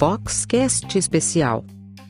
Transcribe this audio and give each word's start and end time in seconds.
Foxcast 0.00 0.96
Especial 0.96 1.64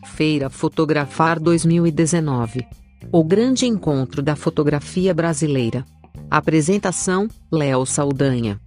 Feira 0.05 0.49
Fotografar 0.49 1.41
2019 1.41 2.67
O 3.11 3.25
grande 3.25 3.67
encontro 3.67 4.23
da 4.23 4.37
fotografia 4.37 5.13
brasileira. 5.13 5.85
Apresentação: 6.31 7.27
Léo 7.51 7.85
Saldanha. 7.85 8.61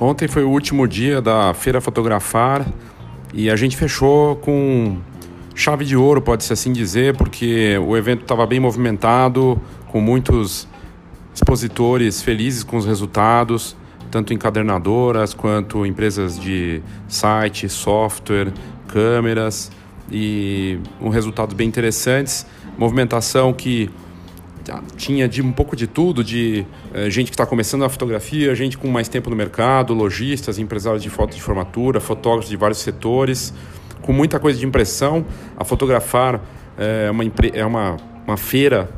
Ontem 0.00 0.28
foi 0.28 0.44
o 0.44 0.50
último 0.50 0.86
dia 0.86 1.22
da 1.22 1.54
Feira 1.54 1.80
Fotografar 1.80 2.66
e 3.32 3.50
a 3.50 3.56
gente 3.56 3.76
fechou 3.76 4.36
com 4.36 4.98
chave 5.58 5.84
de 5.84 5.96
ouro, 5.96 6.22
pode-se 6.22 6.52
assim 6.52 6.72
dizer, 6.72 7.16
porque 7.16 7.76
o 7.78 7.96
evento 7.96 8.22
estava 8.22 8.46
bem 8.46 8.60
movimentado, 8.60 9.60
com 9.88 10.00
muitos 10.00 10.68
expositores 11.34 12.22
felizes 12.22 12.62
com 12.62 12.76
os 12.76 12.86
resultados, 12.86 13.76
tanto 14.08 14.32
encadernadoras 14.32 15.34
quanto 15.34 15.84
empresas 15.84 16.38
de 16.38 16.80
site, 17.08 17.68
software, 17.68 18.52
câmeras 18.86 19.72
e 20.10 20.78
um 21.00 21.08
resultados 21.08 21.56
bem 21.56 21.66
interessantes. 21.66 22.46
Movimentação 22.78 23.52
que 23.52 23.90
tinha 24.96 25.28
de 25.28 25.42
um 25.42 25.50
pouco 25.50 25.74
de 25.74 25.88
tudo, 25.88 26.22
de 26.22 26.64
eh, 26.94 27.10
gente 27.10 27.26
que 27.26 27.34
está 27.34 27.46
começando 27.46 27.84
a 27.84 27.88
fotografia, 27.88 28.54
gente 28.54 28.78
com 28.78 28.86
mais 28.88 29.08
tempo 29.08 29.28
no 29.28 29.34
mercado, 29.34 29.92
lojistas, 29.92 30.58
empresários 30.58 31.02
de 31.02 31.10
foto 31.10 31.34
de 31.34 31.42
formatura, 31.42 32.00
fotógrafos 32.00 32.48
de 32.48 32.56
vários 32.56 32.78
setores, 32.78 33.52
com 34.02 34.12
muita 34.12 34.38
coisa 34.38 34.58
de 34.58 34.66
impressão. 34.66 35.24
A 35.56 35.64
fotografar 35.64 36.40
é 36.76 37.10
uma, 37.10 37.24
é 37.52 37.64
uma, 37.64 37.96
uma 38.26 38.36
feira 38.36 38.88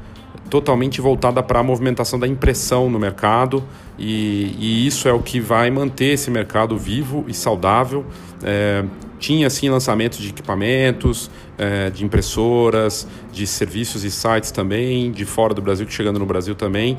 totalmente 0.49 1.01
voltada 1.01 1.43
para 1.43 1.61
a 1.61 1.63
movimentação 1.63 2.19
da 2.19 2.27
impressão 2.27 2.91
no 2.91 2.99
mercado 2.99 3.63
e, 3.97 4.57
e, 4.59 4.87
isso 4.87 5.07
é 5.09 5.13
o 5.13 5.21
que 5.21 5.39
vai 5.39 5.71
manter 5.71 6.15
esse 6.15 6.31
mercado 6.31 6.77
vivo 6.77 7.25
e 7.29 7.35
saudável. 7.35 8.05
É, 8.43 8.83
tinha 9.19 9.51
sim 9.51 9.69
lançamentos 9.69 10.19
de 10.19 10.31
equipamentos, 10.31 11.31
é, 11.59 11.91
de 11.91 12.05
impressoras, 12.05 13.07
de 13.31 13.47
serviços 13.47 14.03
e 14.03 14.11
sites 14.11 14.51
também, 14.51 15.13
de 15.13 15.27
fora 15.27 15.53
do 15.53 15.61
Brasil, 15.61 15.87
que 15.87 15.93
chegando 15.93 16.19
no 16.19 16.25
Brasil 16.25 16.55
também. 16.55 16.97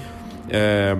É, 0.47 0.95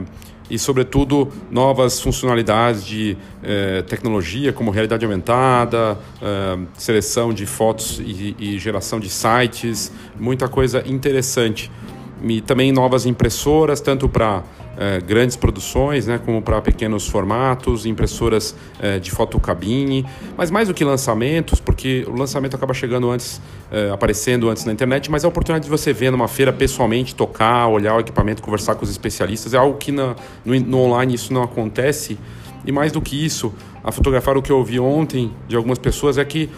e, 0.51 0.59
sobretudo, 0.59 1.29
novas 1.49 2.01
funcionalidades 2.01 2.85
de 2.85 3.17
é, 3.41 3.81
tecnologia, 3.83 4.51
como 4.51 4.69
realidade 4.69 5.05
aumentada, 5.05 5.97
é, 6.21 6.59
seleção 6.73 7.33
de 7.33 7.45
fotos 7.45 8.01
e, 8.01 8.35
e 8.37 8.59
geração 8.59 8.99
de 8.99 9.09
sites, 9.09 9.93
muita 10.19 10.49
coisa 10.49 10.83
interessante. 10.85 11.71
E 12.21 12.41
também 12.41 12.71
novas 12.73 13.05
impressoras, 13.05 13.79
tanto 13.79 14.09
para 14.09 14.43
é, 14.77 14.99
grandes 14.99 15.35
produções, 15.35 16.07
né, 16.07 16.19
como 16.23 16.41
para 16.41 16.61
pequenos 16.61 17.07
formatos, 17.07 17.85
impressoras 17.85 18.55
é, 18.79 18.99
de 18.99 19.11
fotocabine, 19.11 20.05
mas 20.37 20.49
mais 20.49 20.67
do 20.67 20.73
que 20.73 20.83
lançamentos, 20.83 21.59
porque 21.59 22.05
o 22.07 22.15
lançamento 22.15 22.55
acaba 22.55 22.73
chegando 22.73 23.09
antes, 23.09 23.41
é, 23.71 23.89
aparecendo 23.89 24.49
antes 24.49 24.65
na 24.65 24.71
internet, 24.71 25.11
mas 25.11 25.25
a 25.25 25.27
oportunidade 25.27 25.65
de 25.65 25.69
você 25.69 25.93
ver 25.93 26.11
numa 26.11 26.27
feira 26.27 26.53
pessoalmente, 26.53 27.13
tocar, 27.13 27.67
olhar 27.67 27.95
o 27.95 27.99
equipamento, 27.99 28.41
conversar 28.41 28.75
com 28.75 28.83
os 28.83 28.89
especialistas, 28.89 29.53
é 29.53 29.57
algo 29.57 29.77
que 29.77 29.91
na, 29.91 30.15
no, 30.45 30.59
no 30.59 30.77
online 30.79 31.15
isso 31.15 31.33
não 31.33 31.43
acontece. 31.43 32.17
E 32.65 32.71
mais 32.71 32.91
do 32.91 33.01
que 33.01 33.25
isso, 33.25 33.53
a 33.83 33.91
fotografar 33.91 34.37
o 34.37 34.41
que 34.41 34.51
eu 34.51 34.57
ouvi 34.57 34.79
ontem 34.79 35.33
de 35.47 35.55
algumas 35.55 35.79
pessoas 35.79 36.17
é 36.17 36.25
que 36.25 36.49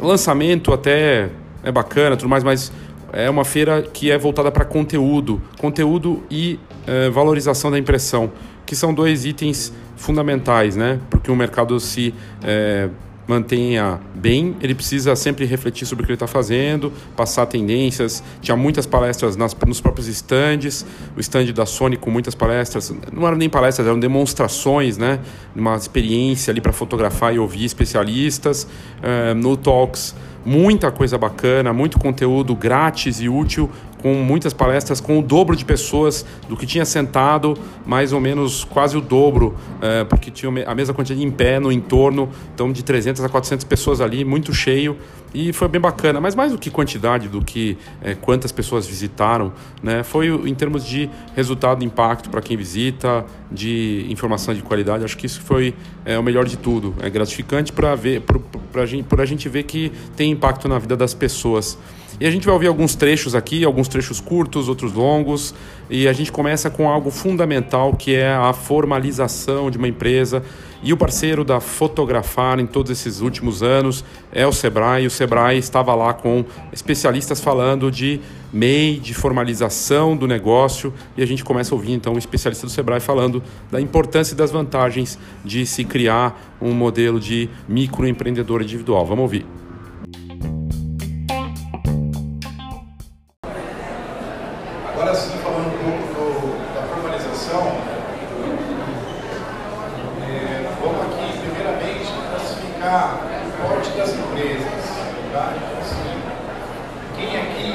lançamento 0.00 0.72
até 0.72 1.28
é 1.62 1.70
bacana, 1.70 2.16
tudo 2.16 2.28
mais, 2.28 2.42
mas 2.42 2.72
é 3.12 3.28
uma 3.30 3.44
feira 3.44 3.82
que 3.82 4.10
é 4.10 4.18
voltada 4.18 4.50
para 4.50 4.64
conteúdo, 4.64 5.40
conteúdo 5.58 6.22
e 6.30 6.58
é, 6.86 7.10
valorização 7.10 7.70
da 7.70 7.78
impressão, 7.78 8.32
que 8.66 8.74
são 8.74 8.92
dois 8.92 9.24
itens 9.24 9.72
fundamentais, 9.96 10.76
né? 10.76 11.00
Porque 11.10 11.30
o 11.30 11.36
mercado 11.36 11.78
se 11.78 12.14
é, 12.42 12.88
mantenha 13.26 14.00
bem, 14.14 14.56
ele 14.60 14.74
precisa 14.74 15.16
sempre 15.16 15.44
refletir 15.46 15.86
sobre 15.86 16.02
o 16.02 16.06
que 16.06 16.12
ele 16.12 16.16
está 16.16 16.26
fazendo, 16.26 16.92
passar 17.16 17.46
tendências. 17.46 18.22
Tinha 18.40 18.56
muitas 18.56 18.86
palestras 18.86 19.36
nas, 19.36 19.56
nos 19.66 19.80
próprios 19.80 20.08
stands, 20.08 20.84
o 21.16 21.20
stand 21.20 21.46
da 21.52 21.66
Sony 21.66 21.96
com 21.96 22.10
muitas 22.10 22.34
palestras, 22.34 22.94
não 23.12 23.26
eram 23.26 23.36
nem 23.36 23.48
palestras, 23.48 23.86
eram 23.86 23.98
demonstrações, 23.98 24.98
né? 24.98 25.20
Uma 25.54 25.76
experiência 25.76 26.50
ali 26.50 26.60
para 26.60 26.72
fotografar 26.72 27.34
e 27.34 27.38
ouvir 27.38 27.64
especialistas. 27.64 28.66
É, 29.02 29.34
no 29.34 29.56
Talks 29.56 30.14
muita 30.44 30.90
coisa 30.90 31.16
bacana, 31.16 31.72
muito 31.72 31.98
conteúdo 31.98 32.54
grátis 32.54 33.20
e 33.20 33.28
útil, 33.28 33.70
com 34.04 34.12
muitas 34.12 34.52
palestras 34.52 35.00
com 35.00 35.18
o 35.18 35.22
dobro 35.22 35.56
de 35.56 35.64
pessoas 35.64 36.26
do 36.46 36.58
que 36.58 36.66
tinha 36.66 36.84
sentado, 36.84 37.56
mais 37.86 38.12
ou 38.12 38.20
menos 38.20 38.62
quase 38.62 38.98
o 38.98 39.00
dobro, 39.00 39.56
é, 39.80 40.04
porque 40.04 40.30
tinha 40.30 40.52
a 40.66 40.74
mesma 40.74 40.92
quantidade 40.92 41.24
em 41.24 41.30
pé 41.30 41.58
no 41.58 41.72
entorno, 41.72 42.28
então 42.54 42.70
de 42.70 42.84
300 42.84 43.24
a 43.24 43.30
400 43.30 43.64
pessoas 43.64 44.02
ali, 44.02 44.22
muito 44.22 44.52
cheio 44.52 44.98
e 45.32 45.54
foi 45.54 45.68
bem 45.68 45.80
bacana. 45.80 46.20
Mas 46.20 46.34
mais 46.34 46.52
do 46.52 46.58
que 46.58 46.68
quantidade, 46.68 47.28
do 47.28 47.40
que 47.40 47.78
é, 48.02 48.14
quantas 48.14 48.52
pessoas 48.52 48.86
visitaram, 48.86 49.54
né, 49.82 50.02
foi 50.02 50.28
em 50.28 50.54
termos 50.54 50.84
de 50.84 51.08
resultado, 51.34 51.82
impacto 51.82 52.28
para 52.28 52.42
quem 52.42 52.58
visita, 52.58 53.24
de 53.50 54.04
informação 54.10 54.52
de 54.52 54.62
qualidade. 54.62 55.02
Acho 55.02 55.16
que 55.16 55.24
isso 55.24 55.40
foi 55.40 55.74
é, 56.04 56.18
o 56.18 56.22
melhor 56.22 56.44
de 56.44 56.58
tudo. 56.58 56.94
É 57.00 57.08
gratificante 57.08 57.72
para 57.72 57.94
ver, 57.94 58.22
para 58.70 58.82
a 58.82 58.86
gente, 58.86 59.06
a 59.18 59.24
gente 59.24 59.48
ver 59.48 59.62
que 59.62 59.90
tem 60.14 60.30
impacto 60.30 60.68
na 60.68 60.78
vida 60.78 60.94
das 60.94 61.14
pessoas. 61.14 61.78
E 62.20 62.26
a 62.26 62.30
gente 62.30 62.46
vai 62.46 62.54
ouvir 62.54 62.68
alguns 62.68 62.94
trechos 62.94 63.34
aqui, 63.34 63.64
alguns 63.64 63.88
trechos 63.88 64.20
curtos, 64.20 64.68
outros 64.68 64.92
longos, 64.92 65.52
e 65.90 66.06
a 66.06 66.12
gente 66.12 66.30
começa 66.30 66.70
com 66.70 66.88
algo 66.88 67.10
fundamental 67.10 67.94
que 67.94 68.14
é 68.14 68.32
a 68.32 68.52
formalização 68.52 69.68
de 69.68 69.76
uma 69.76 69.88
empresa. 69.88 70.42
E 70.80 70.92
o 70.92 70.96
parceiro 70.96 71.44
da 71.44 71.60
Fotografar 71.60 72.60
em 72.60 72.66
todos 72.66 72.92
esses 72.92 73.20
últimos 73.20 73.62
anos 73.62 74.04
é 74.30 74.46
o 74.46 74.52
Sebrae. 74.52 75.06
O 75.06 75.10
Sebrae 75.10 75.58
estava 75.58 75.94
lá 75.94 76.12
com 76.12 76.44
especialistas 76.72 77.40
falando 77.40 77.90
de 77.90 78.20
MEI, 78.52 79.00
de 79.00 79.12
formalização 79.12 80.16
do 80.16 80.28
negócio, 80.28 80.92
e 81.16 81.22
a 81.22 81.26
gente 81.26 81.42
começa 81.42 81.74
a 81.74 81.76
ouvir 81.76 81.92
então 81.92 82.12
um 82.14 82.18
especialista 82.18 82.66
do 82.66 82.70
Sebrae 82.70 83.00
falando 83.00 83.42
da 83.72 83.80
importância 83.80 84.34
e 84.34 84.36
das 84.36 84.52
vantagens 84.52 85.18
de 85.44 85.66
se 85.66 85.84
criar 85.84 86.56
um 86.60 86.72
modelo 86.72 87.18
de 87.18 87.48
microempreendedor 87.68 88.62
individual. 88.62 89.04
Vamos 89.04 89.22
ouvir. 89.22 89.63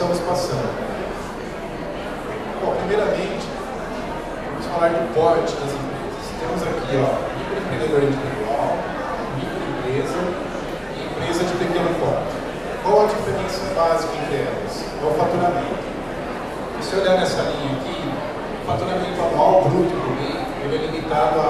estamos 0.00 0.18
passando. 0.20 0.64
Bom, 2.64 2.74
primeiramente, 2.76 3.44
vamos 4.48 4.66
falar 4.72 4.88
do 4.88 5.14
porte 5.14 5.52
das 5.60 5.76
empresas. 5.76 6.24
Temos 6.40 6.62
aqui, 6.62 6.96
ó, 6.96 7.20
microempreendedor 7.36 8.08
individual, 8.08 8.80
microempresa 9.36 10.20
e 10.96 11.04
empresa 11.04 11.44
de 11.44 11.52
pequeno 11.52 11.92
porte. 12.00 12.32
Qual 12.82 13.04
a 13.04 13.06
diferença 13.12 13.60
básica 13.76 14.16
entre 14.24 14.36
elas? 14.40 14.84
É 14.88 15.04
o 15.04 15.12
faturamento. 15.20 15.84
Se 16.80 16.88
você 16.88 16.96
olhar 16.96 17.20
nessa 17.20 17.42
linha 17.42 17.76
aqui, 17.76 18.00
o 18.00 18.66
faturamento 18.66 19.20
anual 19.20 19.68
bruto 19.68 19.92
do 19.92 20.16
MEI 20.16 20.40
ele 20.64 20.76
é 20.76 20.86
limitado 20.86 21.40
a 21.40 21.48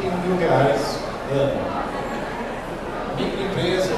81 0.00 0.16
mil 0.28 0.38
reais 0.38 0.96
ano 1.30 1.82
microempresa, 3.16 3.92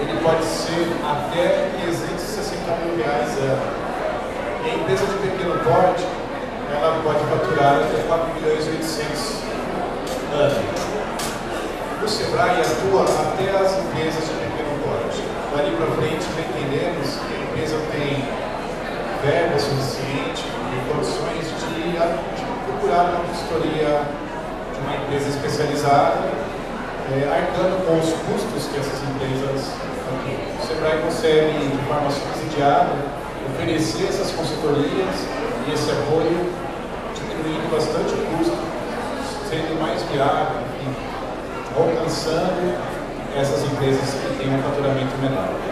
ele 0.00 0.20
pode 0.22 0.44
ser 0.44 0.86
até 1.04 1.70
360 1.82 2.76
mil 2.84 2.96
reais 2.96 3.36
ano. 3.38 3.88
E 4.64 4.70
a 4.70 4.74
empresa 4.74 5.06
de 5.06 5.14
pequeno 5.18 5.58
porte, 5.64 6.04
ela 6.72 7.00
pode 7.02 7.20
faturar 7.24 7.80
até 7.80 8.02
4 8.06 8.34
milhões 8.34 8.66
e 8.66 8.70
800 8.70 9.42
ano. 10.34 10.88
Sebrae 12.38 12.62
atua 12.62 13.02
até 13.02 13.50
as 13.50 13.74
empresas 13.82 14.22
de 14.22 14.34
pequeno 14.38 14.78
porte. 14.86 15.26
Dali 15.50 15.74
para 15.74 15.90
frente, 15.98 16.22
entendemos 16.38 17.18
que 17.18 17.34
a 17.34 17.42
empresa 17.42 17.76
tem 17.90 18.22
verba 19.26 19.58
suficiente 19.58 20.46
e 20.46 20.78
condições 20.86 21.50
de, 21.58 21.98
de 21.98 22.46
procurar 22.62 23.10
uma 23.10 23.26
consultoria 23.26 24.06
de 24.70 24.78
uma 24.86 24.94
empresa 25.02 25.30
especializada 25.30 26.30
é, 27.10 27.26
arcando 27.26 27.74
com 27.84 27.98
os 27.98 28.06
custos 28.06 28.70
que 28.70 28.78
essas 28.78 29.02
empresas 29.02 29.74
aqui. 30.06 30.38
O 30.38 30.64
Sebrae 30.64 31.02
consegue, 31.02 31.58
de 31.58 31.82
forma 31.90 32.08
subsidiada, 32.08 32.94
oferecer 33.50 34.06
essas 34.06 34.30
consultorias 34.30 35.26
e 35.66 35.74
esse 35.74 35.90
apoio, 35.90 36.54
diminuindo 37.18 37.66
bastante 37.74 38.14
o 38.14 38.38
custo, 38.38 38.62
sendo 39.50 39.82
mais 39.82 40.00
viável, 40.04 40.67
alcançando 41.82 42.76
essas 43.36 43.64
empresas 43.70 44.14
que 44.14 44.38
têm 44.38 44.54
um 44.54 44.62
faturamento 44.62 45.16
menor. 45.18 45.68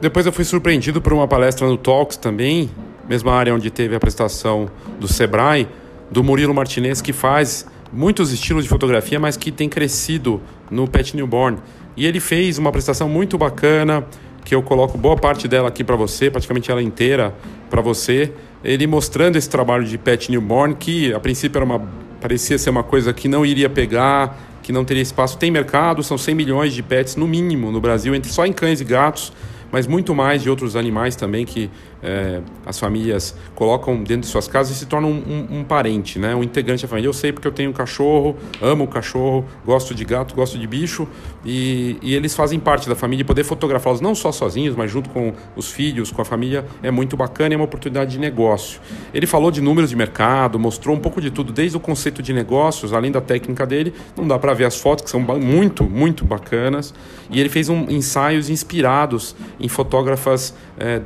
Depois 0.00 0.26
eu 0.26 0.32
fui 0.32 0.44
surpreendido 0.44 1.00
por 1.00 1.12
uma 1.12 1.28
palestra 1.28 1.66
no 1.66 1.76
Talks 1.76 2.16
também, 2.16 2.68
mesma 3.08 3.32
área 3.34 3.54
onde 3.54 3.70
teve 3.70 3.94
a 3.94 3.98
apresentação 3.98 4.68
do 4.98 5.06
Sebrae, 5.06 5.68
do 6.10 6.24
Murilo 6.24 6.52
Martinez, 6.52 7.00
que 7.00 7.12
faz 7.12 7.66
muitos 7.92 8.32
estilos 8.32 8.64
de 8.64 8.68
fotografia, 8.68 9.20
mas 9.20 9.36
que 9.36 9.52
tem 9.52 9.68
crescido 9.68 10.40
no 10.70 10.88
Pet 10.88 11.14
Newborn. 11.14 11.58
E 11.96 12.04
ele 12.04 12.18
fez 12.18 12.58
uma 12.58 12.70
apresentação 12.70 13.08
muito 13.08 13.38
bacana, 13.38 14.04
que 14.44 14.54
eu 14.54 14.62
coloco 14.62 14.98
boa 14.98 15.16
parte 15.16 15.46
dela 15.46 15.68
aqui 15.68 15.84
para 15.84 15.96
você, 15.96 16.30
praticamente 16.30 16.70
ela 16.70 16.82
inteira 16.82 17.34
para 17.70 17.80
você. 17.80 18.32
Ele 18.62 18.86
mostrando 18.86 19.36
esse 19.36 19.48
trabalho 19.48 19.84
de 19.84 19.96
Pet 19.98 20.30
Newborn, 20.30 20.74
que 20.74 21.12
a 21.12 21.20
princípio 21.20 21.58
era 21.58 21.64
uma, 21.64 21.80
parecia 22.20 22.58
ser 22.58 22.70
uma 22.70 22.82
coisa 22.82 23.12
que 23.12 23.28
não 23.28 23.44
iria 23.46 23.70
pegar, 23.70 24.38
que 24.62 24.72
não 24.72 24.84
teria 24.84 25.02
espaço. 25.02 25.38
Tem 25.38 25.50
mercado, 25.50 26.02
são 26.02 26.18
100 26.18 26.34
milhões 26.34 26.72
de 26.72 26.82
pets 26.82 27.16
no 27.16 27.26
mínimo 27.26 27.70
no 27.72 27.80
Brasil, 27.80 28.14
entre 28.14 28.30
só 28.30 28.46
em 28.46 28.52
cães 28.52 28.80
e 28.80 28.84
gatos 28.84 29.32
mas 29.72 29.86
muito 29.86 30.14
mais 30.14 30.42
de 30.42 30.50
outros 30.50 30.76
animais 30.76 31.16
também 31.16 31.46
que 31.46 31.70
é, 32.02 32.40
as 32.66 32.78
famílias 32.78 33.34
colocam 33.54 34.02
dentro 34.02 34.22
de 34.22 34.26
suas 34.26 34.48
casas 34.48 34.76
e 34.76 34.78
se 34.78 34.86
tornam 34.86 35.10
um, 35.10 35.14
um, 35.14 35.58
um, 35.58 35.64
parente, 35.64 36.18
né? 36.18 36.34
um 36.34 36.42
integrante 36.42 36.82
da 36.82 36.88
família. 36.88 37.08
Eu 37.08 37.12
sei 37.12 37.32
porque 37.32 37.46
eu 37.46 37.52
tenho 37.52 37.70
um 37.70 37.72
cachorro, 37.72 38.36
amo 38.60 38.84
o 38.84 38.88
cachorro, 38.88 39.44
gosto 39.64 39.94
de 39.94 40.04
gato, 40.04 40.34
gosto 40.34 40.58
de 40.58 40.66
bicho 40.66 41.06
e, 41.44 41.98
e 42.02 42.14
eles 42.14 42.34
fazem 42.34 42.58
parte 42.58 42.88
da 42.88 42.96
família 42.96 43.22
e 43.22 43.24
poder 43.24 43.44
fotografá-los 43.44 44.00
não 44.00 44.14
só 44.14 44.32
sozinhos, 44.32 44.74
mas 44.74 44.90
junto 44.90 45.10
com 45.10 45.32
os 45.54 45.70
filhos, 45.70 46.10
com 46.10 46.20
a 46.22 46.24
família, 46.24 46.64
é 46.82 46.90
muito 46.90 47.16
bacana 47.16 47.54
é 47.54 47.56
uma 47.56 47.64
oportunidade 47.64 48.12
de 48.12 48.18
negócio. 48.18 48.80
Ele 49.12 49.26
falou 49.26 49.50
de 49.50 49.60
números 49.60 49.90
de 49.90 49.96
mercado, 49.96 50.58
mostrou 50.58 50.96
um 50.96 51.00
pouco 51.00 51.20
de 51.20 51.30
tudo, 51.30 51.52
desde 51.52 51.76
o 51.76 51.80
conceito 51.80 52.22
de 52.22 52.32
negócios, 52.32 52.92
além 52.92 53.12
da 53.12 53.20
técnica 53.20 53.66
dele, 53.66 53.92
não 54.16 54.26
dá 54.26 54.38
para 54.38 54.54
ver 54.54 54.64
as 54.64 54.80
fotos 54.80 55.04
que 55.04 55.10
são 55.10 55.20
muito, 55.20 55.84
muito 55.84 56.24
bacanas. 56.24 56.94
E 57.30 57.40
ele 57.40 57.48
fez 57.48 57.68
um, 57.68 57.88
ensaios 57.88 58.50
inspirados 58.50 59.34
em 59.58 59.68
fotógrafas 59.68 60.54
é, 60.78 61.00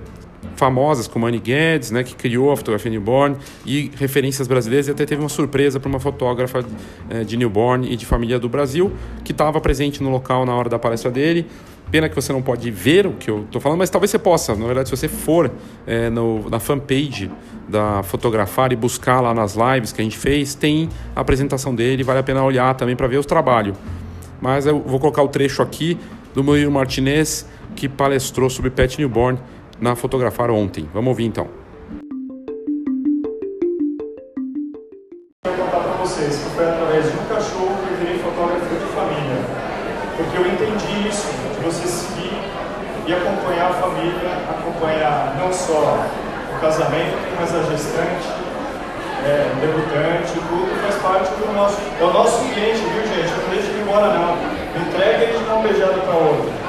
famosas 0.54 1.06
como 1.06 1.26
Annie 1.26 1.40
Guedes, 1.40 1.90
né, 1.90 2.04
que 2.04 2.14
criou 2.14 2.52
a 2.52 2.56
fotografia 2.56 2.90
newborn, 2.90 3.36
e 3.64 3.90
referências 3.96 4.46
brasileiras, 4.46 4.88
e 4.88 4.90
até 4.90 5.04
teve 5.04 5.20
uma 5.20 5.28
surpresa 5.28 5.80
para 5.80 5.88
uma 5.88 6.00
fotógrafa 6.00 6.64
é, 7.10 7.24
de 7.24 7.36
newborn 7.36 7.90
e 7.90 7.96
de 7.96 8.06
família 8.06 8.38
do 8.38 8.48
Brasil, 8.48 8.92
que 9.24 9.32
estava 9.32 9.60
presente 9.60 10.02
no 10.02 10.10
local 10.10 10.46
na 10.46 10.54
hora 10.54 10.68
da 10.68 10.78
palestra 10.78 11.10
dele. 11.10 11.46
Pena 11.90 12.08
que 12.08 12.16
você 12.16 12.32
não 12.32 12.42
pode 12.42 12.68
ver 12.70 13.06
o 13.06 13.12
que 13.12 13.30
eu 13.30 13.42
estou 13.42 13.60
falando, 13.60 13.78
mas 13.78 13.88
talvez 13.88 14.10
você 14.10 14.18
possa. 14.18 14.56
Na 14.56 14.66
verdade, 14.66 14.88
se 14.88 14.96
você 14.96 15.06
for 15.06 15.50
é, 15.86 16.10
no, 16.10 16.50
na 16.50 16.58
fanpage 16.58 17.30
da 17.68 18.02
Fotografar 18.02 18.72
e 18.72 18.76
buscar 18.76 19.20
lá 19.20 19.32
nas 19.32 19.54
lives 19.54 19.92
que 19.92 20.00
a 20.00 20.04
gente 20.04 20.18
fez, 20.18 20.54
tem 20.54 20.88
a 21.14 21.20
apresentação 21.20 21.74
dele, 21.74 22.02
vale 22.02 22.18
a 22.18 22.22
pena 22.24 22.42
olhar 22.42 22.74
também 22.74 22.96
para 22.96 23.06
ver 23.06 23.18
os 23.18 23.26
trabalhos. 23.26 23.76
Mas 24.40 24.66
eu 24.66 24.80
vou 24.80 24.98
colocar 24.98 25.22
o 25.22 25.28
trecho 25.28 25.62
aqui 25.62 25.96
do 26.34 26.42
Murilo 26.42 26.70
Martinez, 26.70 27.46
que 27.74 27.88
palestrou 27.88 28.50
sobre 28.50 28.70
Pet 28.70 28.98
Newborn 28.98 29.38
na 29.80 29.94
Fotografar 29.94 30.50
ontem. 30.50 30.88
Vamos 30.92 31.08
ouvir 31.08 31.26
então. 31.26 31.48
Vocês 36.00 36.36
que 36.36 36.50
foi 36.50 36.64
através 36.64 37.04
de 37.10 37.18
um 37.18 37.24
cachorro 37.24 37.76
que 37.84 37.92
eu 37.92 37.98
virei 37.98 38.18
fotógrafo 38.18 38.64
de 38.64 38.86
família. 38.94 39.42
Porque 40.16 40.36
eu 40.38 40.46
entendi 40.46 41.08
isso, 41.08 41.28
de 41.52 41.64
você 41.64 41.86
seguir 41.86 42.32
e 43.06 43.12
acompanhar 43.12 43.70
a 43.70 43.74
família, 43.74 44.30
acompanhar 44.48 45.36
não 45.38 45.52
só 45.52 45.98
o 46.54 46.60
casamento, 46.60 47.18
mas 47.38 47.54
a 47.54 47.62
gestante, 47.64 48.28
é, 49.24 49.50
debutante, 49.60 50.32
tudo 50.48 50.80
faz 50.80 50.94
parte 51.02 51.34
do 51.34 51.52
nosso. 51.52 51.76
É 52.00 52.04
o 52.04 52.12
nosso 52.12 52.38
cliente, 52.52 52.78
viu 52.78 53.06
gente? 53.06 53.30
Eu 53.30 53.42
não 53.42 53.50
deixo 53.50 53.68
ele 53.68 53.82
embora 53.82 54.06
não. 54.14 54.36
Entrega 54.80 55.24
ele 55.24 55.38
de 55.38 55.44
uma 55.44 55.62
beijada 55.62 55.98
para 56.00 56.14
outra. 56.14 56.65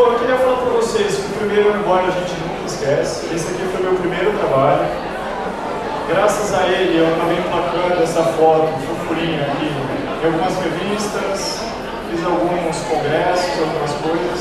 Bom, 0.00 0.12
eu 0.14 0.18
queria 0.18 0.38
falar 0.38 0.56
para 0.56 0.70
vocês 0.80 1.14
que 1.14 1.26
o 1.26 1.38
primeiro 1.44 1.76
embora 1.76 2.06
a 2.06 2.10
gente 2.10 2.32
nunca 2.40 2.64
esquece. 2.64 3.34
Esse 3.34 3.52
aqui 3.52 3.68
foi 3.70 3.82
meu 3.82 4.00
primeiro 4.00 4.32
trabalho. 4.32 4.88
Graças 6.08 6.54
a 6.54 6.68
ele 6.68 6.96
eu 6.96 7.06
acabei 7.12 7.36
emplacando 7.36 8.02
essa 8.02 8.22
foto, 8.40 8.72
fufurinha 8.80 9.42
aqui, 9.42 9.68
em 9.68 10.24
algumas 10.24 10.56
revistas, 10.56 11.60
fiz 12.08 12.24
alguns 12.24 12.76
congressos, 12.88 13.60
algumas 13.60 13.92
coisas. 14.00 14.40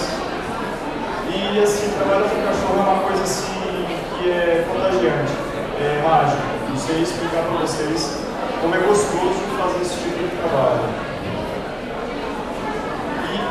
E 1.27 1.59
assim, 1.59 1.91
trabalho 1.91 2.23
com 2.23 2.39
cachorro 2.39 2.79
é 2.79 2.91
uma 2.93 3.03
coisa 3.03 3.23
assim 3.23 3.85
que 4.15 4.31
é 4.31 4.63
contagiante, 4.63 5.33
é 5.75 6.01
mágico. 6.07 6.41
Não 6.69 6.77
sei 6.77 7.01
explicar 7.01 7.43
para 7.43 7.59
vocês 7.59 8.17
como 8.61 8.75
é 8.75 8.77
gostoso 8.77 9.43
fazer 9.59 9.81
esse 9.81 9.95
tipo 10.07 10.23
de 10.23 10.37
trabalho 10.39 10.87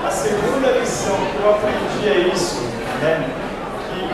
a 0.09 0.11
segunda 0.11 0.69
lição 0.73 1.17
que 1.17 1.37
eu 1.37 1.51
aprendi 1.53 2.09
é 2.09 2.33
isso, 2.33 2.57
né? 3.05 3.29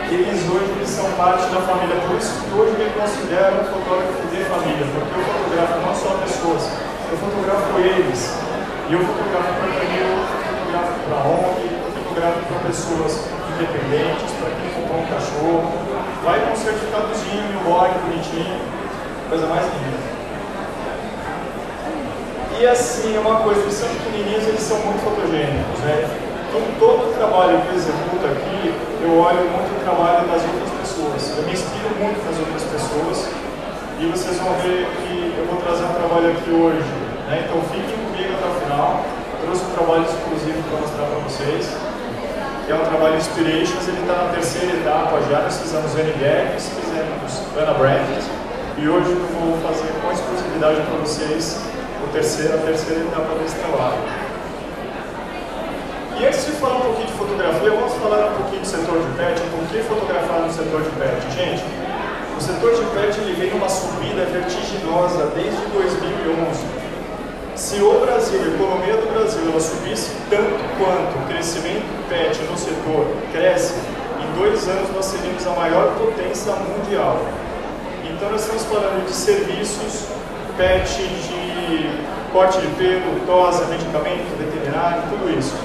Que 0.09 0.15
eles 0.15 0.43
hoje 0.43 0.67
eles 0.75 0.89
são 0.89 1.09
parte 1.15 1.47
da 1.47 1.61
família, 1.61 1.95
por 2.03 2.17
isso 2.17 2.35
que 2.35 2.51
hoje 2.51 2.75
me 2.75 2.91
considero 2.99 3.63
um 3.63 3.67
fotógrafo 3.71 4.27
de 4.27 4.43
família, 4.43 4.83
porque 4.91 5.15
eu 5.15 5.23
fotografo 5.23 5.79
não 5.79 5.95
só 5.95 6.19
pessoas, 6.19 6.67
eu 7.09 7.15
fotografo 7.15 7.79
eles, 7.79 8.27
e 8.89 8.93
eu 8.93 8.99
fotografo 9.07 9.55
para 9.55 9.71
Camilo, 9.71 10.19
eu 10.19 10.43
fotografo 10.51 10.93
para 11.07 11.17
ONG, 11.31 11.63
eu 11.63 11.91
fotografo 12.03 12.39
para 12.43 12.59
pessoas 12.67 13.11
independentes, 13.55 14.35
para 14.35 14.51
quem 14.51 14.67
comprou 14.75 14.99
um 14.99 15.07
cachorro, 15.07 15.63
vai 16.25 16.43
com 16.43 16.51
um 16.51 16.55
certificadozinho, 16.59 17.55
um 17.55 17.63
blog 17.63 17.87
bonitinho, 18.03 18.59
coisa 19.31 19.47
mais 19.47 19.63
linda. 19.63 20.14
E 22.55 22.65
assim, 22.65 23.13
é 23.13 23.19
uma 23.19 23.43
coisa, 23.43 23.59
eles 23.59 23.73
são 23.73 23.89
pequenininhos, 23.89 24.47
eles 24.47 24.61
são 24.63 24.79
muito 24.79 25.03
fotogênicos, 25.03 25.79
né? 25.83 26.07
Então, 26.47 26.63
todo 26.79 27.11
o 27.11 27.13
trabalho 27.13 27.59
que 27.59 27.67
eu 27.67 27.75
executo 27.75 28.23
aqui, 28.31 28.71
eu 29.03 29.11
olho 29.19 29.43
muito 29.51 29.75
o 29.75 29.79
trabalho 29.83 30.23
das 30.23 30.39
outras 30.39 30.71
pessoas. 30.79 31.35
Eu 31.35 31.43
me 31.43 31.51
inspiro 31.51 31.91
muito 31.99 32.15
nas 32.23 32.39
outras 32.39 32.63
pessoas 32.63 33.27
e 33.99 34.07
vocês 34.07 34.39
vão 34.39 34.55
ver 34.63 34.87
que 35.03 35.35
eu 35.35 35.45
vou 35.51 35.59
trazer 35.59 35.83
um 35.83 35.95
trabalho 35.99 36.31
aqui 36.31 36.47
hoje. 36.47 36.87
Né? 37.27 37.43
Então, 37.43 37.59
fiquem 37.75 37.91
comigo 37.91 38.31
até 38.39 38.47
o 38.47 38.55
final. 38.63 39.03
Eu 39.03 39.37
trouxe 39.43 39.61
um 39.67 39.71
trabalho 39.75 40.05
exclusivo 40.07 40.59
para 40.63 40.79
mostrar 40.79 41.05
para 41.11 41.19
vocês. 41.27 41.63
Que 42.63 42.71
é 42.71 42.75
um 42.79 42.87
trabalho 42.87 43.19
Inspirations, 43.19 43.83
ele 43.83 43.99
está 43.99 44.15
na 44.15 44.31
terceira 44.31 44.79
etapa 44.79 45.21
já, 45.29 45.43
nós 45.43 45.59
fizemos 45.59 45.91
NBX, 45.93 46.71
fizemos 46.71 47.29
Ana 47.53 47.77
Brandt, 47.77 48.25
e 48.79 48.89
hoje 48.89 49.11
eu 49.11 49.21
vou 49.37 49.53
fazer 49.61 49.93
com 50.01 50.09
exclusividade 50.09 50.81
para 50.81 50.97
vocês 50.97 51.74
o 52.15 52.17
terceiro, 52.17 52.53
a 52.53 52.57
terceira 52.59 53.01
etapa 53.01 53.35
desse 53.35 53.55
trabalho. 53.55 53.99
E 56.17 56.25
antes 56.25 56.45
de 56.45 56.51
falar 56.53 56.77
um 56.77 56.81
pouquinho 56.81 57.07
de 57.07 57.13
fotografia, 57.13 57.71
vamos 57.71 57.93
falar 57.95 58.31
um 58.31 58.35
pouquinho 58.35 58.61
do 58.61 58.67
setor 58.67 58.99
de 59.03 59.17
pet, 59.17 59.41
por 59.51 59.67
que 59.67 59.83
fotografar 59.83 60.39
no 60.39 60.53
setor 60.53 60.81
de 60.81 60.89
pet. 60.95 61.19
Gente, 61.35 61.63
o 62.37 62.41
setor 62.41 62.73
de 62.73 62.85
pet 62.95 63.19
ele 63.19 63.33
vem 63.33 63.51
numa 63.51 63.67
subida 63.67 64.23
vertiginosa 64.31 65.25
desde 65.35 65.59
2011. 65.73 66.63
Se 67.53 67.81
o 67.81 67.99
Brasil, 67.99 68.39
a 68.39 68.47
economia 68.47 68.95
do 68.95 69.11
Brasil, 69.11 69.41
ela 69.51 69.59
subisse 69.59 70.11
tanto 70.29 70.63
quanto 70.79 71.19
o 71.19 71.27
crescimento 71.27 71.83
PET 72.07 72.39
no 72.43 72.57
setor 72.57 73.07
cresce, 73.33 73.75
em 74.23 74.39
dois 74.39 74.65
anos 74.69 74.89
nós 74.95 75.03
seríamos 75.03 75.45
a 75.45 75.51
maior 75.51 75.95
potência 75.97 76.53
mundial. 76.53 77.19
Então 78.05 78.31
nós 78.31 78.41
estamos 78.41 78.63
falando 78.63 79.05
de 79.05 79.13
serviços, 79.13 80.07
PET 80.57 80.87
de 80.87 82.04
corte 82.35 82.59
de 82.59 82.67
pelo, 82.75 83.15
tosa, 83.25 83.63
medicamento 83.71 84.27
veterinário, 84.35 85.03
tudo 85.07 85.31
isso. 85.39 85.55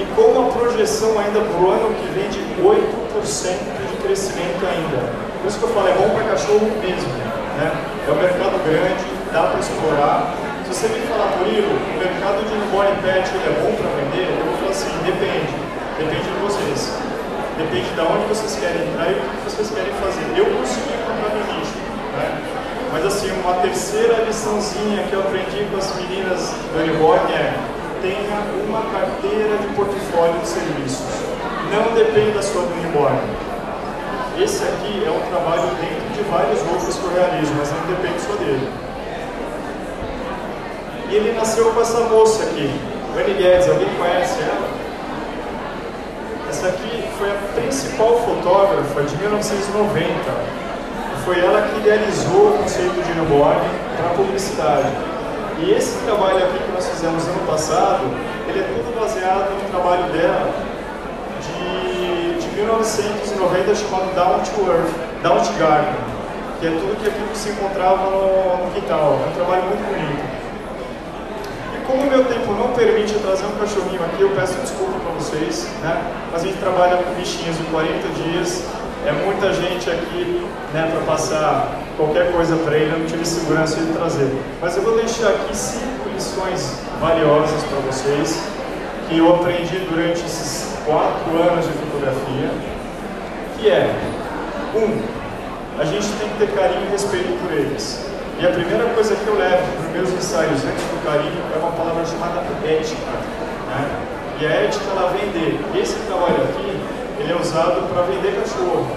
E 0.00 0.04
com 0.16 0.32
uma 0.32 0.50
projeção 0.50 1.12
ainda 1.20 1.44
para 1.44 1.60
o 1.60 1.70
ano 1.70 1.92
que 1.92 2.08
vem 2.16 2.30
de 2.32 2.40
8% 2.56 2.80
de 3.20 3.96
crescimento 4.00 4.64
ainda. 4.64 5.12
Por 5.42 5.46
isso 5.46 5.58
que 5.58 5.64
eu 5.64 5.74
falo, 5.76 5.88
é 5.88 5.92
bom 5.92 6.08
para 6.16 6.24
cachorro 6.24 6.72
mesmo. 6.80 7.12
Né? 7.60 7.68
É 8.08 8.10
um 8.10 8.16
mercado 8.16 8.56
grande, 8.64 9.04
dá 9.30 9.52
para 9.52 9.60
explorar. 9.60 10.32
Se 10.64 10.72
você 10.72 10.88
me 10.88 11.04
falar, 11.04 11.36
Murilo, 11.36 11.68
o 11.68 11.98
mercado 12.00 12.40
de 12.40 12.56
newborn 12.56 12.96
pet 13.04 13.28
é 13.28 13.52
bom 13.60 13.76
para 13.76 13.92
vender, 14.00 14.24
eu 14.24 14.46
vou 14.46 14.56
falar 14.56 14.72
assim, 14.72 14.88
depende. 15.04 15.52
Depende 16.00 16.24
de 16.24 16.40
vocês. 16.40 16.96
Depende 17.60 17.92
de 17.92 18.00
onde 18.00 18.24
vocês 18.24 18.56
querem 18.56 18.88
entrar 18.88 19.04
e 19.12 19.12
o 19.12 19.20
que 19.20 19.52
vocês 19.52 19.68
querem 19.68 19.92
fazer. 20.00 20.24
Eu 20.32 20.48
consegui 20.56 20.96
comprar 21.04 21.28
no 21.36 21.60
nicho. 21.60 21.76
Né? 22.16 22.51
Mas 22.92 23.06
assim, 23.06 23.30
uma 23.40 23.54
terceira 23.54 24.22
liçãozinha 24.24 25.04
que 25.08 25.14
eu 25.14 25.20
aprendi 25.20 25.66
com 25.70 25.78
as 25.78 25.96
meninas 25.96 26.50
do 26.72 26.86
newborn 26.86 27.32
é 27.32 27.54
tenha 28.02 28.36
uma 28.68 28.82
carteira 28.92 29.56
de 29.56 29.66
portfólio 29.74 30.38
de 30.40 30.46
serviços. 30.46 31.06
Não 31.72 31.94
dependa 31.94 32.42
só 32.42 32.60
do 32.60 32.74
newborn. 32.82 33.18
Esse 34.38 34.62
aqui 34.64 35.04
é 35.06 35.10
um 35.10 35.20
trabalho 35.30 35.70
dentro 35.80 36.08
de 36.14 36.22
vários 36.28 36.60
outros 36.68 36.96
que 36.96 37.04
eu 37.04 37.14
realizo, 37.14 37.52
mas 37.56 37.70
não 37.70 37.96
depende 37.96 38.20
só 38.20 38.34
dele. 38.34 38.68
E 41.08 41.14
ele 41.14 41.32
nasceu 41.32 41.72
com 41.72 41.80
essa 41.80 42.00
moça 42.00 42.42
aqui, 42.42 42.70
Annie 43.16 43.34
Guedes, 43.34 43.68
alguém 43.70 43.88
conhece 43.96 44.38
ela? 44.42 44.68
Essa 46.50 46.68
aqui 46.68 47.04
foi 47.18 47.30
a 47.30 47.34
principal 47.54 48.18
fotógrafa 48.20 49.02
de 49.02 49.16
1990. 49.16 50.61
Foi 51.24 51.38
ela 51.38 51.62
que 51.62 51.78
idealizou 51.78 52.48
o 52.48 52.58
conceito 52.58 53.00
de 53.02 53.14
newborn 53.14 53.60
para 53.96 54.08
publicidade. 54.16 54.88
E 55.58 55.70
esse 55.70 55.96
trabalho 56.04 56.38
aqui 56.38 56.58
que 56.58 56.72
nós 56.72 56.88
fizemos 56.88 57.26
ano 57.28 57.46
passado, 57.46 58.02
ele 58.48 58.58
é 58.58 58.62
todo 58.62 58.98
baseado 58.98 59.50
no 59.54 59.70
trabalho 59.70 60.04
dela 60.12 60.50
de, 61.40 62.40
de 62.40 62.56
1990 62.56 63.74
chamado 63.76 64.14
Down 64.14 64.40
to 64.40 64.70
Earth, 64.70 65.22
Down 65.22 65.40
to 65.40 65.52
Garden, 65.58 65.94
que 66.58 66.66
é 66.66 66.70
tudo 66.70 67.00
que 67.00 67.08
aquilo 67.08 67.28
que 67.28 67.38
se 67.38 67.50
encontrava 67.50 68.10
no, 68.10 68.64
no 68.64 68.70
quintal. 68.74 69.20
É 69.24 69.28
um 69.28 69.32
trabalho 69.32 69.62
muito 69.64 69.86
bonito 69.86 70.42
como 71.92 72.02
o 72.04 72.10
meu 72.10 72.24
tempo 72.24 72.52
não 72.54 72.72
permite 72.72 73.12
trazer 73.18 73.44
um 73.44 73.52
cachorrinho 73.58 74.02
aqui, 74.04 74.22
eu 74.22 74.30
peço 74.30 74.54
desculpa 74.60 74.98
para 75.00 75.12
vocês, 75.12 75.68
né? 75.82 76.00
Mas 76.32 76.42
a 76.42 76.46
gente 76.46 76.58
trabalha 76.58 76.96
com 76.96 77.12
bichinhos 77.14 77.58
de 77.58 77.64
40 77.64 78.08
dias, 78.08 78.64
é 79.06 79.12
muita 79.12 79.52
gente 79.52 79.90
aqui, 79.90 80.46
né, 80.72 80.88
para 80.90 81.00
passar 81.04 81.80
qualquer 81.96 82.32
coisa 82.32 82.56
para 82.56 82.76
ele, 82.76 82.92
eu 82.92 82.98
não 83.00 83.06
tive 83.06 83.24
segurança 83.24 83.80
de 83.80 83.92
trazer. 83.92 84.32
Mas 84.60 84.76
eu 84.76 84.82
vou 84.82 84.96
deixar 84.96 85.28
aqui 85.28 85.56
cinco 85.56 86.08
lições 86.14 86.78
valiosas 87.00 87.62
para 87.64 87.78
vocês, 87.80 88.42
que 89.08 89.18
eu 89.18 89.34
aprendi 89.34 89.78
durante 89.90 90.20
esses 90.20 90.78
quatro 90.84 91.36
anos 91.36 91.66
de 91.66 91.72
fotografia, 91.72 92.50
que 93.58 93.68
é, 93.68 93.94
um, 94.74 95.80
a 95.80 95.84
gente 95.84 96.06
tem 96.18 96.28
que 96.28 96.38
ter 96.38 96.54
carinho 96.54 96.86
e 96.86 96.90
respeito 96.90 97.38
por 97.42 97.52
eles. 97.52 98.06
E 98.38 98.46
a 98.46 98.50
primeira 98.50 98.84
coisa 98.94 99.14
que 99.14 99.26
eu 99.26 99.36
levo 99.36 99.62
para 99.76 99.86
os 99.86 99.92
meus 99.92 100.10
ensaios 100.10 100.64
antes 100.64 100.82
do 100.84 101.04
carinho 101.04 101.42
é 101.54 101.58
uma 101.58 101.72
palavra 101.72 102.04
chamada 102.04 102.42
ética. 102.64 103.12
Né? 103.68 103.90
E 104.40 104.46
a 104.46 104.50
ética 104.50 104.84
ela 104.90 105.12
vem 105.12 105.30
de, 105.30 105.78
esse 105.78 105.94
trabalho 106.06 106.42
aqui, 106.42 106.76
ele 107.22 107.32
é 107.32 107.36
usado 107.36 107.86
para 107.86 108.02
vender 108.02 108.34
cachorro, 108.34 108.90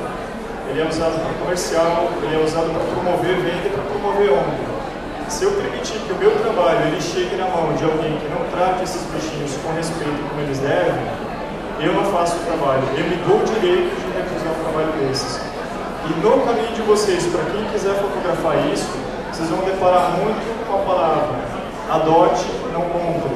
ele 0.70 0.82
é 0.82 0.88
usado 0.89 1.13
para 1.13 1.34
comercial, 1.46 2.10
ele 2.24 2.36
é 2.36 2.44
usado 2.44 2.74
para 2.74 2.82
promover 2.82 3.38
venda 3.38 3.67
e 3.67 3.70
para 3.70 3.84
promover 3.84 4.34
ONG. 4.34 5.29
Se 5.29 5.44
eu 5.44 5.51
permitir 5.51 6.00
que 6.00 6.12
o 6.12 6.17
meu 6.17 6.32
trabalho 6.41 6.88
ele 6.88 7.00
chegue 7.00 7.36
na 7.36 7.46
mão 7.46 7.74
de 7.74 7.84
alguém 7.86 8.17
que 8.17 8.27
não 8.34 8.41
trate 8.50 8.84
esses 8.84 9.01
bichinhos 9.13 9.53
com 9.62 9.74
respeito 9.74 10.17
como 10.29 10.41
eles 10.41 10.58
devem, 10.58 11.05
eu 11.79 11.94
não 11.94 12.05
faço 12.05 12.38
o 12.38 12.39
trabalho. 12.46 12.82
Eu 12.98 13.05
me 13.05 13.15
dou 13.29 13.38
o 13.38 13.46
direito 13.46 13.94
de 13.94 14.10
recusar 14.17 14.53
um 14.53 14.63
trabalho 14.65 14.91
desses. 15.05 15.39
E 16.10 16.13
no 16.22 16.41
caminho 16.46 16.74
de 16.74 16.82
vocês, 16.82 17.25
para 17.27 17.46
quem 17.46 17.63
quiser 17.70 17.94
fotografar 18.01 18.58
isso, 18.74 18.89
vocês 19.32 19.50
vão 19.50 19.62
deparar 19.65 20.17
muito 20.17 20.65
com 20.65 20.74
a 20.74 20.82
palavra 20.82 21.36
adote, 21.91 22.46
não 22.74 22.82
compre. 22.89 23.36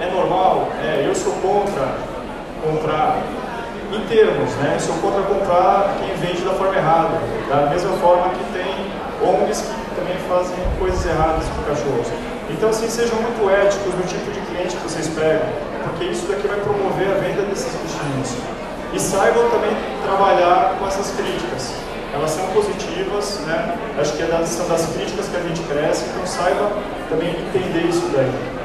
É 0.00 0.10
normal? 0.10 0.68
É, 0.82 1.06
eu 1.06 1.14
sou 1.14 1.32
contra 1.40 2.15
comprar 2.62 3.22
em 3.92 4.00
termos, 4.08 4.50
né? 4.56 4.76
Sou 4.78 4.94
contra 4.96 5.22
comprar 5.22 5.96
quem 5.98 6.14
vende 6.16 6.42
da 6.42 6.52
forma 6.54 6.76
errada. 6.76 7.18
Da 7.48 7.70
mesma 7.70 7.92
forma 7.98 8.30
que 8.30 8.44
tem 8.52 8.72
ONGs 9.22 9.62
que 9.62 9.94
também 9.94 10.16
fazem 10.28 10.56
coisas 10.78 11.04
erradas 11.06 11.44
para 11.48 11.74
cachorros. 11.74 12.08
Então, 12.50 12.70
assim, 12.70 12.88
sejam 12.88 13.16
muito 13.20 13.50
éticos 13.50 13.94
no 13.94 14.02
tipo 14.02 14.30
de 14.30 14.40
cliente 14.46 14.76
que 14.76 14.82
vocês 14.82 15.08
pegam, 15.08 15.48
porque 15.84 16.04
isso 16.04 16.26
daqui 16.26 16.46
vai 16.46 16.58
promover 16.60 17.08
a 17.10 17.14
venda 17.14 17.42
desses 17.42 17.72
bichinhos. 17.74 18.36
E 18.92 19.00
saibam 19.00 19.48
também 19.50 19.74
trabalhar 20.04 20.76
com 20.78 20.86
essas 20.86 21.10
críticas 21.16 21.86
elas 22.16 22.30
são 22.30 22.46
positivas, 22.48 23.40
né? 23.46 23.76
Acho 23.98 24.12
que 24.14 24.22
é 24.22 24.26
das, 24.26 24.48
são 24.48 24.66
das 24.68 24.86
críticas 24.86 25.28
que 25.28 25.36
a 25.36 25.40
gente 25.40 25.60
cresce, 25.64 26.06
então 26.08 26.26
saiba 26.26 26.70
também 27.10 27.28
entender 27.28 27.88
isso 27.88 28.08
daí. 28.14 28.55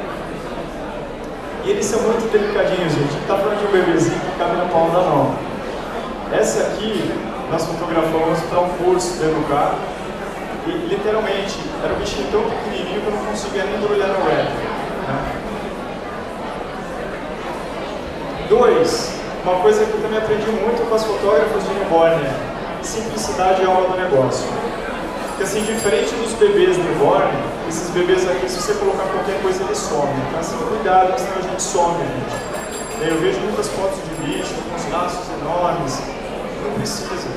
E 1.64 1.70
eles 1.70 1.86
são 1.86 2.02
muito 2.02 2.32
delicadinhos, 2.32 2.94
gente. 2.94 3.18
Está 3.22 3.38
falando 3.38 3.60
de 3.60 3.68
um 3.68 3.72
bebezinho 3.72 4.20
que 4.20 4.38
cabe 4.40 4.58
no 4.58 4.70
pau 4.70 4.90
da 4.90 5.02
mão. 5.02 5.36
Essa 6.34 6.64
aqui 6.64 7.12
nós 7.52 7.66
fotografamos 7.66 8.40
para 8.50 8.62
um 8.62 8.70
curso 8.70 9.18
de 9.18 9.26
educar 9.26 9.76
e 10.66 10.72
literalmente 10.88 11.60
era 11.84 11.94
um 11.94 11.98
bichinho 11.98 12.28
tão 12.32 12.44
pequenininho 12.44 13.02
que 13.02 13.08
eu 13.08 13.14
não 13.14 13.26
conseguia 13.26 13.64
nem 13.66 13.76
embrulhar 13.76 14.10
no 14.10 14.26
web. 14.26 14.50
Né? 15.08 15.42
Dois, 18.48 19.20
uma 19.44 19.56
coisa 19.62 19.86
que 19.86 19.92
eu 19.92 20.02
também 20.02 20.18
aprendi 20.18 20.50
muito 20.52 20.88
com 20.88 20.96
as 20.96 21.04
fotógrafas 21.04 21.64
de 21.64 21.74
newborn, 21.74 22.16
né? 22.24 22.52
simplicidade 22.82 23.62
é 23.62 23.66
alma 23.66 23.88
do 23.90 23.98
negócio. 23.98 24.48
Porque 25.42 25.58
assim, 25.58 25.74
diferente 25.74 26.14
dos 26.14 26.34
bebês 26.34 26.78
newborn, 26.78 27.34
esses 27.68 27.90
bebês 27.90 28.30
aqui, 28.30 28.48
se 28.48 28.62
você 28.62 28.76
colocar 28.76 29.06
qualquer 29.06 29.42
coisa, 29.42 29.64
eles 29.64 29.78
somem. 29.80 30.14
Então 30.30 30.40
assim, 30.40 30.56
cuidado, 30.70 31.18
senão 31.18 31.36
a 31.36 31.42
gente 31.42 31.64
some, 31.64 31.98
gente. 31.98 33.10
Eu 33.10 33.18
vejo 33.20 33.40
muitas 33.40 33.68
fotos 33.70 33.98
de 34.06 34.22
bicho 34.22 34.54
com 34.54 34.76
os 34.76 34.94
laços 34.94 35.26
enormes. 35.42 36.00
Não 36.62 36.74
precisa, 36.78 37.30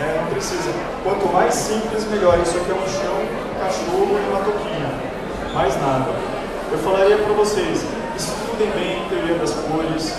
né? 0.00 0.22
não 0.22 0.32
precisa. 0.32 0.72
Quanto 1.04 1.30
mais 1.30 1.52
simples, 1.52 2.06
melhor. 2.06 2.40
Isso 2.40 2.56
aqui 2.56 2.70
é 2.70 2.74
um 2.74 2.88
chão, 2.88 3.20
um 3.20 3.60
cachorro 3.60 4.16
e 4.16 4.30
uma 4.30 4.40
toquinha. 4.40 4.88
Mais 5.52 5.76
nada. 5.76 6.08
Eu 6.72 6.78
falaria 6.78 7.18
para 7.18 7.34
vocês, 7.34 7.84
estudem 8.16 8.70
bem 8.70 9.04
a 9.04 9.08
teoria 9.10 9.34
das 9.34 9.50
cores, 9.50 10.14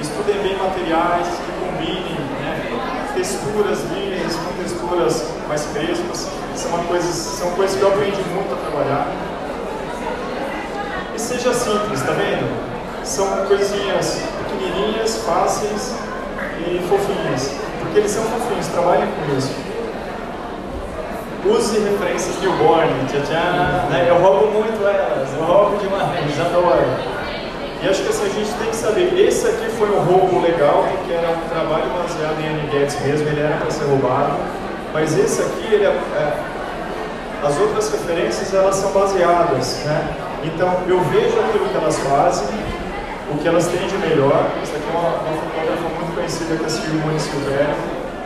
estudem 0.00 0.40
bem 0.40 0.56
materiais 0.56 1.26
que 1.26 1.52
combinem 1.60 2.16
texturas 3.12 3.82
linhas 3.92 4.17
com 4.36 4.62
texturas 4.62 5.24
mais 5.48 5.66
crespas. 5.72 6.28
São, 6.54 6.70
coisas, 6.84 7.14
são 7.14 7.50
coisas 7.52 7.76
que 7.76 7.82
eu 7.82 7.88
aprendi 7.88 8.22
muito 8.34 8.52
a 8.52 8.56
trabalhar. 8.56 9.06
E 11.14 11.18
seja 11.18 11.54
simples, 11.54 12.02
tá 12.02 12.12
vendo? 12.12 12.48
São 13.04 13.46
coisinhas 13.46 14.22
pequenininhas, 14.38 15.18
fáceis 15.24 15.94
e 16.58 16.80
fofinhas. 16.88 17.54
Porque 17.80 17.98
eles 17.98 18.10
são 18.10 18.24
fofinhos, 18.24 18.66
trabalhem 18.68 19.06
com 19.06 19.36
isso. 19.36 19.54
Use 21.46 21.78
referências 21.78 22.40
newborn, 22.40 22.92
tchá, 23.06 23.20
tchá, 23.20 23.86
né? 23.90 24.06
Eu 24.08 24.18
roubo 24.18 24.48
muito 24.48 24.84
elas, 24.86 25.28
eu 25.38 25.44
roubo 25.44 25.76
demais, 25.76 26.40
adoro. 26.40 27.17
E 27.80 27.88
acho 27.88 28.02
que 28.02 28.08
assim, 28.08 28.26
a 28.26 28.28
gente 28.28 28.52
tem 28.58 28.70
que 28.70 28.76
saber, 28.76 29.14
esse 29.20 29.46
aqui 29.46 29.70
foi 29.78 29.88
um 29.88 30.00
roubo 30.00 30.40
legal, 30.40 30.84
porque 30.90 31.12
era 31.12 31.30
um 31.30 31.48
trabalho 31.48 31.86
baseado 31.94 32.34
em 32.40 32.48
Annie 32.48 32.74
mesmo, 32.74 33.28
ele 33.28 33.40
era 33.40 33.56
para 33.56 33.70
ser 33.70 33.84
roubado, 33.84 34.34
mas 34.92 35.16
esse 35.16 35.40
aqui, 35.40 35.74
ele 35.74 35.84
é, 35.84 35.88
é, 35.88 36.32
as 37.46 37.56
outras 37.60 37.88
referências, 37.92 38.52
elas 38.52 38.74
são 38.74 38.90
baseadas, 38.90 39.84
né? 39.84 40.16
Então, 40.42 40.68
eu 40.88 41.00
vejo 41.02 41.38
aquilo 41.38 41.68
que 41.68 41.76
elas 41.76 41.96
fazem, 42.00 42.48
o 43.30 43.38
que 43.38 43.46
elas 43.46 43.68
têm 43.68 43.86
de 43.86 43.96
melhor, 43.98 44.50
essa 44.60 44.76
aqui 44.76 44.88
é 44.92 44.98
uma, 44.98 45.10
uma 45.10 45.38
fotógrafa 45.38 45.88
muito 45.94 46.14
conhecida, 46.16 46.56
que 46.56 46.62
é 46.64 46.66
a 46.66 46.70
Simone 46.70 47.20
Silvério, 47.20 47.76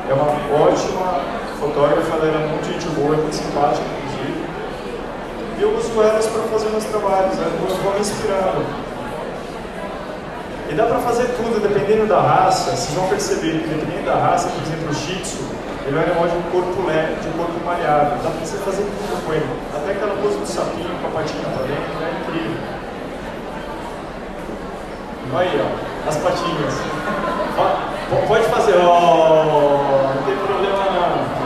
é 0.08 0.14
uma 0.14 0.64
ótima 0.64 1.20
fotógrafa, 1.60 2.16
ela 2.16 2.26
era 2.26 2.38
muito 2.48 2.64
gente 2.72 2.88
boa, 2.96 3.16
muito 3.16 3.36
simpática, 3.36 3.84
inclusive, 3.84 4.46
e 5.58 5.62
eu 5.62 5.76
uso 5.76 5.92
elas 6.00 6.26
para 6.26 6.42
fazer 6.44 6.70
meus 6.70 6.84
trabalhos, 6.84 7.36
né? 7.36 7.52
eu 7.52 7.76
vou 7.76 7.92
me 7.92 8.00
inspirando. 8.00 8.81
E 10.68 10.74
dá 10.74 10.86
para 10.86 10.98
fazer 11.00 11.26
tudo, 11.36 11.60
dependendo 11.60 12.06
da 12.06 12.20
raça. 12.20 12.70
Vocês 12.70 12.94
vão 12.94 13.08
perceber 13.08 13.60
que 13.60 13.68
dependendo 13.68 14.06
da 14.06 14.16
raça, 14.16 14.48
por 14.48 14.62
exemplo, 14.62 14.90
o 14.90 14.94
Shih 14.94 15.20
Tzu, 15.20 15.44
ele 15.86 15.96
é 15.96 16.00
um 16.00 16.02
animal 16.02 16.28
de 16.28 16.36
um 16.36 16.42
corpo 16.50 16.86
leve, 16.86 17.20
de 17.20 17.28
um 17.28 17.32
corpo 17.32 17.64
malhado. 17.64 18.22
Dá 18.22 18.30
para 18.30 18.46
você 18.46 18.56
fazer 18.58 18.82
tudo 18.82 19.26
com 19.26 19.32
ele. 19.32 19.46
Até 19.74 19.92
aquela 19.92 20.14
pose 20.22 20.38
do 20.38 20.46
sapinho 20.46 20.88
com 21.00 21.08
a 21.08 21.10
patinha 21.10 21.44
para 21.44 21.66
dentro, 21.66 21.92
é 22.00 22.10
incrível. 22.22 22.72
Olha 25.34 25.50
aí, 25.50 25.60
ó, 25.60 26.08
as 26.08 26.16
patinhas. 26.18 26.74
Ó, 27.58 28.26
pode 28.28 28.44
fazer, 28.44 28.76
ó, 28.84 30.12
não 30.14 30.22
tem 30.24 30.36
problema 30.36 30.84
não. 30.92 31.42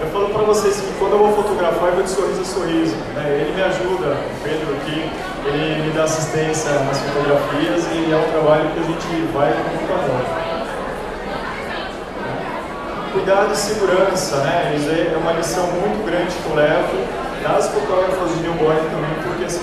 Eu 0.00 0.10
falo 0.12 0.28
para 0.30 0.42
vocês 0.42 0.80
que 0.80 0.92
quando 0.98 1.12
eu 1.12 1.18
vou 1.18 1.32
fotografar, 1.32 1.88
eu 1.88 1.94
vou 1.94 2.02
de 2.02 2.10
sorriso 2.10 2.40
a 2.40 2.44
sorriso. 2.44 2.96
Né? 3.14 3.40
Ele 3.40 3.54
me 3.54 3.62
ajuda, 3.62 4.16
o 4.16 4.42
Pedro 4.42 4.74
aqui 4.76 5.10
ele 5.46 5.82
me 5.82 5.90
dá 5.92 6.04
assistência 6.04 6.70
nas 6.80 6.98
fotografias 7.00 7.84
e 7.92 8.12
é 8.12 8.16
um 8.16 8.30
trabalho 8.30 8.70
que 8.70 8.80
a 8.80 8.82
gente 8.82 9.32
vai 9.32 9.52
com 9.52 9.70
muito 9.70 9.92
amor 9.92 10.44
cuidado 13.14 13.52
e 13.52 13.56
segurança, 13.56 14.36
né? 14.38 14.74
Isso 14.76 14.90
é 14.90 15.16
uma 15.16 15.32
lição 15.32 15.64
muito 15.68 16.04
grande 16.04 16.34
que 16.34 16.50
eu 16.50 16.56
levo 16.56 16.98
das 17.44 17.68
fotógrafas 17.68 18.34
de 18.34 18.42
newborn 18.42 18.80
também, 18.90 19.14
porque 19.22 19.44
assim, 19.44 19.60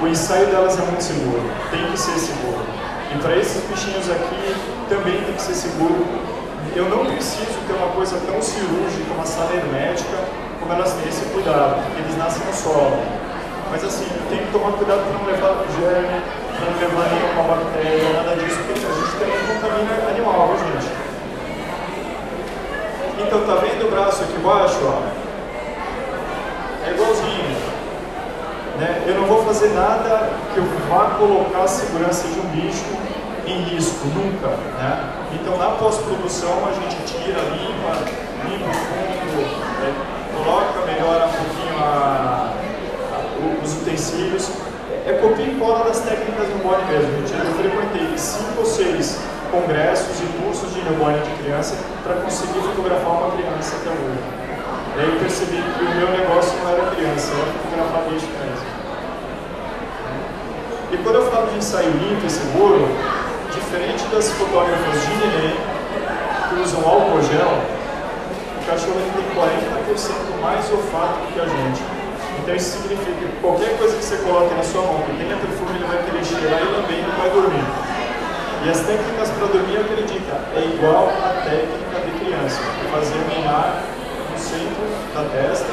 o 0.00 0.06
ensaio 0.06 0.46
delas 0.46 0.78
é 0.78 0.82
muito 0.82 1.02
seguro, 1.02 1.42
tem 1.72 1.84
que 1.90 1.98
ser 1.98 2.16
seguro. 2.18 2.64
E 3.12 3.18
para 3.18 3.36
esses 3.36 3.62
bichinhos 3.64 4.08
aqui 4.08 4.54
também 4.88 5.20
tem 5.24 5.34
que 5.34 5.42
ser 5.42 5.54
seguro. 5.54 6.06
Eu 6.74 6.88
não 6.88 7.04
preciso 7.04 7.58
ter 7.66 7.74
uma 7.74 7.88
coisa 7.88 8.16
tão 8.24 8.40
cirúrgica, 8.40 9.12
uma 9.12 9.26
sala 9.26 9.52
hermética, 9.52 10.18
como 10.60 10.72
elas 10.72 10.92
têm 10.94 11.08
esse 11.08 11.24
cuidado, 11.26 11.82
porque 11.82 12.00
eles 12.00 12.16
nascem 12.16 12.46
no 12.46 12.54
solo. 12.54 13.02
Mas 13.72 13.84
assim, 13.84 14.04
tenho 14.28 14.44
que 14.44 14.52
tomar 14.52 14.72
cuidado 14.72 15.00
para 15.00 15.18
não 15.18 15.24
levar 15.24 15.64
germe, 15.80 16.20
para 16.58 16.70
não 16.70 16.78
levar 16.78 17.08
nenhuma 17.08 17.42
bactéria, 17.56 18.12
nada 18.12 18.36
disso, 18.36 18.58
porque 18.66 18.84
a 18.84 18.92
gente 18.92 19.16
também 19.16 19.40
contamina 19.48 20.10
animal, 20.10 20.50
gente? 20.58 20.92
Então 23.18 23.40
tá 23.46 23.54
vendo 23.64 23.86
o 23.86 23.90
braço 23.90 24.24
aqui 24.24 24.34
embaixo? 24.34 24.78
Ó? 24.84 25.00
É 26.86 26.90
igualzinho. 26.90 27.56
Né? 28.78 29.04
Eu 29.06 29.14
não 29.14 29.26
vou 29.26 29.42
fazer 29.42 29.68
nada 29.68 30.28
que 30.52 30.58
eu 30.58 30.64
vá 30.90 31.16
colocar 31.18 31.62
a 31.62 31.68
segurança 31.68 32.28
de 32.28 32.40
um 32.40 32.48
bicho 32.50 32.84
em 33.46 33.62
risco, 33.62 34.06
nunca. 34.08 34.48
Né? 34.48 35.12
Então 35.32 35.56
na 35.56 35.70
pós-produção 35.76 36.68
a 36.68 36.72
gente 36.72 36.96
tira, 37.06 37.40
limpa, 37.40 38.04
limpa 38.44 38.68
o 38.68 38.74
fundo, 38.74 39.40
né? 39.80 40.12
coloca, 40.36 40.86
melhora 40.86 41.26
um 41.26 41.32
pouquinho 41.32 41.78
a, 41.78 42.41
utensílios. 43.92 44.50
É 45.06 45.12
copia 45.20 45.46
e 45.46 45.54
cola 45.58 45.84
das 45.84 46.00
técnicas 46.00 46.46
do 46.48 46.62
body 46.62 46.84
mesmo. 46.86 47.10
Eu 47.20 47.54
frequentei 47.54 48.16
cinco 48.16 48.60
ou 48.60 48.66
seis 48.66 49.18
congressos 49.50 50.20
e 50.20 50.26
cursos 50.40 50.72
de 50.72 50.80
newborn 50.82 51.18
de 51.20 51.42
criança 51.42 51.76
para 52.02 52.14
conseguir 52.16 52.60
fotografar 52.60 53.10
uma 53.10 53.30
criança 53.36 53.76
até 53.76 53.90
hoje. 53.90 54.22
E 54.96 55.00
aí 55.00 55.08
eu 55.08 55.20
percebi 55.20 55.56
que 55.56 55.84
o 55.84 55.94
meu 55.96 56.08
negócio 56.10 56.52
não 56.62 56.70
era 56.70 56.90
criança, 56.94 57.32
era 57.32 57.52
fotografar 57.52 58.02
bicho 58.08 58.26
mesmo. 58.26 58.72
E 60.92 60.96
quando 60.98 61.16
eu 61.16 61.30
falo 61.30 61.46
de 61.50 61.58
ensaio 61.58 61.90
limpo 61.90 62.26
e 62.26 62.30
seguro, 62.30 62.88
diferente 63.52 64.04
das 64.12 64.30
fotógrafas 64.32 65.00
de 65.02 65.16
neném 65.16 65.56
que 66.48 66.60
usam 66.60 66.80
álcool 66.88 67.22
gel, 67.22 67.58
o 68.60 68.66
cachorro 68.66 69.00
tem 69.16 69.24
40% 69.34 70.40
mais 70.40 70.70
olfato 70.70 71.18
que 71.32 71.40
a 71.40 71.46
gente. 71.46 71.91
Então 72.38 72.54
isso 72.54 72.78
significa 72.78 73.12
que 73.12 73.40
qualquer 73.40 73.76
coisa 73.78 73.96
que 73.96 74.04
você 74.04 74.16
coloque 74.16 74.54
na 74.54 74.62
sua 74.62 74.82
mão 74.82 75.02
que 75.02 75.12
tenha 75.16 75.36
perfume, 75.36 75.76
ele 75.76 75.84
vai 75.84 76.02
querer 76.02 76.24
cheirar 76.24 76.62
e 76.62 76.66
também 76.74 77.02
não 77.02 77.16
vai 77.16 77.30
dormir. 77.30 77.64
E 78.64 78.70
as 78.70 78.80
técnicas 78.80 79.28
para 79.30 79.46
dormir, 79.46 79.74
eu 79.74 79.80
acredito, 79.82 80.30
é 80.54 80.60
igual 80.62 81.08
a 81.08 81.42
técnica 81.42 81.98
de 82.06 82.24
criança. 82.24 82.62
Fazer 82.92 83.14
o 83.14 83.26
minar 83.34 83.82
no 84.30 84.38
centro 84.38 84.86
da 85.14 85.24
testa, 85.34 85.72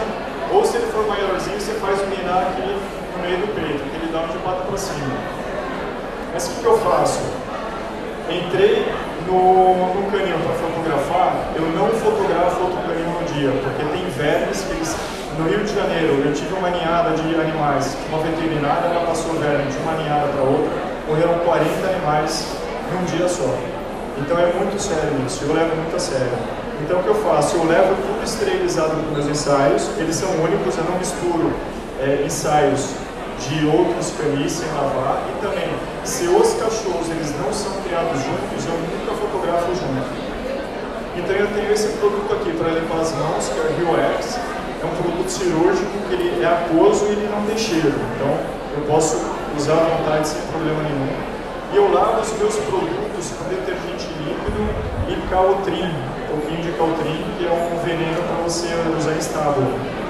ou 0.51 0.65
se 0.65 0.77
ele 0.77 0.87
for 0.91 1.05
maiorzinho, 1.05 1.59
você 1.59 1.73
faz 1.73 2.01
o 2.01 2.07
minar 2.07 2.49
aqui 2.49 2.65
no 2.65 3.21
meio 3.21 3.37
do 3.37 3.53
peito, 3.53 3.77
que 3.77 3.95
ele 3.95 4.11
dá 4.11 4.25
de 4.25 4.37
pata 4.39 4.63
para 4.65 4.77
cima. 4.77 5.15
Mas 6.33 6.47
o 6.47 6.49
que, 6.49 6.61
que 6.61 6.65
eu 6.65 6.77
faço? 6.79 7.21
Entrei 8.29 8.91
no, 9.27 9.93
no 9.93 10.11
canil 10.11 10.37
para 10.39 10.53
fotografar, 10.57 11.53
eu 11.55 11.61
não 11.61 11.89
fotografo 11.89 12.61
outro 12.63 12.77
canil 12.87 13.05
no 13.05 13.25
dia, 13.33 13.51
porque 13.61 13.83
tem 13.85 14.09
vermes 14.09 14.61
que 14.61 14.71
eles 14.71 14.95
no 15.39 15.47
Rio 15.47 15.63
de 15.63 15.73
Janeiro, 15.73 16.21
eu 16.25 16.33
tive 16.33 16.53
uma 16.53 16.69
ninhada 16.69 17.15
de 17.15 17.33
animais, 17.33 17.95
uma 18.09 18.19
veterinária, 18.19 18.87
ela 18.87 19.05
passou 19.05 19.33
verme 19.35 19.71
de 19.71 19.77
uma 19.77 19.93
ninhada 19.93 20.27
para 20.27 20.43
outra, 20.43 20.69
morreram 21.07 21.39
40 21.39 21.87
animais 21.87 22.45
num 22.91 23.05
dia 23.05 23.25
só. 23.25 23.47
Então 24.17 24.37
é 24.37 24.51
muito 24.51 24.77
sério 24.77 25.15
isso, 25.25 25.45
eu 25.45 25.53
levo 25.53 25.73
muito 25.77 25.95
a 25.95 25.99
sério. 25.99 26.37
Então 26.83 26.99
o 26.99 27.03
que 27.03 27.07
eu 27.07 27.15
faço? 27.15 27.55
Eu 27.55 27.65
levo 27.67 27.95
tudo 27.95 28.21
esterilizado 28.21 28.91
para 28.91 29.11
meus 29.15 29.27
ensaios, 29.27 29.89
eles 29.97 30.15
são 30.17 30.29
únicos, 30.43 30.77
eu 30.77 30.83
não 30.83 30.99
misturo 30.99 31.53
é, 32.01 32.21
ensaios 32.25 32.91
de 33.39 33.65
outros 33.65 34.11
canis 34.19 34.51
sem 34.51 34.67
lavar 34.75 35.23
e 35.23 35.41
também, 35.41 35.69
se 36.03 36.27
os 36.27 36.53
cachorros 36.55 37.07
eles 37.11 37.33
não 37.39 37.53
são 37.53 37.71
criados 37.87 38.19
juntos, 38.19 38.65
eu 38.67 38.75
nunca 38.75 39.15
fotografo 39.15 39.71
junto. 39.73 40.29
Então 41.15 41.33
eu 41.33 41.47
tenho 41.55 41.71
esse 41.71 41.87
produto 41.97 42.33
aqui 42.33 42.51
para 42.57 42.71
limpar 42.71 42.99
as 42.99 43.13
mãos, 43.13 43.47
que 43.47 43.57
é 43.57 43.63
o 43.63 43.77
Rio 43.77 43.95
X, 44.17 44.37
é 44.81 44.85
um 44.85 44.95
produto 44.95 45.29
cirúrgico 45.29 45.91
que 46.07 46.13
ele 46.13 46.43
é 46.43 46.47
aquoso 46.47 47.05
e 47.05 47.11
ele 47.11 47.29
não 47.29 47.45
tem 47.45 47.57
cheiro, 47.57 47.93
então 48.15 48.31
eu 48.77 48.83
posso 48.87 49.17
usar 49.57 49.73
à 49.73 49.97
vontade 49.97 50.27
sem 50.27 50.41
problema 50.43 50.81
nenhum. 50.83 51.07
E 51.71 51.77
eu 51.77 51.91
lavo 51.91 52.21
os 52.21 52.33
meus 52.39 52.55
produtos 52.55 53.31
com 53.37 53.49
detergente 53.49 54.07
líquido 54.23 54.63
e 55.07 55.29
caltrim, 55.29 55.85
um 55.85 56.39
pouquinho 56.39 56.63
de 56.63 56.71
caltrim, 56.77 57.25
que 57.37 57.45
é 57.45 57.51
um 57.51 57.85
veneno 57.85 58.23
para 58.23 58.43
você 58.43 58.67
usar 58.97 59.13
estável. 59.13 59.67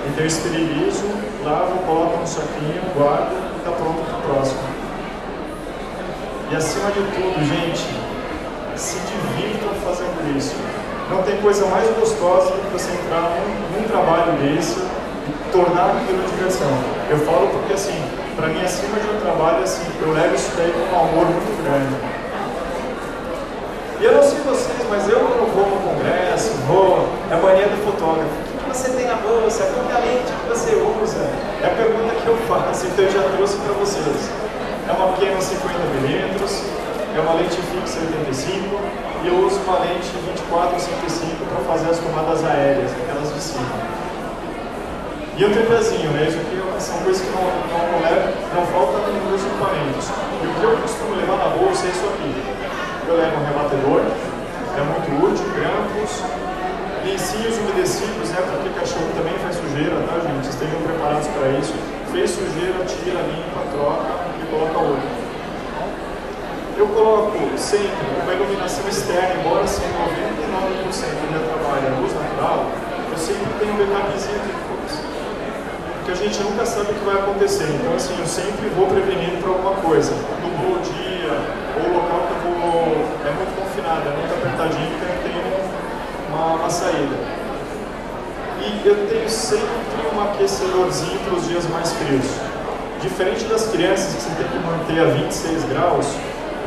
Então 0.08 0.24
eu 0.24 0.28
esterilizo, 0.28 1.06
lavo, 1.44 1.80
coloco 1.86 2.18
no 2.18 2.28
saquinho, 2.28 2.82
guardo 2.96 3.34
e 3.56 3.58
está 3.58 3.72
pronto 3.72 4.02
para 4.06 4.18
o 4.18 4.22
próximo. 4.22 4.62
E 6.52 6.56
acima 6.56 6.92
de 6.92 7.02
tudo, 7.02 7.46
gente, 7.46 7.86
se 8.76 8.98
divirtam 9.00 9.70
fazendo 9.84 10.38
isso. 10.38 10.56
Não 11.10 11.24
tem 11.24 11.42
coisa 11.42 11.66
mais 11.66 11.90
gostosa 11.98 12.52
do 12.52 12.62
que 12.62 12.74
você 12.74 12.92
entrar 12.92 13.34
num, 13.34 13.82
num 13.82 13.88
trabalho 13.88 14.34
desse 14.34 14.78
e 14.80 15.52
tornar 15.52 15.98
aquilo 15.98 16.22
diversão. 16.30 16.70
Eu 17.10 17.18
falo 17.26 17.48
porque 17.48 17.74
assim, 17.74 18.00
para 18.36 18.48
mim, 18.48 18.62
acima 18.64 19.00
de 19.00 19.10
um 19.10 19.20
trabalho, 19.20 19.64
assim, 19.64 19.90
eu 20.00 20.14
levo 20.14 20.36
isso 20.36 20.52
daí 20.56 20.72
com 20.72 20.96
um 20.96 21.00
amor 21.00 21.26
muito 21.26 21.64
grande. 21.64 22.20
E 24.00 24.06
eu 24.06 24.14
não 24.14 24.24
sei 24.24 24.40
vocês, 24.46 24.80
mas 24.88 25.10
eu 25.10 25.20
quando 25.20 25.50
vou 25.54 25.66
no 25.66 25.82
congresso, 25.82 26.54
vou, 26.68 27.10
é 27.30 27.34
a 27.34 27.38
mania 27.38 27.68
do 27.68 27.84
fotógrafo. 27.84 28.30
O 28.30 28.72
que 28.72 28.78
você 28.78 28.92
tem 28.92 29.08
na 29.08 29.16
bolsa? 29.16 29.66
Qual 29.74 29.90
é 29.90 29.96
a 29.98 30.00
lente 30.06 30.32
que 30.32 30.48
você 30.48 30.72
usa? 30.78 31.26
É 31.62 31.66
a 31.66 31.76
pergunta 31.76 32.14
que 32.16 32.28
eu 32.28 32.38
faço, 32.48 32.86
então 32.86 33.04
eu 33.04 33.12
já 33.12 33.24
trouxe 33.36 33.58
para 33.58 33.74
vocês. 33.74 34.30
É 34.88 34.92
uma 34.94 35.14
pequena 35.14 35.38
50mm, 35.38 36.40
é 37.16 37.20
uma 37.20 37.34
lente 37.34 37.58
fixa 37.58 38.00
85 38.00 38.76
e 39.24 39.28
eu 39.28 39.46
uso 39.46 39.60
uma 39.62 39.80
lente 39.80 40.08
24 40.10 40.80
65 40.80 41.46
para 41.46 41.64
fazer 41.66 41.90
as 41.90 42.00
tomadas 42.00 42.44
aéreas, 42.46 42.92
aquelas 42.92 43.34
de 43.34 43.42
cima. 43.42 44.00
E 45.38 45.46
o 45.46 45.52
tripézinho, 45.52 46.12
né? 46.12 46.28
Isso 46.28 46.38
aqui 46.38 46.60
são 46.80 47.00
coisas 47.00 47.22
que 47.22 47.32
não, 47.32 47.44
não, 47.44 48.00
levo, 48.04 48.28
não 48.56 48.66
faltam 48.68 49.00
nos 49.08 49.24
meus 49.24 49.42
equipamentos. 49.44 50.06
E 50.44 50.48
o 50.48 50.54
que 50.54 50.64
eu 50.64 50.78
costumo 50.78 51.16
levar 51.16 51.38
na 51.38 51.50
bolsa 51.56 51.88
é 51.88 51.90
isso 51.90 52.06
aqui. 52.08 52.32
Eu 53.08 53.18
levo 53.18 53.36
um 53.40 53.46
rebatedor, 53.46 54.04
é 54.04 54.82
muito 54.84 55.10
útil, 55.26 55.46
grampos, 55.56 56.24
lencinhos 57.04 57.58
umedecidos, 57.58 58.30
né, 58.30 58.44
porque 58.48 58.80
cachorro 58.80 59.10
também 59.16 59.34
faz 59.40 59.56
sujeira, 59.56 59.96
tá 60.08 60.20
gente? 60.20 60.48
Estejam 60.48 60.80
preparados 60.84 61.28
para 61.28 61.50
isso. 61.60 61.74
Fez 62.12 62.32
sujeira, 62.32 62.84
tira, 62.86 63.20
limpa, 63.24 63.64
troca 63.72 64.12
e 64.40 64.46
coloca 64.52 64.80
outro. 64.80 65.19
Eu 66.80 66.88
coloco 66.88 67.38
sempre 67.58 68.08
uma 68.24 68.34
iluminação 68.34 68.88
externa, 68.88 69.36
embora 69.42 69.68
seja 69.68 69.90
99% 69.90 69.92
do 69.92 71.32
meu 71.32 71.44
trabalho 71.44 71.86
é 71.86 72.00
luz 72.00 72.14
natural, 72.14 72.68
eu 73.12 73.18
sempre 73.18 73.52
tenho 73.60 73.74
um 73.74 73.94
backupzinho 73.94 74.38
aqui 74.38 74.70
porque 76.10 76.12
a 76.12 76.16
gente 76.16 76.42
nunca 76.42 76.66
sabe 76.66 76.92
o 76.92 76.94
que 76.96 77.06
vai 77.06 77.16
acontecer. 77.16 77.66
Então, 77.70 77.94
assim, 77.96 78.16
eu 78.18 78.26
sempre 78.26 78.70
vou 78.70 78.88
prevenindo 78.88 79.44
para 79.44 79.52
alguma 79.52 79.76
coisa. 79.76 80.12
No 80.12 80.50
bom 80.58 80.82
dia, 80.82 81.36
ou 81.78 81.92
o 81.92 81.94
local 82.00 82.26
que 82.26 82.34
eu 82.34 82.54
vou 82.56 82.96
é 83.28 83.32
muito 83.36 83.54
confinado, 83.60 84.08
é 84.08 84.16
muito 84.18 84.34
apertadinho, 84.34 84.90
então 84.96 85.10
eu 85.10 85.22
tenho 85.22 85.44
uma, 86.30 86.56
uma 86.56 86.70
saída. 86.70 87.16
E 88.62 88.88
eu 88.88 89.08
tenho 89.08 89.30
sempre 89.30 89.68
um 90.16 90.22
aquecedorzinho 90.22 91.20
para 91.20 91.34
os 91.36 91.48
dias 91.48 91.70
mais 91.70 91.92
frios. 91.94 92.26
Diferente 93.02 93.44
das 93.46 93.68
crianças 93.68 94.16
que 94.16 94.22
você 94.22 94.30
tem 94.32 94.48
que 94.48 94.58
manter 94.66 95.02
a 95.02 95.06
26 95.14 95.66
graus, 95.66 96.08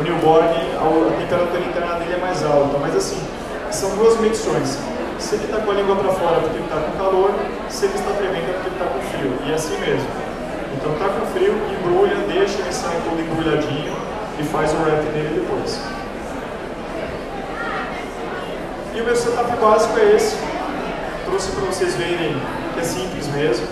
o 0.02 0.04
newborn, 0.04 0.48
a 0.48 1.20
temperatura 1.20 1.60
interna 1.60 1.94
dele 1.94 2.14
é 2.14 2.18
mais 2.18 2.44
alta. 2.44 2.76
Mas 2.78 2.96
assim, 2.96 3.22
são 3.70 3.96
duas 3.96 4.18
medições 4.20 4.78
se 5.22 5.36
ele 5.36 5.44
está 5.44 5.58
com 5.58 5.70
a 5.70 5.74
língua 5.74 5.94
para 5.94 6.12
fora 6.12 6.40
porque 6.40 6.56
ele 6.56 6.64
está 6.64 6.80
com 6.80 6.98
calor, 6.98 7.30
se 7.68 7.84
ele 7.84 7.94
está 7.94 8.10
tremendo 8.10 8.50
é 8.50 8.52
porque 8.54 8.68
ele 8.68 8.76
está 8.76 8.86
com 8.86 9.00
frio. 9.00 9.32
E 9.46 9.52
é 9.52 9.54
assim 9.54 9.78
mesmo. 9.78 10.08
Então 10.74 10.92
está 10.92 11.08
com 11.08 11.26
frio, 11.26 11.54
embrulha, 11.70 12.16
deixa 12.26 12.58
ele 12.58 12.72
sair 12.72 13.00
todo 13.04 13.20
embrulhadinho 13.20 13.94
e 14.40 14.42
faz 14.44 14.72
o 14.72 14.76
wrap 14.82 15.04
nele 15.14 15.40
depois. 15.40 15.80
E 18.94 19.00
o 19.00 19.04
meu 19.04 19.16
setup 19.16 19.56
básico 19.56 19.98
é 19.98 20.16
esse. 20.16 20.36
Trouxe 21.24 21.52
para 21.52 21.66
vocês 21.66 21.94
verem 21.94 22.36
que 22.74 22.80
é 22.80 22.82
simples 22.82 23.28
mesmo. 23.28 23.66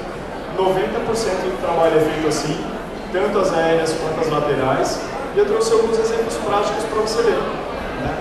90% 0.57 0.63
do 0.63 1.61
trabalho 1.61 1.99
é 1.99 2.01
feito 2.01 2.29
assim, 2.29 2.65
tanto 3.13 3.39
as 3.39 3.53
aéreas 3.53 3.93
quanto 3.95 4.21
as 4.21 4.29
laterais. 4.31 5.10
E 5.35 5.39
eu 5.39 5.47
trouxe 5.47 5.73
alguns 5.73 5.97
exemplos 5.97 6.35
práticos 6.45 6.83
para 6.85 7.03
você 7.03 7.23
ver. 7.23 7.39
Né? 8.03 8.19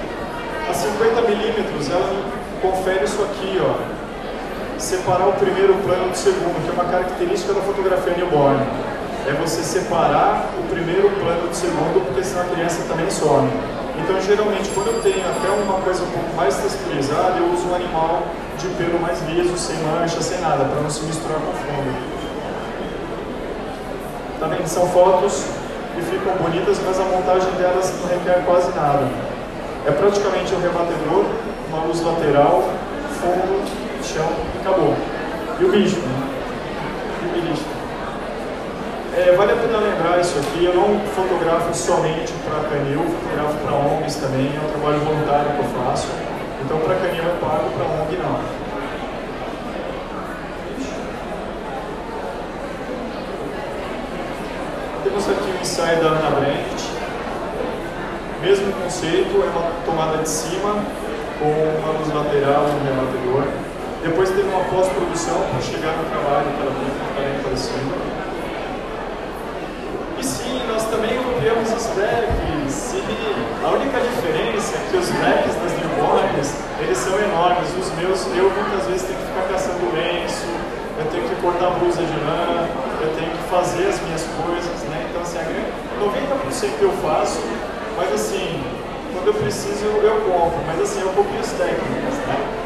A 0.70 0.74
50mm, 0.74 1.92
ela 1.92 2.10
confere 2.62 3.04
isso 3.04 3.22
aqui, 3.24 3.60
ó. 3.60 3.74
Separar 4.78 5.28
o 5.28 5.34
primeiro 5.34 5.74
plano 5.84 6.10
do 6.10 6.16
segundo, 6.16 6.64
que 6.64 6.70
é 6.70 6.74
uma 6.74 6.86
característica 6.86 7.54
da 7.54 7.62
fotografia 7.62 8.14
newborn. 8.14 8.60
É 9.28 9.34
você 9.34 9.64
separar 9.64 10.52
o 10.60 10.70
primeiro 10.70 11.10
plano 11.20 11.50
do 11.50 11.56
segundo, 11.56 12.06
porque 12.06 12.24
senão 12.24 12.44
a 12.44 12.46
criança 12.46 12.84
também 12.88 13.10
some. 13.10 13.50
Então, 13.98 14.22
geralmente, 14.22 14.70
quando 14.70 14.88
eu 14.88 15.02
tenho 15.02 15.26
até 15.28 15.50
uma 15.50 15.82
coisa 15.82 16.04
um 16.04 16.12
pouco 16.12 16.34
mais 16.36 16.56
texturizada, 16.58 17.38
eu 17.40 17.52
uso 17.52 17.68
um 17.68 17.76
animal 17.76 18.22
de 18.58 18.68
pelo 18.70 19.00
mais 19.00 19.20
liso, 19.28 19.58
sem 19.58 19.76
mancha, 19.78 20.22
sem 20.22 20.40
nada, 20.40 20.64
para 20.64 20.80
não 20.80 20.90
se 20.90 21.04
misturar 21.04 21.40
com 21.40 21.50
o 21.50 21.54
fundo. 21.54 22.20
Tá 24.40 24.48
vendo? 24.48 24.68
São 24.68 24.88
fotos 24.88 25.59
que 25.96 26.02
ficam 26.02 26.34
bonitas, 26.38 26.80
mas 26.86 27.00
a 27.00 27.04
montagem 27.04 27.52
delas 27.54 27.94
não 28.02 28.08
requer 28.10 28.44
quase 28.46 28.70
nada. 28.76 29.08
É 29.86 29.92
praticamente 29.92 30.54
um 30.54 30.62
rebatedor, 30.62 31.26
uma 31.70 31.86
luz 31.86 32.02
lateral, 32.02 32.70
fundo, 33.22 33.64
chão 34.04 34.30
e 34.56 34.60
acabou. 34.60 34.96
E 35.60 35.66
o 35.66 35.72
bicho, 35.72 36.00
né? 36.00 36.30
E 37.24 37.40
o 37.40 37.42
bicho. 37.42 37.66
É, 39.18 39.36
vale 39.36 39.52
a 39.52 39.56
pena 39.56 39.80
lembrar 39.80 40.20
isso 40.22 40.38
aqui, 40.40 40.66
eu 40.66 40.74
não 40.76 41.00
fotografo 41.16 41.74
somente 41.74 42.32
para 42.46 42.70
canil, 42.70 43.04
fotografo 43.04 43.58
para 43.66 43.74
ONGs 43.76 44.16
também, 44.16 44.48
é 44.48 44.60
um 44.64 44.70
trabalho 44.72 45.00
voluntário 45.00 45.52
que 45.52 45.60
eu 45.60 45.84
faço. 45.84 46.08
Então 46.64 46.78
para 46.80 46.96
canil 46.96 47.24
eu 47.24 47.36
pago, 47.42 47.70
para 47.72 47.86
ONG 47.86 48.18
não. 48.18 48.69
Temos 55.04 55.30
aqui 55.30 55.50
o 55.50 55.62
ensaio 55.62 56.04
da 56.04 56.10
Ana 56.10 56.30
Brandt. 56.32 56.90
Mesmo 58.42 58.74
conceito, 58.74 59.32
é 59.42 59.48
uma 59.48 59.72
tomada 59.86 60.18
de 60.18 60.28
cima 60.28 60.76
com 61.40 61.48
uma 61.48 61.98
luz 61.98 62.14
lateral 62.14 62.66
um 62.68 62.84
rebatedor. 62.84 63.48
Depois 64.04 64.30
teve 64.30 64.44
uma 64.50 64.64
pós-produção 64.66 65.40
para 65.52 65.62
chegar 65.62 65.96
no 65.96 66.04
trabalho 66.04 66.48
ela 66.52 66.72
está 66.72 67.22
bem 67.22 67.44
parecido. 67.44 67.96
E 70.20 70.24
sim, 70.24 70.62
nós 70.68 70.84
também 70.92 71.16
copiamos 71.24 71.72
os 71.72 71.86
decks. 71.96 72.96
A 73.64 73.70
única 73.72 74.00
diferença 74.02 74.76
é 74.76 74.92
que 74.92 74.98
os 74.98 75.08
decks 75.08 75.56
das 75.64 75.74
newborns, 75.80 76.56
eles 76.82 76.98
são 76.98 77.18
enormes. 77.18 77.70
Os 77.80 77.92
meus, 77.96 78.28
eu 78.36 78.52
muitas 78.52 78.86
vezes 78.88 79.08
tenho 79.08 79.20
que 79.20 79.26
ficar 79.28 79.48
caçando 79.48 79.96
lenço, 79.96 80.48
eu 81.00 81.06
tenho 81.12 81.24
que 81.24 81.36
cortar 81.42 81.70
blusa 81.80 82.04
de 82.04 82.20
lã, 82.20 82.68
fazer 83.50 83.88
as 83.88 84.00
minhas 84.02 84.24
coisas, 84.38 84.80
né? 84.90 85.08
Então, 85.10 85.22
assim, 85.22 85.40
90% 86.00 86.82
eu 86.82 86.92
faço, 87.02 87.42
mas 87.98 88.14
assim, 88.14 88.62
quando 89.12 89.28
eu 89.28 89.34
preciso 89.34 89.86
eu 89.86 90.22
compro, 90.22 90.62
mas 90.68 90.82
assim, 90.82 91.02
eu 91.02 91.10
copio 91.10 91.40
as 91.40 91.52
técnicas, 91.54 92.14
né? 92.30 92.60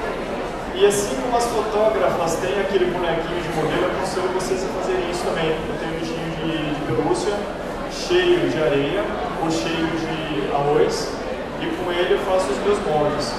E 0.75 0.85
assim 0.85 1.15
como 1.21 1.37
as 1.37 1.45
fotógrafas 1.45 2.35
têm 2.35 2.59
aquele 2.59 2.85
bonequinho 2.85 3.41
de 3.41 3.49
modelo, 3.55 3.83
eu 3.83 3.91
aconselho 3.91 4.27
vocês 4.33 4.63
a 4.63 4.67
fazerem 4.79 5.09
isso 5.09 5.23
também. 5.23 5.49
Eu 5.49 5.75
tenho 5.79 5.95
um 5.95 5.99
bichinho 5.99 6.29
de, 6.41 6.75
de 6.75 6.81
pelúcia, 6.85 7.33
cheio 7.91 8.49
de 8.49 8.57
areia 8.57 9.03
ou 9.41 9.51
cheio 9.51 9.87
de 9.87 10.51
arroz, 10.51 11.09
e 11.61 11.65
com 11.77 11.91
ele 11.91 12.15
eu 12.15 12.19
faço 12.19 12.51
os 12.51 12.57
meus 12.59 12.79
moldes. 12.85 13.33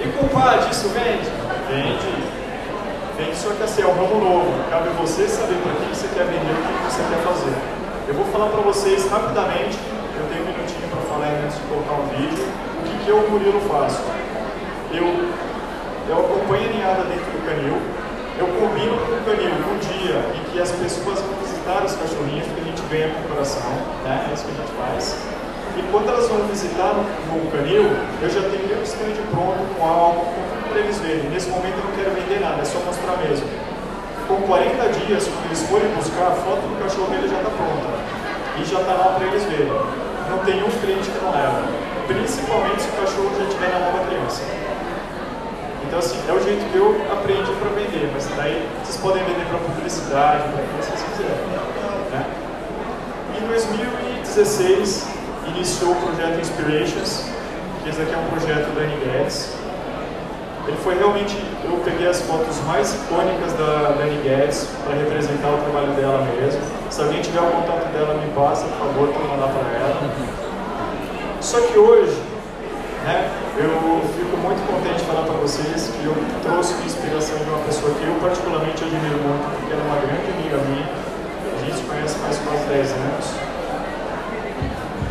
E 0.00 0.08
compadre, 0.18 0.70
isso 0.70 0.88
vende? 0.88 1.30
Vende. 1.68 2.29
Só 3.34 3.50
que 3.50 3.62
assim, 3.62 3.82
é 3.82 3.86
um 3.86 3.92
ramo 3.92 4.20
novo. 4.20 4.70
Cabe 4.70 4.88
você 4.96 5.28
saber 5.28 5.56
para 5.60 5.72
quem 5.76 5.88
você 5.92 6.08
quer 6.08 6.24
vender, 6.24 6.56
o 6.56 6.62
que 6.64 6.84
você 6.88 7.02
quer 7.04 7.20
fazer. 7.20 7.54
Eu 8.08 8.14
vou 8.14 8.24
falar 8.32 8.48
para 8.48 8.60
vocês 8.62 9.08
rapidamente, 9.10 9.78
eu 10.16 10.24
tenho 10.32 10.42
um 10.42 10.48
minutinho 10.56 10.88
para 10.88 11.00
falar 11.04 11.28
antes 11.44 11.56
de 11.56 11.64
colocar 11.68 11.94
um 12.00 12.08
vídeo, 12.16 12.44
o 12.44 12.82
que, 12.82 13.04
que 13.04 13.08
eu, 13.10 13.30
Murilo, 13.30 13.60
faço. 13.68 14.00
Eu, 14.92 15.04
eu 16.08 16.16
acompanho 16.18 16.68
a 16.68 16.72
ninhada 16.72 17.02
dentro 17.04 17.28
do 17.28 17.44
canil, 17.44 17.76
eu 18.40 18.46
combino 18.56 18.96
com 19.04 19.12
o 19.12 19.22
canil 19.28 19.52
um 19.52 19.78
dia 19.78 20.16
em 20.34 20.42
que 20.50 20.58
as 20.58 20.72
pessoas 20.72 21.20
vão 21.20 21.36
visitar 21.44 21.84
os 21.84 21.92
cachorrinhos, 21.92 22.48
que 22.48 22.60
a 22.60 22.64
gente 22.64 22.82
ganha 22.88 23.14
com 23.14 23.20
o 23.20 23.28
coração, 23.28 23.70
né? 24.02 24.26
é 24.30 24.34
isso 24.34 24.44
que 24.44 24.52
a 24.52 24.64
gente 24.64 24.72
faz. 24.80 25.40
E 25.76 25.82
quando 25.92 26.08
elas 26.08 26.26
vão 26.26 26.48
visitar 26.48 26.94
no, 26.94 27.50
canil, 27.52 27.84
eu 28.22 28.30
já 28.30 28.40
tenho 28.48 28.66
meu 28.66 28.82
stand 28.82 29.14
pronto 29.30 29.60
com 29.78 30.24
tudo 30.34 30.68
para 30.70 30.80
eles 30.80 30.98
verem. 30.98 31.30
Nesse 31.30 31.50
momento 31.50 31.78
eu 31.78 31.84
não 31.84 31.92
quero 31.92 32.10
vender 32.10 32.40
nada, 32.40 32.62
é 32.62 32.64
só 32.64 32.78
mostrar 32.80 33.16
mesmo. 33.18 33.46
Com 34.30 34.42
40 34.42 34.88
dias, 34.94 35.26
quando 35.26 35.46
eles 35.46 35.62
forem 35.66 35.90
buscar, 35.90 36.28
a 36.28 36.38
foto 36.46 36.62
do 36.62 36.78
cachorro 36.78 37.10
dele 37.10 37.26
já 37.26 37.42
está 37.42 37.50
pronta. 37.50 37.90
E 38.54 38.64
já 38.64 38.78
está 38.78 38.92
lá 38.94 39.18
para 39.18 39.26
eles 39.26 39.42
verem. 39.42 39.74
Não 40.30 40.38
tem 40.46 40.62
um 40.62 40.70
cliente 40.70 41.10
que 41.10 41.18
não 41.18 41.34
leva. 41.34 41.66
Principalmente 42.06 42.80
se 42.80 42.88
o 42.90 42.92
cachorro 42.92 43.30
já 43.36 43.42
estiver 43.42 43.74
na 43.74 43.90
mão 43.90 43.98
da 43.98 44.06
criança. 44.06 44.42
Então, 45.82 45.98
assim, 45.98 46.22
é 46.28 46.32
o 46.32 46.40
jeito 46.44 46.62
que 46.70 46.78
eu 46.78 46.94
aprendi 47.10 47.50
para 47.58 47.70
vender, 47.74 48.08
mas 48.14 48.30
daí 48.36 48.70
vocês 48.84 48.98
podem 48.98 49.24
vender 49.24 49.44
para 49.50 49.58
publicidade, 49.58 50.46
para 50.46 50.62
quem 50.62 50.76
vocês 50.78 51.02
quiserem. 51.10 51.50
Né? 52.14 52.22
Em 53.34 53.46
2016, 53.48 55.08
iniciou 55.48 55.90
o 55.90 55.96
projeto 55.96 56.38
Inspirations, 56.38 57.26
que 57.82 57.90
esse 57.90 58.00
aqui 58.00 58.14
é 58.14 58.18
um 58.18 58.30
projeto 58.30 58.70
da 58.78 58.86
Guedes. 58.86 59.58
Ele 60.66 60.76
foi 60.76 60.98
realmente, 60.98 61.36
eu 61.64 61.80
peguei 61.84 62.06
as 62.08 62.20
fotos 62.22 62.60
mais 62.66 62.94
icônicas 62.94 63.52
da 63.54 63.94
Dani 63.96 64.20
Guedes 64.22 64.68
para 64.84 64.94
representar 64.94 65.48
o 65.48 65.58
trabalho 65.58 65.92
dela 65.94 66.26
mesmo. 66.36 66.60
Se 66.90 67.00
alguém 67.00 67.20
tiver 67.22 67.40
o 67.40 67.50
contato 67.50 67.90
dela, 67.92 68.14
me 68.14 68.30
passa, 68.32 68.66
por 68.66 68.78
favor, 68.78 69.08
para 69.08 69.24
mandar 69.24 69.48
para 69.48 69.78
ela. 69.78 69.96
Só 71.40 71.60
que 71.60 71.78
hoje, 71.78 72.16
né, 73.04 73.30
eu 73.56 74.00
fico 74.14 74.36
muito 74.36 74.60
contente 74.70 75.00
de 75.00 75.04
falar 75.06 75.22
para 75.22 75.34
vocês 75.40 75.90
que 75.90 76.04
eu 76.04 76.14
trouxe 76.42 76.74
uma 76.74 76.84
inspiração 76.84 77.38
de 77.38 77.48
uma 77.50 77.58
pessoa 77.64 77.92
que 77.94 78.04
eu 78.04 78.14
particularmente 78.20 78.84
admiro 78.84 79.16
muito, 79.16 79.44
porque 79.56 79.72
ela 79.72 79.82
é 79.82 79.86
uma 79.86 80.00
grande 80.04 80.28
amiga 80.30 80.56
minha. 80.68 80.86
A 80.86 81.64
gente 81.64 81.82
conhece 81.88 82.14
faz 82.20 82.38
quase 82.38 82.64
10 82.68 82.92
anos. 82.92 83.49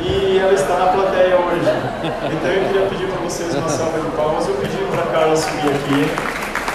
E 0.09 0.39
ela 0.39 0.53
está 0.53 0.75
na 0.75 0.87
plateia 0.87 1.35
hoje. 1.37 1.69
Então 2.03 2.51
eu 2.51 2.65
queria 2.67 2.87
pedir 2.87 3.07
para 3.07 3.21
vocês 3.21 3.53
uma 3.53 3.69
salva 3.69 3.99
de 3.99 4.09
palmas. 4.15 4.47
Eu 4.47 4.55
pedi 4.55 4.77
para 4.91 5.03
a 5.03 5.07
Carla 5.07 5.35
subir 5.35 5.69
aqui. 5.69 6.09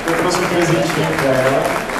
Eu 0.06 0.18
trouxe 0.18 0.38
um 0.38 0.48
presentinho 0.48 1.12
para 1.16 1.30
ela. 1.30 1.94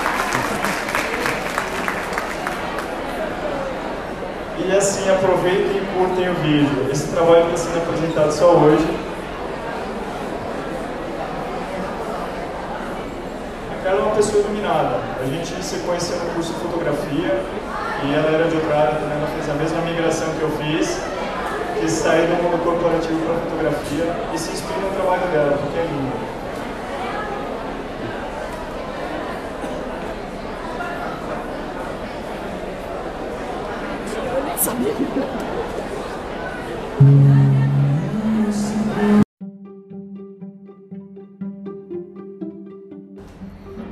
E 4.66 4.77
assim, 4.77 5.11
aproveitem 5.11 5.77
e 5.77 5.87
curtem 5.94 6.31
o 6.31 6.35
vídeo. 6.35 6.88
Esse 6.90 7.09
trabalho 7.09 7.47
está 7.47 7.57
sendo 7.57 7.79
apresentado 7.83 8.31
só 8.33 8.53
hoje. 8.53 8.87
A 13.73 13.85
Carla 13.85 14.01
é 14.01 14.03
uma 14.05 14.14
pessoa 14.14 14.42
iluminada. 14.42 15.01
A 15.20 15.27
gente 15.27 15.64
se 15.64 15.79
conheceu 15.81 16.16
no 16.18 16.31
curso 16.35 16.53
de 16.53 16.61
fotografia 16.61 17.42
e 18.05 18.14
ela 18.14 18.31
era 18.31 18.49
de 18.49 18.55
outra 18.57 18.77
área 18.77 18.94
também. 18.94 19.18
Ela 19.18 19.27
fez 19.35 19.51
a 19.51 19.55
mesma 19.55 19.81
migração 19.83 20.29
que 20.38 20.42
eu 20.42 20.51
fiz, 20.53 20.99
que 21.85 21.90
saiu 21.90 22.29
do 22.29 22.64
corporativo 22.64 23.20
para 23.27 23.35
fotografia 23.40 24.16
e 24.33 24.38
se 24.38 24.53
inspira 24.53 24.79
no 24.81 24.94
trabalho 24.94 25.31
dela, 25.31 25.59
porque 25.59 25.79
é 25.79 25.83
lindo. 25.83 26.35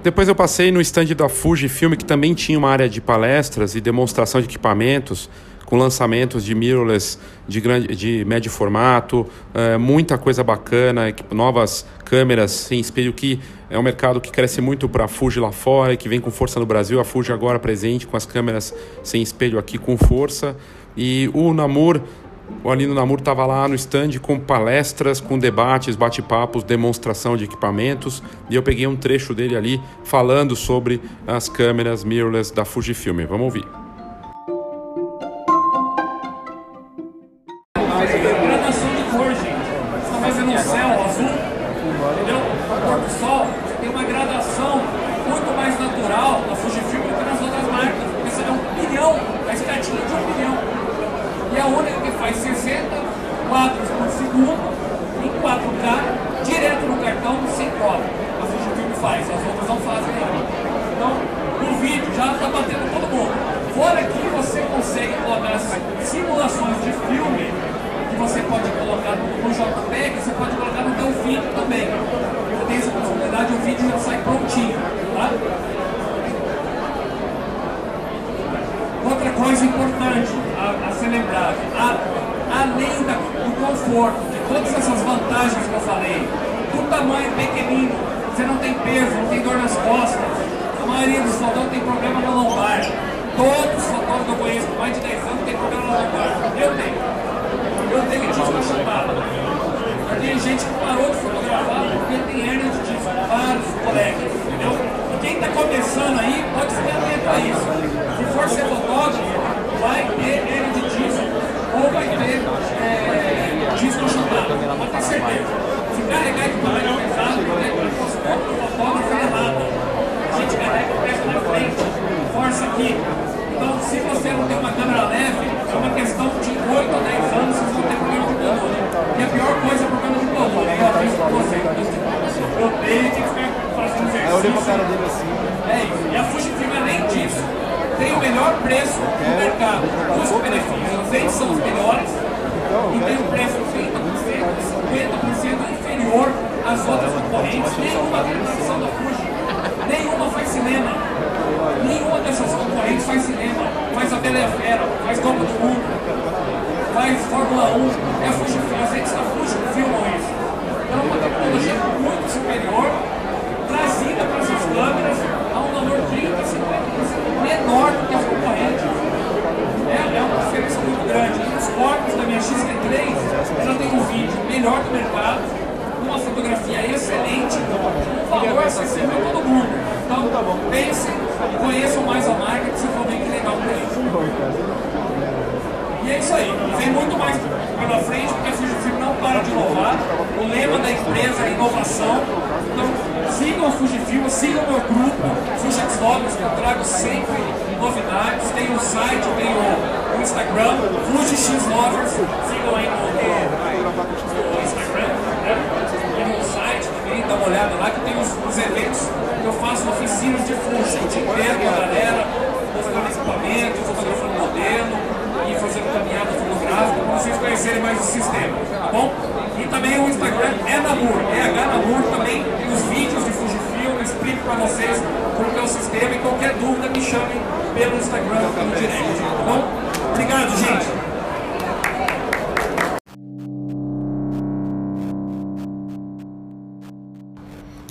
Depois 0.02 0.28
eu 0.28 0.34
passei 0.34 0.72
no 0.72 0.80
stand 0.80 1.14
da 1.14 1.28
Fujifilm, 1.28 1.92
que 1.92 2.04
também 2.06 2.32
tinha 2.32 2.58
uma 2.58 2.70
área 2.70 2.88
de 2.88 3.02
palestras 3.02 3.74
e 3.74 3.80
demonstração 3.82 4.40
de 4.40 4.46
equipamentos, 4.46 5.28
com 5.72 5.78
lançamentos 5.78 6.44
de 6.44 6.54
mirrorless 6.54 7.18
de, 7.48 7.58
grande, 7.58 7.96
de 7.96 8.26
médio 8.26 8.50
formato, 8.50 9.26
é, 9.54 9.78
muita 9.78 10.18
coisa 10.18 10.44
bacana, 10.44 11.04
novas 11.30 11.86
câmeras 12.04 12.50
sem 12.50 12.78
espelho, 12.78 13.10
que 13.10 13.40
é 13.70 13.78
um 13.78 13.82
mercado 13.82 14.20
que 14.20 14.30
cresce 14.30 14.60
muito 14.60 14.86
para 14.86 15.06
a 15.06 15.08
Fuji 15.08 15.40
lá 15.40 15.50
fora 15.50 15.94
e 15.94 15.96
que 15.96 16.10
vem 16.10 16.20
com 16.20 16.30
força 16.30 16.60
no 16.60 16.66
Brasil. 16.66 17.00
A 17.00 17.04
Fuji 17.04 17.32
agora 17.32 17.58
presente 17.58 18.06
com 18.06 18.18
as 18.18 18.26
câmeras 18.26 18.74
sem 19.02 19.22
espelho 19.22 19.58
aqui 19.58 19.78
com 19.78 19.96
força. 19.96 20.54
E 20.94 21.30
o 21.32 21.54
Namur 21.54 22.02
o 22.62 22.70
Alino 22.70 22.92
Namur 22.92 23.20
estava 23.20 23.46
lá 23.46 23.66
no 23.66 23.74
stand 23.74 24.18
com 24.20 24.38
palestras, 24.38 25.22
com 25.22 25.38
debates, 25.38 25.96
bate-papos, 25.96 26.64
demonstração 26.64 27.34
de 27.34 27.44
equipamentos 27.44 28.22
e 28.50 28.56
eu 28.56 28.62
peguei 28.62 28.86
um 28.86 28.94
trecho 28.94 29.32
dele 29.32 29.56
ali 29.56 29.80
falando 30.04 30.54
sobre 30.54 31.00
as 31.26 31.48
câmeras 31.48 32.04
mirrorless 32.04 32.52
da 32.52 32.66
Fujifilm. 32.66 33.24
Vamos 33.26 33.46
ouvir. 33.46 33.81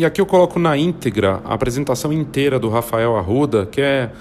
E 0.01 0.05
aqui 0.05 0.19
eu 0.19 0.25
coloco 0.25 0.57
na 0.57 0.75
íntegra 0.75 1.41
a 1.45 1.53
apresentação 1.53 2.11
inteira 2.11 2.57
do 2.57 2.69
Rafael 2.69 3.15
Arruda, 3.15 3.67
que 3.67 3.79
é 3.79 4.11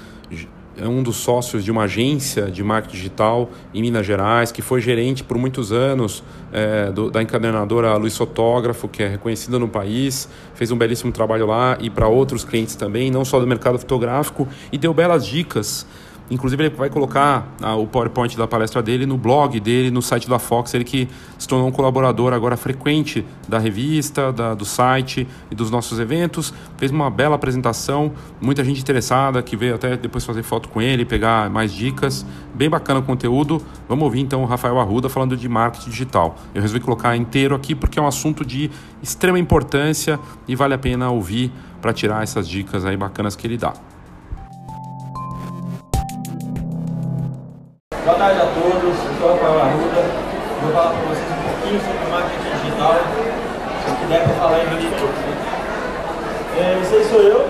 é 0.76 0.86
um 0.86 1.02
dos 1.02 1.16
sócios 1.16 1.64
de 1.64 1.70
uma 1.70 1.84
agência 1.84 2.50
de 2.50 2.62
marketing 2.62 2.96
digital 2.96 3.50
em 3.72 3.80
Minas 3.80 4.06
Gerais, 4.06 4.52
que 4.52 4.60
foi 4.60 4.80
gerente 4.82 5.24
por 5.24 5.38
muitos 5.38 5.72
anos 5.72 6.22
é, 6.52 6.90
do, 6.90 7.10
da 7.10 7.22
encadernadora 7.22 7.96
Luiz 7.96 8.16
Fotógrafo, 8.16 8.88
que 8.88 9.02
é 9.02 9.08
reconhecida 9.08 9.58
no 9.58 9.68
país, 9.68 10.28
fez 10.54 10.70
um 10.70 10.76
belíssimo 10.76 11.12
trabalho 11.12 11.46
lá 11.46 11.78
e 11.80 11.88
para 11.88 12.08
outros 12.08 12.44
clientes 12.44 12.76
também, 12.76 13.10
não 13.10 13.24
só 13.24 13.40
do 13.40 13.46
mercado 13.46 13.78
fotográfico, 13.78 14.46
e 14.70 14.76
deu 14.76 14.92
belas 14.92 15.26
dicas 15.26 15.86
Inclusive, 16.30 16.62
ele 16.62 16.74
vai 16.76 16.88
colocar 16.88 17.52
ah, 17.60 17.74
o 17.74 17.88
PowerPoint 17.88 18.36
da 18.36 18.46
palestra 18.46 18.80
dele 18.80 19.04
no 19.04 19.18
blog 19.18 19.58
dele, 19.58 19.90
no 19.90 20.00
site 20.00 20.28
da 20.28 20.38
Fox. 20.38 20.72
Ele 20.72 20.84
que 20.84 21.08
tornou 21.50 21.68
um 21.68 21.72
colaborador 21.72 22.32
agora 22.32 22.56
frequente 22.56 23.26
da 23.48 23.58
revista, 23.58 24.32
da, 24.32 24.54
do 24.54 24.64
site 24.64 25.26
e 25.50 25.54
dos 25.54 25.68
nossos 25.68 25.98
eventos. 25.98 26.54
Fez 26.76 26.92
uma 26.92 27.10
bela 27.10 27.34
apresentação, 27.34 28.12
muita 28.40 28.62
gente 28.62 28.80
interessada 28.80 29.42
que 29.42 29.56
veio 29.56 29.74
até 29.74 29.96
depois 29.96 30.24
fazer 30.24 30.44
foto 30.44 30.68
com 30.68 30.80
ele, 30.80 31.04
pegar 31.04 31.50
mais 31.50 31.72
dicas. 31.72 32.24
Bem 32.54 32.70
bacana 32.70 33.00
o 33.00 33.02
conteúdo. 33.02 33.60
Vamos 33.88 34.04
ouvir 34.04 34.20
então 34.20 34.42
o 34.42 34.46
Rafael 34.46 34.78
Arruda 34.78 35.08
falando 35.08 35.36
de 35.36 35.48
marketing 35.48 35.90
digital. 35.90 36.36
Eu 36.54 36.62
resolvi 36.62 36.84
colocar 36.84 37.16
inteiro 37.16 37.56
aqui 37.56 37.74
porque 37.74 37.98
é 37.98 38.02
um 38.02 38.06
assunto 38.06 38.44
de 38.44 38.70
extrema 39.02 39.38
importância 39.38 40.20
e 40.46 40.54
vale 40.54 40.74
a 40.74 40.78
pena 40.78 41.10
ouvir 41.10 41.50
para 41.82 41.92
tirar 41.92 42.22
essas 42.22 42.48
dicas 42.48 42.84
aí 42.84 42.96
bacanas 42.96 43.34
que 43.34 43.44
ele 43.44 43.56
dá. 43.56 43.72
Boa 48.04 48.16
tarde 48.16 48.40
a 48.40 48.46
todos, 48.46 49.04
eu 49.04 49.18
sou 49.18 49.28
o 49.28 49.32
Rafael 49.32 49.60
Arruda. 49.60 50.30
Vou 50.60 50.72
falar 50.72 50.90
para 50.90 51.00
vocês 51.08 51.30
um 51.30 51.42
pouquinho 51.48 51.80
sobre 51.80 52.10
marketing 52.10 52.50
digital. 52.60 52.96
Puder 54.10 54.26
para 54.26 54.34
falar 54.42 54.58
em 54.58 54.66
vídeo. 54.74 55.08
É, 56.58 56.82
esse 56.82 56.94
aí 56.96 57.04
sou 57.08 57.22
eu, 57.22 57.46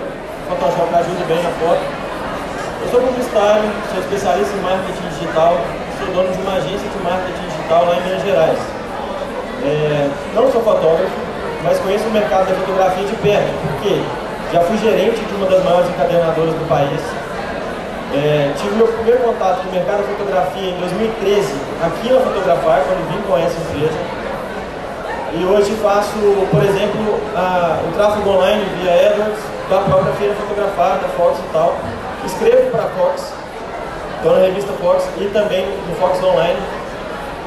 Photoshop 0.47 0.93
ajuda 0.93 1.25
bem 1.25 1.41
na 1.41 1.49
foto. 1.57 1.81
Eu 2.85 2.91
sou 2.91 3.01
publicitário, 3.01 3.65
sou 3.89 3.99
especialista 3.99 4.53
em 4.53 4.61
marketing 4.61 5.09
digital, 5.09 5.57
sou 5.97 6.13
dono 6.13 6.29
de 6.29 6.37
uma 6.37 6.53
agência 6.61 6.85
de 6.85 7.01
marketing 7.01 7.49
digital 7.49 7.85
lá 7.89 7.97
em 7.97 8.03
Minas 8.03 8.21
Gerais. 8.21 8.59
É, 9.65 10.09
não 10.35 10.51
sou 10.51 10.61
fotógrafo, 10.61 11.09
mas 11.63 11.79
conheço 11.79 12.05
o 12.05 12.11
mercado 12.11 12.49
da 12.49 12.53
fotografia 12.53 13.07
de 13.09 13.15
perto, 13.15 13.49
porque 13.65 13.97
já 14.53 14.61
fui 14.61 14.77
gerente 14.77 15.17
de 15.17 15.33
uma 15.33 15.47
das 15.47 15.63
maiores 15.65 15.89
encadernadoras 15.89 16.53
do 16.53 16.69
país 16.69 17.01
é, 18.13 18.51
tive 18.59 18.75
meu 18.75 18.87
primeiro 18.87 19.19
contato 19.23 19.63
com 19.63 19.69
o 19.69 19.71
mercado 19.71 20.03
de 20.03 20.13
fotografia 20.13 20.69
em 20.69 20.77
2013, 20.77 21.55
aqui 21.81 22.11
na 22.11 22.19
Fotografar, 22.19 22.83
quando 22.83 23.07
vim 23.09 23.21
com 23.23 23.37
essa 23.37 23.55
empresa. 23.55 24.20
E 25.33 25.45
hoje 25.45 25.71
faço, 25.81 26.19
por 26.51 26.61
exemplo, 26.61 27.19
a, 27.33 27.79
o 27.87 27.93
tráfego 27.93 28.29
online 28.31 28.65
via 28.81 28.91
AdWords, 28.91 29.39
da 29.69 29.77
própria 29.77 30.13
feira 30.15 30.35
Fotografar, 30.35 30.99
da 30.99 31.07
Fox 31.09 31.39
e 31.39 31.53
tal. 31.53 31.77
Escrevo 32.25 32.69
para 32.69 32.83
a 32.83 32.89
Fox, 32.89 33.33
estou 34.17 34.35
na 34.35 34.41
revista 34.45 34.73
Fox 34.73 35.07
e 35.17 35.25
também 35.31 35.65
no 35.87 35.95
Fox 35.95 36.21
Online. 36.21 36.59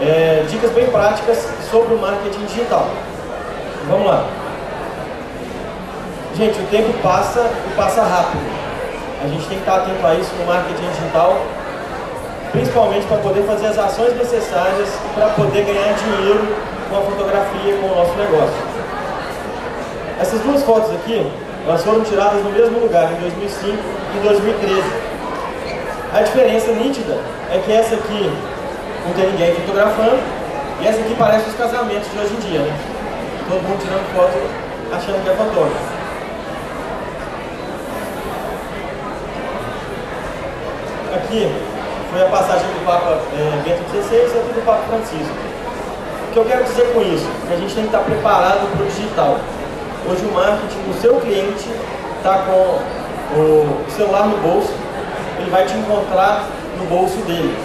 É, 0.01 0.47
dicas 0.49 0.71
bem 0.71 0.87
práticas 0.87 1.47
sobre 1.71 1.95
o 1.95 1.99
marketing 1.99 2.47
digital. 2.47 2.89
Vamos 3.89 4.07
lá. 4.07 4.25
Gente, 6.37 6.59
o 6.59 6.67
tempo 6.67 6.91
passa 7.03 7.51
e 7.71 7.77
passa 7.77 8.03
rápido. 8.03 8.43
A 9.23 9.29
gente 9.29 9.47
tem 9.47 9.59
que 9.59 9.63
estar 9.63 9.77
atento 9.77 10.07
a 10.07 10.15
isso 10.15 10.35
no 10.37 10.47
marketing 10.47 10.89
digital. 10.89 11.37
principalmente 12.51 13.05
para 13.07 13.19
poder 13.19 13.43
fazer 13.43 13.67
as 13.67 13.79
ações 13.79 14.17
necessárias 14.17 14.89
para 15.15 15.27
poder 15.31 15.65
ganhar 15.65 15.93
dinheiro 15.95 16.57
com 16.89 16.97
a 16.97 17.01
fotografia, 17.01 17.77
com 17.77 17.87
o 17.87 17.95
nosso 17.95 18.15
negócio. 18.15 18.57
Essas 20.21 20.41
duas 20.41 20.63
fotos 20.63 20.91
aqui, 20.95 21.31
elas 21.67 21.83
foram 21.83 22.03
tiradas 22.03 22.43
no 22.43 22.51
mesmo 22.51 22.79
lugar, 22.81 23.13
em 23.13 23.17
2005 23.17 23.77
e 24.17 24.19
2013. 24.21 24.83
A 26.15 26.23
diferença 26.23 26.73
nítida 26.73 27.19
é 27.51 27.59
que 27.59 27.73
essa 27.73 27.95
aqui 27.97 28.31
não 29.07 29.13
tem 29.15 29.31
ninguém 29.31 29.55
fotografando 29.55 30.19
e 30.81 30.87
essa 30.87 31.01
aqui 31.01 31.15
parece 31.19 31.49
os 31.49 31.57
casamentos 31.57 32.11
de 32.11 32.19
hoje 32.19 32.35
em 32.35 32.51
dia, 32.51 32.61
né? 32.61 32.77
Todo 33.49 33.63
mundo 33.63 33.81
tirando 33.83 34.15
foto 34.15 34.65
achando 34.95 35.23
que 35.25 35.31
é 35.31 35.35
fotógrafo. 35.35 35.95
Aqui 41.15 41.53
foi 42.11 42.23
a 42.23 42.29
passagem 42.29 42.67
do 42.67 42.87
Papa 42.87 43.19
é, 43.35 43.63
Bento 43.65 43.91
XVI 43.91 44.17
e 44.17 44.53
do 44.53 44.65
Papa 44.65 44.83
Francisco. 44.89 45.44
Que 46.35 46.41
eu 46.41 46.45
quero 46.47 46.65
dizer 46.65 46.93
com 46.93 47.01
isso? 47.01 47.25
A 47.49 47.55
gente 47.55 47.73
tem 47.77 47.85
que 47.85 47.95
estar 47.95 48.01
preparado 48.01 48.67
para 48.75 48.83
o 48.83 48.89
digital. 48.89 49.39
Hoje 50.11 50.25
o 50.25 50.35
marketing, 50.35 50.91
o 50.91 50.95
seu 51.01 51.15
cliente 51.21 51.71
está 52.19 52.39
com 52.39 52.83
o 53.39 53.85
celular 53.89 54.27
no 54.27 54.39
bolso, 54.39 54.73
ele 55.39 55.49
vai 55.49 55.65
te 55.65 55.75
encontrar 55.75 56.49
no 56.77 56.87
bolso 56.87 57.19
dele. 57.19 57.57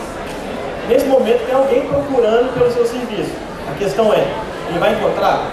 Nesse 0.88 1.08
momento 1.08 1.48
tem 1.48 1.56
alguém 1.56 1.88
procurando 1.88 2.54
pelo 2.54 2.72
seu 2.72 2.86
serviço. 2.86 3.32
A 3.74 3.76
questão 3.80 4.14
é, 4.14 4.28
ele 4.70 4.78
vai 4.78 4.94
encontrar? 4.94 5.50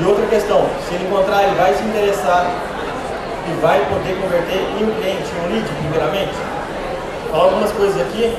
E 0.00 0.04
outra 0.04 0.24
questão, 0.26 0.66
se 0.88 0.94
ele 0.94 1.08
encontrar, 1.08 1.42
ele 1.42 1.56
vai 1.56 1.74
se 1.74 1.82
interessar 1.82 2.46
e 3.48 3.60
vai 3.60 3.80
poder 3.86 4.14
converter 4.22 4.60
em 4.78 4.84
um 4.84 4.94
cliente, 5.00 5.32
um 5.42 5.52
lead, 5.52 5.66
primeiramente? 5.82 6.34
falar 7.28 7.44
algumas 7.46 7.72
coisas 7.72 8.00
aqui 8.00 8.32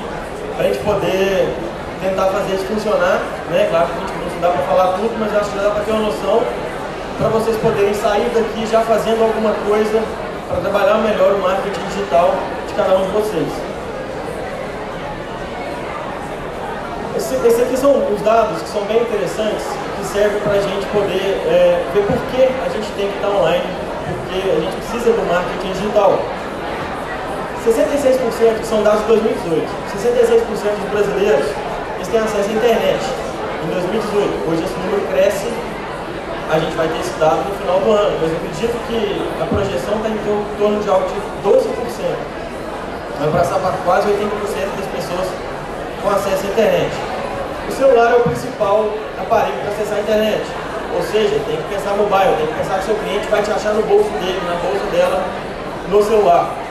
para 0.55 0.65
a 0.65 0.67
gente 0.69 0.81
poder 0.81 1.53
tentar 2.01 2.27
fazer 2.27 2.55
isso 2.55 2.65
funcionar. 2.65 3.21
Né? 3.49 3.67
Claro 3.69 3.87
que 3.87 4.35
não 4.35 4.41
dá 4.41 4.49
para 4.49 4.63
falar 4.63 4.87
tudo, 4.93 5.15
mas 5.19 5.35
acho 5.35 5.49
que 5.51 5.57
dá 5.57 5.69
para 5.69 5.83
ter 5.83 5.91
uma 5.91 6.01
noção 6.01 6.43
para 7.17 7.29
vocês 7.29 7.55
poderem 7.57 7.93
sair 7.93 8.29
daqui 8.33 8.67
já 8.67 8.81
fazendo 8.81 9.23
alguma 9.23 9.53
coisa 9.67 10.03
para 10.49 10.59
trabalhar 10.59 10.95
melhor 10.95 11.33
o 11.33 11.39
marketing 11.39 11.79
digital 11.87 12.35
de 12.67 12.73
cada 12.73 12.97
um 12.97 13.05
de 13.05 13.11
vocês. 13.11 13.47
Esse, 17.15 17.35
esse 17.47 17.61
aqui 17.61 17.77
são 17.77 18.13
os 18.13 18.21
dados 18.21 18.61
que 18.61 18.69
são 18.69 18.83
bem 18.83 19.01
interessantes, 19.01 19.65
que 19.97 20.05
servem 20.05 20.39
para 20.41 20.53
a 20.53 20.61
gente 20.61 20.85
poder 20.87 21.41
é, 21.47 21.83
ver 21.93 22.03
por 22.03 22.17
que 22.31 22.43
a 22.43 22.69
gente 22.69 22.91
tem 22.97 23.07
que 23.07 23.15
estar 23.15 23.29
online, 23.29 23.63
porque 24.05 24.51
a 24.51 24.59
gente 24.59 24.75
precisa 24.75 25.11
do 25.11 25.25
marketing 25.25 25.71
digital. 25.71 26.19
66% 27.65 28.63
são 28.63 28.83
dados 28.83 29.01
de 29.01 29.07
2018. 29.07 29.65
66% 29.97 30.45
dos 30.45 30.89
brasileiros 30.91 31.45
eles 32.05 32.07
têm 32.07 32.19
acesso 32.19 32.49
à 32.49 32.53
internet 32.53 33.01
em 33.63 33.67
2018. 33.73 34.49
Hoje 34.49 34.63
esse 34.63 34.77
número 34.77 35.01
cresce, 35.09 35.49
a 36.51 36.59
gente 36.59 36.75
vai 36.75 36.87
ter 36.87 36.99
esse 36.99 37.13
dado 37.17 37.41
no 37.49 37.55
final 37.57 37.79
do 37.79 37.91
ano, 37.91 38.17
mas 38.21 38.29
eu 38.29 38.37
acredito 38.37 38.77
que 38.87 39.25
a 39.41 39.45
projeção 39.45 39.95
está 39.97 40.09
em 40.09 40.19
torno 40.57 40.83
de 40.83 40.89
algo 40.89 41.07
de 41.09 41.17
12%. 41.41 41.65
Vai 43.19 43.31
passar 43.31 43.59
para 43.59 43.73
quase 43.83 44.09
80% 44.09 44.21
das 44.77 44.87
pessoas 44.93 45.27
com 46.03 46.09
acesso 46.09 46.45
à 46.45 46.49
internet. 46.49 46.91
O 47.67 47.71
celular 47.71 48.11
é 48.11 48.15
o 48.15 48.21
principal 48.21 48.85
aparelho 49.17 49.57
para 49.61 49.71
acessar 49.71 49.97
a 49.97 50.01
internet. 50.01 50.43
Ou 50.95 51.01
seja, 51.01 51.41
tem 51.47 51.57
que 51.57 51.73
pensar 51.73 51.97
mobile, 51.97 52.37
tem 52.37 52.47
que 52.47 52.53
pensar 52.53 52.79
que 52.79 52.85
seu 52.85 52.95
cliente 52.95 53.27
vai 53.27 53.41
te 53.41 53.51
achar 53.51 53.73
no 53.73 53.81
bolso 53.83 54.09
dele, 54.21 54.39
na 54.45 54.55
bolsa 54.61 54.85
dela, 54.91 55.23
no 55.89 56.03
celular. 56.03 56.64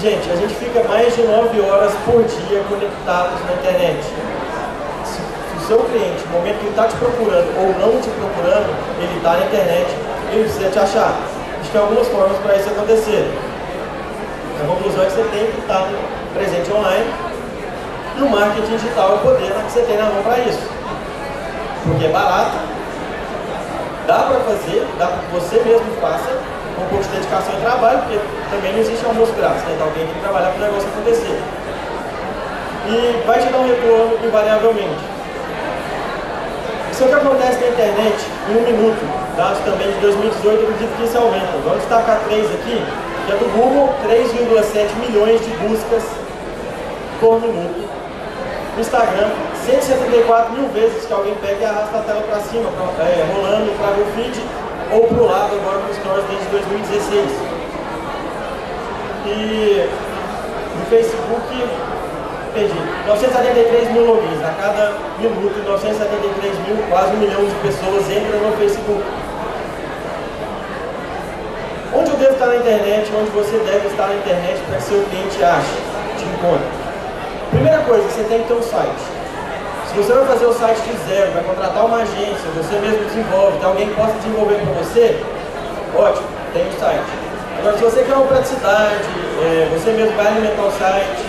Gente, 0.00 0.30
a 0.30 0.36
gente 0.36 0.54
fica 0.54 0.82
mais 0.88 1.14
de 1.14 1.22
9 1.22 1.60
horas 1.60 1.92
por 2.04 2.24
dia 2.24 2.64
conectados 2.68 3.38
na 3.46 3.52
internet. 3.52 4.02
Se, 5.04 5.20
o 5.56 5.66
seu 5.66 5.78
cliente, 5.84 6.24
no 6.26 6.38
momento 6.38 6.58
que 6.58 6.66
ele 6.66 6.70
está 6.70 6.88
te 6.88 6.96
procurando 6.96 7.46
ou 7.60 7.68
não 7.78 8.00
te 8.00 8.08
procurando, 8.10 8.74
ele 8.98 9.16
está 9.18 9.34
na 9.34 9.46
internet, 9.46 9.86
ele 10.32 10.44
precisa 10.44 10.70
te 10.70 10.78
achar. 10.78 11.12
A 11.12 11.62
gente 11.62 11.70
tem 11.70 11.80
algumas 11.80 12.08
formas 12.08 12.36
para 12.38 12.56
isso 12.56 12.70
acontecer. 12.70 13.30
A 14.62 14.66
conclusão 14.66 15.02
é 15.02 15.06
que 15.06 15.12
você 15.12 15.22
tem 15.24 15.46
que 15.52 15.60
estar 15.60 15.88
presente 16.34 16.72
online 16.72 17.06
e 18.16 18.22
o 18.22 18.28
marketing 18.28 18.76
digital 18.76 19.14
o 19.14 19.18
poder 19.18 19.52
que 19.52 19.72
você 19.72 19.82
tem 19.82 19.96
na 19.98 20.04
mão 20.04 20.22
para 20.22 20.38
isso. 20.38 20.62
Porque 21.84 22.06
é 22.06 22.08
barato, 22.08 22.56
dá 24.06 24.18
para 24.18 24.40
fazer, 24.40 24.86
dá 24.98 25.18
você 25.32 25.56
mesmo 25.62 25.86
faça, 26.00 26.30
um 26.82 26.88
pouco 26.88 27.04
de 27.04 27.10
dedicação 27.10 27.54
e 27.54 27.60
trabalho, 27.62 27.98
porque 28.00 28.18
também 28.50 28.72
não 28.72 28.80
existe 28.80 29.04
almoço 29.04 29.32
grátis, 29.32 29.62
né? 29.64 29.72
Então 29.74 29.86
alguém 29.86 30.04
tem 30.06 30.14
que 30.14 30.20
trabalhar 30.20 30.50
para 30.50 30.60
o 30.60 30.66
negócio 30.66 30.88
acontecer. 30.88 31.38
E 32.88 33.22
vai 33.26 33.38
te 33.38 33.52
dar 33.52 33.58
um 33.58 33.66
retorno 33.66 34.18
invariavelmente. 34.26 35.02
Isso 36.90 37.04
é 37.04 37.06
o 37.06 37.08
que 37.08 37.14
acontece 37.14 37.60
na 37.60 37.68
internet 37.68 38.18
em 38.50 38.56
um 38.56 38.62
minuto, 38.62 39.00
dados 39.36 39.58
também 39.64 39.90
de 39.90 39.98
2018, 40.00 40.44
eu 40.44 40.68
acredito 40.68 40.96
que 40.96 41.04
isso 41.04 41.16
aumenta. 41.16 41.52
Vamos 41.64 41.78
destacar 41.78 42.20
três 42.28 42.44
aqui, 42.52 42.84
que 43.26 43.32
é 43.32 43.36
do 43.36 43.48
Google, 43.56 43.88
3,7 44.04 44.92
milhões 45.00 45.40
de 45.40 45.50
buscas 45.56 46.04
por 47.18 47.40
minuto. 47.40 47.88
No 48.74 48.80
Instagram, 48.80 49.30
174 49.64 50.52
mil 50.52 50.68
vezes 50.68 51.06
que 51.06 51.12
alguém 51.12 51.34
pega 51.36 51.60
e 51.60 51.64
arrasta 51.64 51.98
a 51.98 52.02
tela 52.02 52.22
para 52.22 52.40
cima, 52.40 52.68
pra, 52.96 53.04
é, 53.04 53.24
rolando 53.32 53.70
para 53.78 54.00
o 54.00 54.06
feed 54.16 54.42
ou 54.92 55.06
para 55.06 55.22
o 55.22 55.26
lado 55.26 55.56
agora 55.56 55.80
com 55.80 55.94
Stories 55.94 56.24
desde 56.28 56.48
2016. 56.50 57.30
E 59.24 59.88
no 60.78 60.86
Facebook, 60.86 61.68
perdi, 62.52 62.78
973 63.06 63.92
mil 63.92 64.04
logins, 64.06 64.42
a 64.44 64.52
cada 64.60 64.92
minuto 65.18 65.64
973 65.66 66.58
mil, 66.68 66.76
quase 66.90 67.14
um 67.14 67.18
milhão 67.18 67.44
de 67.44 67.54
pessoas 67.62 68.04
entram 68.10 68.50
no 68.50 68.56
Facebook. 68.58 69.02
Onde 71.94 72.10
eu 72.10 72.16
devo 72.16 72.32
estar 72.32 72.46
na 72.46 72.56
internet, 72.56 73.10
onde 73.14 73.30
você 73.30 73.56
deve 73.58 73.86
estar 73.88 74.08
na 74.08 74.14
internet 74.14 74.60
para 74.66 74.76
que 74.76 74.82
seu 74.82 75.02
cliente 75.04 75.42
ache, 75.42 75.76
te 76.18 76.24
encontre? 76.24 76.68
Primeira 77.50 77.78
coisa, 77.80 78.02
você 78.08 78.24
tem 78.24 78.42
que 78.42 78.48
ter 78.48 78.54
um 78.54 78.62
site. 78.62 79.21
Se 79.92 79.98
você 79.98 80.12
vai 80.14 80.24
fazer 80.24 80.46
o 80.46 80.54
site 80.54 80.80
de 80.88 80.96
zero, 81.06 81.32
vai 81.32 81.44
contratar 81.44 81.84
uma 81.84 81.98
agência, 81.98 82.48
você 82.56 82.80
mesmo 82.80 83.04
desenvolve, 83.04 83.58
tem 83.58 83.68
alguém 83.68 83.88
que 83.90 83.94
possa 83.94 84.14
desenvolver 84.24 84.54
para 84.54 84.72
você, 84.80 85.20
ótimo, 85.94 86.26
tem 86.54 86.66
o 86.66 86.72
site. 86.80 87.12
Agora, 87.58 87.76
se 87.76 87.84
você 87.84 88.02
quer 88.02 88.14
uma 88.14 88.26
praticidade, 88.26 89.04
é, 89.44 89.68
você 89.70 89.90
mesmo 89.92 90.16
vai 90.16 90.28
alimentar 90.28 90.62
o 90.62 90.72
site, 90.72 91.28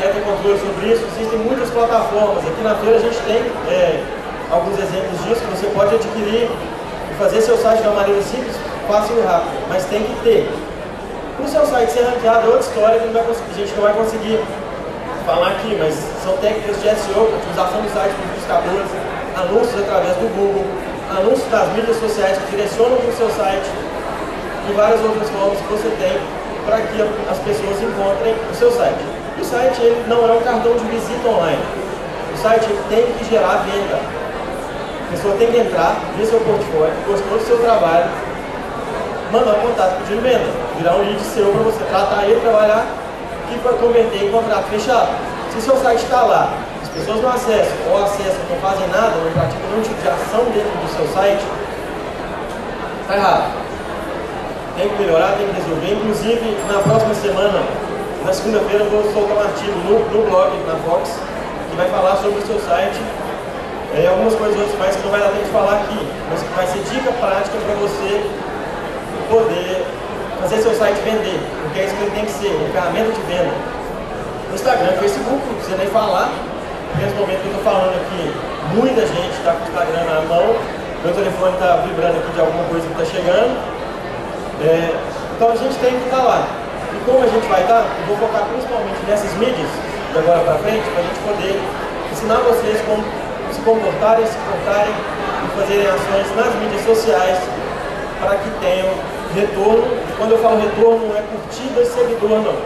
quer 0.00 0.14
ter 0.14 0.22
controle 0.22 0.56
sobre 0.60 0.94
isso, 0.94 1.02
existem 1.10 1.40
muitas 1.40 1.68
plataformas. 1.70 2.46
Aqui 2.46 2.62
na 2.62 2.76
feira 2.76 2.98
a 2.98 3.00
gente 3.00 3.18
tem 3.26 3.42
é, 3.66 4.04
alguns 4.48 4.78
exemplos 4.78 5.18
disso, 5.26 5.42
que 5.42 5.50
você 5.50 5.66
pode 5.74 5.96
adquirir 5.96 6.46
e 6.46 7.14
fazer 7.18 7.40
seu 7.40 7.58
site 7.58 7.82
de 7.82 7.88
uma 7.88 7.96
maneira 7.96 8.22
simples, 8.22 8.54
fácil 8.86 9.18
e 9.18 9.26
rápida, 9.26 9.58
mas 9.68 9.86
tem 9.86 10.04
que 10.04 10.14
ter. 10.22 10.48
O 11.42 11.48
seu 11.48 11.66
site 11.66 11.90
ser 11.90 12.04
ranqueado 12.04 12.46
é 12.46 12.46
outra 12.46 12.60
história 12.60 13.00
que 13.00 13.08
a 13.10 13.58
gente 13.58 13.74
não 13.74 13.82
vai 13.82 13.92
conseguir 13.92 14.38
falar 15.24 15.48
aqui, 15.48 15.76
mas 15.80 15.94
são 16.22 16.36
técnicas 16.36 16.76
de 16.76 16.88
SEO, 16.88 17.32
utilização 17.32 17.80
do 17.80 17.90
site 17.92 18.12
para 18.12 18.28
buscadores, 18.36 18.90
anúncios 19.36 19.80
através 19.80 20.16
do 20.20 20.28
Google, 20.36 20.64
anúncios 21.10 21.48
das 21.50 21.68
mídias 21.72 21.96
sociais 21.96 22.38
que 22.38 22.56
direcionam 22.56 22.96
para 22.98 23.08
o 23.08 23.16
seu 23.16 23.30
site 23.30 23.68
e 24.68 24.72
várias 24.72 25.00
outras 25.00 25.28
formas 25.30 25.58
que 25.58 25.68
você 25.72 25.88
tem 25.96 26.20
para 26.64 26.80
que 26.80 27.00
as 27.28 27.38
pessoas 27.38 27.76
encontrem 27.80 28.34
o 28.50 28.54
seu 28.54 28.70
site. 28.70 29.04
O 29.40 29.44
site 29.44 29.80
ele 29.82 30.04
não 30.08 30.28
é 30.28 30.32
um 30.32 30.40
cartão 30.40 30.76
de 30.76 30.84
visita 30.88 31.28
online. 31.28 31.60
O 32.32 32.38
site 32.38 32.64
ele 32.64 32.80
tem 32.88 33.12
que 33.16 33.24
gerar 33.24 33.64
venda. 33.64 34.00
A 34.00 35.10
pessoa 35.10 35.36
tem 35.36 35.50
que 35.50 35.58
entrar, 35.58 35.96
ver 36.16 36.26
seu 36.26 36.40
portfólio, 36.40 36.94
gostou 37.06 37.38
do 37.38 37.44
seu 37.44 37.58
trabalho, 37.58 38.06
mandar 39.30 39.52
um 39.52 39.60
contato 39.60 39.98
pedindo 40.02 40.22
venda, 40.22 40.46
virar 40.76 40.96
um 40.96 41.04
lead 41.04 41.20
seu 41.20 41.46
para 41.52 41.62
você 41.62 41.84
tratar 41.84 42.24
ele, 42.24 42.40
trabalhar 42.40 43.03
e 43.52 43.78
converter 43.78 44.24
em 44.24 44.30
contrato 44.30 44.64
fechado. 44.70 45.08
Se 45.52 45.60
seu 45.60 45.76
site 45.76 46.02
está 46.02 46.22
lá, 46.22 46.52
as 46.82 46.88
pessoas 46.88 47.22
não 47.22 47.30
acessam 47.30 47.76
ou 47.90 48.04
acessam 48.04 48.40
não 48.50 48.56
fazem 48.58 48.86
nada, 48.88 49.14
não 49.16 49.32
praticam 49.32 49.68
nenhum 49.70 49.82
tipo 49.82 50.00
de 50.00 50.08
ação 50.08 50.44
dentro 50.52 50.70
do 50.70 50.96
seu 50.96 51.06
site, 51.14 51.44
está 53.02 53.16
errado. 53.16 53.64
Tem 54.76 54.88
que 54.88 55.02
melhorar, 55.02 55.36
tem 55.38 55.46
que 55.48 55.54
resolver. 55.54 55.92
Inclusive, 55.92 56.58
na 56.72 56.80
próxima 56.80 57.14
semana, 57.14 57.62
na 58.24 58.32
segunda-feira, 58.32 58.84
eu 58.84 58.90
vou 58.90 59.04
soltar 59.12 59.36
um 59.36 59.40
artigo 59.40 59.78
no, 59.86 59.98
no 60.10 60.30
blog, 60.30 60.50
na 60.66 60.74
Fox, 60.88 61.18
que 61.70 61.76
vai 61.76 61.88
falar 61.88 62.16
sobre 62.16 62.38
o 62.38 62.46
seu 62.46 62.58
site 62.60 63.00
é, 63.94 64.08
algumas 64.08 64.34
coisas 64.34 64.58
outras 64.58 64.76
mais 64.76 64.96
que 64.96 65.02
não 65.04 65.10
vai 65.12 65.20
dar 65.20 65.28
tempo 65.28 65.44
de 65.44 65.50
falar 65.50 65.74
aqui, 65.74 66.08
mas 66.28 66.42
que 66.42 66.48
vai 66.54 66.66
ser 66.66 66.82
dica 66.90 67.12
prática 67.12 67.56
para 67.64 67.74
você 67.76 68.26
poder 69.30 69.86
fazer 70.44 70.60
seu 70.60 70.74
site 70.76 71.00
vender, 71.00 71.40
porque 71.62 71.80
é 71.80 71.84
isso 71.88 71.96
que 71.96 72.02
ele 72.04 72.10
tem 72.12 72.26
que 72.28 72.32
ser, 72.36 72.52
uma 72.52 72.68
ferramenta 72.68 73.12
de 73.16 73.22
venda. 73.24 73.54
Instagram, 74.52 74.92
Facebook, 75.00 75.40
não 75.40 75.56
precisa 75.56 75.76
nem 75.78 75.88
falar. 75.88 76.28
Nesse 77.00 77.16
momento 77.16 77.40
que 77.40 77.48
eu 77.48 77.56
estou 77.56 77.64
falando 77.64 77.96
aqui, 77.96 78.22
muita 78.76 79.00
gente 79.08 79.32
está 79.40 79.56
com 79.56 79.64
o 79.64 79.68
Instagram 79.72 80.04
na 80.04 80.20
mão, 80.28 80.46
meu 81.00 81.14
telefone 81.16 81.52
está 81.56 81.80
vibrando 81.88 82.20
aqui 82.20 82.30
de 82.36 82.40
alguma 82.40 82.64
coisa 82.68 82.84
que 82.84 82.92
está 82.92 83.06
chegando. 83.08 83.56
É, 84.60 84.92
então 85.34 85.48
a 85.48 85.56
gente 85.56 85.74
tem 85.80 85.96
que 85.96 86.04
estar 86.12 86.20
tá 86.20 86.28
lá. 86.28 86.40
E 86.92 86.98
como 87.08 87.24
a 87.24 87.26
gente 87.26 87.46
vai 87.48 87.62
estar, 87.64 87.80
tá, 87.80 87.88
eu 87.88 88.04
vou 88.04 88.16
focar 88.28 88.44
principalmente 88.52 89.00
nessas 89.08 89.32
mídias, 89.40 89.70
de 90.12 90.18
agora 90.20 90.44
para 90.44 90.60
frente, 90.60 90.84
para 90.92 91.00
a 91.00 91.06
gente 91.08 91.20
poder 91.24 91.56
ensinar 92.12 92.38
vocês 92.44 92.78
como 92.84 93.00
se 93.48 93.60
comportarem, 93.64 94.28
se 94.28 94.36
comportarem 94.44 94.92
e 94.92 95.46
fazerem 95.56 95.88
ações 95.88 96.28
nas 96.36 96.52
mídias 96.60 96.84
sociais 96.84 97.40
para 98.20 98.36
que 98.36 98.50
tenham 98.60 98.92
retorno. 99.34 99.84
Quando 100.16 100.32
eu 100.32 100.38
falo 100.38 100.60
retorno, 100.60 101.08
não 101.08 101.16
é 101.16 101.22
curtida 101.22 101.82
e 101.82 101.86
seguidor, 101.86 102.40
não. 102.40 102.56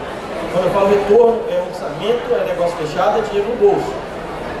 Quando 0.53 0.65
eu 0.65 0.71
falo 0.71 0.87
retorno, 0.87 1.41
é 1.49 1.61
orçamento, 1.61 2.25
é 2.33 2.45
negócio 2.47 2.77
fechado, 2.77 3.19
é 3.19 3.21
dinheiro 3.21 3.49
no 3.49 3.55
bolso. 3.57 3.93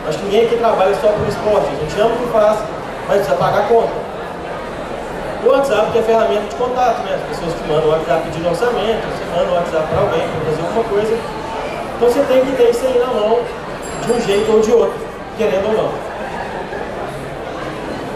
Acho 0.07 0.17
que 0.17 0.25
ninguém 0.25 0.45
aqui 0.45 0.57
trabalha 0.57 0.93
só 0.95 1.07
por 1.07 1.27
esporte. 1.27 1.67
A 1.69 1.79
gente 1.81 2.01
ama 2.01 2.15
o 2.15 2.17
que 2.17 2.31
faz, 2.33 2.59
mas 3.07 3.17
precisa 3.17 3.35
pagar 3.37 3.59
a 3.59 3.67
conta. 3.67 4.09
O 5.45 5.49
WhatsApp 5.49 5.91
que 5.91 5.99
é 5.99 6.01
ferramenta 6.01 6.47
de 6.49 6.55
contato, 6.55 6.99
né? 7.03 7.15
As 7.15 7.23
pessoas 7.29 7.53
te 7.53 7.63
mandam 7.69 7.87
o 7.87 7.91
WhatsApp 7.93 8.23
pedindo 8.25 8.49
orçamento, 8.49 9.07
você 9.07 9.23
manda 9.31 9.51
o 9.51 9.55
WhatsApp 9.55 9.87
para 9.87 9.99
alguém 10.01 10.27
para 10.27 10.51
fazer 10.51 10.61
alguma 10.67 10.83
coisa. 10.83 11.13
Então 11.95 12.09
você 12.09 12.21
tem 12.27 12.45
que 12.45 12.51
ter 12.57 12.69
isso 12.71 12.85
aí 12.85 12.99
na 12.99 13.07
mão, 13.07 13.39
de 14.05 14.11
um 14.11 14.21
jeito 14.21 14.51
ou 14.51 14.59
de 14.59 14.71
outro, 14.71 14.99
querendo 15.37 15.67
ou 15.67 15.83
não. 15.83 16.08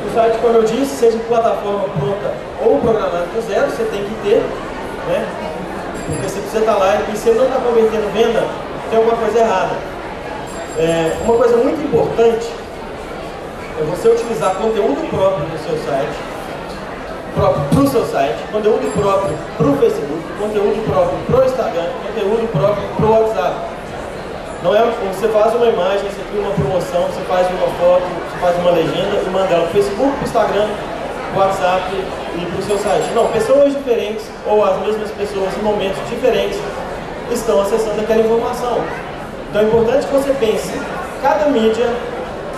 O 0.06 0.14
site, 0.14 0.38
como 0.40 0.56
eu 0.56 0.64
disse, 0.64 0.96
seja 0.96 1.18
plataforma 1.28 1.86
pronta 1.98 2.34
ou 2.64 2.80
programado 2.80 3.26
do 3.34 3.42
zero, 3.48 3.70
você 3.70 3.84
tem 3.86 4.04
que 4.04 4.16
ter, 4.24 4.44
né? 5.08 5.26
Porque 6.06 6.28
você 6.28 6.60
está 6.60 6.76
lá 6.76 6.96
e 6.96 7.16
você 7.16 7.32
não 7.32 7.46
está 7.46 7.56
convertendo 7.60 8.14
venda, 8.14 8.46
tem 8.90 9.00
alguma 9.00 9.18
coisa 9.18 9.40
errada. 9.40 9.76
É, 10.78 11.18
uma 11.24 11.36
coisa 11.36 11.58
muito 11.58 11.82
importante 11.86 12.48
é 13.80 13.84
você 13.84 14.10
utilizar 14.10 14.56
conteúdo 14.56 15.10
próprio 15.10 15.48
no 15.48 15.58
seu 15.60 15.78
site, 15.86 16.18
próprio 17.36 17.64
para 17.70 17.80
o 17.80 17.88
seu 17.88 18.06
site, 18.06 18.38
conteúdo 18.52 18.94
próprio 18.94 19.38
para 19.58 19.68
o 19.68 19.78
Facebook, 19.78 20.24
conteúdo 20.40 20.86
próprio 20.86 21.18
para 21.26 21.40
o 21.42 21.46
Instagram, 21.46 21.88
conteúdo 22.06 22.52
próprio 22.52 22.84
para 22.98 23.06
o 23.06 23.12
WhatsApp. 23.12 23.56
Não 24.64 24.76
é, 24.76 24.82
você 25.12 25.28
faz 25.28 25.54
uma 25.56 25.66
imagem, 25.66 26.10
você 26.10 26.22
cria 26.30 26.42
uma 26.42 26.54
promoção, 26.54 27.02
você 27.08 27.22
faz 27.28 27.48
uma 27.50 27.68
foto, 27.80 28.06
faz 28.44 28.58
uma 28.60 28.72
legenda 28.72 29.24
e 29.26 29.30
manda 29.30 29.48
ela 29.54 29.64
para 29.64 29.70
o 29.70 29.72
Facebook, 29.72 30.12
para 30.12 30.20
o 30.20 30.28
Instagram, 30.28 30.68
para 31.32 31.40
o 31.40 31.48
WhatsApp 31.48 31.96
e 31.96 32.46
para 32.46 32.60
o 32.60 32.62
seu 32.62 32.78
site. 32.78 33.10
Não, 33.16 33.28
pessoas 33.28 33.72
diferentes 33.72 34.26
ou 34.46 34.66
as 34.66 34.78
mesmas 34.82 35.10
pessoas 35.12 35.58
em 35.58 35.64
momentos 35.64 35.98
diferentes 36.10 36.60
estão 37.32 37.62
acessando 37.62 38.02
aquela 38.02 38.20
informação. 38.20 38.84
Então 39.50 39.62
é 39.62 39.64
importante 39.64 40.06
que 40.06 40.14
você 40.14 40.34
pense 40.34 40.74
cada 41.22 41.46
mídia 41.46 41.88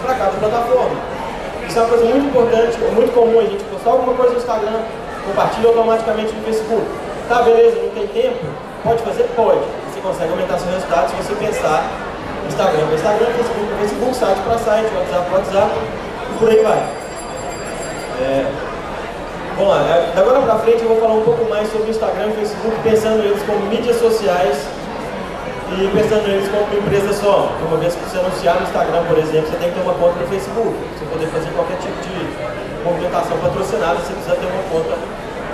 para 0.01 0.15
cada 0.15 0.31
plataforma. 0.31 0.97
Isso 1.69 1.77
é 1.77 1.81
uma 1.81 1.89
coisa 1.89 2.05
muito 2.05 2.25
importante, 2.25 2.77
é 2.83 2.91
muito 2.91 3.13
comum 3.13 3.39
a 3.39 3.43
gente 3.43 3.63
postar 3.65 3.91
alguma 3.91 4.13
coisa 4.15 4.33
no 4.33 4.39
Instagram, 4.39 4.81
compartilha 5.27 5.69
automaticamente 5.69 6.33
no 6.33 6.43
Facebook. 6.45 6.85
Tá, 7.29 7.43
beleza, 7.43 7.77
não 7.77 7.89
tem 7.89 8.07
tempo? 8.07 8.43
Pode 8.83 9.03
fazer? 9.03 9.23
Pode. 9.35 9.61
Você 9.93 10.01
consegue 10.01 10.31
aumentar 10.31 10.57
seu 10.57 10.71
resultado 10.71 11.09
se 11.09 11.15
você 11.15 11.35
pensar 11.35 11.85
Instagram 12.47 12.85
para 12.85 12.95
Instagram, 12.95 13.25
Facebook 13.35 13.65
para 13.67 13.77
Facebook, 13.77 14.15
site 14.15 14.39
para 14.41 14.57
site, 14.57 14.95
WhatsApp 14.95 15.29
para 15.29 15.37
WhatsApp 15.39 15.71
e 16.31 16.39
por 16.39 16.49
aí 16.49 16.63
vai. 16.63 16.77
É... 18.21 18.51
Vamos 19.57 19.69
lá, 19.69 19.81
é, 19.87 20.11
da 20.13 20.21
agora 20.21 20.41
para 20.41 20.59
frente 20.59 20.83
eu 20.83 20.89
vou 20.89 20.99
falar 20.99 21.13
um 21.13 21.23
pouco 21.23 21.49
mais 21.49 21.71
sobre 21.71 21.89
Instagram 21.89 22.27
e 22.27 22.33
Facebook, 22.33 22.75
pensando 22.83 23.23
eles 23.23 23.41
como 23.43 23.65
mídias 23.67 23.95
sociais 23.95 24.67
e 25.71 25.87
pensando 25.95 26.27
neles 26.27 26.47
como 26.49 26.63
uma 26.63 26.75
empresa 26.75 27.13
só. 27.13 27.49
Uma 27.65 27.77
vez 27.77 27.95
que 27.95 28.03
você 28.03 28.17
anunciar 28.19 28.55
no 28.55 28.63
Instagram, 28.63 29.03
por 29.07 29.17
exemplo, 29.17 29.49
você 29.49 29.57
tem 29.57 29.69
que 29.69 29.75
ter 29.75 29.81
uma 29.81 29.93
conta 29.93 30.19
no 30.19 30.27
Facebook. 30.27 30.75
Você 30.99 31.05
poder 31.05 31.27
fazer 31.27 31.49
qualquer 31.55 31.77
tipo 31.77 31.95
de 32.03 32.83
movimentação 32.83 33.37
patrocinada, 33.37 33.95
você 33.95 34.13
precisa 34.13 34.35
ter 34.35 34.45
uma 34.45 34.63
conta 34.69 34.95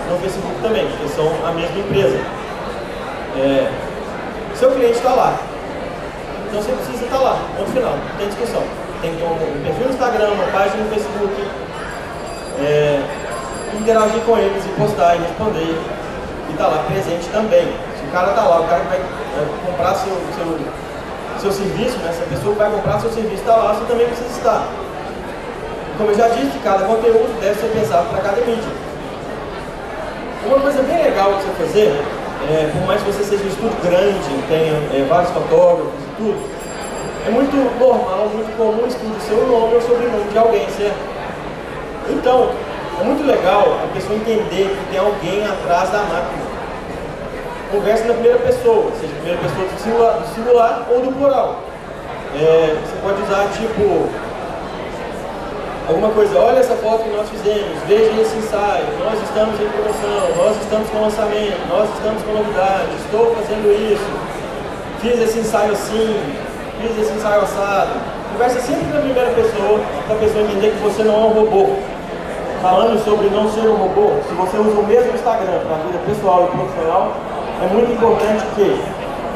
no 0.10 0.18
Facebook 0.18 0.56
também, 0.62 0.88
porque 0.88 1.08
são 1.10 1.32
a 1.46 1.52
mesma 1.52 1.80
empresa. 1.80 2.20
É, 3.38 3.72
seu 4.56 4.72
cliente 4.72 4.98
está 4.98 5.14
lá. 5.14 5.51
Então 6.52 6.62
você 6.62 6.74
precisa 6.74 7.06
estar 7.06 7.18
lá, 7.18 7.39
no 7.58 7.66
final, 7.68 7.95
não 7.95 8.18
tem 8.20 8.28
discussão. 8.28 8.62
Tem 9.02 9.16
que 9.16 9.18
ter 9.18 9.24
um 9.24 9.64
perfil 9.64 9.88
no 9.88 9.93
Instagram, 9.93 10.32
uma 10.36 10.52
página 10.52 10.84
no 10.84 10.89
Facebook, 10.91 11.47
é, 12.60 12.99
interagir 13.80 14.20
com 14.28 14.38
eles 14.38 14.66
e 14.66 14.70
postar 14.76 15.16
e 15.16 15.20
responder 15.20 15.64
e 15.64 16.52
estar 16.52 16.66
tá 16.66 16.72
lá 16.76 16.84
presente 16.91 17.30
também. 17.32 17.72
Se 17.95 18.04
o 18.04 18.12
cara 18.12 18.32
está 18.32 18.43
lá, 18.43 18.60
o 18.60 18.68
cara 18.68 18.84
vai 18.84 18.99
comprar 19.66 19.95
seu, 19.95 20.12
seu, 20.36 20.60
seu 21.39 21.52
serviço, 21.54 21.97
né? 21.99 22.12
se 22.12 22.22
a 22.22 22.26
pessoa 22.26 22.52
que 22.52 22.60
vai 22.60 22.70
comprar 22.70 22.99
seu 22.99 23.12
serviço 23.14 23.41
está 23.47 23.56
lá, 23.56 23.72
você 23.72 23.86
também 23.86 24.08
precisa 24.08 24.28
estar. 24.28 24.68
Como 25.97 26.12
eu 26.12 26.18
já 26.18 26.28
disse, 26.28 26.60
cada 26.60 26.84
conteúdo 26.84 27.32
deve 27.39 27.62
ser 27.62 27.68
pensado 27.68 28.10
para 28.10 28.24
cada 28.24 28.41
mídia. 28.41 28.76
Uma 30.45 30.60
coisa 30.60 30.84
bem 30.84 31.02
legal 31.02 31.32
de 31.32 31.43
você 31.43 31.64
fazer, 31.64 32.04
é, 32.50 32.72
por 32.72 32.88
mais 32.88 33.02
que 33.02 33.12
você 33.12 33.24
seja 33.24 33.44
um 33.44 33.48
estúdio 33.48 33.78
grande, 33.84 34.48
tenha 34.48 34.74
é, 34.94 35.06
vários 35.08 35.32
fotógrafos 35.32 35.94
e 35.94 36.16
tudo, 36.18 36.50
é 37.28 37.30
muito 37.30 37.56
normal, 37.80 38.30
muito 38.34 38.58
comum 38.58 38.89
ser 38.89 39.34
o 39.34 39.48
nome 39.48 39.76
ou 39.76 39.82
sobrenome 39.82 40.32
de 40.32 40.38
alguém, 40.38 40.68
certo? 40.70 40.98
Então, 42.10 42.50
é 43.00 43.04
muito 43.04 43.26
legal 43.26 43.80
a 43.84 43.94
pessoa 43.94 44.16
entender 44.16 44.70
que 44.70 44.92
tem 44.92 45.00
alguém 45.00 45.46
atrás 45.46 45.89
da 45.92 46.00
máquina 46.00 46.52
conversa 47.72 48.06
na 48.06 48.14
primeira 48.14 48.38
pessoa, 48.39 48.92
seja 49.00 49.14
primeira 49.16 49.39
pessoa 49.39 49.66
do 49.66 50.34
singular, 50.34 50.84
do 50.86 50.94
ou 50.94 51.02
do 51.02 51.12
plural. 51.14 51.62
É, 52.36 52.76
você 52.76 52.96
pode 53.02 53.22
usar 53.24 53.50
tipo 53.56 54.10
alguma 55.88 56.09
coisa, 56.09 56.39
olha 56.39 56.59
essa 56.59 56.75
foto 56.75 57.03
que 57.03 57.09
nós 57.09 57.29
fizemos, 57.29 57.77
veja 57.88 58.21
esse 58.21 58.38
ensaio, 58.38 58.86
nós 59.03 59.21
estamos 59.21 59.59
em 59.59 59.67
promoção, 59.69 60.36
nós 60.38 60.57
estamos 60.61 60.89
com 60.89 61.01
lançamento, 61.01 61.59
nós 61.69 61.89
estamos 61.95 62.23
com 62.23 62.32
novidade, 62.34 62.89
estou 63.05 63.36
fazendo 63.36 63.71
isso, 63.71 64.11
fiz 65.01 65.19
esse 65.19 65.39
ensaio 65.39 65.71
assim, 65.73 66.15
fiz 66.79 66.97
esse 67.01 67.13
ensaio 67.13 67.41
assado. 67.41 68.21
Conversa 68.32 68.61
sempre 68.61 68.86
na 68.93 69.01
primeira 69.01 69.29
pessoa, 69.32 69.79
para 70.07 70.15
a 70.15 70.19
pessoa 70.19 70.43
entender 70.43 70.71
que 70.71 70.84
você 70.84 71.03
não 71.03 71.13
é 71.13 71.25
um 71.25 71.34
robô. 71.34 71.75
Falando 72.61 73.03
sobre 73.03 73.27
não 73.29 73.49
ser 73.49 73.67
um 73.67 73.75
robô, 73.75 74.21
se 74.29 74.34
você 74.36 74.57
usa 74.57 74.79
o 74.79 74.86
mesmo 74.86 75.13
Instagram 75.13 75.59
para 75.65 75.75
a 75.75 75.79
vida 75.79 75.99
pessoal 76.05 76.47
e 76.47 76.55
profissional, 76.55 77.11
é 77.61 77.73
muito 77.73 77.91
importante 77.91 78.45
que, 78.55 78.82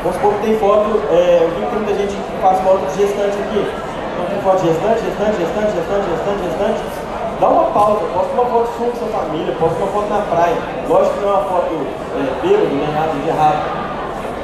vamos 0.03 0.15
supor 0.15 0.33
que 0.35 0.45
tem 0.45 0.57
foto, 0.59 1.01
é, 1.11 1.39
eu 1.41 1.49
vi 1.49 1.65
que 1.65 1.75
muita 1.75 1.93
gente 1.95 2.15
faz 2.39 2.61
foto 2.61 2.85
de 2.85 3.01
gestante 3.01 3.35
aqui. 3.35 3.84
Então 4.15 4.31
tem 4.31 4.39
foto 4.39 4.63
de 4.63 4.71
gestante, 4.71 5.03
gestante, 5.03 5.35
gestante, 5.35 5.75
gestante. 5.75 6.79
Dá 7.41 7.49
uma 7.49 7.65
pausa, 7.75 7.99
posta 8.15 8.31
uma 8.31 8.45
foto 8.45 8.69
sua 8.79 8.87
com 8.87 8.95
sua 8.95 9.11
família, 9.11 9.53
posta 9.59 9.75
uma 9.75 9.91
foto 9.91 10.07
na 10.07 10.21
praia. 10.31 10.55
Lógico 10.87 11.15
que 11.15 11.19
não 11.19 11.29
é 11.29 11.33
uma 11.35 11.43
foto 11.43 11.71
é, 12.15 12.47
bêbado, 12.47 12.75
nem 12.75 12.91
nada 12.95 13.11
de 13.11 13.27
errado. 13.27 13.59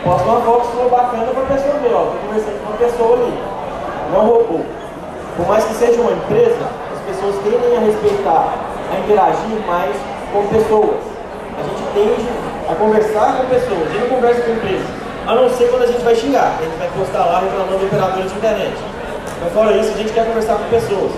Posta 0.04 0.28
uma 0.28 0.42
foto 0.42 0.68
sua 0.76 0.90
bacana 0.92 1.32
para 1.32 1.44
a 1.44 1.46
pessoa 1.56 1.80
ver, 1.80 1.94
ó, 1.96 2.04
tô 2.12 2.18
conversando 2.20 2.60
com 2.60 2.68
uma 2.68 2.78
pessoa 2.84 3.16
ali, 3.16 3.34
não 4.12 4.22
roubou. 4.28 4.66
Por 5.38 5.48
mais 5.48 5.64
que 5.64 5.74
seja 5.76 6.02
uma 6.02 6.12
empresa, 6.12 6.68
as 6.92 7.00
pessoas 7.08 7.36
tendem 7.40 7.78
a 7.78 7.80
respeitar, 7.80 8.52
a 8.92 9.00
interagir 9.00 9.56
mais 9.66 9.96
com 10.34 10.48
pessoas. 10.52 11.00
A 11.56 11.64
gente 11.64 11.84
tende 11.96 12.28
a 12.68 12.76
conversar 12.76 13.38
com 13.38 13.48
pessoas, 13.48 13.88
a 13.88 13.92
gente 13.94 14.04
não 14.04 14.16
conversa 14.20 14.42
com 14.42 14.52
empresas, 14.52 14.88
a 15.28 15.36
não 15.36 15.50
ser 15.50 15.70
quando 15.72 15.84
a 15.84 15.88
gente 15.88 16.04
vai 16.04 16.16
xingar, 16.16 16.60
a 16.60 16.64
gente 16.64 16.76
vai 16.76 16.90
postar 16.92 17.24
lá 17.24 17.40
reclamando 17.40 17.80
do 17.80 17.86
operador 17.86 18.24
de 18.24 18.36
internet. 18.36 18.91
Mas 19.42 19.54
fora 19.54 19.72
isso, 19.76 19.90
a 19.90 19.98
gente 19.98 20.14
quer 20.14 20.26
conversar 20.26 20.54
com 20.54 20.70
pessoas, 20.70 21.12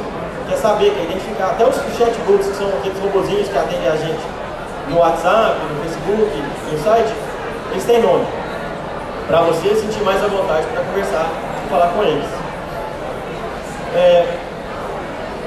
quer 0.48 0.56
saber, 0.56 0.92
quer 0.96 1.04
identificar, 1.04 1.52
até 1.52 1.68
os 1.68 1.76
chatbots, 1.98 2.48
que 2.48 2.56
são 2.56 2.70
aqueles 2.70 2.98
robozinhos 3.00 3.50
que 3.50 3.58
atendem 3.58 3.90
a 3.90 3.98
gente 3.98 4.24
no 4.90 4.98
WhatsApp, 4.98 5.60
no 5.60 5.84
Facebook, 5.84 6.44
no 6.72 6.84
site, 6.84 7.14
eles 7.72 7.84
têm 7.84 8.02
nome, 8.02 8.26
para 9.28 9.42
você 9.42 9.76
sentir 9.76 10.02
mais 10.04 10.24
à 10.24 10.28
vontade 10.28 10.66
para 10.68 10.84
conversar 10.84 11.28
e 11.66 11.70
falar 11.70 11.88
com 11.88 12.04
eles. 12.04 12.26
É, 13.96 14.26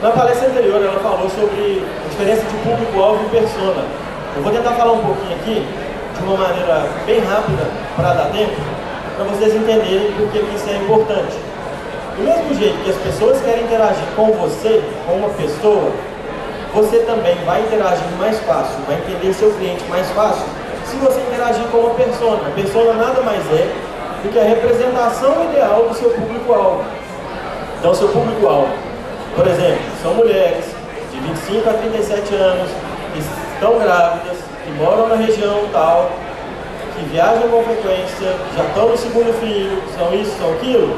na 0.02 0.10
palestra 0.10 0.48
anterior, 0.48 0.82
ela 0.82 1.00
falou 1.00 1.30
sobre 1.30 1.82
a 2.04 2.08
diferença 2.10 2.42
de 2.42 2.56
público-alvo 2.58 3.24
e 3.24 3.28
persona. 3.30 3.84
Eu 4.36 4.42
vou 4.42 4.52
tentar 4.52 4.72
falar 4.72 4.92
um 4.92 5.04
pouquinho 5.04 5.34
aqui 5.36 5.66
de 6.14 6.24
uma 6.24 6.36
maneira 6.36 6.84
bem 7.06 7.20
rápida 7.20 7.64
para 7.96 8.12
dar 8.12 8.26
tempo, 8.26 8.54
para 9.16 9.24
vocês 9.24 9.54
entenderem 9.54 10.12
por 10.12 10.28
que 10.30 10.38
isso 10.38 10.68
é 10.68 10.76
importante. 10.76 11.45
Do 12.16 12.22
mesmo 12.22 12.54
jeito 12.54 12.82
que 12.82 12.90
as 12.90 12.96
pessoas 12.96 13.38
querem 13.42 13.64
interagir 13.64 14.06
com 14.16 14.32
você, 14.32 14.82
com 15.06 15.12
uma 15.12 15.28
pessoa, 15.30 15.92
você 16.72 17.00
também 17.00 17.34
vai 17.44 17.60
interagir 17.60 18.08
mais 18.18 18.38
fácil, 18.40 18.76
vai 18.86 18.96
entender 18.96 19.34
seu 19.34 19.52
cliente 19.52 19.84
mais 19.90 20.08
fácil, 20.12 20.46
se 20.86 20.96
você 20.96 21.20
interagir 21.20 21.64
com 21.64 21.78
uma 21.78 21.94
pessoa. 21.94 22.40
A 22.46 22.50
pessoa 22.54 22.94
nada 22.94 23.20
mais 23.20 23.44
é 23.52 23.70
do 24.22 24.32
que 24.32 24.38
a 24.38 24.44
representação 24.44 25.44
ideal 25.50 25.86
do 25.88 25.94
seu 25.94 26.08
público-alvo. 26.08 26.84
Então, 27.78 27.94
seu 27.94 28.08
público-alvo, 28.08 28.72
por 29.34 29.46
exemplo, 29.46 29.84
são 30.02 30.14
mulheres 30.14 30.64
de 31.12 31.20
25 31.20 31.68
a 31.68 31.74
37 31.74 32.34
anos, 32.34 32.70
que 33.12 33.18
estão 33.54 33.78
grávidas, 33.78 34.38
que 34.64 34.70
moram 34.72 35.08
na 35.08 35.16
região 35.16 35.68
tal, 35.70 36.10
que 36.96 37.04
viajam 37.10 37.46
com 37.50 37.62
frequência, 37.62 38.34
já 38.56 38.64
estão 38.64 38.88
no 38.88 38.96
segundo 38.96 39.38
filho, 39.38 39.82
são 39.98 40.14
isso, 40.14 40.32
são 40.38 40.50
aquilo, 40.52 40.96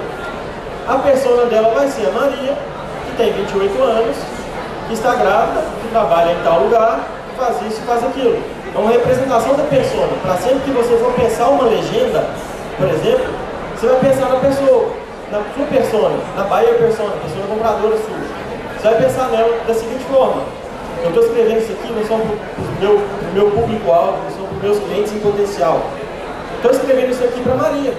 a 0.88 0.98
persona 0.98 1.44
dela 1.44 1.74
vai 1.74 1.86
ser 1.88 2.08
a 2.08 2.12
Maria, 2.12 2.56
que 3.06 3.16
tem 3.18 3.32
28 3.32 3.82
anos, 3.82 4.16
que 4.88 4.94
está 4.94 5.14
grávida, 5.14 5.62
que 5.82 5.88
trabalha 5.88 6.32
em 6.32 6.42
tal 6.42 6.60
lugar, 6.60 7.00
faz 7.36 7.60
isso 7.62 7.82
faz 7.82 8.02
aquilo. 8.04 8.42
É 8.74 8.78
uma 8.78 8.90
representação 8.90 9.54
da 9.54 9.64
persona. 9.64 10.08
Para 10.22 10.36
sempre 10.38 10.60
que 10.60 10.70
você 10.70 10.96
for 10.96 11.12
pensar 11.12 11.48
uma 11.48 11.64
legenda, 11.64 12.24
por 12.78 12.88
exemplo, 12.88 13.34
você 13.76 13.86
vai 13.86 14.00
pensar 14.00 14.28
na 14.30 14.36
pessoa. 14.36 14.90
na 15.30 15.42
sua 15.54 15.66
persona, 15.66 16.16
na 16.34 16.44
Bahia 16.44 16.72
persona, 16.72 17.10
persona 17.20 17.44
compradora 17.50 17.96
sua. 17.98 18.16
Você 18.78 18.88
vai 18.88 19.02
pensar 19.02 19.28
nela 19.28 19.60
da 19.66 19.74
seguinte 19.74 20.04
forma. 20.04 20.42
Eu 21.02 21.08
estou 21.10 21.22
escrevendo 21.22 21.58
isso 21.58 21.72
aqui 21.72 21.92
não 21.92 22.02
só 22.06 22.16
para 22.16 22.32
o 22.32 22.80
meu, 22.80 23.00
meu 23.34 23.50
público-alvo, 23.50 24.18
não 24.24 24.30
são 24.30 24.46
para 24.46 24.56
os 24.56 24.62
meus 24.62 24.78
clientes 24.78 25.12
em 25.12 25.20
potencial. 25.20 25.82
Estou 26.56 26.70
escrevendo 26.70 27.10
isso 27.10 27.24
aqui 27.24 27.40
para 27.42 27.54
Maria, 27.54 27.92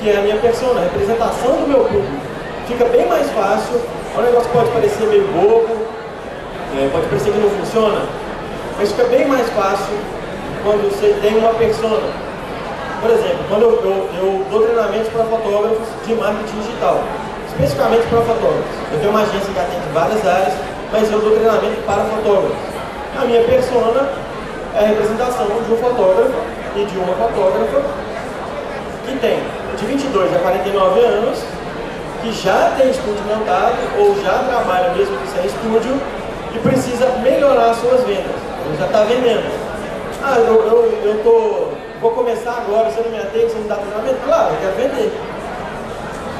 que 0.00 0.10
é 0.10 0.18
a 0.18 0.20
minha 0.20 0.36
persona, 0.36 0.80
a 0.80 0.84
representação 0.84 1.52
do 1.56 1.68
meu 1.68 1.84
público. 1.84 2.36
Fica 2.66 2.84
bem 2.86 3.06
mais 3.06 3.30
fácil, 3.30 3.80
o 4.16 4.20
negócio 4.20 4.50
pode 4.50 4.70
parecer 4.70 5.06
meio 5.06 5.26
bobo, 5.28 5.76
é, 6.76 6.88
pode 6.90 7.06
parecer 7.06 7.32
que 7.32 7.38
não 7.38 7.50
funciona, 7.50 8.00
mas 8.78 8.90
fica 8.92 9.04
bem 9.04 9.26
mais 9.26 9.48
fácil 9.50 9.96
quando 10.64 10.90
você 10.90 11.16
tem 11.22 11.38
uma 11.38 11.54
persona. 11.54 12.10
Por 13.00 13.10
exemplo, 13.10 13.38
quando 13.48 13.62
eu, 13.62 13.72
eu, 13.84 14.08
eu 14.18 14.46
dou 14.50 14.62
treinamentos 14.62 15.08
para 15.08 15.24
fotógrafos 15.24 15.86
de 16.06 16.14
marketing 16.14 16.58
digital, 16.58 17.04
especificamente 17.48 18.06
para 18.08 18.20
fotógrafos. 18.22 18.76
Eu 18.92 18.98
tenho 18.98 19.10
uma 19.10 19.22
agência 19.22 19.52
que 19.52 19.58
atende 19.60 19.86
várias 19.94 20.26
áreas, 20.26 20.54
mas 20.90 21.12
eu 21.12 21.20
dou 21.20 21.30
treinamento 21.36 21.80
para 21.86 22.04
fotógrafos. 22.04 22.56
A 23.20 23.24
minha 23.24 23.42
persona 23.44 24.10
é 24.74 24.78
a 24.78 24.86
representação 24.88 25.46
de 25.46 25.72
um 25.72 25.76
fotógrafo 25.76 26.34
e 26.74 26.84
de 26.84 26.98
uma 26.98 27.14
fotógrafa 27.14 27.80
que 29.06 29.18
tem 29.20 29.38
de 29.76 29.86
22 29.86 30.34
a 30.34 30.38
49 30.38 31.00
anos, 31.00 31.38
que 32.22 32.32
já 32.32 32.74
tem 32.76 32.90
estúdio 32.90 33.22
montado 33.28 33.76
ou 33.98 34.16
já 34.22 34.38
trabalha 34.48 34.90
mesmo 34.94 35.16
sem 35.34 35.46
estúdio 35.46 36.00
e 36.54 36.58
precisa 36.58 37.06
melhorar 37.22 37.74
suas 37.74 38.02
vendas. 38.04 38.34
Ele 38.66 38.76
já 38.78 38.86
está 38.86 39.04
vendendo. 39.04 39.66
Ah, 40.22 40.38
eu, 40.38 40.54
eu, 40.54 40.98
eu 41.04 41.22
tô, 41.22 41.68
vou 42.00 42.10
começar 42.12 42.64
agora, 42.66 42.90
você 42.90 43.02
não 43.02 43.10
me 43.10 43.18
atende, 43.18 43.52
você 43.52 43.58
não 43.58 43.68
dá 43.68 43.76
treinamento? 43.76 44.16
Claro, 44.24 44.54
eu 44.54 44.58
quero 44.60 44.76
vender. 44.76 45.12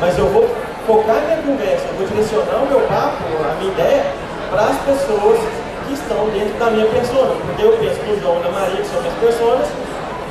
Mas 0.01 0.19
eu 0.19 0.27
vou 0.27 0.49
focar 0.87 1.21
minha 1.23 1.39
conversa, 1.39 1.85
eu 1.89 1.95
vou 1.99 2.07
direcionar 2.09 2.63
o 2.63 2.67
meu 2.67 2.81
papo, 2.89 3.23
a 3.45 3.55
minha 3.61 3.73
ideia, 3.73 4.07
para 4.51 4.63
as 4.63 4.79
pessoas 4.81 5.39
que 5.87 5.95
estão 5.95 6.29
dentro 6.31 6.59
da 6.59 6.71
minha 6.71 6.87
persona. 6.87 7.35
Porque 7.47 7.63
eu 7.63 7.73
penso 7.79 8.01
no 8.09 8.21
João 8.21 8.41
na 8.41 8.51
Maria, 8.51 8.77
que 8.77 8.89
são 8.89 9.01
minhas 9.01 9.19
pessoas, 9.19 9.69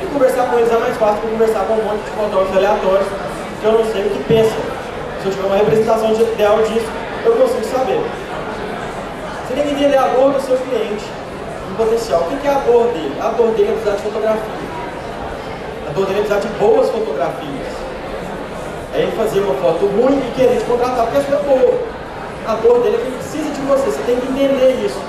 e 0.01 0.05
conversar 0.07 0.49
com 0.49 0.57
eles 0.57 0.71
é 0.71 0.77
mais 0.77 0.97
fácil 0.97 1.21
que 1.21 1.27
conversar 1.27 1.65
com 1.65 1.73
um 1.73 1.83
monte 1.83 2.03
de 2.03 2.11
fotógrafos 2.11 2.57
aleatórios, 2.57 3.07
que 3.61 3.65
eu 3.65 3.71
não 3.71 3.85
sei 3.91 4.01
o 4.05 4.09
que 4.09 4.23
pensam. 4.25 4.57
Se 5.21 5.27
eu 5.27 5.31
tiver 5.31 5.47
uma 5.47 5.57
representação 5.57 6.11
ideal 6.11 6.57
disso, 6.63 6.89
eu 7.25 7.31
consigo 7.33 7.63
saber. 7.63 8.01
Você 9.47 9.53
tem 9.55 9.63
que 9.63 9.73
entender 9.73 9.97
a 9.97 10.07
dor 10.07 10.33
do 10.33 10.41
seu 10.41 10.57
cliente, 10.57 11.05
em 11.71 11.75
potencial. 11.75 12.21
O 12.21 12.37
que 12.37 12.47
é 12.47 12.51
a 12.51 12.59
dor 12.59 12.87
dele? 12.93 13.15
A 13.21 13.29
dor 13.29 13.51
dele 13.51 13.69
é 13.69 13.71
precisar 13.71 13.95
de 13.95 14.01
fotografia. 14.03 14.65
A 15.87 15.91
dor 15.93 16.05
dele 16.05 16.19
é 16.19 16.23
precisar 16.23 16.47
de 16.47 16.47
boas 16.59 16.89
fotografias. 16.89 17.67
É 18.93 19.01
ele 19.01 19.11
fazer 19.11 19.39
uma 19.39 19.55
foto 19.55 19.85
ruim 19.87 20.19
e 20.19 20.31
querer 20.35 20.57
te 20.57 20.65
contratar 20.65 21.05
porque 21.05 21.17
a 21.17 21.23
sua 21.23 21.39
é 21.39 21.43
boa. 21.43 21.79
A 22.47 22.55
dor 22.55 22.83
dele 22.83 22.95
é 22.95 22.99
que 22.99 23.07
ele 23.07 23.17
precisa 23.17 23.49
de 23.49 23.61
você. 23.61 23.91
Você 23.91 24.03
tem 24.05 24.19
que 24.19 24.27
entender 24.27 24.85
isso. 24.85 24.99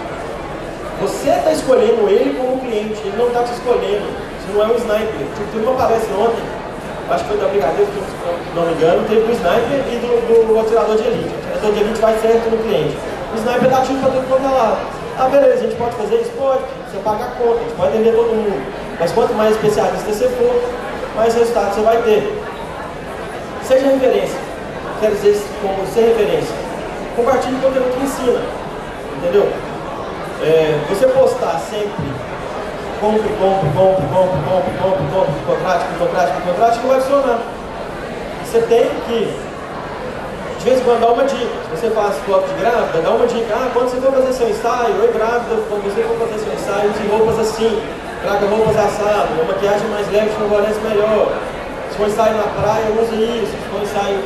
Você 1.02 1.28
está 1.28 1.52
escolhendo 1.52 2.08
ele 2.08 2.38
como 2.38 2.58
cliente, 2.58 2.98
ele 3.04 3.16
não 3.18 3.26
está 3.26 3.42
te 3.42 3.52
escolhendo 3.52 4.25
não 4.52 4.62
é 4.62 4.66
um 4.66 4.76
sniper. 4.76 5.26
Teve 5.52 5.64
uma 5.64 5.76
palestra 5.76 6.14
ontem, 6.14 6.42
acho 7.10 7.24
que 7.24 7.30
foi 7.30 7.38
da 7.38 7.48
Brigadeiro, 7.48 7.90
se 7.90 8.54
não 8.54 8.66
me 8.66 8.72
engano, 8.72 9.08
teve 9.08 9.22
do 9.22 9.32
sniper 9.32 9.78
e 9.90 9.96
do, 9.98 10.46
do 10.46 10.60
atirador 10.60 10.96
de 10.96 11.02
elite. 11.08 11.34
O 11.34 11.56
atirador 11.56 11.72
de 11.72 11.80
elite 11.80 12.00
vai 12.00 12.18
certo 12.18 12.50
no 12.50 12.58
cliente. 12.62 12.96
O 13.32 13.38
sniper 13.38 13.70
dá 13.70 13.80
tiro 13.82 13.98
para 14.00 14.10
todo 14.10 14.28
mundo 14.28 14.54
lá. 14.54 14.78
Ah, 15.18 15.28
beleza, 15.28 15.54
a 15.54 15.66
gente 15.66 15.76
pode 15.76 15.96
fazer 15.96 16.16
isso? 16.16 16.30
Pode. 16.36 16.62
Você 16.90 16.98
paga 17.02 17.24
a 17.24 17.28
conta, 17.40 17.60
a 17.60 17.62
gente 17.64 17.76
pode 17.76 17.88
atender 17.88 18.12
todo 18.12 18.28
mundo. 18.28 18.60
Mas 19.00 19.12
quanto 19.12 19.34
mais 19.34 19.56
especialista 19.56 20.12
você 20.12 20.28
for, 20.28 20.62
mais 21.16 21.34
resultado 21.34 21.74
você 21.74 21.80
vai 21.80 21.96
ter. 22.02 22.42
Seja 23.62 23.86
referência. 23.88 24.38
Quer 25.00 25.10
dizer, 25.10 25.42
como 25.60 25.86
ser 25.88 26.12
referência. 26.12 26.54
Compartilhe 27.16 27.56
conteúdo 27.60 27.92
que 27.96 28.04
ensina. 28.04 28.40
Entendeu? 29.16 29.48
É, 30.42 30.78
você 30.88 31.06
postar 31.08 31.58
sempre 31.60 32.04
compre, 33.00 33.28
compre, 33.40 33.68
compre, 33.76 34.06
compre, 34.08 34.38
compre, 34.46 34.72
compre, 34.80 35.04
compre, 35.12 35.38
contrate, 35.46 35.84
contrate, 35.98 36.32
contrate, 36.42 36.78
que 36.80 36.86
vai 36.86 37.00
funcionar. 37.00 37.40
Você 38.44 38.60
tem 38.62 38.88
que, 39.06 39.18
de 40.58 40.64
vez 40.64 40.80
em 40.80 40.84
quando, 40.84 41.00
dar 41.00 41.12
uma 41.12 41.24
dica. 41.24 41.56
Se 41.68 41.70
você 41.76 41.90
faz 41.90 42.16
foto 42.26 42.46
de 42.48 42.54
grávida, 42.60 43.00
dá 43.02 43.10
uma 43.10 43.26
dica. 43.26 43.54
Ah, 43.54 43.70
quando 43.72 43.90
você 43.90 44.00
for 44.00 44.12
fazer 44.12 44.32
seu 44.32 44.48
ensaio, 44.48 44.94
oi 45.00 45.12
grávida, 45.12 45.62
quando 45.68 45.84
você 45.84 46.02
for 46.02 46.16
fazer 46.16 46.38
seu 46.40 46.52
ensaio, 46.52 46.90
use 46.90 47.06
roupas 47.08 47.38
assim, 47.40 47.82
traga 48.22 48.46
roupas 48.46 48.76
assadas, 48.76 49.30
uma 49.34 49.44
maquiagem 49.52 49.88
mais 49.88 50.10
leve 50.10 50.30
favorece 50.30 50.80
melhor. 50.80 51.32
Se 51.90 51.96
for 51.98 52.08
ensaio 52.08 52.36
na 52.36 52.48
praia, 52.60 52.86
use 52.96 53.14
isso. 53.14 53.52
Se 53.52 53.68
for 53.68 53.82
ensaio 53.82 54.18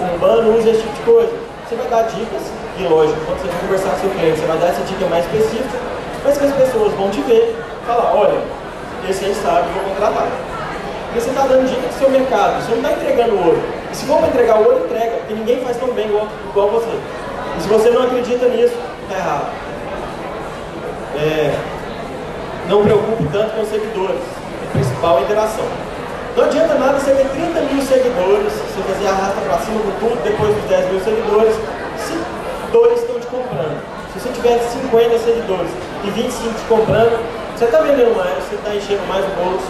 urbano, 0.00 0.56
use 0.56 0.68
esse 0.68 0.80
tipo 0.80 0.94
de 0.94 1.02
coisa. 1.02 1.32
Você 1.68 1.74
vai 1.74 1.88
dar 1.88 2.02
dicas, 2.04 2.42
e 2.78 2.82
lógico, 2.84 3.18
quando 3.26 3.42
você 3.42 3.48
for 3.48 3.60
conversar 3.66 3.90
com 3.90 4.00
seu 4.00 4.10
cliente, 4.10 4.38
você 4.38 4.46
vai 4.46 4.58
dar 4.58 4.68
essa 4.68 4.82
dica 4.84 5.06
mais 5.06 5.24
específica, 5.26 5.78
mas 6.24 6.38
que 6.38 6.44
as 6.44 6.52
pessoas 6.54 6.92
vão 6.94 7.10
te 7.10 7.20
ver 7.22 7.56
falar, 7.86 8.14
olha, 8.14 8.38
esse 9.08 9.24
aí 9.24 9.34
sabe, 9.34 9.68
vou 9.72 9.84
contratar. 9.84 10.28
Porque 11.06 11.20
você 11.20 11.30
está 11.30 11.46
dando 11.46 11.68
dica 11.68 11.86
do 11.86 11.98
seu 11.98 12.10
mercado, 12.10 12.60
você 12.60 12.72
não 12.72 12.78
está 12.78 12.92
entregando 12.92 13.38
ouro. 13.38 13.62
E 13.90 13.96
se 13.96 14.04
for 14.04 14.18
para 14.18 14.28
entregar 14.28 14.58
ouro, 14.58 14.84
entrega, 14.84 15.16
porque 15.18 15.34
ninguém 15.34 15.60
faz 15.64 15.76
tão 15.78 15.88
bem 15.92 16.06
igual, 16.06 16.26
igual 16.50 16.68
você. 16.70 16.98
E 17.56 17.62
se 17.62 17.68
você 17.68 17.90
não 17.90 18.02
acredita 18.02 18.48
nisso, 18.48 18.74
está 19.02 19.16
errado. 19.16 19.46
É, 21.16 21.54
não 22.68 22.82
preocupe 22.82 23.24
tanto 23.32 23.54
com 23.54 23.62
os 23.62 23.68
seguidores. 23.68 24.20
A 24.68 24.72
principal 24.72 25.16
é 25.16 25.20
a 25.20 25.22
interação. 25.22 25.64
Não 26.36 26.44
adianta 26.44 26.74
nada 26.74 26.98
você 26.98 27.12
ter 27.12 27.28
30 27.28 27.60
mil 27.72 27.82
seguidores, 27.82 28.52
você 28.52 28.82
fazer 28.92 29.08
arrasta 29.08 29.40
para 29.40 29.58
cima 29.58 29.80
com 29.80 30.06
tudo, 30.06 30.22
depois 30.22 30.54
dos 30.54 30.64
10 30.68 30.90
mil 30.92 31.00
seguidores, 31.00 31.54
se 31.96 32.12
dois 32.70 33.00
estão 33.00 33.18
te 33.18 33.26
comprando. 33.26 33.80
Se 34.12 34.20
você 34.20 34.28
tiver 34.30 34.58
50 34.58 35.18
seguidores 35.18 35.70
e 36.04 36.10
25 36.10 36.54
te 36.54 36.64
comprando, 36.68 37.45
você 37.56 37.64
está 37.64 37.78
vendendo 37.80 38.14
mais, 38.14 38.36
você 38.44 38.54
está 38.54 38.74
enchendo 38.74 39.06
mais 39.08 39.24
o 39.24 39.32
bolso, 39.40 39.64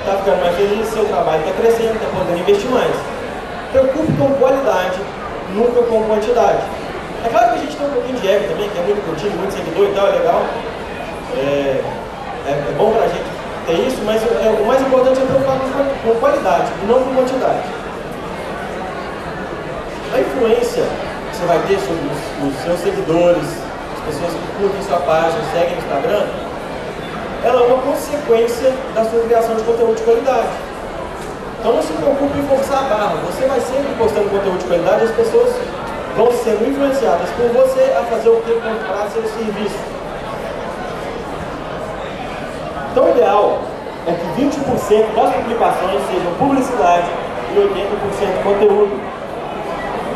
está 0.00 0.16
ficando 0.16 0.40
mais 0.40 0.56
feliz, 0.56 0.88
seu 0.88 1.04
trabalho 1.04 1.44
está 1.44 1.52
crescendo, 1.52 1.92
está 1.92 2.08
podendo 2.08 2.40
investir 2.40 2.70
mais. 2.70 2.96
Preocupe 3.72 4.10
com 4.16 4.32
qualidade, 4.40 4.96
nunca 5.52 5.82
com 5.82 6.02
quantidade. 6.04 6.64
É 7.24 7.28
claro 7.28 7.52
que 7.52 7.58
a 7.58 7.60
gente 7.60 7.76
tem 7.76 7.86
um 7.86 7.92
pouquinho 7.92 8.18
de 8.20 8.26
ego 8.26 8.48
também, 8.48 8.70
que 8.70 8.78
é 8.78 8.82
muito 8.88 9.04
curtido, 9.04 9.36
muito 9.36 9.52
seguidor 9.52 9.84
e 9.84 9.92
tal, 9.92 10.06
é 10.08 10.12
legal. 10.12 10.42
É, 11.36 11.84
é, 12.48 12.50
é 12.56 12.74
bom 12.78 12.92
para 12.92 13.04
a 13.04 13.08
gente 13.08 13.28
ter 13.66 13.84
isso, 13.84 14.00
mas 14.06 14.22
é, 14.24 14.56
o 14.56 14.64
mais 14.64 14.80
importante 14.80 15.20
é 15.20 15.26
preocupar 15.26 15.58
com, 15.60 16.08
com 16.08 16.18
qualidade 16.18 16.72
não 16.88 17.04
com 17.04 17.14
quantidade. 17.16 17.68
A 20.14 20.20
influência 20.20 20.84
que 21.28 21.36
você 21.36 21.44
vai 21.44 21.58
ter 21.68 21.76
sobre 21.84 22.00
os, 22.08 22.48
os 22.48 22.64
seus 22.64 22.80
seguidores, 22.80 23.44
as 23.92 24.00
pessoas 24.08 24.32
que 24.32 24.46
curtem 24.56 24.80
sua 24.88 25.00
página, 25.00 25.44
seguem 25.52 25.76
no 25.76 25.82
Instagram, 25.84 26.24
ela 27.46 27.62
é 27.62 27.66
uma 27.66 27.78
consequência 27.78 28.74
da 28.92 29.04
sua 29.04 29.22
criação 29.22 29.54
de 29.54 29.62
conteúdo 29.62 29.94
de 29.94 30.02
qualidade. 30.02 30.48
Então 31.60 31.74
não 31.74 31.82
se 31.82 31.92
preocupe 31.92 32.38
em 32.38 32.46
forçar 32.48 32.78
a 32.78 32.88
barra. 32.88 33.14
Você 33.30 33.46
vai 33.46 33.60
sempre 33.60 33.94
postando 33.96 34.28
conteúdo 34.30 34.58
de 34.58 34.64
qualidade 34.64 35.02
e 35.02 35.04
as 35.04 35.14
pessoas 35.14 35.54
vão 36.16 36.32
sendo 36.32 36.68
influenciadas 36.68 37.30
por 37.30 37.46
você 37.54 37.94
a 37.94 38.02
fazer 38.10 38.30
o 38.30 38.40
que 38.42 38.52
comprar 38.52 39.08
seu 39.10 39.22
serviço. 39.22 39.78
Então 42.90 43.04
o 43.04 43.10
ideal 43.10 43.58
é 44.08 44.12
que 44.12 44.42
20% 44.42 45.14
das 45.14 45.34
publicações 45.36 46.02
sejam 46.10 46.32
publicidade 46.38 47.06
e 47.54 47.58
80% 47.58 48.42
conteúdo. 48.42 49.00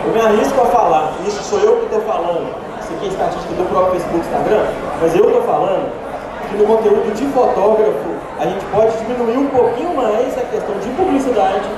Eu 0.04 0.12
me 0.12 0.20
arrisco 0.20 0.60
a 0.62 0.66
falar, 0.66 1.12
isso 1.24 1.42
sou 1.44 1.60
eu 1.60 1.76
que 1.76 1.84
estou 1.84 2.00
falando, 2.00 2.48
isso 2.80 2.92
aqui 2.94 3.04
é 3.04 3.08
estatística 3.08 3.54
do 3.54 3.68
próprio 3.68 4.00
Facebook 4.00 4.26
Instagram, 4.26 4.64
mas 5.00 5.14
eu 5.14 5.26
estou 5.26 5.42
falando 5.42 6.09
que 6.50 6.56
no 6.56 6.66
conteúdo 6.66 7.14
de 7.14 7.24
fotógrafo 7.26 8.10
a 8.38 8.44
gente 8.44 8.64
pode 8.66 8.96
diminuir 8.98 9.38
um 9.38 9.46
pouquinho 9.48 9.94
mais 9.94 10.36
a 10.36 10.42
questão 10.42 10.76
de 10.78 10.88
publicidade 10.90 11.68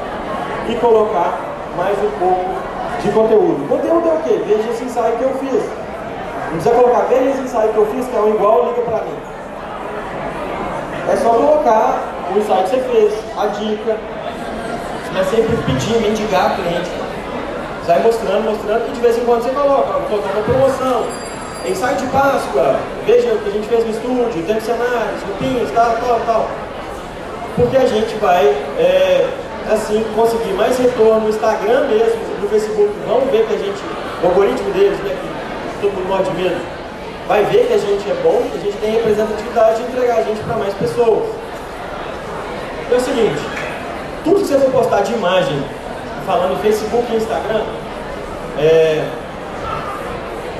e 0.69 0.75
colocar 0.77 1.39
mais 1.77 1.97
um 1.99 2.11
pouco 2.19 2.51
de 3.03 3.11
conteúdo. 3.11 3.69
Conteúdo 3.69 4.09
é 4.09 4.13
o 4.15 4.23
quê? 4.23 4.43
Veja 4.47 4.71
esse 4.71 4.85
ensaio 4.85 5.17
que 5.17 5.25
eu 5.25 5.35
fiz. 5.41 5.63
Não 6.51 6.59
precisa 6.59 6.75
colocar, 6.75 7.01
veja 7.09 7.31
esse 7.31 7.41
ensaio 7.41 7.73
que 7.73 7.79
eu 7.79 7.87
fiz, 7.87 8.07
que 8.07 8.17
é 8.17 8.29
igual, 8.29 8.67
liga 8.67 8.83
para 8.83 9.05
mim. 9.05 9.19
É 11.11 11.17
só 11.17 11.31
colocar 11.31 12.01
o 12.35 12.39
ensaio 12.39 12.65
que 12.65 12.71
você 12.71 12.81
fez, 12.81 13.15
a 13.37 13.47
dica. 13.47 13.97
Você 15.05 15.13
vai 15.13 15.25
sempre 15.25 15.57
pedir, 15.67 16.01
mendigar 16.01 16.57
cliente. 16.57 16.91
Você 17.81 17.93
vai 17.93 18.03
mostrando, 18.03 18.45
mostrando, 18.45 18.89
e 18.89 18.93
de 18.93 19.01
vez 19.01 19.19
em 19.19 19.25
quando 19.25 19.43
você 19.43 19.51
coloca, 19.51 19.93
colocar 20.09 20.31
uma 20.31 20.43
promoção, 20.45 21.05
ensaio 21.69 21.97
de 21.97 22.07
Páscoa, 22.07 22.77
veja 23.07 23.33
o 23.33 23.39
que 23.39 23.49
a 23.49 23.53
gente 23.53 23.69
fez 23.69 23.85
no 23.85 23.91
estúdio, 23.91 24.45
tem 24.45 24.61
cenários, 24.61 25.23
roupinhas, 25.27 25.71
tal, 25.73 25.97
tal, 25.97 26.21
tal. 26.27 26.51
Porque 27.57 27.77
a 27.77 27.87
gente 27.87 28.15
vai, 28.17 28.47
é, 28.79 29.29
assim, 29.71 30.05
conseguir 30.17 30.53
mais 30.55 30.79
retorno 30.79 31.21
no 31.21 31.29
Instagram 31.29 31.87
mesmo, 31.89 32.21
no 32.41 32.49
Facebook, 32.49 32.93
vão 33.07 33.21
ver 33.31 33.47
que 33.47 33.55
a 33.55 33.59
gente, 33.59 33.81
o 34.23 34.27
algoritmo 34.27 34.71
deles, 34.73 34.99
né, 35.01 35.17
que 35.21 35.81
todo 35.81 35.93
mundo 35.93 36.09
morre 36.09 36.25
de 36.25 36.43
medo, 36.43 36.61
vai 37.29 37.45
ver 37.45 37.67
que 37.67 37.75
a 37.75 37.79
gente 37.79 38.11
é 38.11 38.15
bom, 38.23 38.43
que 38.51 38.59
a 38.59 38.61
gente 38.61 38.77
tem 38.79 38.93
representatividade 38.93 39.83
e 39.83 39.85
entregar 39.85 40.19
a 40.19 40.23
gente 40.23 40.41
para 40.43 40.57
mais 40.57 40.75
pessoas. 40.75 41.29
Então 42.87 42.99
é 42.99 43.01
o 43.01 43.05
seguinte, 43.05 43.43
tudo 44.25 44.41
que 44.41 44.47
você 44.47 44.59
for 44.59 44.71
postar 44.71 45.03
de 45.03 45.13
imagem 45.13 45.63
falando 46.27 46.61
Facebook 46.61 47.05
e 47.13 47.17
Instagram, 47.17 47.63
é, 48.59 49.05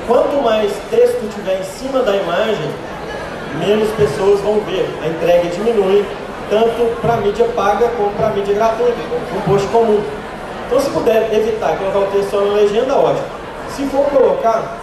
quanto 0.07 0.41
mais 0.41 0.71
texto 0.89 1.29
tiver 1.33 1.59
em 1.59 1.63
cima 1.63 1.99
da 1.99 2.15
imagem, 2.15 2.69
menos 3.59 3.89
pessoas 3.91 4.39
vão 4.41 4.59
ver. 4.61 4.87
A 5.03 5.07
entrega 5.07 5.49
diminui, 5.49 6.05
tanto 6.49 7.01
para 7.01 7.17
mídia 7.17 7.45
paga 7.55 7.89
como 7.89 8.11
para 8.11 8.29
mídia 8.29 8.55
gratuita, 8.55 8.97
um 9.35 9.41
post 9.41 9.67
comum. 9.67 10.01
Então, 10.67 10.79
se 10.79 10.89
puder 10.89 11.33
evitar 11.33 11.77
colocar 11.77 11.99
o 11.99 12.05
texto 12.11 12.31
só 12.31 12.41
na 12.41 12.53
legenda, 12.53 12.95
ótimo. 12.95 13.25
Se 13.69 13.85
for 13.87 14.05
colocar 14.05 14.77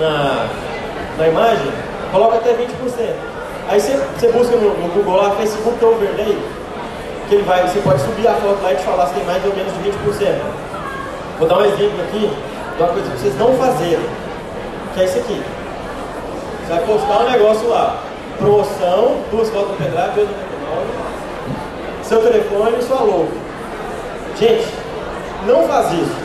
na, 0.00 0.46
na 1.18 1.28
imagem, 1.28 1.72
coloca 2.12 2.36
até 2.36 2.52
20%. 2.52 2.66
Aí 3.68 3.80
você, 3.80 3.96
você 4.18 4.32
busca 4.32 4.56
no, 4.56 4.70
no, 4.74 4.88
Google 4.94 5.16
lá, 5.16 5.30
Facebook 5.32 5.84
Overlay, 5.84 6.38
que 7.28 7.34
ele 7.34 7.44
vai, 7.44 7.62
você 7.68 7.80
pode 7.80 8.00
subir 8.00 8.26
a 8.26 8.34
foto 8.34 8.62
lá 8.62 8.72
e 8.72 8.76
te 8.76 8.82
falar 8.82 9.06
se 9.08 9.14
tem 9.14 9.24
mais 9.24 9.44
ou 9.44 9.54
menos 9.54 9.72
de 9.74 9.90
20%. 9.90 10.40
Vou 11.38 11.46
dar 11.46 11.58
um 11.58 11.64
exemplo 11.64 12.00
aqui 12.00 12.30
de 12.78 12.84
uma 12.84 12.92
coisa 12.92 13.10
que 13.10 13.18
vocês 13.18 13.36
não 13.36 13.52
fazerem, 13.54 14.06
que 14.94 15.00
é 15.00 15.04
isso 15.04 15.18
aqui. 15.18 15.42
Você 16.62 16.74
vai 16.74 16.86
postar 16.86 17.24
um 17.24 17.30
negócio 17.30 17.68
lá, 17.68 18.02
promoção, 18.38 19.16
duas 19.32 19.50
fotos 19.50 19.70
no 19.70 19.76
pendrive, 19.76 20.20
2,99, 20.20 20.28
seu 22.04 22.22
telefone 22.22 22.78
e 22.78 22.82
sua 22.84 23.00
logo. 23.00 23.28
Gente, 24.38 24.68
não 25.44 25.66
faz 25.66 25.92
isso. 25.92 26.16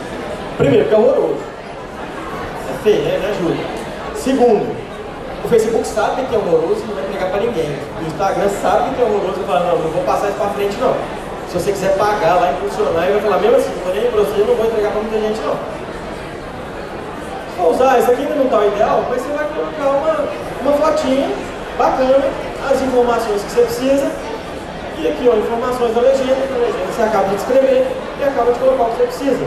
Primeiro, 0.56 0.88
que 0.88 0.94
é 0.94 0.96
horroroso. 0.96 1.40
É 2.70 2.82
feio, 2.84 3.02
né? 3.02 3.18
Me 3.18 3.26
ajuda. 3.26 3.64
Segundo, 4.14 4.76
o 5.44 5.48
Facebook 5.48 5.84
sabe 5.88 6.22
que 6.22 6.34
é 6.36 6.38
horroroso 6.38 6.84
e 6.84 6.86
não 6.86 6.94
vai 6.94 7.04
entregar 7.04 7.30
para 7.30 7.40
ninguém. 7.40 7.76
O 8.00 8.06
Instagram 8.06 8.48
sabe 8.62 8.94
que 8.94 9.02
é 9.02 9.04
horroroso 9.04 9.40
e 9.40 9.44
fala, 9.44 9.72
não, 9.72 9.78
não 9.78 9.90
vou 9.90 10.04
passar 10.04 10.28
isso 10.28 10.38
para 10.38 10.50
frente 10.50 10.76
não. 10.76 10.94
Se 11.48 11.58
você 11.58 11.72
quiser 11.72 11.96
pagar 11.96 12.36
lá, 12.36 12.52
impulsionar, 12.52 13.08
e 13.08 13.12
vai 13.12 13.20
falar, 13.20 13.38
mesmo 13.38 13.56
assim, 13.56 13.70
não 13.74 13.84
vou 13.84 13.94
nem 13.94 14.10
para 14.10 14.20
você, 14.20 14.38
não 14.38 14.54
vou 14.54 14.66
entregar 14.66 14.92
para 14.92 15.00
muita 15.00 15.18
gente 15.18 15.40
não. 15.40 15.83
For 17.56 17.70
usar, 17.70 17.98
isso 17.98 18.10
aqui 18.10 18.22
não 18.22 18.44
está 18.44 18.58
o 18.58 18.66
ideal, 18.66 19.04
mas 19.08 19.22
você 19.22 19.32
vai 19.32 19.46
colocar 19.46 19.90
uma, 19.90 20.28
uma 20.62 20.72
fotinha 20.72 21.30
bacana, 21.78 22.24
as 22.70 22.82
informações 22.82 23.42
que 23.42 23.50
você 23.50 23.62
precisa, 23.62 24.10
e 24.98 25.08
aqui, 25.08 25.28
ó, 25.28 25.36
informações 25.36 25.94
da 25.94 26.00
legenda, 26.00 26.46
na 26.50 26.58
legenda 26.58 26.86
você 26.90 27.02
acaba 27.02 27.28
de 27.28 27.36
escrever 27.36 27.86
e 28.20 28.24
acaba 28.24 28.52
de 28.52 28.58
colocar 28.58 28.84
o 28.84 28.90
que 28.90 28.96
você 28.96 29.02
precisa. 29.04 29.46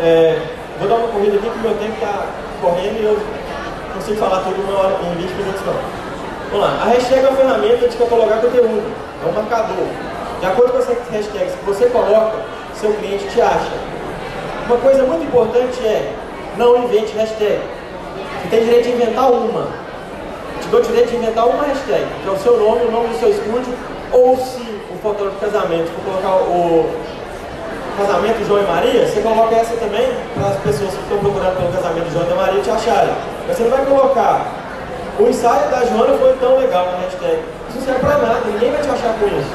É, 0.00 0.40
vou 0.78 0.88
dar 0.88 0.94
uma 0.94 1.08
corrida 1.08 1.36
aqui 1.36 1.50
que 1.50 1.58
meu 1.58 1.74
tempo 1.74 1.94
está 1.94 2.26
correndo 2.62 3.00
e 3.00 3.04
eu 3.04 3.18
consigo 3.94 4.16
falar 4.18 4.40
tudo 4.40 4.62
uma 4.62 4.78
hora, 4.78 4.96
em 5.02 5.22
20 5.22 5.30
minutos 5.34 5.60
não. 5.66 5.74
Vamos 6.50 6.66
lá, 6.66 6.82
a 6.82 6.84
hashtag 6.86 7.24
é 7.24 7.28
uma 7.28 7.36
ferramenta 7.36 7.88
de 7.88 7.96
catalogar 7.96 8.40
conteúdo, 8.40 8.92
é 9.22 9.28
um 9.28 9.32
marcador. 9.32 9.86
De 10.40 10.46
acordo 10.46 10.72
com 10.72 10.78
as 10.78 10.86
hashtags 10.86 11.54
que 11.54 11.64
você 11.66 11.86
coloca, 11.86 12.38
seu 12.74 12.92
cliente 12.94 13.26
te 13.28 13.40
acha. 13.40 13.87
Uma 14.68 14.76
coisa 14.76 15.02
muito 15.02 15.24
importante 15.24 15.80
é, 15.82 16.12
não 16.58 16.84
invente 16.84 17.16
hashtag. 17.16 17.58
Você 18.42 18.48
tem 18.50 18.64
direito 18.64 18.84
de 18.84 18.92
inventar 18.92 19.32
uma. 19.32 19.66
Te 20.60 20.68
dou 20.68 20.82
direito 20.82 21.08
de 21.08 21.16
inventar 21.16 21.48
uma 21.48 21.64
hashtag, 21.64 22.04
que 22.22 22.28
é 22.28 22.30
o 22.30 22.36
seu 22.36 22.58
nome, 22.58 22.84
o 22.84 22.90
nome 22.90 23.08
do 23.08 23.18
seu 23.18 23.30
estúdio, 23.30 23.72
ou 24.12 24.36
se 24.36 24.60
o 24.92 24.98
fotógrafo 25.02 25.36
de 25.36 25.50
casamento 25.50 25.90
for 25.92 26.12
colocar 26.12 26.36
o 26.36 26.84
casamento 27.96 28.46
João 28.46 28.62
e 28.62 28.66
Maria, 28.66 29.06
você 29.06 29.22
coloca 29.22 29.54
essa 29.54 29.74
também 29.76 30.06
para 30.34 30.48
as 30.48 30.56
pessoas 30.58 30.90
que 30.92 31.00
estão 31.00 31.18
procurando 31.18 31.56
pelo 31.56 31.72
casamento 31.72 32.12
João 32.12 32.26
e 32.30 32.34
Maria 32.34 32.60
te 32.60 32.70
acharem. 32.70 33.14
Mas 33.48 33.56
você 33.56 33.62
não 33.62 33.70
vai 33.70 33.86
colocar 33.86 34.44
o 35.18 35.28
ensaio 35.28 35.70
da 35.70 35.82
Joana 35.82 36.12
foi 36.18 36.34
tão 36.34 36.58
legal 36.58 36.92
na 36.92 36.98
hashtag. 36.98 37.40
Isso 37.70 37.78
não 37.78 37.84
serve 37.86 38.00
para 38.00 38.18
nada, 38.18 38.40
ninguém 38.44 38.70
vai 38.70 38.82
te 38.82 38.90
achar 38.90 39.14
com 39.18 39.26
isso. 39.26 39.50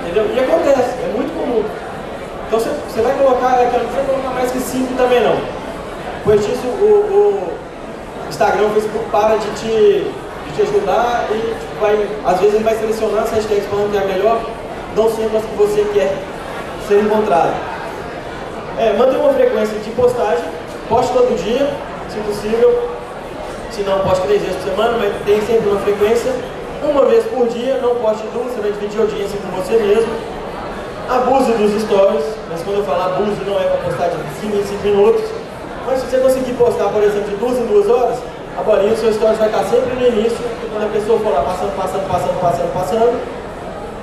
Entendeu? 0.00 0.24
E 0.32 0.38
acontece, 0.38 0.94
é 1.02 1.12
muito 1.16 1.34
comum. 1.34 1.64
Então 2.48 2.58
você, 2.58 3.02
vai 3.02 3.14
colocar, 3.18 3.60
é, 3.60 3.64
não 3.64 3.92
vai 3.92 4.04
colocar 4.06 4.30
mais 4.30 4.50
que 4.50 4.58
5 4.58 4.94
também 4.96 5.22
não. 5.22 5.36
Pois 6.24 6.40
disso 6.40 6.66
o, 6.66 7.52
o 8.24 8.28
Instagram, 8.30 8.68
o 8.68 8.70
Facebook 8.70 9.04
para 9.10 9.36
de 9.36 9.50
te, 9.50 10.10
de 10.46 10.56
te 10.56 10.62
ajudar 10.62 11.26
e 11.30 11.34
tipo, 11.34 11.78
vai, 11.78 12.08
às 12.24 12.40
vezes 12.40 12.54
ele 12.54 12.64
vai 12.64 12.74
selecionar 12.74 13.24
as 13.24 13.32
hashtags 13.32 13.66
falando 13.66 13.92
que 13.92 13.98
é 13.98 14.04
melhor, 14.06 14.40
não 14.96 15.10
sempre 15.10 15.36
as 15.36 15.44
que 15.44 15.56
você 15.56 15.84
quer 15.92 16.16
ser 16.88 17.02
encontrado. 17.04 17.52
É, 18.78 18.94
uma 18.96 19.34
frequência 19.34 19.78
de 19.80 19.90
postagem, 19.90 20.44
poste 20.88 21.12
todo 21.12 21.36
dia, 21.36 21.68
se 22.08 22.18
possível, 22.20 22.88
se 23.70 23.82
não 23.82 24.00
poste 24.00 24.26
três 24.26 24.40
vezes 24.40 24.56
por 24.56 24.70
semana, 24.70 24.96
mas 24.96 25.12
tem 25.26 25.38
sempre 25.42 25.68
uma 25.68 25.80
frequência, 25.80 26.32
uma 26.82 27.04
vez 27.04 27.24
por 27.24 27.46
dia, 27.48 27.76
não 27.82 27.96
poste 27.96 28.26
duas, 28.32 28.54
você 28.54 28.60
vai 28.62 28.72
dividir 28.72 29.00
a 29.00 29.02
audiência 29.02 29.38
com 29.38 29.60
você 29.60 29.76
mesmo. 29.76 30.37
Abuse 31.08 31.52
dos 31.52 31.72
stories, 31.82 32.24
mas 32.50 32.60
quando 32.62 32.80
eu 32.80 32.84
falo 32.84 33.00
abuse 33.00 33.40
não 33.46 33.58
é 33.58 33.64
para 33.64 33.78
postar 33.78 34.08
de 34.08 34.16
5 34.42 34.56
em 34.56 34.62
5 34.62 34.84
minutos, 34.84 35.24
mas 35.86 36.00
se 36.00 36.06
você 36.06 36.18
conseguir 36.18 36.52
postar, 36.52 36.88
por 36.92 37.02
exemplo, 37.02 37.30
de 37.30 37.36
duas 37.36 37.56
em 37.56 37.64
duas 37.64 37.88
horas, 37.88 38.18
a 38.58 38.62
bolinha 38.62 38.90
do 38.90 39.00
seu 39.00 39.14
stories 39.14 39.38
vai 39.38 39.48
estar 39.48 39.64
sempre 39.64 39.94
no 39.94 40.06
início, 40.06 40.36
e 40.36 40.68
quando 40.68 40.84
a 40.84 40.92
pessoa 40.92 41.18
for 41.20 41.32
lá 41.32 41.40
passando, 41.48 41.74
passando, 41.80 42.04
passando, 42.06 42.40
passando, 42.42 42.74
passando, 42.74 43.20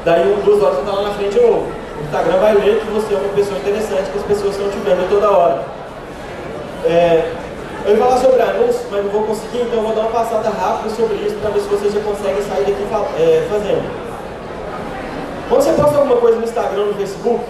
daí 0.03 0.23
duas 0.43 0.63
horas 0.63 0.75
você 0.77 0.81
está 0.81 0.93
lá 0.93 1.01
na 1.03 1.13
frente 1.13 1.33
de 1.37 1.41
novo. 1.45 1.67
O 1.69 2.03
Instagram 2.03 2.37
vai 2.39 2.53
ler 2.55 2.79
que 2.81 2.87
você 2.89 3.13
é 3.13 3.17
uma 3.17 3.33
pessoa 3.33 3.57
interessante, 3.59 4.09
que 4.09 4.17
as 4.17 4.25
pessoas 4.25 4.55
estão 4.55 4.69
te 4.71 4.79
vendo 4.79 5.07
toda 5.07 5.29
hora. 5.29 5.61
É, 6.85 7.31
eu 7.85 7.93
ia 7.93 8.01
falar 8.01 8.17
sobre 8.17 8.41
anúncios, 8.41 8.81
mas 8.89 9.03
não 9.05 9.11
vou 9.11 9.23
conseguir, 9.29 9.61
então 9.61 9.77
eu 9.77 9.83
vou 9.83 9.93
dar 9.93 10.01
uma 10.01 10.11
passada 10.11 10.49
rápida 10.49 10.89
sobre 10.89 11.17
isso 11.21 11.35
para 11.37 11.51
ver 11.51 11.59
se 11.59 11.69
vocês 11.69 11.93
já 11.93 11.99
conseguem 12.01 12.41
sair 12.41 12.65
daqui 12.65 12.81
é, 13.21 13.45
fazendo. 13.47 14.04
Quando 15.47 15.61
você 15.61 15.73
posta 15.73 15.97
alguma 15.97 16.17
coisa 16.17 16.37
no 16.37 16.43
Instagram, 16.43 16.85
no 16.85 16.93
Facebook, 16.95 17.43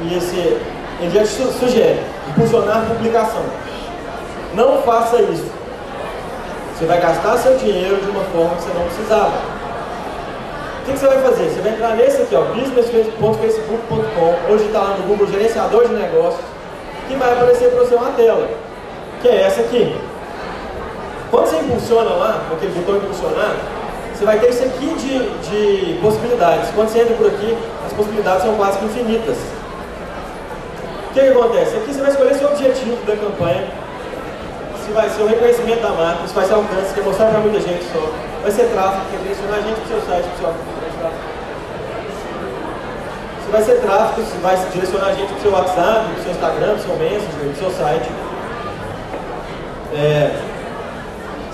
e 0.00 0.16
esse, 0.16 0.36
ele 1.00 1.10
já 1.12 1.22
te 1.22 1.28
sugere 1.28 2.00
impulsionar 2.30 2.78
a 2.78 2.94
publicação. 2.94 3.42
Não 4.54 4.82
faça 4.82 5.20
isso. 5.22 5.50
Você 6.74 6.86
vai 6.86 7.00
gastar 7.00 7.36
seu 7.38 7.56
dinheiro 7.56 7.96
de 7.96 8.08
uma 8.10 8.24
forma 8.24 8.54
que 8.54 8.62
você 8.62 8.70
não 8.72 8.84
precisava. 8.84 9.32
O 10.80 10.84
que, 10.90 10.98
você 10.98 11.06
vai 11.06 11.20
fazer? 11.20 11.50
Você 11.50 11.60
vai 11.60 11.72
entrar 11.72 11.96
nesse 11.96 12.22
aqui, 12.22 12.34
business.facebook.com. 12.54 14.52
Hoje 14.52 14.64
está 14.64 14.78
lá 14.80 14.96
no 14.96 15.06
Google 15.06 15.26
Gerenciador 15.26 15.86
de 15.86 15.94
Negócios, 15.94 16.40
que 17.08 17.14
vai 17.16 17.32
aparecer 17.32 17.70
para 17.70 17.80
você 17.80 17.94
uma 17.94 18.10
tela 18.12 18.48
que 19.20 19.28
é 19.28 19.42
essa 19.42 19.60
aqui. 19.60 19.94
Quando 21.30 21.46
você 21.46 21.56
impulsiona 21.56 22.10
lá, 22.10 22.42
aquele 22.52 22.72
botão 22.72 22.96
impulsionar, 22.96 23.56
você 24.18 24.24
vai 24.24 24.38
ter 24.40 24.50
isso 24.50 24.64
aqui 24.64 24.94
de, 24.96 25.14
de 25.48 26.00
possibilidades. 26.00 26.70
Quando 26.74 26.88
você 26.88 27.02
entra 27.02 27.14
por 27.14 27.28
aqui, 27.28 27.56
as 27.86 27.92
possibilidades 27.92 28.42
são 28.42 28.56
quase 28.56 28.84
infinitas. 28.84 29.36
O 31.08 31.14
que, 31.14 31.20
que 31.20 31.28
acontece? 31.28 31.76
Aqui 31.76 31.94
você 31.94 32.00
vai 32.00 32.10
escolher 32.10 32.34
seu 32.34 32.48
objetivo 32.48 32.96
da 33.06 33.14
campanha, 33.14 33.68
se 34.84 34.90
vai 34.90 35.08
ser 35.08 35.22
o 35.22 35.26
reconhecimento 35.28 35.82
da 35.82 35.90
marca, 35.90 36.26
se 36.26 36.34
vai 36.34 36.44
ser 36.44 36.54
alcance, 36.54 36.94
que 36.94 37.00
mostrar 37.00 37.26
para 37.26 37.38
muita 37.38 37.60
gente 37.60 37.84
só. 37.92 38.10
Vai 38.42 38.50
ser 38.50 38.64
tráfego, 38.72 39.04
que 39.08 39.16
é 39.16 39.18
direcionar 39.20 39.58
a 39.58 39.60
gente 39.60 39.76
para 39.76 39.84
o 39.84 39.88
seu 39.88 40.00
site, 40.02 40.24
para 40.24 40.34
o 40.34 40.38
seu 40.38 41.10
Se 43.44 43.50
vai 43.52 43.62
ser 43.62 43.80
tráfego, 43.80 44.26
se 44.26 44.38
vai 44.38 44.56
direcionar 44.72 45.06
a 45.06 45.12
gente 45.12 45.28
para 45.28 45.38
o 45.38 45.42
seu 45.42 45.52
WhatsApp, 45.52 46.06
para 46.10 46.18
o 46.18 46.22
seu 46.24 46.32
Instagram, 46.32 46.66
para 46.66 46.74
o 46.74 46.82
seu 46.82 46.96
Messenger, 46.96 47.38
para 47.38 47.50
o 47.50 47.56
seu 47.56 47.70
site. 47.70 48.10
É, 49.94 50.57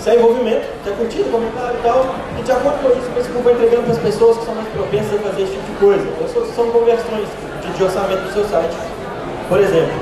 se 0.04 0.10
é 0.10 0.16
envolvimento, 0.16 0.66
se 0.84 0.90
é 0.90 0.92
curtida, 0.92 1.24
comentário 1.30 1.78
e 1.80 1.82
tal, 1.82 2.14
e 2.38 2.42
de 2.42 2.52
acordo 2.52 2.76
com 2.82 2.90
isso, 2.90 3.08
você 3.16 3.42
vai 3.42 3.54
entregando 3.54 3.84
para 3.84 3.92
as 3.92 3.98
pessoas 3.98 4.36
que 4.36 4.44
são 4.44 4.54
mais 4.54 4.68
propensas 4.68 5.14
a 5.14 5.30
fazer 5.30 5.42
esse 5.44 5.52
tipo 5.52 5.64
de 5.64 5.78
coisa. 5.78 6.04
Então, 6.04 6.44
são 6.54 6.70
conversões 6.70 7.26
de, 7.62 7.72
de 7.72 7.82
orçamento 7.82 8.20
do 8.20 8.32
seu 8.34 8.44
site. 8.44 8.76
Por 9.48 9.58
exemplo, 9.60 9.94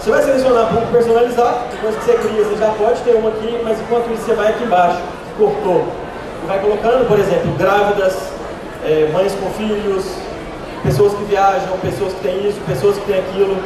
você 0.00 0.10
vai 0.10 0.22
selecionar 0.24 0.66
público 0.70 0.90
personalizado, 0.90 1.58
depois 1.70 1.94
que 1.94 2.04
você 2.04 2.14
cria, 2.14 2.42
você 2.42 2.56
já 2.56 2.70
pode 2.70 3.00
ter 3.02 3.14
uma 3.14 3.28
aqui, 3.28 3.60
mas 3.62 3.80
enquanto 3.80 4.12
isso 4.12 4.24
você 4.24 4.34
vai 4.34 4.48
aqui 4.48 4.64
embaixo, 4.64 4.98
cortou, 5.38 5.86
e 6.42 6.46
vai 6.48 6.58
colocando, 6.58 7.06
por 7.06 7.20
exemplo, 7.20 7.52
grávidas, 7.56 8.18
é, 8.84 9.08
mães 9.12 9.32
com 9.36 9.48
filhos, 9.50 10.04
pessoas 10.82 11.14
que 11.14 11.22
viajam, 11.26 11.78
pessoas 11.78 12.12
que 12.12 12.20
têm 12.22 12.48
isso, 12.48 12.58
pessoas 12.66 12.98
que 12.98 13.04
têm 13.04 13.20
aquilo. 13.20 13.56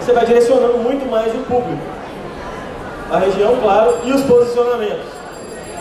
Você 0.00 0.14
vai 0.14 0.24
direcionando 0.24 0.78
muito 0.78 1.04
mais 1.10 1.34
o 1.34 1.40
público 1.40 1.97
a 3.10 3.18
região, 3.18 3.56
claro, 3.62 3.98
e 4.04 4.12
os 4.12 4.22
posicionamentos. 4.22 5.18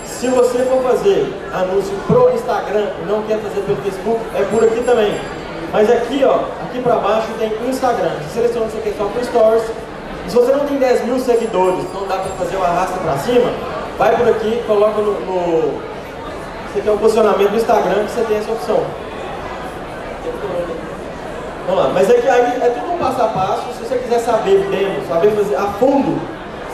Se 0.05 0.27
você 0.29 0.59
for 0.59 0.81
fazer 0.81 1.31
anúncio 1.53 1.93
pro 2.07 2.31
Instagram 2.33 2.87
e 3.01 3.05
não 3.05 3.21
quer 3.23 3.37
fazer 3.39 3.61
pelo 3.61 3.77
Facebook, 3.83 4.19
é 4.35 4.43
por 4.43 4.63
aqui 4.63 4.81
também. 4.83 5.13
Mas 5.71 5.91
aqui, 5.91 6.23
ó, 6.23 6.39
aqui 6.63 6.81
para 6.81 6.95
baixo 6.95 7.27
tem 7.37 7.51
Instagram. 7.69 8.11
Você 8.23 8.41
seleciona 8.41 8.67
aqui 8.67 8.95
só 8.97 9.05
para 9.05 9.23
Stories. 9.23 9.63
E 10.25 10.29
se 10.29 10.35
você 10.35 10.51
não 10.53 10.65
tem 10.65 10.77
10 10.77 11.05
mil 11.05 11.19
seguidores, 11.19 11.83
não 11.93 12.07
dá 12.07 12.17
para 12.17 12.31
fazer 12.31 12.55
uma 12.55 12.65
arrasta 12.65 12.97
para 12.99 13.17
cima, 13.17 13.51
vai 13.97 14.15
por 14.15 14.27
aqui, 14.27 14.63
coloca 14.65 15.01
no, 15.01 15.19
no... 15.21 15.81
Você 16.73 16.81
tem 16.81 16.93
o 16.93 16.97
posicionamento 16.97 17.49
do 17.51 17.57
Instagram 17.57 18.05
que 18.05 18.11
você 18.11 18.21
tem 18.21 18.37
essa 18.37 18.51
opção. 18.51 18.83
Vamos 21.67 21.83
lá, 21.83 21.91
mas 21.93 22.09
é 22.09 22.13
que 22.13 22.27
aí 22.29 22.61
é 22.61 22.69
tudo 22.69 22.93
um 22.93 22.97
passo 22.97 23.21
a 23.21 23.27
passo. 23.27 23.73
Se 23.73 23.85
você 23.85 23.97
quiser 23.97 24.19
saber 24.19 24.67
mesmo, 24.69 25.05
saber 25.07 25.31
fazer 25.31 25.55
a 25.55 25.65
fundo, 25.79 26.19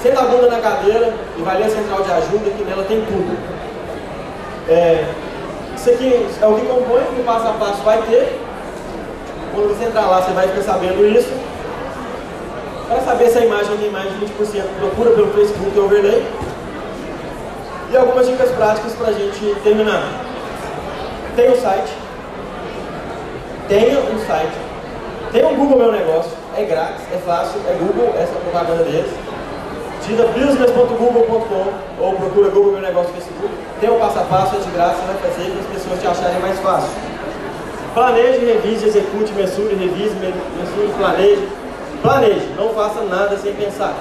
senta 0.04 0.20
a 0.20 0.24
bunda 0.26 0.50
na 0.50 0.60
cadeira 0.60 1.14
e 1.38 1.42
vai 1.42 1.58
ler 1.58 1.64
a 1.64 1.70
central 1.70 2.04
de 2.04 2.12
ajuda, 2.12 2.50
que 2.52 2.64
nela 2.66 2.84
tem 2.84 3.00
tudo. 3.06 3.38
É, 4.68 5.06
isso 5.78 5.90
aqui 5.90 6.28
é 6.42 6.46
o 6.46 6.56
que 6.56 6.66
compõe, 6.66 7.02
o 7.18 7.24
passo 7.26 7.48
a 7.48 7.54
passo 7.54 7.82
vai 7.84 8.02
ter. 8.02 8.38
Quando 9.56 9.70
você 9.70 9.86
entrar 9.86 10.08
lá, 10.08 10.22
você 10.22 10.32
vai 10.32 10.48
ficar 10.50 10.62
sabendo 10.62 11.08
isso. 11.08 11.32
Para 12.90 13.00
saber 13.00 13.30
se 13.30 13.38
a 13.38 13.46
imagem 13.46 13.78
tem 13.78 13.92
mais 13.92 14.10
de 14.12 14.26
20%, 14.26 14.64
procura 14.78 15.12
pelo 15.12 15.34
Facebook 15.34 15.80
Overlay. 15.80 16.26
E 17.92 17.98
algumas 17.98 18.28
dicas 18.28 18.52
práticas 18.52 18.92
para 18.94 19.08
a 19.08 19.14
gente 19.14 19.56
terminar. 19.64 20.04
Tem 21.36 21.50
um 21.50 21.56
site. 21.56 21.94
Tenha 23.70 24.00
um 24.00 24.28
site. 24.28 24.58
Tem 25.32 25.46
um 25.46 25.56
Google 25.56 25.78
Meu 25.78 25.92
Negócio. 25.92 26.32
É 26.58 26.64
grátis, 26.64 27.02
é 27.12 27.18
fácil, 27.26 27.62
é 27.68 27.74
Google, 27.80 28.14
essa 28.16 28.32
é 28.32 28.40
propaganda 28.42 28.84
deles. 28.84 29.33
Digita 30.04 30.28
business.google.com 30.38 32.04
ou 32.04 32.14
procura 32.16 32.50
Google 32.50 32.74
Meu 32.74 32.82
Negócio 32.82 33.08
no 33.08 33.16
Facebook. 33.16 33.50
Tem 33.80 33.90
o 33.90 33.96
um 33.96 34.00
passo 34.00 34.20
a 34.20 34.24
passo, 34.24 34.58
é 34.58 34.60
de 34.60 34.70
graça, 34.72 34.98
vai 35.08 35.16
fazer 35.16 35.50
para 35.50 35.62
as 35.62 35.68
pessoas 35.68 36.02
te 36.02 36.08
acharem 36.08 36.40
mais 36.42 36.60
fácil. 36.60 36.90
Planeje, 37.94 38.46
revise, 38.46 38.86
execute, 38.86 39.32
mensure, 39.32 39.74
revise, 39.76 40.14
mensure, 40.16 40.94
planeje. 40.98 41.48
Planeje, 42.02 42.50
não 42.58 42.70
faça 42.74 43.02
nada 43.04 43.38
sem 43.38 43.54
pensar. 43.54 43.94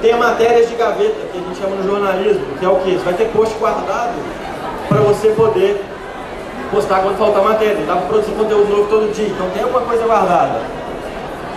Tem 0.00 0.16
matérias 0.16 0.70
de 0.70 0.76
gaveta, 0.76 1.14
que 1.30 1.38
a 1.38 1.40
gente 1.42 1.58
chama 1.58 1.76
no 1.76 1.86
jornalismo, 1.86 2.46
que 2.58 2.64
é 2.64 2.68
o 2.70 2.76
que? 2.76 2.92
Você 2.92 3.04
vai 3.04 3.14
ter 3.14 3.28
post 3.32 3.54
guardado 3.58 4.14
para 4.88 4.98
você 5.00 5.28
poder 5.32 5.84
postar 6.70 7.02
quando 7.02 7.18
faltar 7.18 7.44
matéria. 7.44 7.84
Dá 7.86 7.96
para 7.96 8.06
produzir 8.06 8.32
conteúdo 8.32 8.66
novo 8.70 8.88
todo 8.88 9.12
dia, 9.12 9.28
então 9.28 9.50
tem 9.50 9.62
alguma 9.62 9.82
coisa 9.82 10.04
guardada. 10.06 10.58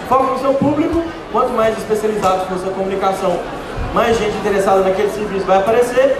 Foca 0.09 0.23
no 0.25 0.39
seu 0.39 0.53
público, 0.55 1.01
quanto 1.35 1.51
mais 1.51 1.77
especializado 1.77 2.45
for 2.45 2.57
sua 2.57 2.71
comunicação, 2.71 3.37
mais 3.93 4.17
gente 4.17 4.37
interessada 4.37 4.79
naquele 4.79 5.09
serviço 5.09 5.45
vai 5.45 5.57
aparecer. 5.57 6.17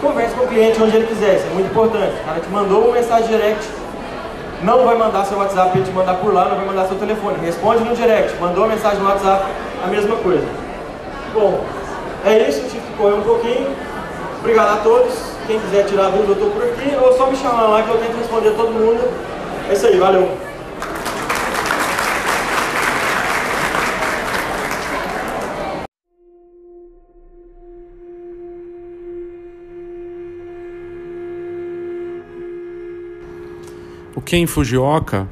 Converse 0.00 0.32
com 0.36 0.44
o 0.44 0.46
cliente 0.46 0.80
onde 0.80 0.94
ele 0.94 1.08
quiser, 1.08 1.36
isso 1.36 1.46
é 1.50 1.54
muito 1.54 1.66
importante. 1.66 2.14
O 2.20 2.24
cara 2.24 2.38
te 2.38 2.48
mandou 2.50 2.84
uma 2.84 2.94
mensagem 2.94 3.26
direct, 3.26 3.66
não 4.62 4.84
vai 4.84 4.96
mandar 4.96 5.24
seu 5.24 5.38
WhatsApp 5.38 5.76
ele 5.76 5.84
te 5.84 5.90
mandar 5.90 6.14
por 6.14 6.32
lá, 6.32 6.44
não 6.44 6.56
vai 6.56 6.66
mandar 6.66 6.86
seu 6.86 6.96
telefone. 6.96 7.36
Responde 7.44 7.82
no 7.82 7.96
direct, 7.96 8.40
mandou 8.40 8.62
uma 8.62 8.74
mensagem 8.74 9.00
no 9.00 9.08
WhatsApp, 9.08 9.44
a 9.82 9.88
mesma 9.88 10.14
coisa. 10.18 10.46
Bom, 11.32 11.64
é 12.24 12.48
isso, 12.48 12.60
tive 12.70 12.80
que 12.80 12.96
correr 12.96 13.14
um 13.14 13.22
pouquinho. 13.22 13.74
Obrigado 14.38 14.78
a 14.78 14.82
todos. 14.84 15.14
Quem 15.48 15.58
quiser 15.58 15.84
tirar 15.86 16.10
dúvida, 16.10 16.30
eu 16.30 16.34
estou 16.34 16.50
por 16.50 16.62
aqui. 16.62 16.96
Ou 17.02 17.12
só 17.16 17.26
me 17.26 17.36
chamar 17.36 17.66
lá 17.66 17.82
que 17.82 17.88
eu 17.88 17.98
tento 17.98 18.16
responder 18.18 18.50
todo 18.52 18.70
mundo. 18.70 19.02
É 19.68 19.72
isso 19.72 19.86
aí, 19.86 19.98
valeu. 19.98 20.53
Ken 34.24 34.46
Fujioka 34.46 35.28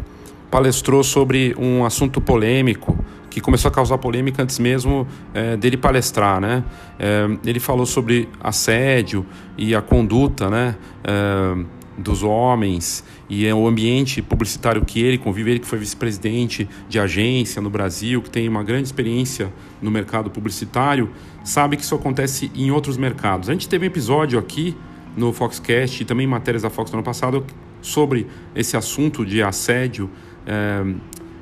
palestrou 0.51 1.03
sobre 1.03 1.55
um 1.59 1.84
assunto 1.84 2.20
polêmico 2.20 2.97
que 3.30 3.40
começou 3.40 3.70
a 3.70 3.72
causar 3.72 3.97
polêmica 3.97 4.43
antes 4.43 4.59
mesmo 4.59 5.07
é, 5.32 5.57
dele 5.57 5.78
palestrar, 5.78 6.38
né? 6.38 6.62
É, 6.99 7.26
ele 7.47 7.59
falou 7.59 7.86
sobre 7.86 8.28
assédio 8.38 9.24
e 9.57 9.74
a 9.74 9.80
conduta, 9.80 10.51
né? 10.51 10.76
É, 11.03 11.82
dos 11.97 12.22
homens 12.22 13.05
e 13.28 13.47
é 13.47 13.55
o 13.55 13.66
ambiente 13.66 14.22
publicitário 14.22 14.84
que 14.84 15.01
ele 15.01 15.18
convive, 15.18 15.51
ele 15.51 15.61
que 15.61 15.66
foi 15.66 15.78
vice-presidente 15.78 16.68
de 16.88 16.99
agência 16.99 17.61
no 17.61 17.70
Brasil, 17.70 18.22
que 18.22 18.30
tem 18.30 18.49
uma 18.49 18.62
grande 18.62 18.84
experiência 18.84 19.53
no 19.80 19.90
mercado 19.90 20.30
publicitário, 20.30 21.11
sabe 21.45 21.76
que 21.76 21.82
isso 21.82 21.95
acontece 21.95 22.51
em 22.55 22.70
outros 22.70 22.97
mercados. 22.97 23.49
A 23.49 23.53
gente 23.53 23.68
teve 23.68 23.84
um 23.84 23.88
episódio 23.88 24.38
aqui 24.38 24.76
no 25.16 25.32
Foxcast 25.32 26.03
e 26.03 26.07
também 26.07 26.26
matérias 26.26 26.62
da 26.62 26.70
Fox 26.70 26.90
no 26.90 26.99
ano 26.99 27.05
passado 27.05 27.45
sobre 27.83 28.26
esse 28.55 28.76
assunto 28.76 29.26
de 29.26 29.43
assédio 29.43 30.09
é, 30.47 30.95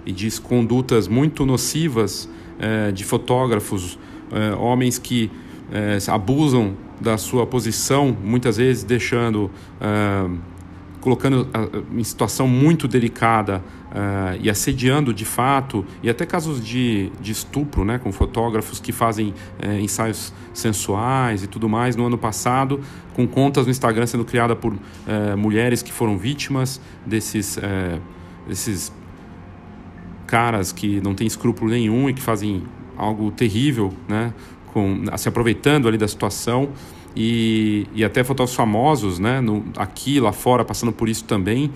e 0.05 0.11
de 0.11 0.41
condutas 0.41 1.07
muito 1.07 1.47
nocivas 1.47 2.29
é, 2.59 2.91
de 2.91 3.05
fotógrafos, 3.05 3.99
é, 4.33 4.55
homens 4.55 4.99
que 4.99 5.31
abusam 6.09 6.75
da 7.01 7.17
sua 7.17 7.47
posição, 7.47 8.17
muitas 8.25 8.57
vezes 8.57 8.83
deixando, 8.83 9.49
colocando 11.01 11.49
em 11.93 12.05
situação 12.05 12.47
muito 12.47 12.87
delicada 12.87 13.63
e 14.41 14.51
assediando 14.51 15.13
de 15.13 15.25
fato, 15.25 15.85
e 16.03 16.11
até 16.11 16.25
casos 16.27 16.65
de, 16.65 17.11
de 17.21 17.33
estupro, 17.33 17.85
né, 17.85 17.99
com 17.99 18.13
fotógrafos 18.13 18.79
que 18.79 18.93
fazem 18.93 19.35
ensaios 19.81 20.33
sensuais 20.53 21.43
e 21.43 21.47
tudo 21.47 21.69
mais. 21.69 21.97
No 21.97 22.07
ano 22.07 22.19
passado, 22.19 22.81
com 23.15 23.27
contas 23.27 23.67
no 23.67 23.71
Instagram 23.71 24.07
sendo 24.07 24.25
criadas 24.25 24.59
por 24.59 24.75
mulheres 25.37 25.83
que 25.83 25.93
foram 25.93 26.19
vítimas 26.19 26.81
desses, 27.05 27.59
desses 28.47 28.93
caras 30.27 30.71
que 30.71 31.01
não 31.01 31.15
têm 31.15 31.27
escrúpulo 31.27 31.71
nenhum 31.71 32.09
e 32.09 32.15
que 32.15 32.23
fazem 32.23 32.63
algo 32.97 33.31
terrível, 33.31 33.93
né? 34.07 34.33
Com, 34.73 35.05
se 35.17 35.29
aproveitando 35.29 35.89
ali 35.89 35.99
da 35.99 36.07
situação 36.07 36.69
e, 37.17 37.87
e 37.95 38.05
até 38.05 38.23
fotógrafos 38.23 38.57
famosos, 38.57 39.19
né? 39.19 39.41
No, 39.41 39.65
aqui, 39.77 40.21
lá 40.21 40.33
fora, 40.33 40.65
passando 40.65 40.93
por 40.93 41.09
isso 41.09 41.25
também. 41.25 41.71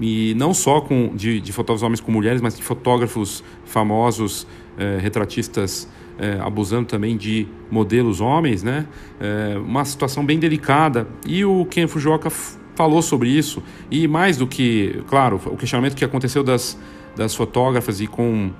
E 0.00 0.34
não 0.36 0.54
só 0.54 0.80
com, 0.80 1.14
de, 1.14 1.40
de 1.40 1.52
fotógrafos 1.52 1.82
homens 1.82 2.00
com 2.00 2.10
mulheres, 2.10 2.40
mas 2.40 2.56
de 2.56 2.62
fotógrafos 2.62 3.44
famosos, 3.66 4.46
eh, 4.78 4.98
retratistas 5.00 5.86
eh, 6.18 6.38
abusando 6.40 6.86
também 6.86 7.16
de 7.16 7.46
modelos 7.70 8.20
homens, 8.20 8.62
né? 8.62 8.86
Eh, 9.20 9.58
uma 9.58 9.84
situação 9.84 10.24
bem 10.24 10.38
delicada. 10.38 11.06
E 11.26 11.44
o 11.44 11.66
Ken 11.66 11.86
Fujioka 11.86 12.30
falou 12.74 13.02
sobre 13.02 13.28
isso. 13.28 13.62
E 13.90 14.08
mais 14.08 14.38
do 14.38 14.46
que, 14.46 15.02
claro, 15.08 15.38
o 15.44 15.56
questionamento 15.56 15.94
que 15.94 16.04
aconteceu 16.04 16.42
das 16.42 16.78
das 17.16 17.34
fotógrafas 17.34 18.00
e 18.00 18.06
com 18.06 18.50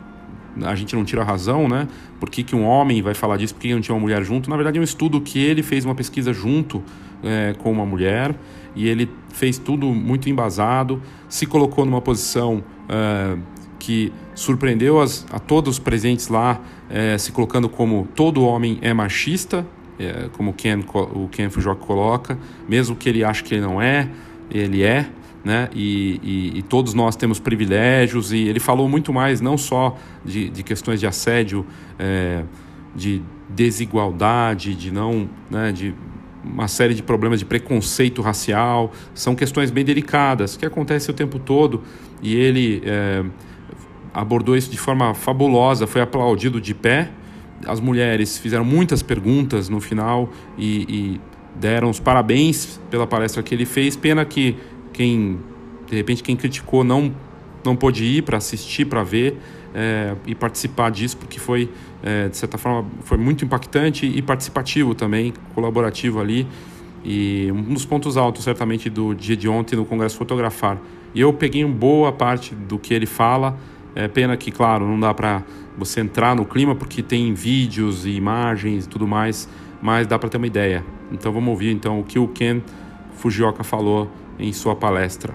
a 0.62 0.74
gente 0.74 0.94
não 0.94 1.04
tira 1.04 1.22
a 1.22 1.24
razão, 1.24 1.68
né? 1.68 1.88
Por 2.20 2.28
que, 2.28 2.42
que 2.42 2.54
um 2.54 2.64
homem 2.64 3.00
vai 3.02 3.14
falar 3.14 3.36
disso? 3.36 3.54
Por 3.54 3.60
que 3.60 3.74
não 3.74 3.80
tinha 3.80 3.94
uma 3.94 4.00
mulher 4.00 4.22
junto? 4.22 4.50
Na 4.50 4.56
verdade, 4.56 4.78
é 4.78 4.80
um 4.80 4.84
estudo 4.84 5.20
que 5.20 5.38
ele 5.38 5.62
fez 5.62 5.84
uma 5.84 5.94
pesquisa 5.94 6.32
junto 6.32 6.82
é, 7.22 7.54
com 7.58 7.70
uma 7.70 7.86
mulher 7.86 8.34
e 8.74 8.88
ele 8.88 9.08
fez 9.30 9.58
tudo 9.58 9.86
muito 9.86 10.28
embasado, 10.28 11.00
se 11.28 11.46
colocou 11.46 11.84
numa 11.84 12.00
posição 12.00 12.62
é, 12.88 13.36
que 13.78 14.12
surpreendeu 14.34 15.00
as, 15.00 15.26
a 15.32 15.38
todos 15.38 15.74
os 15.74 15.78
presentes 15.78 16.28
lá, 16.28 16.60
é, 16.88 17.16
se 17.18 17.32
colocando 17.32 17.68
como 17.68 18.08
todo 18.14 18.44
homem 18.44 18.78
é 18.80 18.92
machista, 18.92 19.66
é, 19.98 20.28
como 20.32 20.50
o 20.50 20.52
Ken, 20.52 20.80
o 21.14 21.28
Ken 21.28 21.50
Fujioka 21.50 21.84
coloca, 21.84 22.38
mesmo 22.68 22.96
que 22.96 23.08
ele 23.08 23.24
ache 23.24 23.42
que 23.42 23.54
ele 23.54 23.62
não 23.62 23.80
é, 23.80 24.08
ele 24.50 24.82
é 24.82 25.08
né? 25.44 25.68
E, 25.74 26.20
e, 26.22 26.58
e, 26.58 26.62
todos 26.62 26.94
nós 26.94 27.16
temos 27.16 27.40
privilégios. 27.40 28.32
E 28.32 28.48
ele 28.48 28.60
falou 28.60 28.88
muito 28.88 29.12
mais, 29.12 29.40
não 29.40 29.58
só 29.58 29.96
de, 30.24 30.48
de 30.48 30.62
questões 30.62 31.00
de 31.00 31.06
assédio, 31.06 31.66
é, 31.98 32.44
de 32.94 33.22
desigualdade, 33.48 34.74
de 34.74 34.92
não, 34.92 35.28
né? 35.50 35.72
De 35.72 35.94
uma 36.44 36.66
série 36.66 36.94
de 36.94 37.02
problemas 37.02 37.38
de 37.38 37.44
preconceito 37.44 38.22
racial. 38.22 38.92
São 39.14 39.34
questões 39.34 39.70
bem 39.70 39.84
delicadas 39.84 40.56
que 40.56 40.66
acontecem 40.66 41.12
o 41.12 41.16
tempo 41.16 41.38
todo. 41.38 41.82
E 42.22 42.34
ele 42.36 42.82
é, 42.84 43.24
abordou 44.12 44.56
isso 44.56 44.70
de 44.70 44.78
forma 44.78 45.14
fabulosa, 45.14 45.86
foi 45.86 46.00
aplaudido 46.00 46.60
de 46.60 46.74
pé. 46.74 47.10
As 47.66 47.80
mulheres 47.80 48.38
fizeram 48.38 48.64
muitas 48.64 49.02
perguntas 49.02 49.68
no 49.68 49.80
final 49.80 50.30
e, 50.58 50.82
e 50.88 51.20
deram 51.54 51.90
os 51.90 52.00
parabéns 52.00 52.80
pela 52.90 53.06
palestra 53.06 53.42
que 53.42 53.54
ele 53.54 53.64
fez. 53.64 53.96
Pena 53.96 54.24
que 54.24 54.56
quem 54.92 55.38
de 55.86 55.96
repente 55.96 56.22
quem 56.22 56.36
criticou 56.36 56.84
não 56.84 57.12
não 57.64 57.76
pôde 57.76 58.04
ir 58.04 58.22
para 58.22 58.38
assistir, 58.38 58.84
para 58.84 59.02
ver 59.02 59.38
é, 59.74 60.14
e 60.26 60.34
participar 60.34 60.90
disso, 60.90 61.16
porque 61.16 61.38
foi, 61.38 61.70
é, 62.02 62.28
de 62.28 62.36
certa 62.36 62.58
forma, 62.58 62.88
foi 63.02 63.16
muito 63.16 63.44
impactante 63.44 64.06
e 64.06 64.20
participativo 64.20 64.94
também, 64.94 65.32
colaborativo 65.54 66.20
ali. 66.20 66.46
E 67.04 67.50
um 67.52 67.74
dos 67.74 67.84
pontos 67.84 68.16
altos, 68.16 68.44
certamente, 68.44 68.88
do 68.88 69.14
dia 69.14 69.36
de 69.36 69.48
ontem 69.48 69.76
no 69.76 69.84
Congresso 69.84 70.16
Fotografar. 70.16 70.78
E 71.14 71.20
eu 71.20 71.32
peguei 71.32 71.64
uma 71.64 71.74
boa 71.74 72.12
parte 72.12 72.54
do 72.54 72.78
que 72.78 72.94
ele 72.94 73.06
fala. 73.06 73.56
É 73.94 74.08
pena 74.08 74.36
que, 74.36 74.50
claro, 74.50 74.86
não 74.86 74.98
dá 74.98 75.12
para 75.12 75.42
você 75.76 76.00
entrar 76.00 76.36
no 76.36 76.44
clima, 76.44 76.74
porque 76.74 77.02
tem 77.02 77.34
vídeos 77.34 78.06
e 78.06 78.10
imagens 78.10 78.84
e 78.84 78.88
tudo 78.88 79.06
mais, 79.06 79.48
mas 79.80 80.06
dá 80.06 80.18
para 80.18 80.28
ter 80.28 80.36
uma 80.36 80.46
ideia. 80.46 80.84
Então 81.10 81.32
vamos 81.32 81.50
ouvir 81.50 81.72
então 81.72 82.00
o 82.00 82.04
que 82.04 82.18
o 82.18 82.28
Ken 82.28 82.62
Fujioka 83.16 83.62
falou 83.62 84.10
em 84.38 84.52
sua 84.52 84.76
palestra. 84.76 85.34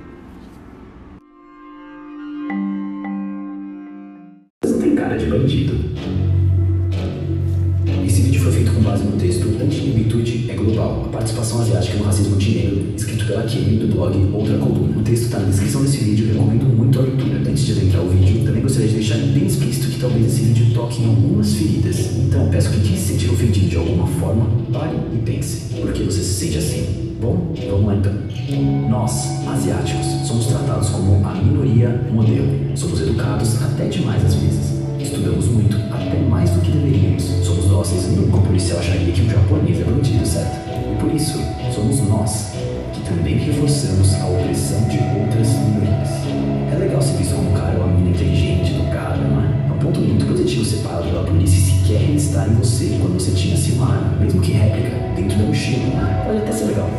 Tem 4.62 4.96
cara 4.96 5.18
de 5.18 5.26
bandido. 5.26 5.76
Esse 8.06 8.22
vídeo 8.22 8.42
foi 8.42 8.52
feito 8.52 8.72
com 8.74 8.82
base 8.82 9.04
no 9.04 9.18
texto 9.18 9.48
Anti-Intuit 9.62 10.28
verde 10.28 10.52
é 10.52 10.54
global. 10.54 11.06
A 11.06 11.10
participação 11.10 11.62
asiática 11.62 11.98
no 11.98 12.04
racismo 12.04 12.36
antinegro, 12.36 12.94
escrito 12.96 13.26
pela 13.26 13.44
Kenny 13.44 13.78
do 13.78 13.88
blog 13.88 14.16
Outra 14.34 14.58
Coluna. 14.58 15.00
O 15.00 15.04
texto 15.04 15.24
está 15.24 15.40
na 15.40 15.46
descrição 15.46 15.82
desse 15.82 16.04
vídeo, 16.04 16.28
recomendo 16.28 16.66
muito 16.66 17.00
a 17.00 17.04
leitura. 17.04 17.38
Antes 17.40 17.66
de 17.66 17.72
adentrar 17.74 18.04
o 18.04 18.10
vídeo, 18.10 18.46
também 18.46 18.62
gostaria 18.62 18.88
de 18.88 18.96
deixar 18.96 19.18
bem 19.18 19.46
explícito 19.46 19.88
que 19.88 20.00
talvez 20.00 20.26
esse 20.28 20.42
vídeo 20.44 20.74
toque 20.74 21.02
em 21.02 21.06
algumas 21.06 21.54
feridas. 21.54 22.18
Então 22.18 22.50
peço 22.50 22.72
que 22.72 22.82
quem 22.82 22.98
se 22.98 23.14
sentir 23.14 23.30
ofendido 23.30 23.70
de 23.70 23.78
alguma 23.78 24.08
forma, 24.08 24.50
pare 24.72 24.96
e 25.14 25.18
pense. 25.18 25.74
Por 25.74 25.94
que 25.94 26.04
você 26.04 26.22
se 26.22 26.46
sente 26.46 26.58
assim? 26.58 27.07
Bom, 27.20 27.52
vamos 27.70 27.86
lá 27.88 27.96
então. 27.96 28.14
Nós, 28.90 29.48
asiáticos, 29.48 30.06
somos 30.28 30.46
tratados 30.46 30.90
como 30.90 31.28
a 31.28 31.34
minoria 31.34 31.90
modelo. 32.14 32.78
Somos 32.78 33.02
educados 33.02 33.60
até 33.64 33.86
demais 33.86 34.24
às 34.24 34.36
vezes. 34.36 34.78
Estudamos 35.00 35.48
muito, 35.48 35.78
até 35.92 36.20
mais 36.20 36.52
do 36.52 36.62
que 36.62 36.70
deveríamos. 36.70 37.24
Somos 37.44 37.66
dóceis, 37.66 38.16
nunca 38.16 38.38
o 38.38 38.42
policial 38.42 38.80
acharia 38.80 39.12
que 39.12 39.22
um 39.22 39.30
japonês 39.30 39.82
é 39.82 39.84
bandido, 39.84 40.26
certo? 40.26 40.58
E 40.70 40.96
por 41.02 41.12
isso, 41.16 41.40
somos 41.74 42.02
nós 42.08 42.52
que 42.94 43.02
também 43.02 43.38
reforçamos 43.38 44.14
a 44.14 44.28
opressão 44.28 44.88
de 44.88 44.98
outras 45.20 45.48
minorias. 45.58 46.10
É 46.72 46.78
legal 46.78 47.02
ser 47.02 47.18
visto 47.18 47.36
como 47.36 47.50
um 47.50 47.54
cara 47.54 47.80
ou 47.80 47.86
uma 47.86 47.94
menina 47.94 48.16
inteligente, 48.16 48.76
educada, 48.76 49.18
não 49.18 49.42
é? 49.42 49.70
É 49.70 49.74
um 49.74 49.80
ponto 49.80 50.00
muito 50.02 50.24
positivo 50.24 50.64
ser 50.64 50.78
parado 50.78 51.08
pela 51.08 51.24
polícia 51.24 51.57
sequer 51.98 52.16
estar 52.16 52.48
em 52.48 52.54
você 52.54 52.98
quando 53.02 53.14
você 53.14 53.32
tinha 53.32 53.56
assim 53.56 53.74
uma 53.74 53.92
arma, 53.92 54.18
mesmo 54.20 54.42
que 54.42 54.52
réplica, 54.52 54.96
dentro 55.16 55.38
da 55.38 55.46
mochila? 55.46 56.24
Pode 56.26 56.38
até 56.38 56.52
ser 56.52 56.66
legal. 56.66 56.90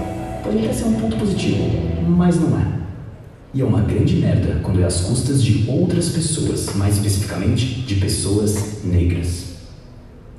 Pode 0.42 0.59
até 0.59 0.72
ser 0.72 0.84
um 0.84 0.94
ponto 0.94 1.16
positivo, 1.16 1.64
mas 2.09 2.40
não 2.40 2.59
é. 2.59 2.66
E 3.55 3.61
é 3.61 3.64
uma 3.64 3.80
grande 3.80 4.16
merda 4.16 4.61
quando 4.62 4.80
é 4.80 4.84
às 4.84 5.01
custas 5.03 5.42
de 5.42 5.64
outras 5.68 6.11
pessoas, 6.11 6.74
mais 6.74 6.96
especificamente 6.96 7.82
de 7.82 7.94
pessoas 7.96 8.84
negras. 8.84 9.49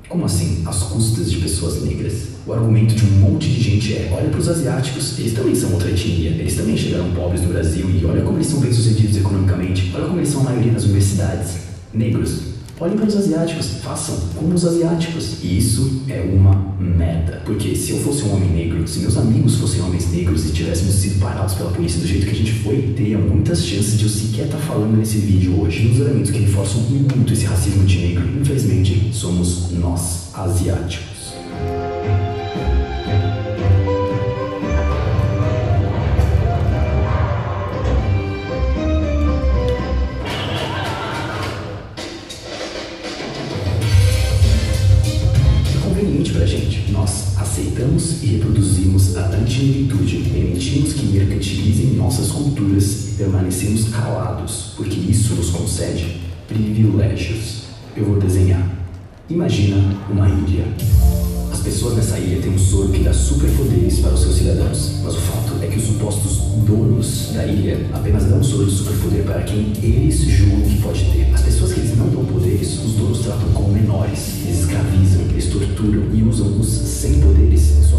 Como 0.08 0.24
assim, 0.24 0.62
às 0.66 0.82
custas 0.84 1.30
de 1.30 1.38
pessoas 1.38 1.82
negras? 1.82 2.30
O 2.46 2.52
argumento 2.52 2.94
de 2.94 3.04
um 3.04 3.18
monte 3.20 3.48
de 3.48 3.60
gente 3.60 3.94
é: 3.94 4.10
olha 4.12 4.28
para 4.28 4.40
os 4.40 4.48
asiáticos, 4.48 5.18
eles 5.18 5.32
também 5.32 5.54
são 5.54 5.72
outra 5.72 5.88
etnia, 5.88 6.30
eles 6.30 6.56
também 6.56 6.76
chegaram 6.76 7.10
pobres 7.12 7.42
no 7.42 7.48
Brasil 7.48 7.88
e 7.90 8.04
olha 8.04 8.22
como 8.22 8.36
eles 8.36 8.48
são 8.48 8.60
bem-sucedidos 8.60 9.16
economicamente, 9.16 9.90
olha 9.94 10.06
como 10.06 10.18
eles 10.18 10.28
são 10.28 10.40
a 10.40 10.44
maioria 10.44 10.72
nas 10.72 10.84
universidades. 10.84 11.70
Negros, 11.92 12.49
Olhem 12.80 12.96
para 12.96 13.08
os 13.08 13.16
asiáticos, 13.16 13.72
façam 13.82 14.16
como 14.34 14.54
os 14.54 14.64
asiáticos. 14.64 15.44
E 15.44 15.58
isso 15.58 16.02
é 16.08 16.22
uma 16.22 16.74
merda. 16.80 17.42
Porque 17.44 17.76
se 17.76 17.90
eu 17.90 17.98
fosse 17.98 18.22
um 18.24 18.34
homem 18.34 18.48
negro, 18.48 18.88
se 18.88 19.00
meus 19.00 19.18
amigos 19.18 19.56
fossem 19.56 19.82
homens 19.82 20.10
negros 20.10 20.46
e 20.46 20.52
tivéssemos 20.52 20.94
sido 20.94 21.20
parados 21.20 21.52
pela 21.54 21.70
polícia 21.70 22.00
do 22.00 22.06
jeito 22.06 22.24
que 22.24 22.32
a 22.32 22.34
gente 22.34 22.52
foi, 22.52 22.94
teria 22.96 23.18
muitas 23.18 23.66
chances 23.66 23.98
de 23.98 24.04
eu 24.04 24.08
sequer 24.08 24.46
estar 24.46 24.58
falando 24.58 24.96
nesse 24.96 25.18
vídeo 25.18 25.60
hoje. 25.60 25.88
E 25.88 25.90
os 25.90 26.00
elementos 26.00 26.30
que 26.30 26.38
reforçam 26.38 26.80
muito 26.84 27.30
esse 27.30 27.44
racismo 27.44 27.82
anti-negro, 27.82 28.26
infelizmente, 28.40 29.10
somos 29.12 29.72
nós, 29.72 30.30
asiáticos. 30.32 31.34
Aceitamos 47.36 48.22
e 48.22 48.26
reproduzimos 48.26 49.16
a 49.16 49.26
antinegritude, 49.28 50.30
permitimos 50.30 50.92
que 50.92 51.06
mercantilizem 51.06 51.94
nossas 51.94 52.30
culturas 52.30 53.08
e 53.08 53.12
permanecemos 53.16 53.88
calados, 53.88 54.72
porque 54.76 54.98
isso 54.98 55.34
nos 55.34 55.50
concede 55.50 56.20
privilégios. 56.46 57.62
Eu 57.96 58.04
vou 58.04 58.18
desenhar. 58.18 58.66
Imagina 59.28 59.76
uma 60.10 60.28
ilha. 60.28 60.64
As 61.52 61.60
pessoas 61.60 61.96
nessa 61.96 62.18
ilha 62.18 62.40
têm 62.40 62.52
um 62.52 62.58
soro 62.58 62.88
que 62.88 63.04
dá 63.04 63.12
superpoderes 63.12 64.00
para 64.00 64.14
os 64.14 64.20
seus 64.20 64.36
cidadãos, 64.36 64.92
mas 65.04 65.14
o 65.14 65.20
fato 65.20 65.52
é 65.62 65.66
que 65.66 65.78
os 65.78 65.84
supostos 65.84 66.38
donos 66.66 67.30
da 67.32 67.46
ilha 67.46 67.86
apenas 67.92 68.24
dão 68.24 68.38
um 68.38 68.42
soro 68.42 68.66
de 68.66 68.72
superpoder 68.72 69.24
para 69.24 69.42
quem 69.42 69.72
eles 69.82 70.20
julgam 70.20 70.62
que 70.62 70.80
pode 70.80 71.04
ter. 71.12 71.39
As 71.60 71.68
pessoas 71.68 71.72
que 71.74 71.80
eles 71.88 71.98
não 71.98 72.08
dão 72.08 72.24
poderes, 72.24 72.82
os 72.82 72.92
donos 72.94 73.18
tratam 73.18 73.50
como 73.52 73.68
menores, 73.68 74.48
escravizam, 74.48 75.28
torturam 75.50 76.04
e 76.14 76.22
usam 76.22 76.58
os 76.58 76.66
sem 76.66 77.20
poderes 77.20 77.89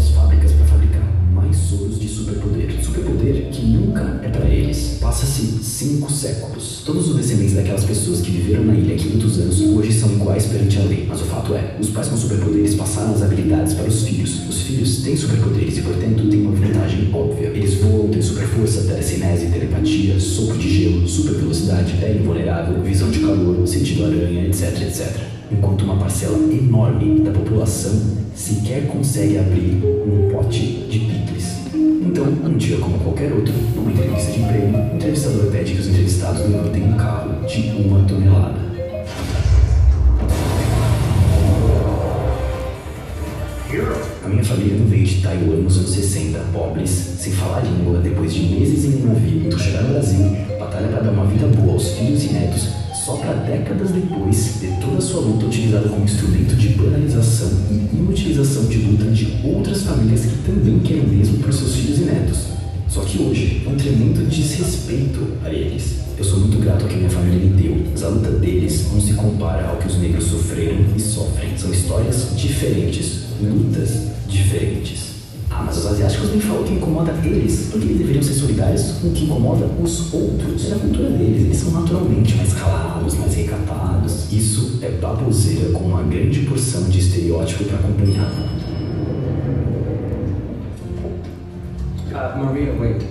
soros 1.72 1.98
de 1.98 2.08
superpoder. 2.08 2.72
Superpoder 2.82 3.48
que 3.50 3.64
nunca 3.64 4.20
é 4.22 4.28
para 4.28 4.46
eles. 4.48 4.98
Passa-se 5.00 5.42
cinco 5.62 6.12
séculos. 6.12 6.82
Todos 6.84 7.08
os 7.08 7.16
descendentes 7.16 7.54
daquelas 7.54 7.84
pessoas 7.84 8.20
que 8.20 8.30
viveram 8.30 8.64
na 8.64 8.74
ilha 8.74 8.94
há 8.94 8.98
500 8.98 9.38
anos 9.40 9.60
hoje 9.60 9.92
são 9.92 10.12
iguais 10.12 10.46
perante 10.46 10.78
a 10.78 10.82
lei. 10.82 11.06
Mas 11.08 11.22
o 11.22 11.24
fato 11.24 11.54
é, 11.54 11.76
os 11.80 11.88
pais 11.88 12.08
com 12.08 12.16
superpoderes 12.16 12.74
passaram 12.74 13.14
as 13.14 13.22
habilidades 13.22 13.74
para 13.74 13.88
os 13.88 14.02
filhos. 14.02 14.48
Os 14.48 14.62
filhos 14.62 15.02
têm 15.02 15.16
superpoderes 15.16 15.78
e, 15.78 15.82
portanto, 15.82 16.28
têm 16.28 16.42
uma 16.42 16.52
vantagem 16.52 17.10
óbvia. 17.12 17.48
Eles 17.48 17.74
voam, 17.74 18.08
têm 18.08 18.22
super 18.22 18.46
força, 18.46 18.82
telecinese, 18.82 19.46
telepatia, 19.46 20.20
soco 20.20 20.58
de 20.58 20.68
gelo, 20.68 21.08
super 21.08 21.34
velocidade, 21.34 21.94
pele 21.94 22.20
invulnerável, 22.20 22.82
visão 22.82 23.10
de 23.10 23.20
calor, 23.20 23.66
sentido 23.66 24.04
aranha, 24.04 24.46
etc, 24.46 24.82
etc. 24.82 25.32
Enquanto 25.50 25.82
uma 25.82 25.96
parcela 25.98 26.38
enorme 26.52 27.20
da 27.20 27.30
população 27.30 28.22
sequer 28.34 28.86
consegue 28.86 29.38
abrir 29.38 29.82
um 29.84 30.30
pote 30.32 30.86
de 30.88 30.98
picles. 30.98 31.41
Então, 32.04 32.24
um 32.24 32.56
dia 32.56 32.78
como 32.78 32.98
qualquer 32.98 33.32
outro, 33.32 33.54
numa 33.76 33.92
entrevista 33.92 34.32
de 34.32 34.40
emprego, 34.40 34.76
o 34.76 34.96
entrevistador 34.96 35.52
pede 35.52 35.72
que 35.72 35.80
os 35.80 35.86
entrevistados 35.86 36.40
levantem 36.40 36.82
um 36.82 36.96
carro 36.96 37.46
de 37.46 37.60
uma 37.70 38.04
tonelada. 38.04 38.60
A 44.24 44.28
minha 44.28 44.44
família 44.44 44.76
não 44.76 44.86
veio 44.86 45.04
de 45.04 45.22
Taiwan 45.22 45.56
nos 45.62 45.78
anos 45.78 45.90
60, 45.90 46.38
pobres, 46.52 46.90
sem 46.90 47.32
falar 47.32 47.60
língua, 47.60 48.00
depois 48.00 48.34
de 48.34 48.42
meses 48.52 48.84
em 48.84 49.02
um 49.02 49.06
navio, 49.06 49.58
chegar 49.58 49.82
no 49.82 49.90
Brasil, 49.90 50.36
batalha 50.58 50.88
para 50.88 51.02
dar 51.02 51.10
uma 51.12 51.26
vida 51.26 51.46
boa 51.46 51.74
aos 51.74 51.92
filhos 51.92 52.24
e 52.24 52.32
netos, 52.32 52.81
só 53.04 53.16
para 53.16 53.32
décadas 53.34 53.90
depois 53.90 54.58
ter 54.60 54.72
toda 54.80 55.00
sua 55.00 55.22
luta 55.22 55.46
utilizada 55.46 55.88
como 55.88 56.04
instrumento 56.04 56.54
de 56.54 56.68
banalização 56.68 57.50
e 57.68 57.96
inutilização 57.96 58.66
de 58.66 58.78
luta 58.78 59.04
de 59.06 59.40
outras 59.44 59.82
famílias 59.82 60.24
que 60.24 60.38
também 60.46 60.78
querem 60.78 61.02
o 61.02 61.08
mesmo 61.08 61.38
para 61.38 61.50
seus 61.50 61.74
filhos 61.74 61.98
e 61.98 62.02
netos. 62.02 62.38
Só 62.88 63.00
que 63.00 63.20
hoje 63.20 63.66
um 63.66 63.74
tremendo 63.74 64.28
desrespeito 64.28 65.36
a 65.44 65.50
eles. 65.50 66.02
Eu 66.16 66.24
sou 66.24 66.40
muito 66.40 66.58
grato 66.58 66.82
ao 66.82 66.88
que 66.88 66.96
minha 66.96 67.10
família 67.10 67.40
me 67.40 67.60
deu, 67.60 67.84
mas 67.90 68.04
a 68.04 68.08
luta 68.08 68.30
deles 68.30 68.86
não 68.92 69.00
se 69.00 69.14
compara 69.14 69.66
ao 69.66 69.78
que 69.78 69.88
os 69.88 69.98
negros 69.98 70.24
sofreram 70.24 70.84
e 70.94 71.00
sofrem. 71.00 71.56
São 71.56 71.72
histórias 71.72 72.28
diferentes, 72.36 73.22
lutas 73.40 74.12
diferentes. 74.28 75.11
Ah, 75.54 75.64
mas 75.66 75.76
os 75.76 75.86
asiáticos 75.86 76.30
nem 76.30 76.40
falam 76.40 76.62
o 76.62 76.64
que 76.64 76.72
incomoda 76.72 77.12
eles, 77.22 77.68
porque 77.70 77.86
eles 77.86 77.98
deveriam 77.98 78.22
ser 78.22 78.32
solidários 78.32 78.92
com 79.00 79.08
o 79.08 79.12
que 79.12 79.24
incomoda 79.24 79.66
os 79.82 80.14
outros. 80.14 80.70
É 80.70 80.74
a 80.74 80.78
cultura 80.78 81.10
deles, 81.10 81.42
eles 81.42 81.56
são 81.58 81.72
naturalmente 81.72 82.34
mais 82.36 82.54
calados, 82.54 83.14
mais 83.18 83.34
recatados. 83.34 84.32
Isso 84.32 84.78
é 84.80 84.88
baboseira 84.92 85.70
com 85.72 85.84
uma 85.84 86.02
grande 86.04 86.40
porção 86.40 86.84
de 86.84 86.98
estereótipo 86.98 87.64
para 87.64 87.78
acompanhar. 87.80 88.32
Uh, 92.12 92.44
Maria, 92.44 92.72
wait. 92.80 93.02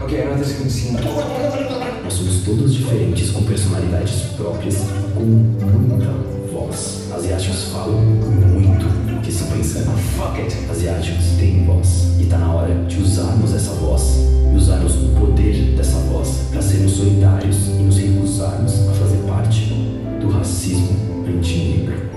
Okay, 0.00 0.22
I 0.22 0.26
know 0.26 0.36
this 0.36 0.56
can 0.56 0.70
seem. 0.70 0.92
Nós 0.92 2.12
somos 2.12 2.44
todos 2.44 2.74
diferentes, 2.74 3.30
com 3.30 3.42
personalidades 3.42 4.20
próprias, 4.36 4.76
com 5.16 5.22
muita 5.22 6.12
voz. 6.52 7.08
Asiáticos 7.12 7.64
falam 7.72 8.00
muito 8.00 8.87
pensando. 9.68 9.96
Fuck 10.16 10.40
it! 10.40 10.56
Asiáticos 10.70 11.36
têm 11.38 11.64
voz. 11.64 12.08
E 12.18 12.26
tá 12.26 12.38
na 12.38 12.52
hora 12.54 12.74
de 12.86 13.00
usarmos 13.00 13.54
essa 13.54 13.72
voz 13.72 14.02
e 14.52 14.56
usarmos 14.56 14.94
o 14.94 15.08
poder 15.20 15.76
dessa 15.76 15.98
voz 15.98 16.48
para 16.50 16.62
sermos 16.62 16.92
solidários 16.92 17.68
e 17.68 17.82
nos 17.82 17.98
recusarmos 17.98 18.88
a 18.88 18.92
fazer 18.92 19.18
parte 19.26 19.72
do 20.20 20.30
racismo 20.30 21.24
anti-negro. 21.26 22.08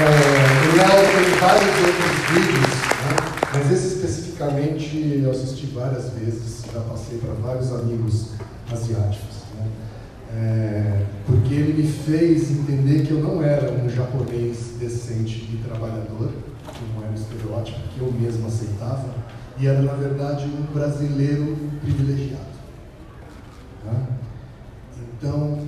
É, 0.00 1.40
vários 1.40 1.74
outros 1.86 2.14
vídeos, 2.30 2.68
né? 2.68 3.16
mas 3.52 3.72
esse 3.72 3.96
especificamente 3.96 5.22
eu 5.22 5.30
assisti 5.30 5.66
várias 5.66 6.10
vezes, 6.10 6.62
já 6.72 6.80
passei 6.80 7.18
para 7.18 7.34
vários 7.34 7.72
amigos 7.72 8.28
asiáticos. 8.70 9.37
É, 10.34 11.06
porque 11.26 11.54
ele 11.54 11.82
me 11.82 11.88
fez 11.88 12.50
entender 12.50 13.06
que 13.06 13.12
eu 13.12 13.22
não 13.22 13.42
era 13.42 13.72
um 13.72 13.88
japonês 13.88 14.74
decente 14.78 15.48
e 15.52 15.62
trabalhador, 15.66 16.32
que 16.72 16.84
não 16.94 17.02
era 17.02 17.10
um 17.10 17.14
estereótipo 17.14 17.80
que 17.88 18.00
eu 18.00 18.12
mesmo 18.12 18.46
aceitava, 18.46 19.14
e 19.58 19.66
era 19.66 19.80
na 19.80 19.94
verdade 19.94 20.44
um 20.44 20.72
brasileiro 20.72 21.56
privilegiado. 21.80 22.44
né? 23.84 24.06
Então 24.98 25.58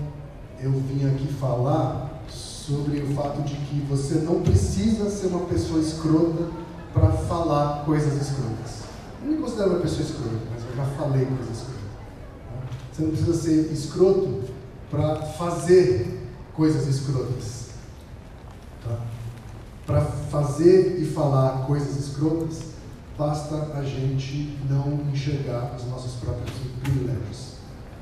eu 0.61 0.72
vim 0.72 1.06
aqui 1.08 1.26
falar 1.32 2.22
sobre 2.28 3.00
o 3.00 3.14
fato 3.14 3.42
de 3.42 3.56
que 3.56 3.80
você 3.88 4.16
não 4.16 4.42
precisa 4.42 5.08
ser 5.11 5.28
uma 5.28 5.46
pessoa 5.46 5.80
escrota 5.80 6.50
para 6.92 7.11
falar 7.11 7.84
coisas 7.84 8.14
escrotas. 8.14 8.84
Eu 9.22 9.30
não 9.30 9.36
me 9.36 9.42
considero 9.42 9.70
uma 9.70 9.80
pessoa 9.80 10.02
escrota, 10.02 10.36
mas 10.52 10.62
eu 10.68 10.76
já 10.76 10.84
falei 10.96 11.24
coisas 11.24 11.56
escrotas. 11.56 11.80
né? 11.80 12.68
Você 12.92 13.02
não 13.02 13.11
precisa 13.11 13.34
ser 13.34 13.72
escroto 13.72 14.49
para 14.91 15.16
fazer 15.16 16.20
coisas 16.55 16.86
escrotas. 16.86 17.70
Tá? 18.84 18.99
Para 19.86 20.01
fazer 20.03 21.01
e 21.01 21.05
falar 21.05 21.66
coisas 21.66 21.97
escrotas, 21.97 22.70
basta 23.16 23.72
a 23.74 23.82
gente 23.82 24.59
não 24.68 25.01
enxergar 25.12 25.74
os 25.76 25.86
nossos 25.86 26.20
próprios 26.20 26.51
privilégios. 26.82 27.55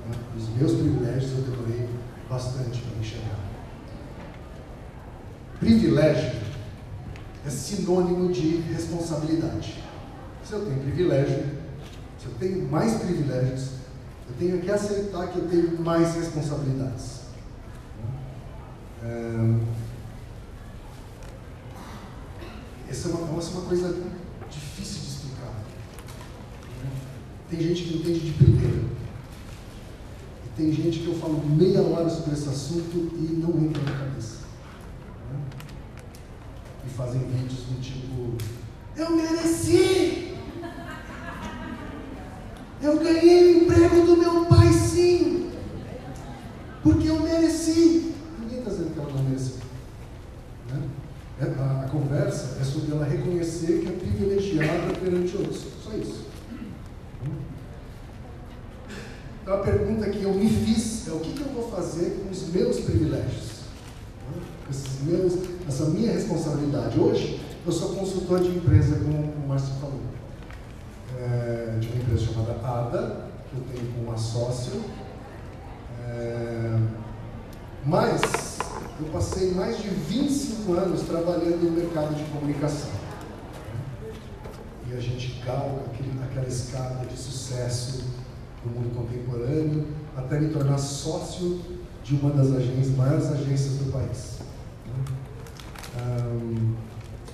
Né? 0.09 0.17
Os 0.37 0.49
meus 0.51 0.73
privilégios 0.73 1.33
eu 1.33 1.45
demorei 1.45 1.89
bastante 2.29 2.81
para 2.81 2.99
enxergar. 2.99 3.39
Privilégio 5.61 6.41
é 7.45 7.51
sinônimo 7.51 8.33
de 8.33 8.59
responsabilidade. 8.73 9.83
Se 10.45 10.53
eu 10.53 10.65
tenho 10.65 10.81
privilégio, 10.81 11.45
se 12.19 12.27
eu 12.27 12.33
tenho 12.39 12.71
mais 12.71 12.95
privilégios, 12.95 13.78
eu 14.29 14.35
tenho 14.39 14.61
que 14.61 14.71
aceitar 14.71 15.29
que 15.29 15.39
eu 15.39 15.49
tenho 15.49 15.81
mais 15.81 16.15
responsabilidades. 16.15 17.21
É... 19.03 19.55
Essa 22.91 23.09
é 23.09 23.13
uma, 23.13 23.39
essa 23.39 23.51
é 23.51 23.53
uma 23.53 23.69
coisa 23.69 24.03
difícil 24.51 25.01
de 25.03 25.09
explicar. 25.09 25.53
Tem 27.51 27.61
gente 27.61 27.85
que 27.85 27.97
entende 27.99 28.21
de 28.21 28.33
primeira. 28.33 28.85
E 30.45 30.49
tem 30.57 30.73
gente 30.73 31.01
que 31.01 31.09
eu 31.09 31.15
falo 31.15 31.43
meia 31.47 31.83
hora 31.83 32.09
sobre 32.09 32.33
esse 32.33 32.49
assunto 32.49 32.97
e 33.15 33.37
não 33.37 33.51
entra 33.63 33.83
na 33.83 33.99
cabeça. 33.99 34.39
E 36.87 36.91
fazem 36.91 37.21
vídeos 37.21 37.61
do 37.65 37.81
tipo: 37.81 38.37
Eu 38.97 39.17
mereci! 39.17 40.29
Eu 42.81 42.97
ganhei 43.01 43.55
o 43.55 43.63
emprego 43.65 44.07
do 44.07 44.17
meu 44.17 44.47
pai, 44.47 44.73
sim! 44.73 45.51
Porque 46.83 47.09
eu 47.09 47.21
mereci! 47.21 48.15
Ninguém 48.39 48.59
está 48.61 48.71
dizendo 48.71 48.95
que 48.95 49.01
ela 49.01 49.13
não 49.13 49.25
mereceu. 49.25 49.57
Né? 50.71 50.83
É, 51.41 51.45
a, 51.61 51.85
a, 51.85 51.89
conversa 51.89 52.59
é 52.61 52.65
sobre 52.65 52.93
ela 52.93 53.05
reconhecer 53.05 53.81
que 53.81 53.89
é 53.89 53.93
privilegiada 53.93 54.93
perante 55.01 55.37
outros. 55.37 55.67
Só 55.85 55.93
isso. 55.95 56.27
Então 59.43 59.55
a 59.55 59.59
pergunta 59.59 60.11
que 60.11 60.23
eu 60.23 60.35
me 60.35 60.49
fiz 60.49 61.09
é 61.09 61.13
o 61.13 61.21
que, 61.21 61.33
que 61.33 61.41
eu 61.41 61.49
vou 61.49 61.71
fazer 61.71 62.23
com 62.23 62.31
os 62.31 62.49
meus 62.49 62.81
privilégios? 62.81 63.59
Esses 64.71 65.03
meus, 65.03 65.33
essa 65.67 65.87
minha 65.87 66.13
responsabilidade. 66.13 67.01
Hoje 67.01 67.41
eu 67.65 67.73
sou 67.73 67.95
consultor 67.95 68.41
de 68.41 68.49
empresa, 68.49 68.97
como 68.97 69.33
o 69.33 69.49
Márcio 69.49 69.75
falou. 69.81 70.01
É, 71.19 71.79
de 71.81 71.89
uma 71.89 71.97
empresa 71.97 72.27
chamada 72.27 72.53
ADA, 72.53 73.27
que 73.51 73.57
eu 73.57 73.63
tenho 73.73 73.93
com 73.93 74.01
uma 74.03 74.08
sócio. 74.19 74.83
É, 76.07 76.79
mas 77.85 78.59
eu 79.01 79.07
passei 79.13 79.53
mais 79.53 79.81
de 79.81 79.89
25 79.89 80.73
anos 80.73 81.03
trabalhando 81.03 81.63
no 81.63 81.71
mercado 81.71 82.15
de 82.15 82.25
comunicação. 82.31 82.91
E 84.91 84.95
a 84.95 85.01
gente 85.01 85.43
galga 85.45 85.83
aquela 86.25 86.49
escada 86.49 87.07
de 87.07 87.17
sucesso 87.17 88.05
do 88.65 88.71
mundo 88.71 88.95
contemporâneo 88.95 89.87
até 90.17 90.41
me 90.41 90.53
tornar 90.53 90.79
sócio 90.79 91.61
de 92.03 92.15
uma 92.17 92.31
das 92.31 92.53
agências, 92.53 92.97
maiores 92.97 93.27
agências 93.31 93.79
do 93.79 93.93
país. 93.93 94.39
Um, 96.01 96.75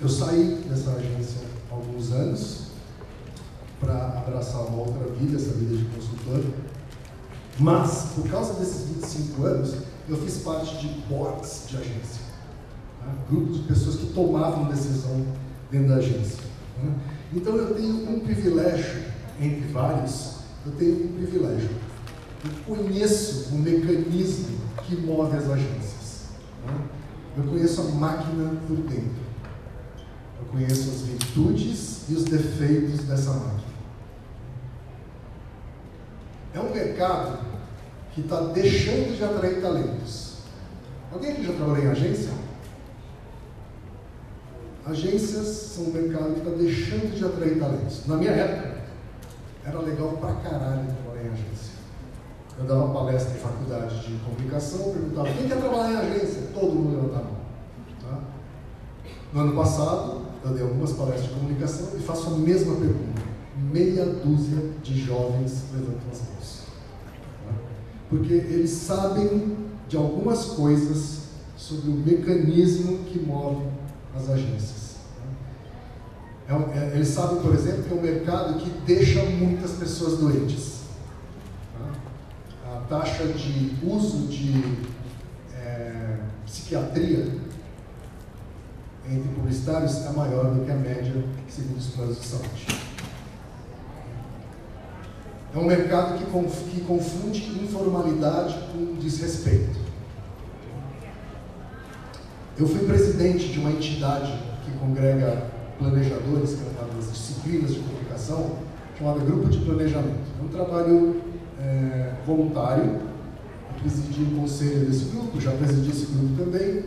eu 0.00 0.08
saí 0.08 0.62
dessa 0.68 0.90
agência 0.90 1.40
há 1.70 1.74
alguns 1.74 2.12
anos 2.12 2.64
para 3.80 4.18
abraçar 4.18 4.66
uma 4.66 4.82
outra 4.82 5.06
vida, 5.14 5.36
essa 5.36 5.52
vida 5.52 5.76
de 5.76 5.84
consultor. 5.84 6.42
Mas, 7.58 8.08
por 8.14 8.28
causa 8.28 8.54
desses 8.54 8.88
25 8.88 9.44
anos, 9.44 9.74
eu 10.08 10.16
fiz 10.16 10.38
parte 10.38 10.76
de 10.78 10.88
boards 11.08 11.64
de 11.68 11.76
agência, 11.76 12.22
né? 13.00 13.14
grupos 13.30 13.58
de 13.58 13.62
pessoas 13.62 13.96
que 13.96 14.06
tomavam 14.06 14.64
decisão 14.64 15.24
dentro 15.70 15.88
da 15.88 15.94
agência. 15.96 16.42
Né? 16.82 16.94
Então 17.32 17.56
eu 17.56 17.74
tenho 17.74 18.10
um 18.10 18.20
privilégio, 18.20 19.04
entre 19.40 19.68
vários, 19.72 20.34
eu 20.66 20.72
tenho 20.72 21.04
um 21.04 21.12
privilégio. 21.16 21.70
Eu 22.44 22.76
conheço 22.76 23.54
o 23.54 23.58
mecanismo 23.58 24.58
que 24.82 24.96
move 24.96 25.36
as 25.36 25.48
agências. 25.48 26.24
Né? 26.66 26.74
Eu 27.36 27.44
conheço 27.44 27.80
a 27.80 27.84
máquina 27.84 28.60
por 28.66 28.76
dentro. 28.76 29.24
Eu 30.40 30.46
conheço 30.52 30.90
as 30.90 31.00
virtudes 31.02 32.02
e 32.08 32.14
os 32.14 32.24
defeitos 32.24 33.04
dessa 33.04 33.32
máquina. 33.32 33.63
É 36.54 36.60
um 36.60 36.72
mercado 36.72 37.38
que 38.12 38.20
está 38.20 38.40
deixando 38.40 39.16
de 39.16 39.24
atrair 39.24 39.60
talentos. 39.60 40.34
Alguém 41.12 41.32
aqui 41.32 41.44
já 41.44 41.52
trabalhou 41.52 41.84
em 41.84 41.88
agência? 41.88 42.30
Agências 44.86 45.46
são 45.46 45.86
um 45.86 45.92
mercado 45.92 46.32
que 46.34 46.38
está 46.38 46.50
deixando 46.50 47.12
de 47.12 47.24
atrair 47.24 47.58
talentos. 47.58 48.06
Na 48.06 48.16
minha 48.16 48.30
época, 48.30 48.84
era 49.66 49.80
legal 49.80 50.10
pra 50.20 50.34
caralho 50.34 50.86
trabalhar 51.02 51.24
em 51.24 51.32
agência. 51.32 51.74
Eu 52.56 52.66
dava 52.66 52.92
palestra 52.92 53.34
em 53.34 53.40
faculdade 53.40 54.06
de 54.06 54.16
comunicação, 54.18 54.92
perguntava 54.92 55.32
quem 55.32 55.48
quer 55.48 55.58
trabalhar 55.58 55.90
em 55.90 55.96
agência? 55.96 56.42
Todo 56.54 56.72
mundo 56.72 56.96
levantava 56.96 57.24
a 57.24 57.32
mão. 57.32 57.40
Tá? 58.00 58.20
No 59.32 59.40
ano 59.40 59.56
passado, 59.56 60.22
eu 60.44 60.50
dei 60.50 60.62
algumas 60.62 60.92
palestras 60.92 61.30
de 61.30 61.34
comunicação 61.34 61.98
e 61.98 62.00
faço 62.00 62.28
a 62.28 62.38
mesma 62.38 62.76
pergunta. 62.76 63.22
Meia 63.56 64.06
dúzia 64.06 64.70
de 64.84 65.00
jovens 65.00 65.64
levantam 65.72 66.10
as 66.12 66.20
mãos 66.20 66.33
porque 68.08 68.32
eles 68.32 68.70
sabem 68.70 69.56
de 69.88 69.96
algumas 69.96 70.46
coisas 70.46 71.24
sobre 71.56 71.90
o 71.90 71.94
mecanismo 71.94 73.04
que 73.04 73.18
move 73.18 73.66
as 74.16 74.28
agências. 74.28 74.84
É, 76.48 76.52
é, 76.52 76.92
eles 76.94 77.08
sabem, 77.08 77.40
por 77.40 77.54
exemplo, 77.54 77.84
que 77.84 77.92
é 77.92 77.96
um 77.96 78.02
mercado 78.02 78.58
que 78.58 78.70
deixa 78.86 79.22
muitas 79.24 79.72
pessoas 79.72 80.18
doentes. 80.18 80.84
A 82.66 82.80
taxa 82.88 83.26
de 83.26 83.72
uso 83.82 84.26
de 84.26 84.76
é, 85.54 86.18
psiquiatria 86.44 87.28
entre 89.10 89.28
publicitários 89.34 90.04
é 90.04 90.12
maior 90.12 90.54
do 90.54 90.64
que 90.64 90.70
a 90.70 90.76
média 90.76 91.24
segundo 91.48 91.78
os 91.78 91.86
planos 91.88 92.20
de 92.20 92.26
saúde. 92.26 92.93
É 95.54 95.58
um 95.58 95.66
mercado 95.66 96.18
que, 96.18 96.80
confunde 96.80 97.40
informalidade 97.62 98.58
com 98.72 98.94
desrespeito. 98.96 99.78
Eu 102.58 102.66
fui 102.66 102.80
presidente 102.86 103.52
de 103.52 103.60
uma 103.60 103.70
entidade 103.70 104.32
que 104.64 104.72
congrega 104.78 105.46
planejadores, 105.78 106.54
é 106.54 106.96
das 106.96 107.12
disciplinas 107.12 107.72
de 107.72 107.80
comunicação, 107.80 108.58
chamada 108.98 109.20
Grupo 109.20 109.48
de 109.48 109.58
Planejamento. 109.58 110.24
É 110.40 110.44
um 110.44 110.48
trabalho 110.48 111.22
é, 111.60 112.14
voluntário. 112.26 112.84
Eu 112.84 113.80
presidi 113.80 114.22
o 114.22 114.40
conselho 114.40 114.86
desse 114.86 115.04
grupo, 115.06 115.40
já 115.40 115.52
presidi 115.52 115.90
esse 115.90 116.06
grupo 116.06 116.44
também. 116.44 116.84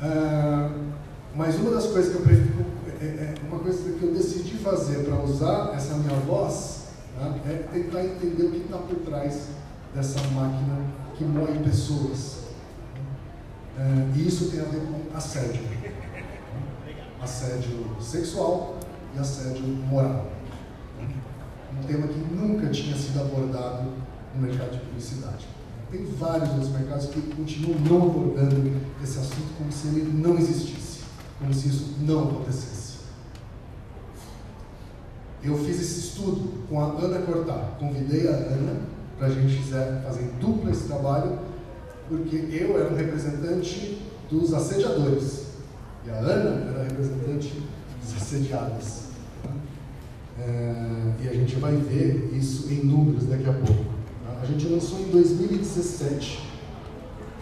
É, 0.00 0.70
mas 1.34 1.56
uma 1.56 1.72
das 1.72 1.86
coisas 1.86 2.14
que 2.14 2.22
eu, 2.22 2.36
é, 3.00 3.04
é, 3.04 3.34
uma 3.48 3.58
coisa 3.58 3.92
que 3.92 4.02
eu 4.02 4.12
decidi 4.12 4.56
fazer 4.56 5.04
para 5.04 5.20
usar 5.22 5.72
essa 5.74 5.94
minha 5.94 6.18
voz 6.20 6.77
Tá? 7.18 7.34
É 7.50 7.68
tentar 7.72 8.04
entender 8.04 8.44
o 8.44 8.50
que 8.52 8.58
está 8.58 8.78
por 8.78 8.96
trás 8.98 9.48
dessa 9.92 10.20
máquina 10.28 10.86
que 11.16 11.24
move 11.24 11.58
pessoas. 11.64 12.44
É, 13.76 14.16
e 14.16 14.28
isso 14.28 14.50
tem 14.50 14.60
a 14.60 14.64
ver 14.64 14.80
com 14.82 15.16
assédio. 15.16 15.62
Assédio 17.20 17.96
sexual 18.00 18.76
e 19.16 19.18
assédio 19.18 19.66
moral. 19.66 20.30
Um 21.76 21.86
tema 21.86 22.06
que 22.06 22.18
nunca 22.18 22.68
tinha 22.68 22.96
sido 22.96 23.20
abordado 23.20 23.90
no 24.34 24.42
mercado 24.42 24.72
de 24.72 24.78
publicidade. 24.78 25.48
Tem 25.90 26.04
vários 26.04 26.50
outros 26.50 26.68
mercados 26.70 27.06
que 27.06 27.20
continuam 27.34 27.80
não 27.80 28.10
abordando 28.10 28.72
esse 29.02 29.18
assunto 29.18 29.56
como 29.56 29.72
se 29.72 29.88
ele 29.88 30.12
não 30.12 30.38
existisse, 30.38 31.00
como 31.38 31.52
se 31.52 31.68
isso 31.68 31.96
não 32.00 32.28
acontecesse. 32.28 32.87
Eu 35.42 35.56
fiz 35.58 35.80
esse 35.80 36.00
estudo 36.00 36.66
com 36.68 36.80
a 36.80 36.86
Ana 36.86 37.20
Cortar. 37.22 37.76
Convidei 37.78 38.28
a 38.28 38.32
Ana 38.32 38.80
para 39.16 39.28
a 39.28 39.30
gente 39.30 39.62
fazer 39.62 40.32
dupla 40.40 40.70
esse 40.70 40.88
trabalho, 40.88 41.38
porque 42.08 42.36
eu 42.36 42.78
era 42.78 42.92
um 42.92 42.96
representante 42.96 44.02
dos 44.30 44.52
assediadores 44.52 45.48
e 46.06 46.10
a 46.10 46.14
Ana 46.14 46.70
era 46.70 46.82
representante 46.84 47.62
dos 48.00 48.16
assediados. 48.16 49.08
É, 50.40 51.12
e 51.22 51.28
a 51.28 51.32
gente 51.32 51.56
vai 51.56 51.76
ver 51.76 52.30
isso 52.32 52.72
em 52.72 52.84
números 52.84 53.26
daqui 53.26 53.48
a 53.48 53.52
pouco. 53.52 53.98
A 54.40 54.46
gente 54.46 54.68
lançou 54.68 55.00
em 55.00 55.10
2017 55.10 56.48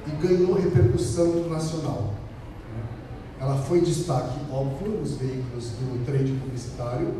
e 0.06 0.26
ganhou 0.26 0.54
repercussão 0.54 1.48
nacional. 1.48 2.14
Ela 3.38 3.56
foi 3.56 3.82
destaque, 3.82 4.38
óbvio, 4.50 4.98
nos 4.98 5.16
veículos 5.16 5.68
do 5.72 6.04
trade 6.06 6.32
publicitário, 6.32 7.14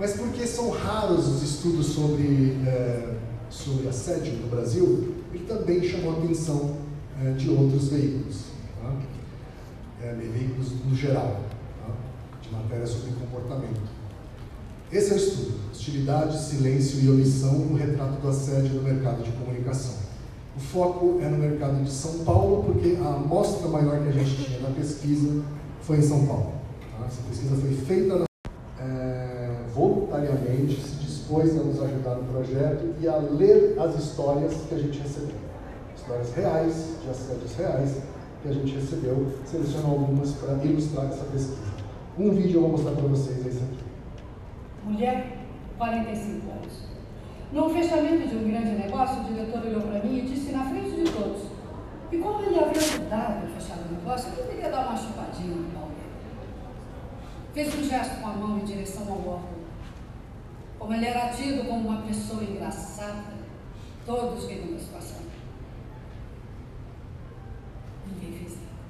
mas 0.00 0.14
porque 0.14 0.46
são 0.46 0.70
raros 0.70 1.28
os 1.28 1.42
estudos 1.42 1.88
sobre, 1.88 2.56
é, 2.66 3.16
sobre 3.50 3.86
assédio 3.86 4.32
no 4.38 4.48
Brasil, 4.48 5.14
ele 5.30 5.44
também 5.44 5.86
chamou 5.86 6.14
a 6.14 6.24
atenção 6.24 6.76
é, 7.22 7.32
de 7.32 7.50
outros 7.50 7.88
veículos, 7.88 8.44
tá? 8.80 8.94
é, 10.02 10.14
veículos 10.14 10.72
no 10.86 10.96
geral, 10.96 11.42
tá? 11.86 11.92
de 12.40 12.50
matéria 12.50 12.86
sobre 12.86 13.10
comportamento. 13.12 13.82
Esse 14.90 15.10
é 15.10 15.14
o 15.14 15.16
estudo: 15.18 15.54
hostilidade, 15.70 16.42
silêncio 16.42 17.00
e 17.00 17.10
omissão 17.10 17.58
no 17.58 17.76
retrato 17.76 18.22
do 18.22 18.28
assédio 18.28 18.76
no 18.76 18.82
mercado 18.82 19.22
de 19.22 19.30
comunicação. 19.32 19.96
O 20.56 20.60
foco 20.60 21.20
é 21.20 21.28
no 21.28 21.36
mercado 21.36 21.84
de 21.84 21.90
São 21.90 22.24
Paulo, 22.24 22.64
porque 22.64 22.96
a 23.02 23.16
amostra 23.16 23.68
maior 23.68 24.02
que 24.02 24.08
a 24.08 24.12
gente 24.12 24.44
tinha 24.44 24.60
na 24.60 24.70
pesquisa 24.70 25.42
foi 25.82 25.98
em 25.98 26.02
São 26.02 26.26
Paulo. 26.26 26.54
Tá? 26.98 27.06
Essa 27.06 27.20
pesquisa 27.28 27.54
foi 27.54 27.72
feita 27.72 28.18
na, 28.18 28.24
é, 28.80 29.30
voluntariamente, 29.74 30.80
se 30.80 30.96
dispôs 31.30 31.56
a 31.56 31.62
nos 31.62 31.80
ajudar 31.80 32.16
no 32.16 32.24
projeto 32.24 32.94
e 33.00 33.08
a 33.08 33.16
ler 33.16 33.76
as 33.78 33.94
histórias 33.96 34.52
que 34.68 34.74
a 34.74 34.78
gente 34.78 34.98
recebeu. 34.98 35.36
Histórias 35.94 36.34
reais, 36.34 36.96
de 37.02 37.10
assédios 37.10 37.56
reais, 37.56 38.02
que 38.42 38.48
a 38.48 38.52
gente 38.52 38.74
recebeu, 38.74 39.26
selecionou 39.44 39.92
algumas 39.92 40.32
para 40.32 40.54
ilustrar 40.64 41.06
essa 41.06 41.24
pesquisa. 41.26 41.70
Um 42.18 42.32
vídeo 42.32 42.56
eu 42.56 42.62
vou 42.62 42.70
mostrar 42.72 42.92
para 42.92 43.06
vocês 43.06 43.46
esse 43.46 43.58
aqui. 43.58 43.78
Mulher, 44.84 45.38
45 45.78 46.50
anos. 46.50 46.90
No 47.52 47.70
fechamento 47.70 48.28
de 48.28 48.36
um 48.36 48.48
grande 48.48 48.70
negócio, 48.70 49.20
o 49.20 49.24
diretor 49.24 49.62
olhou 49.64 49.82
para 49.82 50.02
mim 50.02 50.18
e 50.18 50.22
disse 50.22 50.52
na 50.52 50.64
frente 50.64 50.90
de 50.90 51.12
todos: 51.12 51.42
E 52.10 52.18
como 52.18 52.42
ele 52.42 52.58
havia 52.58 52.80
ajudado 52.80 53.46
a 53.46 53.60
fechar 53.60 53.78
o 53.78 53.94
negócio, 53.94 54.30
eu 54.30 54.44
deveria 54.44 54.70
dar 54.70 54.88
uma 54.88 54.96
chupadinha 54.96 55.56
no 55.56 55.70
pau 55.70 55.88
dele. 55.88 56.00
Fez 57.52 57.74
um 57.74 57.88
gesto 57.88 58.20
com 58.20 58.28
a 58.28 58.32
mão 58.32 58.58
em 58.58 58.64
direção 58.64 59.02
ao 59.08 59.18
órgão. 59.18 59.59
Como 60.80 60.94
ele 60.94 61.04
era 61.04 61.28
tido 61.28 61.66
como 61.66 61.88
uma 61.88 62.00
pessoa 62.02 62.42
engraçada, 62.42 63.34
todos 64.06 64.46
viram 64.46 64.74
a 64.74 64.78
situação. 64.78 65.18
Ninguém 68.06 68.38
fez 68.38 68.56
nada. 68.56 68.80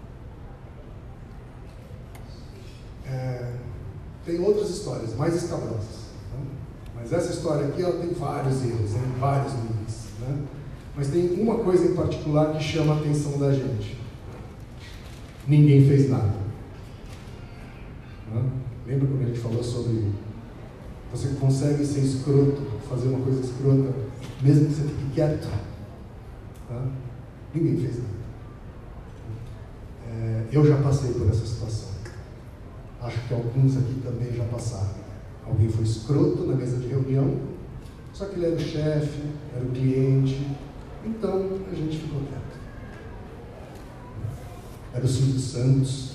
É, 3.07 3.55
tem 4.25 4.41
outras 4.41 4.71
histórias 4.71 5.17
mais 5.17 5.35
escabrosas. 5.35 6.11
Mas 6.95 7.13
essa 7.13 7.33
história 7.33 7.67
aqui 7.67 7.83
ela 7.83 7.99
tem 7.99 8.13
vários 8.13 8.63
erros, 8.63 8.95
em 8.95 9.19
vários 9.19 9.55
níveis. 9.55 10.11
Né? 10.21 10.45
Mas 10.95 11.09
tem 11.09 11.41
uma 11.41 11.59
coisa 11.59 11.87
em 11.87 11.97
particular 11.97 12.53
que 12.53 12.63
chama 12.63 12.95
a 12.95 12.99
atenção 12.99 13.37
da 13.39 13.53
gente. 13.53 13.99
Ninguém 15.49 15.85
fez 15.89 16.09
nada. 16.09 16.35
Né? 18.33 18.51
Lembra 18.87 19.09
quando 19.09 19.23
a 19.23 19.27
gente 19.27 19.41
falou 19.41 19.65
sobre 19.65 20.13
você 21.13 21.29
consegue 21.41 21.85
ser 21.85 22.01
escroto, 22.01 22.63
fazer 22.89 23.09
uma 23.09 23.21
coisa 23.25 23.41
escrota, 23.41 23.93
mesmo 24.41 24.67
que 24.67 24.75
você 24.75 24.83
fique 24.83 25.15
quieto? 25.15 25.49
Tá? 26.69 26.87
Ninguém 27.53 27.77
fez 27.77 27.97
nada. 27.99 28.21
É, 30.09 30.45
eu 30.53 30.67
já 30.67 30.77
passei 30.77 31.13
por 31.13 31.29
essa 31.29 31.45
situação. 31.45 31.91
Acho 33.03 33.19
que 33.27 33.35
alguns 33.35 33.77
aqui 33.77 34.01
também 34.05 34.33
já 34.33 34.45
passaram. 34.45 35.01
Alguém 35.47 35.69
foi 35.69 35.85
escroto 35.85 36.47
na 36.47 36.55
mesa 36.55 36.77
de 36.77 36.87
reunião, 36.87 37.41
só 38.13 38.27
que 38.27 38.37
ele 38.37 38.47
era 38.47 38.55
o 38.55 38.61
chefe, 38.61 39.23
era 39.57 39.65
o 39.65 39.71
cliente, 39.71 40.47
então 41.05 41.59
a 41.71 41.75
gente 41.75 41.99
ficou 41.99 42.21
quieto. 42.21 42.61
Era 44.93 45.05
o 45.05 45.09
Silvio 45.09 45.41
Santos. 45.41 46.10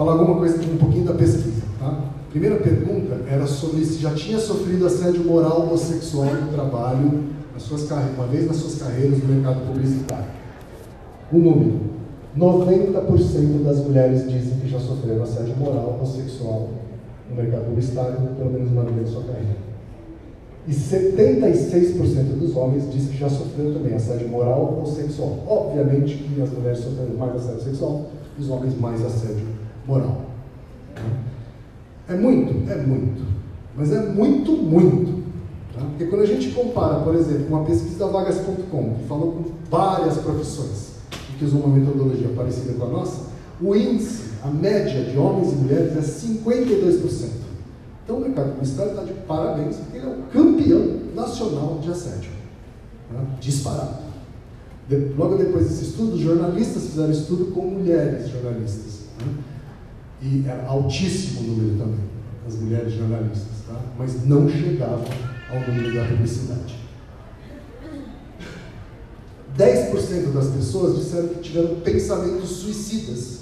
Falar 0.00 0.12
alguma 0.12 0.38
coisa 0.38 0.56
um 0.62 0.78
pouquinho 0.78 1.04
da 1.04 1.12
pesquisa, 1.12 1.60
tá? 1.78 2.04
Primeira 2.30 2.56
pergunta 2.56 3.20
era 3.28 3.46
sobre 3.46 3.84
se 3.84 4.00
já 4.00 4.14
tinha 4.14 4.38
sofrido 4.38 4.86
assédio 4.86 5.22
moral 5.24 5.68
ou 5.70 5.76
sexual 5.76 6.24
no 6.24 6.50
trabalho, 6.50 7.24
nas 7.52 7.64
suas 7.64 7.82
carreiras, 7.82 8.16
uma 8.16 8.26
vez 8.26 8.46
nas 8.46 8.56
suas 8.56 8.76
carreiras 8.76 9.18
no 9.18 9.34
mercado 9.34 9.60
publicitário. 9.66 10.24
O 11.30 11.36
número, 11.36 11.80
90% 12.34 13.62
das 13.62 13.80
mulheres 13.80 14.26
dizem 14.26 14.58
que 14.60 14.70
já 14.70 14.78
sofreram 14.78 15.22
assédio 15.22 15.54
moral 15.58 15.98
ou 16.00 16.06
sexual 16.06 16.70
no 17.28 17.36
mercado 17.36 17.66
publicitário, 17.66 18.16
pelo 18.38 18.52
menos 18.52 18.70
uma 18.70 18.84
vez 18.84 19.06
em 19.06 19.12
sua 19.12 19.24
carreira. 19.24 19.58
E 20.66 20.72
76% 20.72 22.38
dos 22.38 22.56
homens 22.56 22.90
dizem 22.90 23.10
que 23.10 23.18
já 23.18 23.28
sofreram 23.28 23.74
também 23.74 23.92
assédio 23.92 24.30
moral 24.30 24.78
ou 24.80 24.86
sexual. 24.86 25.40
Obviamente 25.46 26.14
que 26.14 26.40
as 26.40 26.50
mulheres 26.50 26.78
sofreram 26.78 27.14
mais 27.18 27.36
assédio 27.36 27.64
sexual 27.64 28.06
os 28.38 28.48
homens 28.48 28.80
mais 28.80 29.04
assédio 29.04 29.59
moral. 29.90 30.20
É 32.08 32.14
muito? 32.14 32.70
É 32.70 32.76
muito. 32.76 33.22
Mas 33.76 33.92
é 33.92 34.00
muito, 34.06 34.52
muito. 34.52 35.22
Tá? 35.74 35.80
Porque 35.80 36.06
quando 36.06 36.22
a 36.22 36.26
gente 36.26 36.50
compara, 36.52 37.00
por 37.00 37.14
exemplo, 37.14 37.48
uma 37.48 37.64
pesquisa 37.64 37.98
da 37.98 38.06
vagas.com, 38.06 38.94
que 38.94 39.08
falou 39.08 39.32
com 39.32 39.44
várias 39.68 40.18
profissões, 40.18 40.90
que 41.38 41.44
usam 41.44 41.60
uma 41.60 41.76
metodologia 41.76 42.28
parecida 42.36 42.74
com 42.74 42.84
a 42.84 42.88
nossa, 42.88 43.30
o 43.60 43.74
índice, 43.74 44.30
a 44.42 44.48
média 44.48 45.04
de 45.04 45.18
homens 45.18 45.52
e 45.52 45.56
mulheres 45.56 45.96
é 45.96 46.00
52%. 46.00 47.28
Então 48.04 48.16
o 48.16 48.20
mercado 48.20 48.52
publicitário 48.52 48.92
está 48.92 49.04
de 49.04 49.12
parabéns, 49.12 49.76
porque 49.76 49.98
ele 49.98 50.06
é 50.06 50.08
o 50.08 50.22
campeão 50.32 51.00
nacional 51.14 51.78
de 51.80 51.90
assédio. 51.90 52.30
Né? 53.10 53.20
Disparado. 53.40 54.10
De, 54.88 54.96
logo 55.16 55.36
depois 55.36 55.68
desse 55.68 55.84
estudo, 55.84 56.18
jornalistas 56.18 56.86
fizeram 56.86 57.12
estudo 57.12 57.52
com 57.52 57.62
mulheres 57.62 58.28
jornalistas. 58.28 59.00
Né? 59.20 59.49
E 60.22 60.44
era 60.46 60.66
altíssimo 60.66 61.40
o 61.40 61.42
número 61.44 61.78
também, 61.78 62.04
as 62.46 62.54
mulheres 62.56 62.92
jornalistas, 62.92 63.64
tá? 63.66 63.80
mas 63.98 64.26
não 64.26 64.48
chegava 64.48 65.04
ao 65.50 65.60
número 65.60 65.94
da 65.94 66.04
publicidade. 66.04 66.78
10% 69.56 70.32
das 70.32 70.48
pessoas 70.48 70.96
disseram 70.96 71.28
que 71.28 71.40
tiveram 71.40 71.80
pensamentos 71.80 72.50
suicidas 72.50 73.40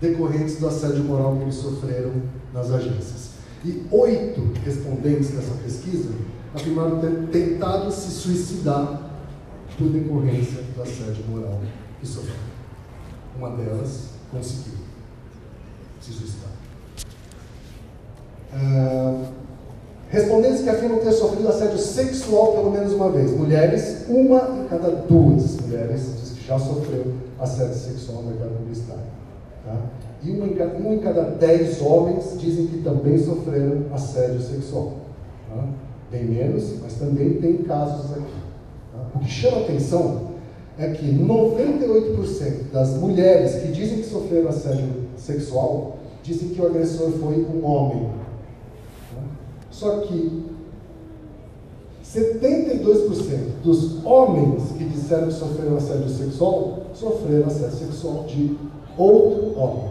decorrentes 0.00 0.58
do 0.58 0.68
assédio 0.68 1.04
moral 1.04 1.36
que 1.36 1.42
eles 1.42 1.54
sofreram 1.54 2.12
nas 2.52 2.70
agências. 2.70 3.30
E 3.64 3.84
oito 3.90 4.52
respondentes 4.64 5.30
dessa 5.30 5.54
pesquisa 5.62 6.10
afirmaram 6.54 7.00
ter 7.00 7.28
tentado 7.32 7.90
se 7.90 8.10
suicidar 8.10 9.10
por 9.78 9.88
decorrência 9.88 10.62
do 10.74 10.82
assédio 10.82 11.24
moral 11.28 11.60
que 12.00 12.06
sofreram. 12.06 12.56
Uma 13.36 13.50
delas 13.50 14.10
conseguiu 14.30 14.85
Uh, 18.52 19.26
Respondentes 20.08 20.62
que 20.62 20.70
afirmam 20.70 21.00
ter 21.00 21.12
sofrido 21.12 21.48
assédio 21.48 21.78
sexual 21.78 22.52
pelo 22.52 22.70
menos 22.70 22.92
uma 22.92 23.10
vez. 23.10 23.32
Mulheres, 23.32 24.04
uma 24.08 24.60
em 24.60 24.68
cada 24.68 24.90
duas 24.90 25.60
mulheres 25.60 26.00
diz 26.20 26.30
que 26.30 26.46
já 26.46 26.58
sofreu 26.58 27.12
assédio 27.40 27.74
sexual 27.74 28.22
no 28.22 28.30
mercado 28.30 28.56
publicitário. 28.56 29.02
Tá? 29.64 29.76
E 30.22 30.30
uma 30.30 30.46
em, 30.46 30.54
cada, 30.54 30.76
uma 30.78 30.94
em 30.94 30.98
cada 31.00 31.22
dez 31.22 31.82
homens 31.82 32.38
dizem 32.38 32.68
que 32.68 32.78
também 32.78 33.18
sofreram 33.18 33.86
assédio 33.92 34.40
sexual. 34.40 34.92
Tá? 35.48 35.64
Bem 36.12 36.24
menos, 36.24 36.74
mas 36.80 36.94
também 36.94 37.34
tem 37.34 37.58
casos 37.58 38.12
aqui. 38.12 38.42
Tá? 38.92 39.06
O 39.12 39.18
que 39.18 39.28
chama 39.28 39.62
atenção 39.62 40.28
é 40.78 40.88
que 40.90 41.12
98% 41.12 42.70
das 42.72 42.90
mulheres 42.90 43.56
que 43.56 43.72
dizem 43.72 43.98
que 43.98 44.08
sofreram 44.08 44.48
assédio 44.48 44.88
sexual 45.16 45.95
dizem 46.26 46.50
que 46.50 46.60
o 46.60 46.66
agressor 46.66 47.10
foi 47.12 47.36
um 47.44 47.64
homem 47.64 48.26
só 49.76 49.98
que 49.98 50.42
72% 52.02 53.62
dos 53.62 54.02
homens 54.06 54.72
que 54.72 54.84
disseram 54.84 55.28
que 55.28 55.34
sofreram 55.34 55.76
assédio 55.76 56.08
sexual 56.08 56.86
sofreram 56.94 57.46
assédio 57.46 57.76
sexual 57.76 58.24
de 58.24 58.56
outro 58.96 59.58
homem. 59.58 59.90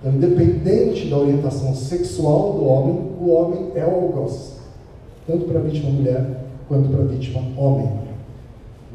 Então, 0.00 0.12
independente 0.14 1.10
da 1.10 1.18
orientação 1.18 1.74
sexual 1.74 2.54
do 2.54 2.64
homem, 2.64 3.12
o 3.20 3.28
homem 3.28 3.72
é 3.74 3.84
o 3.84 3.90
algoz, 3.90 4.54
tanto 5.26 5.44
para 5.44 5.58
a 5.58 5.62
vítima 5.62 5.90
mulher 5.90 6.44
quanto 6.68 6.88
para 6.88 7.02
a 7.02 7.06
vítima 7.06 7.42
homem. 7.58 7.86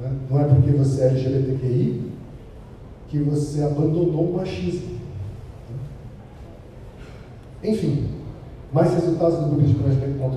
Né? 0.02 0.18
Não 0.32 0.40
é 0.40 0.46
porque 0.46 0.72
você 0.72 1.04
é 1.04 1.08
LGBTQI 1.10 2.12
que 3.10 3.20
você 3.20 3.62
abandonou 3.62 4.30
o 4.30 4.34
machismo. 4.34 4.93
Enfim, 7.64 8.10
mais 8.74 8.94
resultados 8.94 9.38
do 9.38 9.56
grupo 9.56 9.64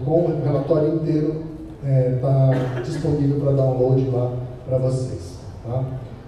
o 0.07 0.45
relatório 0.45 0.95
inteiro 0.97 1.43
está 1.83 2.51
é, 2.79 2.81
disponível 2.83 3.41
para 3.41 3.53
download 3.53 4.09
lá 4.11 4.33
para 4.67 4.79
vocês. 4.79 5.39
Tá? 5.65 5.85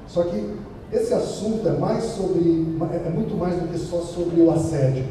Só 0.06 0.24
que 0.24 0.54
esse 0.92 1.12
assunto 1.12 1.68
é 1.68 1.72
mais 1.72 2.02
sobre, 2.04 2.66
é, 2.92 3.06
é 3.06 3.10
muito 3.10 3.36
mais 3.36 3.60
do 3.60 3.68
que 3.68 3.78
só 3.78 4.00
sobre 4.00 4.40
o 4.40 4.50
assédio. 4.50 5.04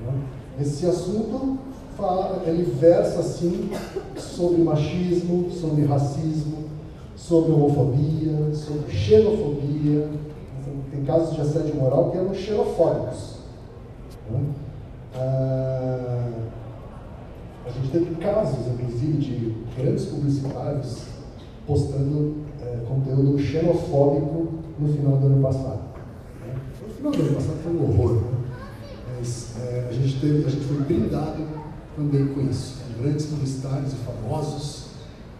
Né? 0.00 0.12
Esse 0.60 0.86
assunto 0.86 1.58
fala, 1.96 2.42
ele 2.46 2.64
versa 2.64 3.20
assim 3.20 3.70
sobre 4.16 4.62
machismo, 4.62 5.50
sobre 5.50 5.84
racismo, 5.84 6.64
sobre 7.14 7.52
homofobia, 7.52 8.54
sobre 8.54 8.90
xenofobia. 8.90 10.08
Tem 10.90 11.04
casos 11.04 11.34
de 11.34 11.40
assédio 11.40 11.76
moral 11.76 12.10
que 12.10 12.18
eram 12.18 12.34
xenofóbicos. 12.34 13.36
Né? 14.30 14.40
Ah, 15.14 16.28
a 17.66 17.70
gente 17.70 17.90
teve 17.90 18.14
casos, 18.16 18.66
inclusive, 18.66 19.18
de 19.18 19.56
grandes 19.76 20.06
publicitários 20.06 21.02
postando 21.66 22.36
é, 22.60 22.84
conteúdo 22.88 23.38
xenofóbico 23.38 24.48
no 24.78 24.92
final 24.92 25.16
do 25.18 25.26
ano 25.26 25.42
passado. 25.42 25.80
Né? 26.40 26.54
No 26.86 26.94
final 26.94 27.12
do 27.12 27.22
ano 27.22 27.34
passado 27.34 27.58
foi 27.62 27.72
um 27.72 27.82
horror. 27.84 28.14
Né? 28.14 28.38
Mas 29.16 29.56
é, 29.60 29.88
a, 29.88 29.92
gente 29.92 30.20
teve, 30.20 30.46
a 30.46 30.50
gente 30.50 30.64
foi 30.64 30.78
brindado 30.78 31.44
também 31.96 32.26
com 32.28 32.40
isso. 32.40 32.80
Grandes 33.00 33.26
publicitários 33.26 33.92
e 33.92 33.96
famosos 33.96 34.90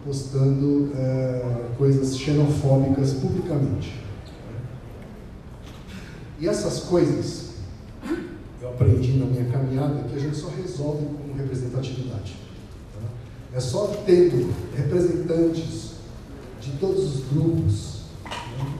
postando 0.05 0.91
é, 0.95 1.67
coisas 1.77 2.17
xenofóbicas 2.17 3.13
publicamente. 3.13 3.99
E 6.39 6.47
essas 6.47 6.79
coisas 6.79 7.40
eu 8.61 8.69
aprendi 8.69 9.13
na 9.13 9.25
minha 9.25 9.45
caminhada 9.45 10.03
que 10.03 10.15
a 10.15 10.19
gente 10.19 10.35
só 10.35 10.49
resolve 10.49 11.05
com 11.05 11.33
representatividade. 11.35 12.35
Tá? 12.93 12.99
É 13.57 13.59
só 13.59 13.87
tendo 14.05 14.53
representantes 14.75 15.93
de 16.61 16.71
todos 16.73 17.15
os 17.15 17.23
grupos 17.33 18.01
né, 18.23 18.73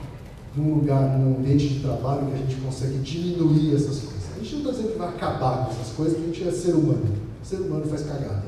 num 0.56 0.74
lugar, 0.76 1.18
num 1.18 1.38
ambiente 1.38 1.68
de 1.68 1.80
trabalho 1.80 2.26
que 2.26 2.34
a 2.34 2.36
gente 2.36 2.54
consegue 2.60 2.98
diminuir 2.98 3.74
essas 3.74 3.98
coisas. 3.98 4.22
A 4.36 4.38
gente 4.38 4.54
não 4.54 4.60
está 4.60 4.70
dizendo 4.70 4.92
que 4.92 4.98
vai 4.98 5.08
acabar 5.08 5.66
com 5.66 5.72
essas 5.72 5.88
coisas, 5.94 6.14
porque 6.14 6.30
a 6.30 6.32
gente 6.32 6.48
é 6.48 6.52
ser 6.52 6.74
humano. 6.74 7.16
O 7.42 7.44
ser 7.44 7.56
humano 7.56 7.84
faz 7.86 8.02
cagada. 8.02 8.44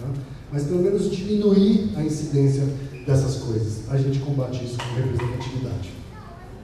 Tá? 0.00 0.08
Mas 0.50 0.64
pelo 0.64 0.82
menos 0.82 1.10
diminuir 1.10 1.92
a 1.94 2.02
incidência 2.02 2.64
dessas 3.06 3.36
coisas. 3.36 3.82
A 3.90 3.98
gente 3.98 4.18
combate 4.20 4.64
isso 4.64 4.78
com 4.78 4.94
representatividade. 4.94 5.90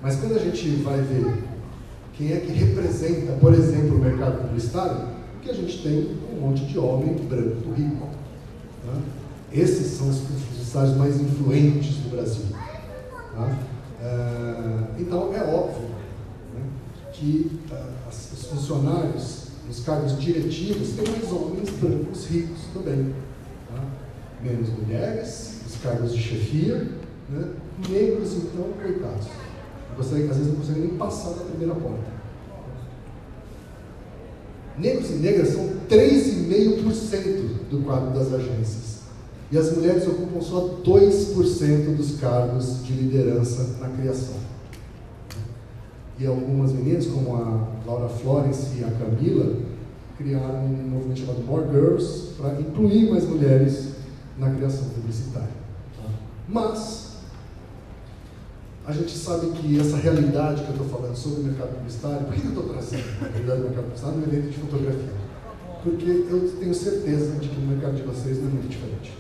Mas 0.03 0.17
quando 0.17 0.37
a 0.37 0.39
gente 0.39 0.69
vai 0.83 1.03
ver 1.03 1.56
quem 2.17 2.33
é 2.33 2.41
que 2.41 2.53
representa, 2.53 3.33
por 3.33 3.53
exemplo, 3.53 3.97
o 3.97 4.01
mercado 4.01 4.43
publicitário, 4.43 5.09
que 5.43 5.51
a 5.51 5.55
gente 5.55 5.83
tem 5.83 6.17
um 6.33 6.41
monte 6.41 6.65
de 6.65 6.79
homem 6.79 7.15
branco 7.15 7.73
rico. 7.73 8.09
Tá? 8.87 8.99
Esses 9.53 9.99
são 9.99 10.09
os 10.09 10.19
publicitários 10.21 10.97
mais 10.97 11.21
influentes 11.21 11.97
do 11.97 12.11
Brasil. 12.11 12.47
Tá? 12.53 13.59
Uh, 14.01 14.87
então, 14.99 15.35
é 15.35 15.43
óbvio 15.43 15.89
né, 16.55 16.63
que 17.13 17.61
uh, 17.71 18.09
os 18.09 18.47
funcionários 18.47 19.49
nos 19.67 19.81
cargos 19.81 20.19
diretivos 20.19 20.91
têm 20.93 21.07
mais 21.09 21.31
homens 21.31 21.71
brancos 21.71 22.27
ricos 22.27 22.61
também. 22.73 23.15
Tá? 23.69 23.83
Menos 24.43 24.71
mulheres, 24.71 25.61
os 25.67 25.77
cargos 25.83 26.15
de 26.15 26.23
chefia, 26.23 26.89
né? 27.29 27.49
negros, 27.91 28.33
então, 28.35 28.73
coitados 28.81 29.27
consegue, 29.97 30.29
às 30.29 30.37
vezes 30.37 30.53
não 30.53 30.61
consegue 30.61 30.81
nem 30.81 30.91
passar 30.91 31.31
da 31.31 31.45
primeira 31.45 31.75
porta. 31.75 32.17
Negros 34.79 35.11
e 35.11 35.15
negras 35.15 35.49
são 35.49 35.71
3,5% 35.89 37.71
do 37.71 37.83
quadro 37.85 38.11
das 38.11 38.33
agências. 38.33 38.97
E 39.51 39.57
as 39.57 39.75
mulheres 39.75 40.07
ocupam 40.07 40.41
só 40.41 40.81
2% 40.85 41.97
dos 41.97 42.21
cargos 42.21 42.85
de 42.85 42.93
liderança 42.93 43.79
na 43.81 43.89
criação. 43.89 44.35
E 46.19 46.27
algumas 46.27 46.73
meninas, 46.73 47.07
como 47.07 47.37
a 47.37 47.69
Laura 47.87 48.09
Florence 48.09 48.79
e 48.79 48.85
a 48.85 48.91
Camila, 48.91 49.57
criaram 50.19 50.65
um 50.65 50.89
movimento 50.91 51.21
chamado 51.21 51.43
More 51.45 51.67
Girls 51.71 52.35
para 52.39 52.61
incluir 52.61 53.11
mais 53.11 53.25
mulheres 53.25 53.89
na 54.39 54.51
criação 54.51 54.89
publicitária. 54.89 55.49
Mas 56.49 57.06
a 58.87 58.93
gente 58.93 59.19
sabe 59.19 59.49
que 59.49 59.81
essa 59.81 59.97
realidade 59.97 60.63
que 60.63 60.69
eu 60.69 60.77
estou 60.77 60.89
falando 60.89 61.17
sobre 61.17 61.41
o 61.41 61.45
mercado 61.45 61.75
publicitário, 61.75 62.25
por 62.25 62.35
que 62.35 62.45
eu 62.45 62.51
estou 62.51 62.69
trazendo 62.69 63.05
a 63.21 63.29
realidade 63.29 63.61
do 63.61 63.65
mercado 63.65 63.85
publicitário 63.85 64.19
no 64.19 64.27
evento 64.27 64.51
de 64.51 64.59
fotografia? 64.59 65.13
Porque 65.83 66.11
eu 66.31 66.57
tenho 66.61 66.75
certeza 66.75 67.39
de 67.41 67.49
que 67.49 67.57
o 67.59 67.67
mercado 67.67 67.97
de 67.97 68.03
vocês 68.03 68.39
não 68.39 68.49
é 68.49 68.53
muito 68.53 68.69
diferente. 68.69 69.13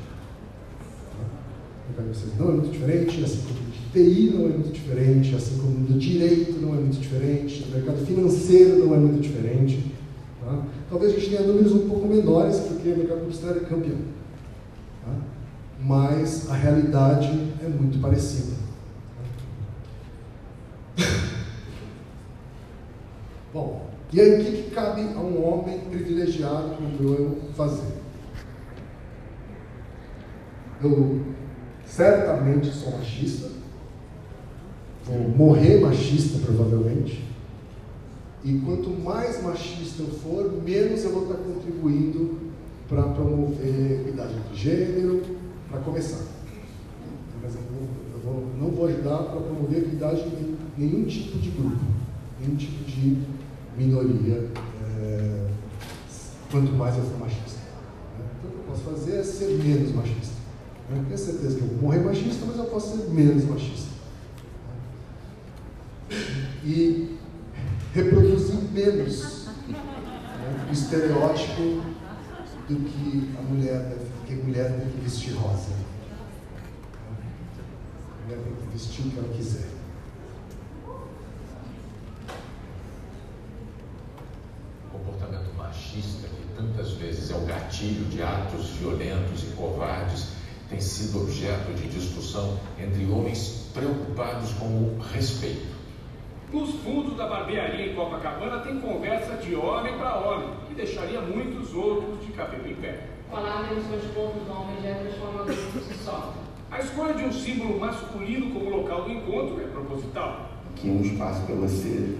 O 1.83 1.89
mercado 1.89 2.13
de 2.13 2.19
vocês 2.19 2.39
não 2.39 2.49
é 2.49 2.53
muito 2.53 2.71
diferente, 2.71 3.25
assim 3.25 3.43
como 3.43 3.59
o 3.59 3.71
de 3.73 3.91
TI 3.91 4.31
não 4.37 4.45
é 4.45 4.49
muito 4.51 4.73
diferente, 4.73 5.35
assim 5.35 5.59
como 5.59 5.73
o 5.73 5.81
do 5.81 5.99
direito 5.99 6.61
não 6.61 6.69
é 6.69 6.79
muito 6.79 7.01
diferente, 7.01 7.65
o 7.65 7.75
mercado 7.75 8.07
financeiro 8.07 8.87
não 8.87 8.95
é 8.95 8.99
muito 8.99 9.21
diferente. 9.21 9.93
Tá? 10.45 10.63
Talvez 10.89 11.13
a 11.13 11.17
gente 11.17 11.31
tenha 11.31 11.43
números 11.43 11.73
um 11.73 11.89
pouco 11.89 12.07
menores, 12.07 12.61
porque 12.61 12.89
o 12.89 12.99
mercado 12.99 13.19
publicitário 13.19 13.63
é 13.63 13.65
campeão. 13.65 13.99
Tá? 15.05 15.13
Mas 15.81 16.49
a 16.49 16.55
realidade 16.55 17.29
é 17.61 17.69
muito 17.69 18.01
parecida. 18.01 18.55
Bom, 23.53 23.87
e 24.13 24.21
aí 24.21 24.41
o 24.41 24.45
que, 24.45 24.63
que 24.63 24.71
cabe 24.71 25.03
a 25.03 25.21
um 25.21 25.45
homem 25.45 25.81
privilegiado 25.81 26.77
como 26.77 27.15
eu 27.15 27.39
fazer? 27.55 27.93
Eu 30.83 31.21
certamente 31.85 32.71
sou 32.73 32.93
machista, 32.93 33.51
vou 35.05 35.29
morrer 35.31 35.81
machista 35.81 36.39
provavelmente, 36.45 37.25
e 38.45 38.59
quanto 38.61 38.91
mais 38.91 39.43
machista 39.43 40.03
eu 40.03 40.09
for, 40.09 40.63
menos 40.63 41.03
eu 41.05 41.11
vou 41.11 41.23
estar 41.23 41.37
contribuindo 41.37 42.39
para 42.89 43.03
promover 43.03 44.03
equidade 44.03 44.35
de 44.53 44.57
gênero, 44.57 45.23
para 45.69 45.81
começar. 45.81 46.25
Mas 47.43 47.57
eu, 47.57 47.61
eu 48.15 48.21
vou, 48.21 48.47
não 48.57 48.71
vou 48.71 48.87
ajudar 48.87 49.19
para 49.19 49.41
promover 49.41 49.79
equidade 49.79 50.21
em 50.21 50.57
nenhum 50.79 51.05
tipo 51.07 51.39
de 51.39 51.51
grupo, 51.51 51.85
nenhum 52.41 52.55
tipo 52.55 52.85
de 52.85 53.19
minoria, 53.77 54.51
é, 54.99 55.49
quanto 56.51 56.73
mais 56.73 56.97
eu 56.97 57.03
for 57.05 57.19
machista. 57.21 57.61
Né? 58.19 58.25
Então, 58.39 58.51
o 58.51 58.53
que 58.53 58.59
eu 58.59 58.65
posso 58.69 58.83
fazer 58.83 59.17
é 59.19 59.23
ser 59.23 59.49
menos 59.63 59.95
machista. 59.95 60.35
Né? 60.91 61.05
Tenho 61.07 61.19
certeza 61.19 61.57
que 61.57 61.63
eu 61.63 61.69
vou 61.69 61.79
morrer 61.79 62.01
machista, 62.01 62.47
mas 62.47 62.57
eu 62.57 62.65
posso 62.65 62.97
ser 62.97 63.11
menos 63.11 63.45
machista. 63.45 63.97
E 66.65 67.17
reproduzir 67.95 68.57
menos 68.73 69.47
né, 69.69 70.67
o 70.69 70.73
estereótipo 70.73 71.83
do 72.69 72.77
que 72.77 73.31
a 73.39 73.43
mulher 73.43 73.97
que 74.27 74.35
a 74.35 74.37
mulher 74.37 74.77
tem 74.77 74.91
que 74.91 75.01
vestir 75.01 75.35
rosa. 75.35 75.73
A 78.11 78.25
mulher 78.25 78.43
tem 78.43 78.55
que 78.57 78.73
vestir 78.73 79.07
o 79.07 79.11
que 79.11 79.19
ela 79.19 79.29
quiser. 79.29 79.76
Comportamento 84.99 85.53
machista, 85.57 86.29
que 86.29 86.57
tantas 86.57 86.93
vezes 86.93 87.31
é 87.31 87.37
o 87.37 87.41
gatilho 87.41 88.05
de 88.07 88.23
atos 88.23 88.71
violentos 88.71 89.43
e 89.45 89.47
covardes, 89.57 90.29
tem 90.69 90.81
sido 90.81 91.23
objeto 91.23 91.73
de 91.75 91.89
discussão 91.89 92.59
entre 92.79 93.05
homens 93.07 93.71
preocupados 93.73 94.53
com 94.55 94.67
o 94.67 94.99
respeito. 95.13 95.77
Nos 96.53 96.71
fundos 96.77 97.17
da 97.17 97.27
barbearia 97.27 97.91
em 97.91 97.95
Copacabana 97.95 98.61
tem 98.61 98.81
conversa 98.81 99.37
de 99.37 99.55
homem 99.55 99.97
para 99.99 100.17
homem, 100.17 100.49
que 100.69 100.75
deixaria 100.75 101.21
muitos 101.21 101.75
outros 101.75 102.25
de 102.25 102.33
cabelo 102.33 102.69
em 102.69 102.75
pé. 102.77 103.09
Falar 103.31 103.65
menos 103.65 103.85
os 103.85 104.11
pontos 104.13 104.43
do 104.43 104.53
homem 104.53 104.81
já 104.83 104.89
é 104.91 104.95
transformador 104.95 105.55
por 105.73 105.83
si 105.83 105.95
só. 106.05 106.35
A 106.71 106.81
escolha 106.81 107.15
de 107.15 107.25
um 107.25 107.33
símbolo 107.33 107.79
masculino 107.79 108.53
como 108.53 108.71
local 108.71 109.05
do 109.05 109.11
encontro 109.11 109.61
é 109.61 109.67
proposital. 109.67 110.51
Aqui 110.71 110.89
é 110.89 110.93
um 110.93 111.03
espaço 111.03 111.43
para 111.43 111.55
você 111.55 112.17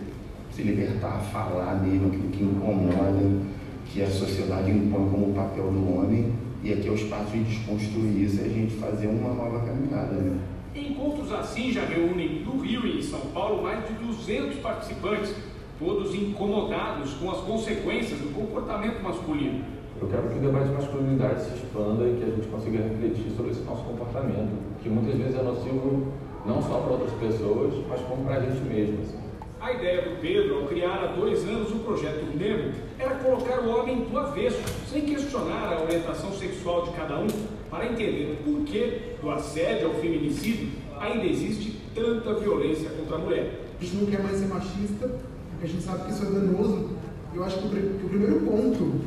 se 0.57 0.63
libertar, 0.63 1.21
falar 1.31 1.83
mesmo 1.83 2.07
aquilo 2.07 2.29
que 2.31 2.43
incomoda, 2.43 3.43
que 3.85 4.03
a 4.03 4.11
sociedade 4.11 4.71
impõe 4.71 5.11
como 5.11 5.35
papel 5.35 5.71
do 5.71 5.99
homem, 5.99 6.33
e 6.63 6.73
aqui 6.73 6.89
é 6.89 6.91
o 6.91 6.95
espaço 6.95 7.33
de 7.33 7.45
desconstruir 7.45 8.23
isso 8.23 8.41
e 8.41 8.45
a 8.47 8.49
gente 8.49 8.75
fazer 8.77 9.07
uma 9.07 9.35
nova 9.35 9.61
caminhada. 9.67 10.15
Né? 10.15 10.39
Encontros 10.75 11.31
assim 11.31 11.71
já 11.71 11.85
reúnem 11.85 12.43
no 12.43 12.59
Rio 12.59 12.87
e 12.87 13.01
em 13.01 13.03
São 13.03 13.21
Paulo 13.35 13.63
mais 13.63 13.87
de 13.87 13.93
200 14.03 14.57
participantes, 14.61 15.35
todos 15.79 16.15
incomodados 16.15 17.13
com 17.15 17.31
as 17.31 17.39
consequências 17.41 18.19
do 18.19 18.35
comportamento 18.35 19.03
masculino. 19.03 19.63
Eu 20.01 20.09
quero 20.09 20.29
que 20.29 20.39
o 20.39 20.41
debate 20.41 20.69
de 20.69 20.75
masculinidade 20.75 21.43
se 21.43 21.55
expanda 21.55 22.05
e 22.05 22.17
que 22.17 22.25
a 22.25 22.35
gente 22.35 22.49
consiga 22.49 22.83
refletir 22.83 23.31
sobre 23.37 23.51
esse 23.51 23.63
nosso 23.63 23.85
comportamento, 23.85 24.53
que 24.83 24.89
muitas 24.89 25.19
vezes 25.19 25.39
é 25.39 25.43
nocivo 25.43 26.13
não 26.47 26.63
só 26.63 26.81
para 26.81 26.93
outras 26.93 27.13
pessoas, 27.13 27.75
mas 27.89 28.01
como 28.01 28.25
para 28.25 28.37
a 28.37 28.41
gente 28.41 28.61
mesmo. 28.63 29.03
Assim. 29.03 29.26
A 29.67 29.73
ideia 29.73 30.01
do 30.03 30.21
Pedro, 30.21 30.61
ao 30.61 30.69
criar 30.69 31.03
há 31.03 31.07
dois 31.09 31.43
anos 31.43 31.73
o 31.73 31.81
projeto 31.81 32.25
Nemo, 32.39 32.73
era 32.97 33.17
colocar 33.17 33.59
o 33.63 33.69
homem 33.69 34.05
do 34.05 34.17
avesso, 34.17 34.63
sem 34.89 35.03
questionar 35.03 35.73
a 35.73 35.83
orientação 35.83 36.33
sexual 36.35 36.85
de 36.85 36.93
cada 36.93 37.19
um, 37.19 37.27
para 37.69 37.87
entender 37.87 38.39
o 38.39 38.45
porquê 38.45 39.17
do 39.21 39.29
assédio 39.29 39.89
ao 39.89 39.95
feminicídio 39.95 40.69
ainda 41.01 41.27
existe 41.27 41.81
tanta 41.97 42.35
violência 42.35 42.89
contra 42.91 43.17
a 43.17 43.19
mulher. 43.19 43.61
A 43.81 43.85
gente 43.85 43.97
não 43.97 44.07
quer 44.07 44.23
mais 44.23 44.39
ser 44.39 44.47
machista, 44.47 45.09
porque 45.51 45.65
a 45.65 45.67
gente 45.67 45.83
sabe 45.83 46.05
que 46.05 46.13
isso 46.13 46.23
é 46.23 46.31
danoso. 46.31 46.91
Eu 47.35 47.43
acho 47.43 47.59
que 47.59 47.67
o, 47.67 47.71
que 47.71 48.07
o 48.07 48.09
primeiro 48.09 48.41
ponto 48.43 49.01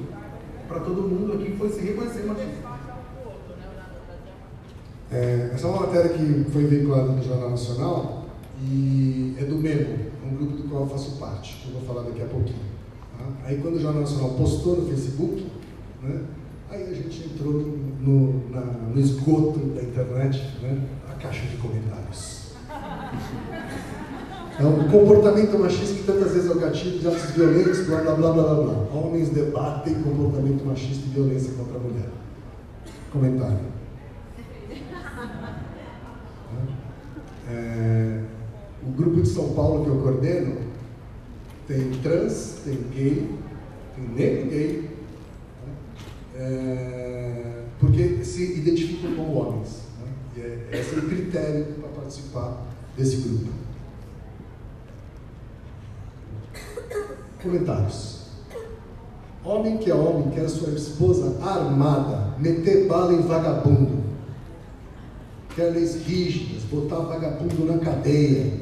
para 0.67 0.81
todo 0.81 1.03
mundo 1.03 1.35
aqui 1.35 1.55
foi 1.57 1.69
se 1.69 1.79
reconhecer 1.79 2.25
machista. 2.25 2.67
É, 5.09 5.51
essa 5.53 5.65
é 5.65 5.69
uma 5.69 5.87
matéria 5.87 6.09
que 6.09 6.51
foi 6.51 6.65
veiculada 6.65 7.13
no 7.13 7.23
Jornal 7.23 7.51
Nacional 7.51 8.25
e 8.61 9.35
é 9.39 9.45
do 9.45 9.55
Memo, 9.55 10.08
um 10.31 10.35
grupo 10.35 10.57
do 10.57 10.69
qual 10.69 10.83
eu 10.83 10.89
faço 10.89 11.17
parte, 11.17 11.57
que 11.57 11.67
eu 11.67 11.79
vou 11.79 11.81
falar 11.81 12.03
daqui 12.07 12.21
a 12.21 12.25
pouquinho. 12.25 12.59
Tá? 13.17 13.25
Aí 13.45 13.57
quando 13.61 13.75
o 13.75 13.79
Jornal 13.79 14.01
Nacional 14.01 14.31
postou 14.31 14.77
no 14.77 14.87
Facebook, 14.87 15.47
né, 16.01 16.21
aí 16.69 16.83
a 16.83 16.93
gente 16.93 17.25
entrou 17.25 17.53
no, 17.53 18.49
na, 18.49 18.61
no 18.61 18.89
no 18.93 18.99
esgoto 18.99 19.59
da 19.59 19.81
internet, 19.81 20.37
né? 20.61 20.81
a 21.09 21.13
caixa 21.13 21.45
de 21.47 21.57
comentários. 21.57 22.53
É 24.59 24.63
um 24.65 24.89
comportamento 24.89 25.57
machista 25.57 25.95
que 25.95 26.03
tantas 26.03 26.33
vezes 26.33 26.49
é 26.49 26.53
o 26.53 26.59
gatilho 26.59 26.99
de 26.99 27.07
atos 27.07 27.31
violentos, 27.31 27.85
blá 27.85 28.01
blá 28.01 28.13
blá 28.13 28.31
blá 28.33 28.55
blá. 28.55 28.73
Homens 28.93 29.29
debatem 29.29 30.03
comportamento 30.03 30.65
machista 30.65 31.05
e 31.07 31.09
violência 31.13 31.53
contra 31.53 31.77
a 31.77 31.79
mulher. 31.79 32.09
Comentário. 33.11 33.59
É, 37.51 38.25
o 38.85 38.91
grupo 38.91 39.21
de 39.21 39.29
São 39.29 39.53
Paulo 39.53 39.83
que 39.83 39.89
eu 39.89 39.97
coordeno 39.97 40.57
tem 41.67 41.91
trans, 42.01 42.61
tem 42.65 42.77
gay, 42.93 43.29
tem 43.95 44.07
negro 44.15 44.49
gay, 44.49 44.89
é, 46.35 47.63
porque 47.79 48.23
se 48.23 48.57
identificam 48.57 49.15
como 49.15 49.33
homens. 49.35 49.83
Né? 49.99 50.07
E 50.37 50.41
é, 50.41 50.79
esse 50.79 50.95
é 50.95 50.97
o 50.97 51.01
critério 51.03 51.65
para 51.79 51.89
participar 51.89 52.65
desse 52.97 53.17
grupo. 53.17 53.51
Comentários. 57.41 58.19
Homem 59.43 59.77
que 59.77 59.89
é 59.89 59.95
homem 59.95 60.31
quer 60.31 60.49
sua 60.49 60.73
esposa 60.73 61.37
armada, 61.41 62.35
meter 62.37 62.87
bala 62.87 63.13
em 63.13 63.21
vagabundo. 63.21 64.03
Quer 65.55 65.71
leis 65.71 66.05
rígidas, 66.05 66.63
botar 66.63 66.99
vagabundo 66.99 67.65
na 67.65 67.77
cadeia. 67.77 68.53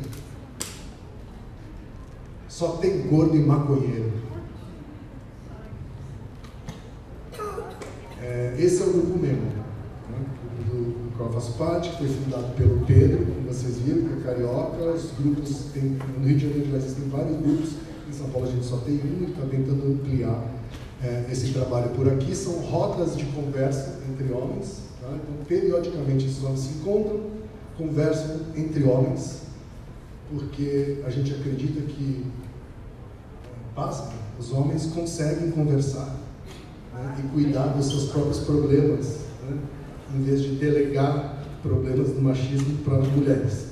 Só 2.57 2.69
tem 2.77 3.03
gordo 3.03 3.37
e 3.37 3.39
maconheiro. 3.39 4.11
É, 8.19 8.55
esse 8.57 8.81
é 8.81 8.85
o 8.87 8.93
grupo 8.93 9.19
mesmo, 9.19 9.43
né? 9.43 10.25
do, 10.65 11.15
qual 11.15 11.29
eu 11.29 11.33
faço 11.35 11.53
parte, 11.53 11.91
que 11.91 11.97
foi 11.97 12.07
fundado 12.07 12.55
pelo 12.55 12.83
Pedro, 12.87 13.27
como 13.27 13.47
vocês 13.47 13.77
viram, 13.77 14.07
que 14.07 14.21
é 14.21 14.23
carioca. 14.23 14.75
Os 14.85 15.11
grupos, 15.19 15.65
tem, 15.71 15.99
no 16.17 16.25
Rio 16.25 16.35
de 16.35 16.47
Janeiro 16.47 16.71
já 16.71 16.77
existem 16.77 17.07
vários 17.09 17.37
grupos, 17.37 17.73
em 18.09 18.11
São 18.11 18.27
Paulo 18.31 18.47
a 18.47 18.51
gente 18.51 18.65
só 18.65 18.77
tem 18.77 18.95
um 18.95 19.27
e 19.27 19.29
está 19.29 19.45
tentando 19.45 19.91
ampliar 19.91 20.43
é, 21.03 21.25
esse 21.31 21.53
trabalho 21.53 21.91
por 21.91 22.11
aqui. 22.11 22.35
São 22.35 22.53
rotas 22.53 23.15
de 23.15 23.25
conversa 23.25 23.99
entre 24.09 24.33
homens, 24.33 24.81
tá? 24.99 25.09
então 25.13 25.45
periodicamente 25.45 26.25
esses 26.25 26.43
homens 26.43 26.61
se 26.61 26.79
encontram, 26.79 27.21
conversam 27.77 28.47
entre 28.55 28.83
homens, 28.83 29.43
porque 30.31 31.03
a 31.05 31.09
gente 31.11 31.33
acredita 31.35 31.81
que, 31.81 32.25
os 34.39 34.51
homens 34.51 34.87
conseguem 34.87 35.51
conversar 35.51 36.15
né, 36.93 37.15
e 37.19 37.27
cuidar 37.27 37.67
dos 37.67 37.85
seus 37.85 38.09
próprios 38.09 38.39
problemas, 38.39 39.19
né, 39.47 39.57
em 40.15 40.23
vez 40.23 40.41
de 40.41 40.55
delegar 40.55 41.43
problemas 41.61 42.09
do 42.09 42.21
machismo 42.21 42.79
para 42.79 42.97
as 42.97 43.07
mulheres. 43.07 43.67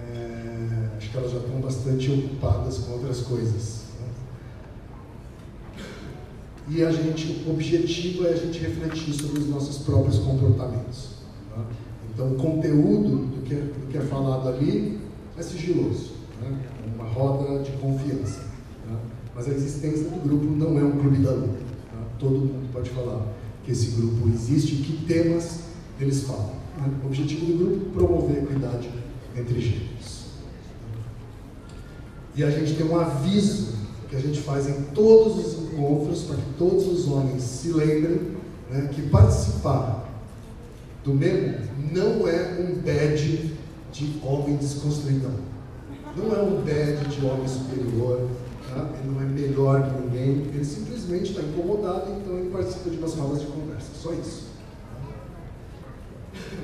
É, 0.00 0.96
acho 0.96 1.10
que 1.10 1.16
elas 1.18 1.32
já 1.32 1.38
estão 1.38 1.60
bastante 1.60 2.10
ocupadas 2.10 2.78
com 2.78 2.92
outras 2.92 3.20
coisas. 3.20 3.82
Né. 4.00 5.84
E 6.68 6.82
a 6.82 6.90
gente, 6.90 7.44
o 7.46 7.50
objetivo 7.50 8.26
é 8.26 8.30
a 8.30 8.36
gente 8.36 8.58
refletir 8.58 9.12
sobre 9.12 9.40
os 9.40 9.48
nossos 9.48 9.84
próprios 9.84 10.18
comportamentos. 10.18 11.10
Né. 11.54 11.64
Então, 12.14 12.32
o 12.32 12.36
conteúdo 12.36 13.26
do 13.26 13.42
que, 13.42 13.54
do 13.54 13.86
que 13.90 13.98
é 13.98 14.02
falado 14.02 14.48
ali 14.48 14.98
é 15.36 15.42
sigiloso, 15.42 16.12
né, 16.40 16.58
uma 16.94 17.04
roda 17.04 17.62
de 17.62 17.72
confiança. 17.72 18.47
Né. 19.38 19.44
Mas 19.44 19.48
a 19.48 19.52
existência 19.52 20.04
do 20.04 20.20
grupo 20.22 20.44
não 20.44 20.78
é 20.78 20.84
um 20.84 20.98
clube 20.98 21.18
da 21.18 21.30
luta 21.30 21.68
todo 22.18 22.32
mundo 22.32 22.72
pode 22.72 22.90
falar 22.90 23.26
que 23.64 23.72
esse 23.72 23.92
grupo 23.92 24.28
existe 24.28 24.74
e 24.74 24.78
que 24.78 25.06
temas 25.06 25.60
eles 26.00 26.22
falam. 26.24 26.52
Né? 26.76 26.92
O 27.02 27.06
objetivo 27.06 27.46
do 27.46 27.58
grupo 27.58 27.86
é 27.86 27.92
promover 27.94 28.36
a 28.36 28.42
equidade 28.42 28.90
entre 29.36 29.60
gêneros. 29.60 30.26
E 32.34 32.44
a 32.44 32.50
gente 32.50 32.74
tem 32.74 32.86
um 32.86 32.98
aviso 32.98 33.78
que 34.08 34.16
a 34.16 34.20
gente 34.20 34.40
faz 34.40 34.68
em 34.68 34.82
todos 34.94 35.46
os 35.46 35.62
encontros 35.64 36.22
para 36.22 36.36
que 36.36 36.52
todos 36.56 36.86
os 36.86 37.08
homens 37.08 37.42
se 37.42 37.72
lembrem 37.72 38.32
né, 38.70 38.88
que 38.92 39.02
participar 39.02 40.08
do 41.04 41.14
mesmo 41.14 41.58
não 41.92 42.28
é 42.28 42.58
um 42.60 42.80
badge 42.80 43.54
de 43.92 44.20
homem 44.22 44.56
desconstruidão. 44.56 45.34
Não 46.16 46.34
é 46.34 46.42
um 46.42 46.62
badge 46.62 47.16
de 47.16 47.26
homem 47.26 47.48
superior, 47.48 48.28
Tá? 48.78 48.98
Ele 48.98 49.10
não 49.12 49.20
é 49.20 49.24
melhor 49.24 49.82
que 49.82 50.02
ninguém, 50.02 50.46
ele 50.54 50.64
simplesmente 50.64 51.30
está 51.30 51.42
incomodado, 51.42 52.12
então 52.20 52.38
ele 52.38 52.50
participa 52.50 52.90
de 52.90 52.98
umas 52.98 53.14
rodas 53.14 53.40
de 53.40 53.46
conversa. 53.46 53.88
Só 54.00 54.12
isso. 54.12 54.48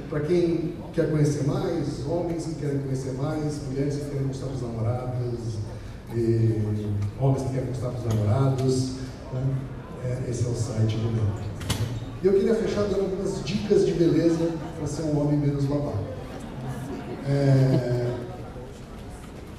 Para 0.09 0.21
quem 0.21 0.75
quer 0.93 1.11
conhecer 1.11 1.45
mais, 1.47 2.07
homens 2.07 2.45
que 2.47 2.55
querem 2.55 2.79
conhecer 2.79 3.13
mais, 3.15 3.61
mulheres 3.67 3.97
que 3.97 4.11
querem 4.11 4.27
mostrar 4.27 4.49
para 4.49 4.57
os 4.57 4.63
namorados, 4.63 5.59
homens 7.21 7.43
que 7.43 7.49
querem 7.53 7.69
mostrar 7.69 7.91
para 7.91 7.99
os 7.99 8.15
namorados, 8.15 8.93
né? 9.33 9.57
é, 10.05 10.31
esse 10.31 10.45
é 10.45 10.49
o 10.49 10.55
site 10.55 10.97
do 10.99 11.11
meu. 11.11 11.25
E 12.23 12.27
eu 12.27 12.33
queria 12.33 12.55
fechar 12.55 12.83
dando 12.83 13.01
algumas 13.01 13.45
dicas 13.45 13.85
de 13.85 13.93
beleza 13.93 14.51
para 14.79 14.87
ser 14.87 15.03
um 15.03 15.21
homem 15.21 15.39
menos 15.39 15.65
babaca. 15.65 16.15
É, 17.27 18.14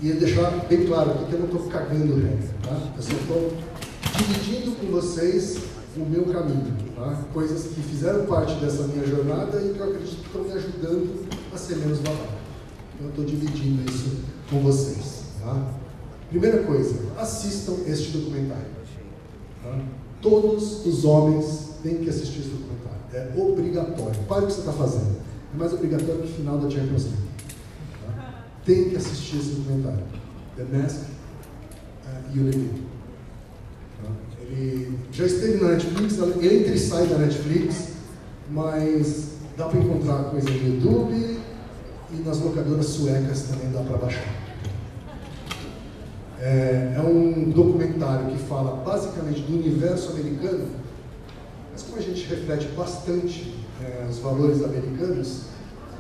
e 0.02 0.12
deixar 0.14 0.52
bem 0.68 0.86
claro 0.86 1.12
aqui 1.12 1.26
que 1.26 1.34
eu 1.34 1.40
não 1.40 1.46
estou 1.46 1.62
cagando 1.68 2.16
regra, 2.16 2.50
tá? 2.64 2.94
Eu 2.96 3.02
só 3.02 3.14
estou 3.14 3.54
dividindo 4.18 4.72
com 4.76 4.88
vocês 4.88 5.58
o 5.96 6.02
meu 6.02 6.26
caminho, 6.26 6.76
tá? 6.96 7.24
Coisas 7.34 7.74
que 7.74 7.82
fizeram 7.82 8.26
parte 8.26 8.56
dessa 8.56 8.84
minha 8.88 9.06
jornada 9.06 9.62
e 9.62 9.74
que 9.74 9.80
eu 9.80 9.86
acredito 9.86 10.18
que 10.18 10.28
estão 10.28 10.44
me 10.44 10.52
ajudando 10.52 11.28
a 11.54 11.58
ser 11.58 11.78
menos 11.78 12.00
babaca. 12.00 12.46
Então 12.96 13.08
eu 13.08 13.10
estou 13.10 13.26
dividindo 13.26 13.90
isso 13.90 14.18
com 14.50 14.60
vocês, 14.62 15.24
tá? 15.42 15.74
Primeira 16.30 16.64
coisa, 16.64 16.96
assistam 17.18 17.74
este 17.88 18.18
documentário. 18.18 18.76
Tá? 19.64 19.80
Todos 20.22 20.86
os 20.86 21.06
homens 21.06 21.76
têm 21.82 21.98
que 21.98 22.10
assistir 22.10 22.40
esse 22.40 22.50
documentário. 22.50 22.76
É 23.14 23.32
obrigatório. 23.42 24.20
Pare 24.28 24.44
o 24.44 24.48
que 24.48 24.54
você 24.54 24.60
está 24.60 24.74
fazendo. 24.74 25.16
É 25.54 25.58
mais 25.58 25.72
obrigatório 25.72 26.22
que 26.22 26.28
o 26.28 26.36
final 26.36 26.58
da 26.58 26.70
Champions 26.70 27.06
League 27.06 27.24
tem 28.66 28.90
que 28.90 28.96
assistir 28.96 29.38
esse 29.38 29.52
documentário. 29.52 30.04
The 30.58 30.64
Mask 30.64 31.02
uh, 32.06 32.40
Unity. 32.40 32.72
Tá? 34.02 34.10
Ele 34.42 34.98
já 35.12 35.26
esteve 35.26 35.64
na 35.64 35.72
Netflix, 35.72 36.18
entra 36.18 36.74
e 36.74 36.80
sai 36.80 37.08
da 37.08 37.18
Netflix, 37.20 37.90
mas 38.50 39.30
dá 39.56 39.68
para 39.68 39.80
encontrar 39.80 40.24
coisa 40.26 40.50
no 40.50 40.68
YouTube 40.68 41.40
e 42.12 42.16
nas 42.26 42.40
locadoras 42.40 42.88
suecas 42.88 43.44
também 43.44 43.72
dá 43.72 43.82
para 43.82 43.98
baixar. 43.98 44.46
É, 46.40 46.96
é, 46.98 47.02
um 47.02 47.50
documentário 47.50 48.32
que 48.32 48.38
fala 48.44 48.84
basicamente 48.84 49.42
do 49.42 49.58
universo 49.58 50.12
americano, 50.12 50.68
mas 51.72 51.82
como 51.84 51.98
a 51.98 52.02
gente 52.02 52.26
reflete 52.28 52.68
bastante 52.76 53.56
é, 53.82 54.08
os 54.10 54.20
valores 54.20 54.64
americanos, 54.64 55.44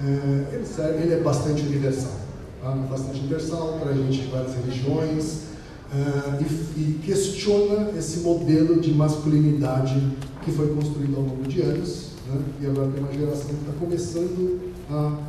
é, 0.03 0.55
ele, 0.55 0.65
serve, 0.65 1.03
ele 1.03 1.13
é 1.13 1.19
bastante 1.19 1.61
universal 1.61 2.24
bastante 2.71 3.19
universal, 3.19 3.79
traz 3.81 3.97
gente 3.97 4.21
de 4.23 4.27
várias 4.27 4.55
religiões 4.55 5.43
uh, 5.91 6.43
e, 6.75 6.79
e, 6.79 6.99
questiona 7.05 7.91
esse 7.97 8.19
modelo 8.19 8.79
de 8.79 8.93
masculinidade 8.93 10.01
que 10.43 10.51
foi 10.51 10.73
construído 10.73 11.15
ao 11.15 11.23
longo 11.23 11.43
de 11.43 11.61
anos 11.61 12.09
né? 12.27 12.41
e 12.61 12.65
agora 12.65 12.91
tem 12.91 13.03
uma 13.03 13.13
geração 13.13 13.47
que 13.47 13.53
está 13.53 13.73
começando 13.79 14.73
a, 14.89 15.19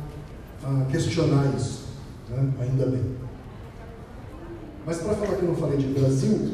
a, 0.63 0.85
questionar 0.85 1.53
isso, 1.55 1.85
né? 2.29 2.49
ainda 2.59 2.85
bem. 2.87 3.03
Mas 4.85 4.97
para 4.97 5.13
falar 5.15 5.35
que 5.35 5.43
eu 5.43 5.49
não 5.49 5.55
falei 5.55 5.77
de 5.77 5.87
Brasil, 5.87 6.51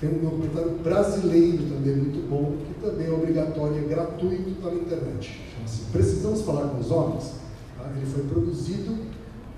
tem 0.00 0.10
um 0.10 0.18
documentário 0.18 0.72
brasileiro 0.82 1.64
também 1.70 1.96
muito 1.96 2.28
bom, 2.28 2.56
que 2.66 2.86
também 2.86 3.06
é 3.06 3.10
obrigatório, 3.10 3.78
é 3.78 3.88
gratuito, 3.88 4.50
está 4.50 4.70
na 4.70 4.74
internet. 4.74 5.40
Chama-se 5.54 5.82
Precisamos 5.92 6.42
Falar 6.42 6.68
com 6.68 6.80
os 6.80 6.90
Homens. 6.90 7.32
Tá? 7.78 7.90
Ele 7.96 8.04
foi 8.04 8.24
produzido 8.24 8.98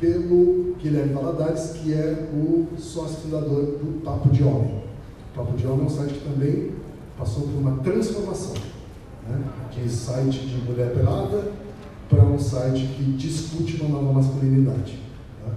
pelo 0.01 0.77
Guilherme 0.81 1.13
Valadares, 1.13 1.73
que 1.73 1.93
é 1.93 2.29
o 2.33 2.69
sócio 2.79 3.17
fundador 3.23 3.65
do 3.65 4.01
Papo 4.05 4.31
de 4.31 4.45
Homem. 4.45 4.83
O 5.33 5.37
Papo 5.37 5.57
de 5.57 5.67
Homem 5.67 5.83
é 5.83 5.87
um 5.87 5.91
site 5.91 6.15
que 6.15 6.29
também 6.29 6.73
passou 7.19 7.49
por 7.49 7.59
uma 7.59 7.79
transformação, 7.83 8.55
né? 9.29 9.45
de 9.73 9.91
site 9.91 10.39
de 10.39 10.57
mulher 10.63 10.95
pelada 10.95 11.53
para 12.09 12.23
um 12.23 12.39
site 12.39 12.87
que 12.97 13.03
discute 13.13 13.81
uma 13.83 14.01
nova 14.01 14.13
masculinidade. 14.15 14.99
Né? 15.45 15.53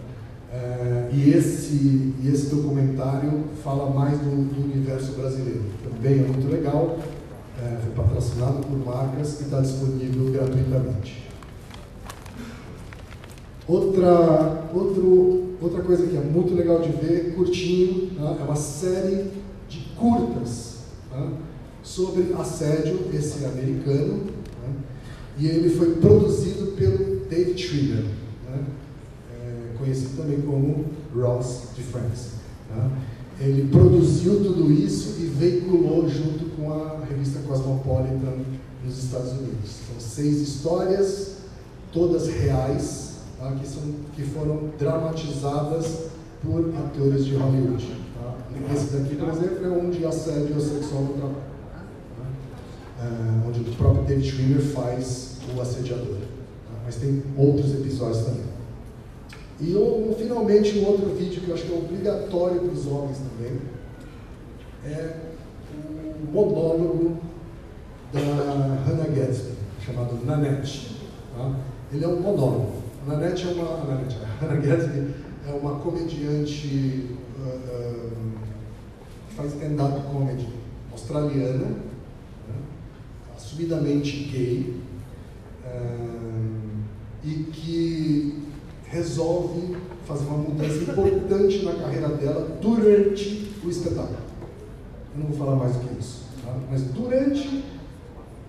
É, 0.53 1.09
e, 1.13 1.29
esse, 1.29 2.13
e 2.21 2.29
esse 2.33 2.53
documentário 2.53 3.43
fala 3.63 3.89
mais 3.91 4.19
do, 4.19 4.53
do 4.53 4.63
universo 4.63 5.13
brasileiro. 5.13 5.63
Também 5.83 6.19
é 6.19 6.27
muito 6.27 6.51
legal, 6.51 6.97
é, 7.61 7.77
foi 7.77 7.91
patrocinado 8.03 8.59
por 8.65 8.85
marcas 8.85 9.39
e 9.39 9.43
está 9.43 9.61
disponível 9.61 10.31
gratuitamente. 10.31 11.30
Outra, 13.71 14.67
outro, 14.73 15.55
outra 15.61 15.81
coisa 15.81 16.05
que 16.05 16.17
é 16.17 16.19
muito 16.19 16.53
legal 16.53 16.81
de 16.81 16.91
ver, 16.91 17.33
curtinho, 17.33 18.11
tá? 18.17 18.35
é 18.37 18.43
uma 18.43 18.55
série 18.57 19.31
de 19.69 19.79
curtas 19.95 20.79
tá? 21.09 21.29
sobre 21.81 22.33
assédio, 22.33 22.99
esse 23.13 23.45
americano, 23.45 24.25
tá? 24.25 24.69
E 25.37 25.47
ele 25.47 25.69
foi 25.69 25.95
produzido 25.95 26.73
pelo 26.73 27.21
David 27.29 27.57
Schwimmer, 27.57 28.03
né? 28.49 28.65
é, 29.39 29.77
conhecido 29.77 30.17
também 30.17 30.41
como 30.41 30.87
Ross 31.15 31.69
de 31.73 31.81
Friends. 31.81 32.31
Né? 32.75 32.91
Ele 33.39 33.69
produziu 33.69 34.43
tudo 34.43 34.69
isso 34.69 35.15
e 35.17 35.27
veiculou 35.27 36.09
junto 36.09 36.43
com 36.57 36.73
a 36.73 37.05
revista 37.09 37.39
Cosmopolitan 37.47 38.33
nos 38.83 39.01
Estados 39.01 39.31
Unidos. 39.31 39.77
São 39.87 39.97
seis 39.97 40.41
histórias, 40.41 41.37
todas 41.93 42.27
reais, 42.27 43.10
tá? 43.41 43.51
que, 43.59 43.67
são, 43.67 43.81
que 44.15 44.21
foram 44.21 44.69
dramatizadas 44.77 46.11
por 46.43 46.71
atores 46.77 47.25
de 47.25 47.35
Hollywood. 47.35 47.87
Tá? 48.13 48.73
Esse 48.73 48.97
daqui, 48.97 49.15
por 49.15 49.29
exemplo, 49.29 49.65
é 49.65 49.69
um 49.69 49.89
de 49.89 50.05
assédio 50.05 50.61
sexual 50.61 51.01
no 51.03 51.13
trabalho, 51.13 51.35
tá? 52.17 53.03
é, 53.03 53.47
onde 53.47 53.61
o 53.61 53.75
próprio 53.75 54.03
David 54.03 54.29
Schwimmer 54.29 54.61
faz 54.61 55.37
o 55.55 55.59
assediador. 55.59 56.17
Tá? 56.17 56.81
Mas 56.85 56.95
tem 56.95 57.23
outros 57.35 57.73
episódios 57.73 58.25
também. 58.25 58.51
E 59.59 59.75
um, 59.75 60.15
finalmente 60.17 60.79
um 60.79 60.87
outro 60.87 61.13
vídeo 61.15 61.41
que 61.41 61.49
eu 61.49 61.55
acho 61.55 61.65
que 61.65 61.73
é 61.73 61.77
obrigatório 61.77 62.61
para 62.61 62.71
os 62.71 62.87
homens 62.87 63.17
também 63.17 63.59
é 64.83 65.17
o 65.71 66.31
monólogo 66.31 67.17
da 68.11 68.19
Hannah 68.19 69.07
Gadsby, 69.15 69.53
chamado 69.85 70.25
Nanette. 70.25 70.97
Tá? 71.37 71.55
Ele 71.93 72.03
é 72.03 72.07
um 72.07 72.19
monólogo. 72.19 72.80
A 73.01 73.09
Nanette 73.09 73.47
é 73.47 73.51
uma. 73.51 73.81
A, 73.81 73.85
Nanette, 73.85 74.17
a 75.47 75.49
é 75.49 75.53
uma 75.53 75.79
comediante 75.79 77.17
uh, 77.39 78.11
que 79.27 79.35
faz 79.35 79.53
stand-up 79.53 80.03
comedy 80.11 80.47
australiana, 80.91 81.65
né? 81.65 81.75
assumidamente 83.35 84.25
gay, 84.25 84.75
uh, 85.65 86.69
e 87.23 87.29
que 87.51 88.43
resolve 88.85 89.75
fazer 90.05 90.25
uma 90.25 90.37
mudança 90.37 90.91
importante 90.91 91.65
na 91.65 91.73
carreira 91.73 92.09
dela 92.09 92.59
durante 92.61 93.51
o 93.63 93.69
espetáculo. 93.69 94.17
Eu 95.15 95.21
não 95.21 95.27
vou 95.27 95.37
falar 95.37 95.55
mais 95.55 95.75
do 95.75 95.87
que 95.87 95.99
isso, 95.99 96.25
tá? 96.45 96.55
mas 96.69 96.83
durante 96.83 97.63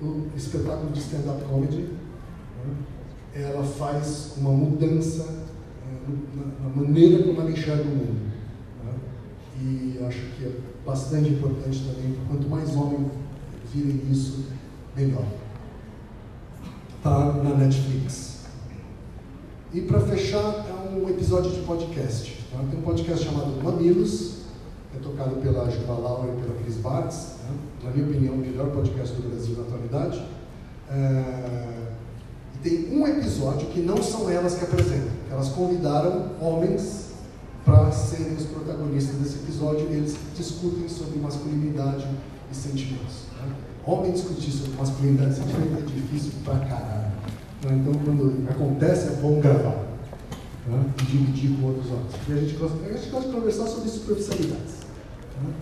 o 0.03 0.27
espetáculo 0.37 0.91
de 0.93 1.01
stand-up 1.01 1.43
comedy, 1.45 1.83
né, 1.83 2.75
ela 3.35 3.65
faz 3.65 4.35
uma 4.37 4.51
mudança 4.51 5.23
uh, 5.25 6.63
na, 6.63 6.69
maneira 6.83 7.23
como 7.23 7.41
ela 7.41 7.51
enxerga 7.51 7.83
o 7.83 7.87
mundo. 7.87 8.33
Né? 8.85 8.93
E 9.61 10.05
acho 10.05 10.21
que 10.37 10.45
é 10.45 10.53
bastante 10.85 11.31
importante 11.31 11.85
também, 11.87 12.17
quanto 12.29 12.49
mais 12.49 12.75
homens 12.77 13.11
virem 13.73 14.03
isso, 14.11 14.47
melhor. 14.97 15.25
Está 16.99 17.33
na 17.33 17.55
Netflix. 17.55 18.43
E 19.73 19.81
para 19.81 20.01
fechar, 20.01 20.67
é 20.69 20.95
um 20.95 21.09
episódio 21.09 21.51
de 21.51 21.61
podcast. 21.61 22.45
Tá? 22.53 22.59
Tem 22.71 22.79
um 22.79 22.83
podcast 22.83 23.25
chamado 23.25 23.63
Mamilos, 23.63 24.43
é 24.95 24.99
tocado 24.99 25.37
pela 25.37 25.71
Juba 25.71 25.95
Laura 25.95 26.31
e 26.33 26.43
pela 26.43 26.55
Cris 26.61 26.77
Bartz, 26.77 27.37
né? 27.45 27.57
na 27.83 27.91
minha 27.91 28.07
opinião, 28.07 28.35
o 28.35 28.39
melhor 28.39 28.71
podcast 28.71 29.17
do 29.17 29.29
Brasil 29.31 29.57
na 29.57 29.63
atualidade. 29.63 30.23
É... 30.91 31.92
Tem 32.63 32.97
um 32.97 33.05
episódio 33.09 33.67
que 33.69 33.81
não 33.81 34.01
são 34.01 34.31
elas 34.31 34.55
que 34.55 34.65
apresentam, 34.65 35.11
elas 35.29 35.49
convidaram 35.49 36.27
homens 36.41 37.09
para 37.65 37.91
serem 37.91 38.35
os 38.35 38.45
protagonistas 38.45 39.17
desse 39.17 39.37
episódio 39.37 39.89
e 39.91 39.95
eles 39.95 40.17
discutem 40.37 40.89
sobre 40.89 41.19
masculinidade 41.19 42.07
e 42.51 42.55
sentimentos. 42.55 43.27
Né? 43.41 43.53
Homem 43.85 44.13
discutir 44.13 44.53
sobre 44.53 44.77
masculinidade 44.79 45.33
e 45.33 45.35
sentimentos 45.35 45.93
é 45.93 45.95
difícil 45.95 46.33
pra 46.45 46.57
caralho. 46.61 47.13
Né? 47.65 47.81
Então, 47.81 47.95
quando 48.05 48.49
acontece, 48.49 49.09
é 49.09 49.17
bom 49.21 49.41
gravar 49.41 49.85
né? 50.69 50.85
e 51.01 51.05
dividir 51.05 51.57
com 51.57 51.67
outros 51.67 51.87
homens. 51.87 52.13
E 52.29 52.33
a 52.33 52.37
gente 52.37 52.55
gosta, 52.55 52.77
a 52.85 52.93
gente 52.93 53.11
gosta 53.11 53.29
de 53.29 53.35
conversar 53.35 53.67
sobre 53.67 53.89
superficialidades. 53.89 54.75
Né? 55.43 55.53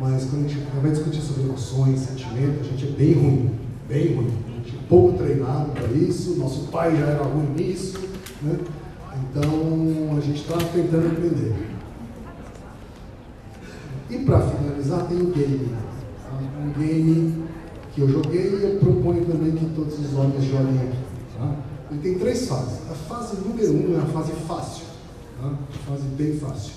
Mas 0.00 0.24
quando 0.24 0.46
a 0.46 0.48
gente 0.48 0.66
vai 0.80 0.90
discutir 0.90 1.20
sobre 1.20 1.42
emoções, 1.42 2.00
sentimentos, 2.00 2.66
a 2.66 2.70
gente 2.70 2.86
é 2.86 2.90
bem 2.90 3.12
ruim, 3.12 3.50
bem 3.86 4.14
ruim. 4.14 4.47
Gente 4.68 4.76
é 4.76 4.88
pouco 4.88 5.16
treinado 5.16 5.70
para 5.72 5.88
isso, 5.92 6.36
nosso 6.36 6.68
pai 6.68 6.94
já 6.94 7.06
era 7.06 7.22
ruim 7.22 7.54
nisso. 7.56 7.98
Né? 8.42 8.58
Então, 9.30 10.16
a 10.16 10.20
gente 10.20 10.42
está 10.42 10.58
tentando 10.58 11.08
aprender. 11.08 11.54
E 14.10 14.18
para 14.18 14.40
finalizar, 14.40 15.06
tem 15.06 15.20
o 15.20 15.26
game. 15.26 15.70
Tá? 16.22 16.38
Um 16.62 16.72
game 16.78 17.44
que 17.94 18.00
eu 18.02 18.08
joguei 18.08 18.58
e 18.58 18.62
eu 18.62 18.78
proponho 18.78 19.24
também 19.24 19.52
que 19.52 19.66
todos 19.74 19.98
os 19.98 20.14
homens 20.14 20.44
joguem 20.44 20.80
aqui. 20.80 20.98
Tá? 21.36 21.56
Ele 21.90 22.00
tem 22.00 22.18
três 22.18 22.46
fases. 22.46 22.80
A 22.90 22.94
fase 22.94 23.36
número 23.36 23.72
um 23.72 23.98
é 23.98 24.02
a 24.02 24.06
fase 24.06 24.32
fácil, 24.46 24.84
tá? 25.40 25.48
a 25.48 25.90
fase 25.90 26.04
bem 26.08 26.38
fácil. 26.38 26.72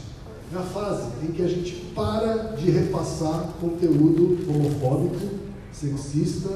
É 0.54 0.58
a 0.58 0.62
fase 0.62 1.08
em 1.24 1.32
que 1.32 1.42
a 1.42 1.48
gente 1.48 1.92
para 1.94 2.56
de 2.58 2.72
repassar 2.72 3.50
conteúdo 3.60 4.38
homofóbico, 4.50 5.30
sexista, 5.72 6.50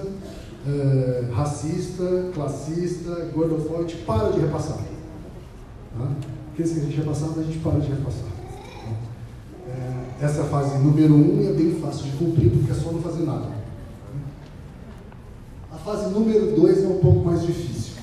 eh, 0.67 1.25
racista, 1.31 2.31
classista, 2.33 3.29
gordofóbico, 3.33 3.99
para 4.05 4.31
de 4.31 4.39
repassar. 4.39 4.77
Tá? 4.77 6.07
Aqueles 6.51 6.71
que 6.71 6.79
a 6.79 6.83
gente 6.83 6.97
repassava, 6.97 7.39
a 7.39 7.43
gente 7.43 7.59
para 7.59 7.79
de 7.79 7.87
repassar. 7.87 8.23
Tá? 8.23 10.25
Essa 10.25 10.39
é 10.39 10.41
a 10.41 10.45
fase 10.45 10.77
número 10.79 11.13
um 11.13 11.41
e 11.41 11.47
é 11.47 11.53
bem 11.53 11.79
fácil 11.79 12.05
de 12.05 12.17
cumprir, 12.17 12.49
porque 12.49 12.71
é 12.71 12.75
só 12.75 12.91
não 12.91 13.01
fazer 13.01 13.25
nada. 13.25 13.47
A 15.71 15.77
fase 15.77 16.11
número 16.11 16.55
dois 16.55 16.83
é 16.83 16.87
um 16.87 16.97
pouco 16.99 17.25
mais 17.25 17.45
difícil, 17.45 17.93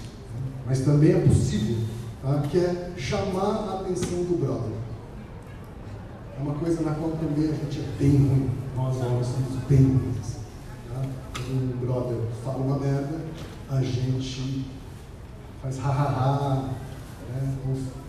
mas 0.65 0.83
também 0.83 1.13
é 1.13 1.21
possível, 1.21 1.79
tá? 2.23 2.43
que 2.49 2.59
é 2.59 2.93
chamar 2.97 3.69
a 3.71 3.81
atenção 3.81 4.23
do 4.25 4.39
brother. 4.39 4.71
É 6.39 6.43
uma 6.43 6.55
coisa 6.55 6.81
na 6.83 6.95
qual 6.95 7.11
também 7.13 7.49
a 7.49 7.55
gente 7.55 7.81
é 7.81 7.99
bem 7.99 8.17
ruim. 8.19 8.51
Nós 8.77 8.97
homens 8.99 9.27
somos 9.27 9.65
bem 9.69 9.79
ruins. 9.79 10.42
Um 11.51 11.85
brother 11.85 12.17
fala 12.45 12.59
uma 12.59 12.79
merda, 12.79 13.21
a 13.69 13.83
gente 13.83 14.67
faz 15.61 15.79
ha-ha-ha, 15.79 16.71
né? 17.29 17.57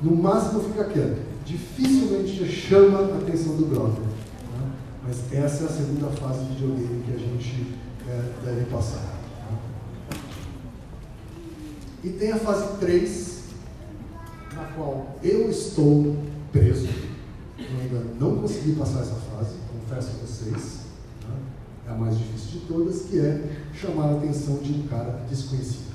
no 0.01 0.15
máximo 0.15 0.61
fica 0.61 0.85
quieto. 0.85 1.21
Dificilmente 1.45 2.45
chama 2.47 2.99
a 2.99 3.17
atenção 3.17 3.57
do 3.57 3.65
brother. 3.65 3.99
Né? 3.99 4.71
Mas 5.05 5.33
essa 5.33 5.63
é 5.63 5.67
a 5.67 5.69
segunda 5.69 6.07
fase 6.11 6.45
de 6.45 6.53
videogame 6.53 7.03
que 7.03 7.13
a 7.13 7.17
gente 7.17 7.73
é, 8.07 8.31
deve 8.45 8.65
passar. 8.71 8.99
Tá? 8.99 10.17
E 12.03 12.09
tem 12.09 12.31
a 12.31 12.37
fase 12.37 12.77
3, 12.79 13.43
na 14.53 14.63
qual 14.75 15.17
eu 15.21 15.49
estou 15.49 16.15
preso 16.51 17.03
eu 17.73 17.81
ainda 17.81 18.05
não 18.19 18.37
consegui 18.37 18.73
passar 18.73 19.01
essa 19.01 19.15
fase, 19.15 19.55
confesso 19.71 20.09
a 20.09 20.25
vocês. 20.25 20.83
É 21.87 21.91
a 21.91 21.95
mais 21.95 22.17
difícil 22.17 22.61
de 22.61 22.65
todas, 22.65 23.01
que 23.03 23.19
é 23.19 23.43
chamar 23.73 24.05
a 24.05 24.17
atenção 24.17 24.57
de 24.57 24.71
um 24.71 24.87
cara 24.87 25.25
desconhecido. 25.29 25.93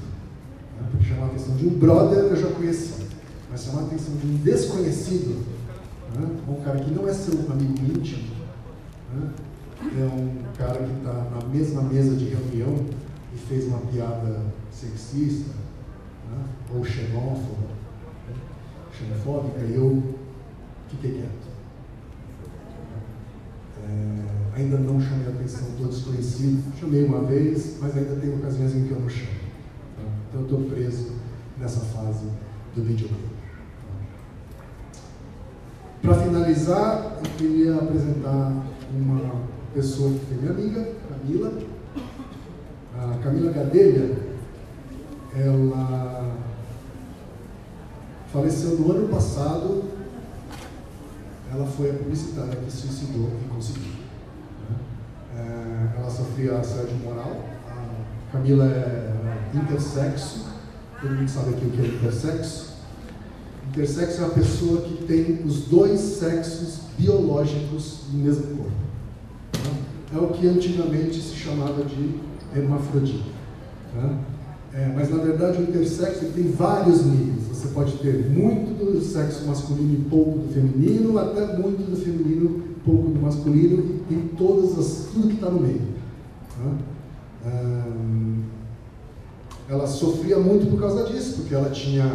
Né? 0.79 0.89
Porque 0.91 1.07
chamar 1.07 1.27
a 1.27 1.29
atenção 1.29 1.57
de 1.57 1.67
um 1.67 1.79
brother 1.79 2.19
eu 2.19 2.37
já 2.37 2.51
conheci, 2.51 3.07
mas 3.51 3.65
chamar 3.65 3.83
a 3.83 3.87
atenção 3.87 4.15
de 4.17 4.27
um 4.27 4.37
desconhecido, 4.37 5.47
né? 6.15 6.29
um 6.47 6.63
cara 6.63 6.79
que 6.81 6.91
não 6.91 7.09
é 7.09 7.15
seu 7.15 7.35
amigo 7.51 7.99
íntimo, 7.99 8.29
né? 9.15 9.31
é 9.81 10.05
um 10.05 10.53
cara 10.57 10.85
que 10.85 10.93
está 10.93 11.13
na 11.13 11.47
mesma 11.49 11.83
mesa 11.83 12.15
de 12.17 12.27
reunião 12.27 12.85
e 13.35 13.39
fez 13.39 13.67
uma 13.67 13.79
piada 13.79 14.43
sexista 14.71 15.51
né? 16.31 16.45
ou 16.75 16.85
xenófoba, 16.85 17.69
né? 18.29 18.35
xenofóbica, 18.93 19.61
e 19.61 19.75
eu 19.75 20.03
fiquei 20.89 21.13
quieto. 21.13 21.49
É, 23.85 24.38
ainda 24.59 24.79
não 24.79 25.01
chamei 25.01 25.27
a 25.27 25.31
atenção 25.31 25.69
do 25.79 25.89
desconhecido. 25.89 26.63
Chamei 26.79 27.05
uma 27.05 27.21
vez, 27.21 27.77
mas 27.81 27.97
ainda 27.97 28.17
tem 28.17 28.35
ocasiões 28.35 28.75
em 28.75 28.85
que 28.85 28.91
eu 28.91 29.01
não 29.01 29.09
chamo. 29.09 29.31
Tá? 29.97 30.03
Então 30.29 30.41
eu 30.41 30.47
estou 30.47 30.63
preso 30.65 31.13
nessa 31.59 31.81
fase 31.81 32.27
do 32.75 32.83
videogame. 32.83 33.29
Para 36.03 36.15
finalizar, 36.15 37.19
eu 37.25 37.31
queria 37.37 37.75
apresentar 37.77 38.53
uma 38.93 39.43
pessoa 39.75 40.13
que 40.13 40.27
foi 40.27 40.37
minha 40.39 40.53
amiga, 40.53 40.93
Camila. 41.09 41.53
A 42.97 43.19
Camila 43.23 43.53
Gadelha, 43.53 44.17
ela 45.35 46.37
faleceu 48.33 48.79
no 48.79 48.93
ano 48.93 49.09
passado 49.09 49.85
ela 51.53 51.67
foi 51.67 51.91
a 51.91 51.95
publicitária 51.95 52.57
que 52.57 52.71
suicidou 52.71 53.31
e 53.45 53.49
conseguiu. 53.49 53.98
É, 55.39 56.01
ela 56.01 56.11
sofria 56.11 56.59
assédio 56.59 56.97
moral. 57.05 57.45
A 58.29 58.33
Camila 58.33 58.67
é 58.67 59.09
intersexo. 59.55 60.47
Todo 61.01 61.15
mundo 61.15 61.29
sabe 61.29 61.51
aqui 61.51 61.67
o 61.67 61.71
que 61.71 61.81
é 61.81 61.87
intersexo. 61.87 62.75
Intersexo 63.69 64.23
é 64.23 64.25
a 64.25 64.31
pessoa 64.31 64.81
que 64.81 65.05
tem 65.05 65.43
os 65.45 65.67
dois 65.67 66.01
sexos 66.01 66.81
biológicos 66.99 68.01
no 68.13 68.25
mesmo 68.25 68.57
corpo. 68.57 68.73
Né? 69.65 69.79
É 70.15 70.19
o 70.19 70.29
que 70.29 70.49
antigamente 70.49 71.21
se 71.21 71.37
chamava 71.37 71.85
de 71.85 72.15
hermafrodita. 72.57 73.25
Né? 73.95 74.19
É, 74.73 74.93
mas 74.95 75.11
na 75.11 75.23
verdade 75.23 75.59
o 75.59 75.63
intersexo 75.63 76.27
tem 76.35 76.51
vários 76.51 77.05
níveis. 77.05 77.49
Você 77.49 77.69
pode 77.69 77.93
ter 77.99 78.29
muito 78.31 78.93
do 78.93 79.01
sexo 79.01 79.47
masculino 79.47 79.95
e 79.95 80.09
pouco 80.09 80.39
do 80.39 80.53
feminino, 80.53 81.19
até 81.19 81.57
muito 81.57 81.89
do 81.91 81.97
feminino 81.97 82.63
pouco 82.89 83.11
do 83.11 83.21
masculino, 83.21 84.01
e 84.11 84.15
todas 84.37 84.79
as, 84.79 85.09
tudo 85.13 85.29
que 85.29 85.35
está 85.35 85.51
no 85.51 85.61
meio. 85.61 85.83
Tá? 86.57 86.89
ela 89.69 89.87
sofria 89.87 90.39
muito 90.39 90.71
por 90.71 90.81
causa 90.81 91.05
disso, 91.05 91.37
porque 91.37 91.55
ela 91.55 91.69
tinha 91.71 92.07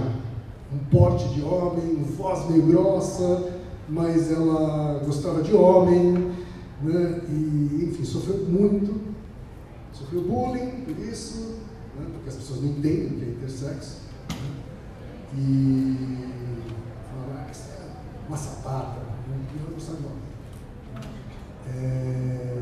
um 0.74 0.78
porte 0.90 1.30
de 1.30 1.44
homem, 1.44 1.96
uma 1.98 2.06
voz 2.08 2.50
meio 2.50 2.64
grossa, 2.64 3.54
mas 3.88 4.32
ela 4.32 5.00
gostava 5.06 5.44
de 5.44 5.54
homem, 5.54 6.32
né? 6.82 7.22
e 7.30 7.90
enfim, 7.90 8.04
sofreu 8.04 8.46
muito, 8.50 9.00
sofreu 9.94 10.24
bullying 10.24 10.84
por 10.84 10.98
isso, 11.06 11.58
né? 11.96 12.08
porque 12.12 12.30
as 12.30 12.36
pessoas 12.36 12.62
não 12.62 12.70
entendem 12.70 13.06
o 13.06 13.20
que 13.20 13.26
é 13.26 13.30
intersexo, 13.30 13.98
né? 14.30 14.36
e 15.38 16.18
falaram, 17.12 17.46
ah, 17.46 17.52
isso 17.52 17.70
é 17.70 18.28
uma 18.28 18.38
sapata, 18.38 19.00
né? 19.00 19.14
não 19.30 19.78
de 19.78 20.06
homem. 20.06 20.23
É, 21.70 22.62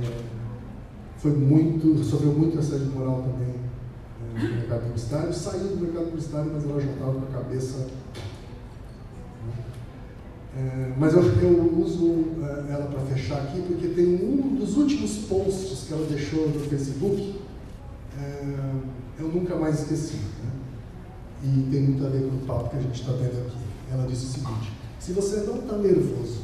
foi 1.17 1.31
muito, 1.31 2.03
sofreu 2.03 2.33
muito 2.33 2.57
assédio 2.59 2.87
moral 2.87 3.23
também 3.23 3.55
é, 4.35 4.47
no 4.47 4.55
mercado 4.55 4.81
publicitário, 4.83 5.33
saiu 5.33 5.67
do 5.67 5.81
mercado 5.81 6.05
publicitário, 6.05 6.51
mas 6.53 6.63
ela 6.63 6.81
já 6.81 6.91
estava 6.91 7.13
com 7.13 7.25
a 7.25 7.41
cabeça 7.41 7.87
é, 10.53 10.93
mas 10.97 11.13
eu, 11.13 11.23
eu 11.23 11.79
uso 11.79 12.25
é, 12.43 12.73
ela 12.73 12.85
para 12.87 12.99
fechar 13.01 13.41
aqui 13.41 13.61
porque 13.61 13.87
tem 13.87 14.15
um 14.15 14.55
dos 14.55 14.75
últimos 14.75 15.19
posts 15.29 15.87
que 15.87 15.93
ela 15.93 16.05
deixou 16.05 16.49
no 16.49 16.59
Facebook, 16.59 17.39
é, 18.19 18.73
eu 19.19 19.29
nunca 19.29 19.55
mais 19.55 19.81
esqueci. 19.81 20.17
Né? 20.17 20.51
E 21.43 21.71
tem 21.71 21.81
muito 21.83 22.05
a 22.05 22.09
ver 22.09 22.29
com 22.29 22.35
o 22.35 22.39
papo 22.41 22.69
que 22.69 22.77
a 22.77 22.81
gente 22.81 22.99
está 22.99 23.13
tendo 23.13 23.47
aqui. 23.47 23.57
Ela 23.91 24.05
disse 24.07 24.25
o 24.25 24.29
seguinte: 24.29 24.73
se 24.99 25.13
você 25.13 25.37
não 25.41 25.59
está 25.59 25.77
nervoso, 25.77 26.41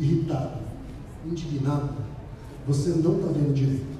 irritado, 0.00 0.58
indignado, 1.26 1.94
você 2.66 2.90
não 2.90 3.16
está 3.16 3.28
vendo 3.28 3.54
direito. 3.54 3.94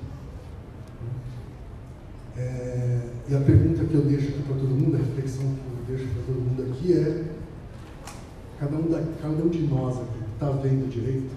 É, 2.36 3.00
e 3.28 3.34
a 3.34 3.40
pergunta 3.40 3.84
que 3.84 3.94
eu 3.94 4.02
deixo 4.02 4.28
aqui 4.28 4.42
para 4.42 4.56
todo 4.56 4.68
mundo, 4.68 4.96
a 4.96 4.98
reflexão 4.98 5.44
que 5.44 5.92
eu 5.92 5.96
deixo 5.96 6.12
para 6.12 6.22
todo 6.22 6.40
mundo 6.40 6.62
aqui 6.72 6.92
é 6.92 7.34
Cada 8.58 8.76
um, 8.76 8.88
da, 8.88 9.02
cada 9.20 9.42
um 9.42 9.48
de 9.48 9.66
nós 9.66 9.96
aqui 9.96 10.18
está 10.32 10.50
vendo 10.50 10.88
direito 10.88 11.34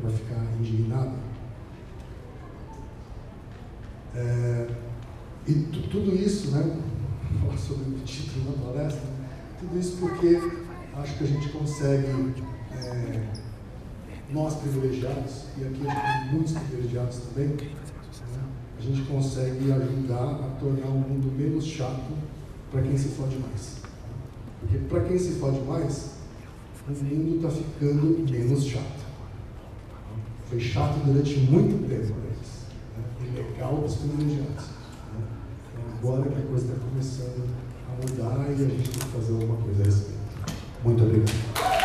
para 0.00 0.10
ficar 0.10 0.44
indignado? 0.60 1.16
É, 4.14 4.68
e 5.48 5.54
tudo 5.90 6.14
isso, 6.14 6.50
né? 6.50 6.78
Falar 7.40 7.58
sobre 7.58 7.96
o 7.96 7.98
título 8.04 8.52
da 8.52 8.62
palestra, 8.62 9.02
tudo 9.58 9.78
isso 9.78 9.96
porque 9.96 10.40
acho 10.94 11.18
que 11.18 11.24
a 11.24 11.26
gente 11.26 11.48
consegue, 11.48 12.06
é, 12.72 13.32
nós 14.32 14.54
privilegiados, 14.56 15.44
e 15.56 15.64
aqui 15.64 15.80
tem 15.80 16.32
muitos 16.32 16.52
privilegiados 16.52 17.18
também, 17.18 17.48
né, 17.48 18.46
a 18.78 18.82
gente 18.82 19.02
consegue 19.02 19.72
ajudar 19.72 20.34
a 20.34 20.56
tornar 20.60 20.88
o 20.88 20.98
mundo 20.98 21.32
menos 21.36 21.64
chato 21.64 22.12
para 22.70 22.82
quem 22.82 22.96
se 22.96 23.08
fode 23.08 23.36
mais. 23.38 23.76
Porque 24.60 24.78
para 24.78 25.00
quem 25.04 25.18
se 25.18 25.32
fode 25.32 25.60
mais, 25.60 26.16
o 26.88 27.04
mundo 27.04 27.36
está 27.36 27.50
ficando 27.50 28.30
menos 28.30 28.64
chato. 28.64 29.06
Foi 30.48 30.60
chato 30.60 31.04
durante 31.04 31.38
muito 31.38 31.88
tempo 31.88 32.14
para 32.14 32.24
eles. 32.26 32.66
Né? 32.96 33.04
E 33.20 33.36
legal 33.36 33.82
os 33.84 33.96
privilegiados. 33.96 34.66
Né? 34.66 35.24
Então, 35.72 36.12
agora 36.12 36.30
que 36.30 36.38
a 36.38 36.46
coisa 36.46 36.66
está 36.66 36.86
começando 36.88 37.48
a 37.88 38.06
mudar 38.06 38.50
e 38.50 38.52
a 38.52 38.56
gente 38.56 38.90
tem 38.90 38.98
que 38.98 39.16
fazer 39.16 39.32
alguma 39.32 39.56
coisa 39.56 39.82
a 39.82 39.84
respeito. 39.84 40.16
Muito 40.84 41.02
obrigado. 41.02 41.75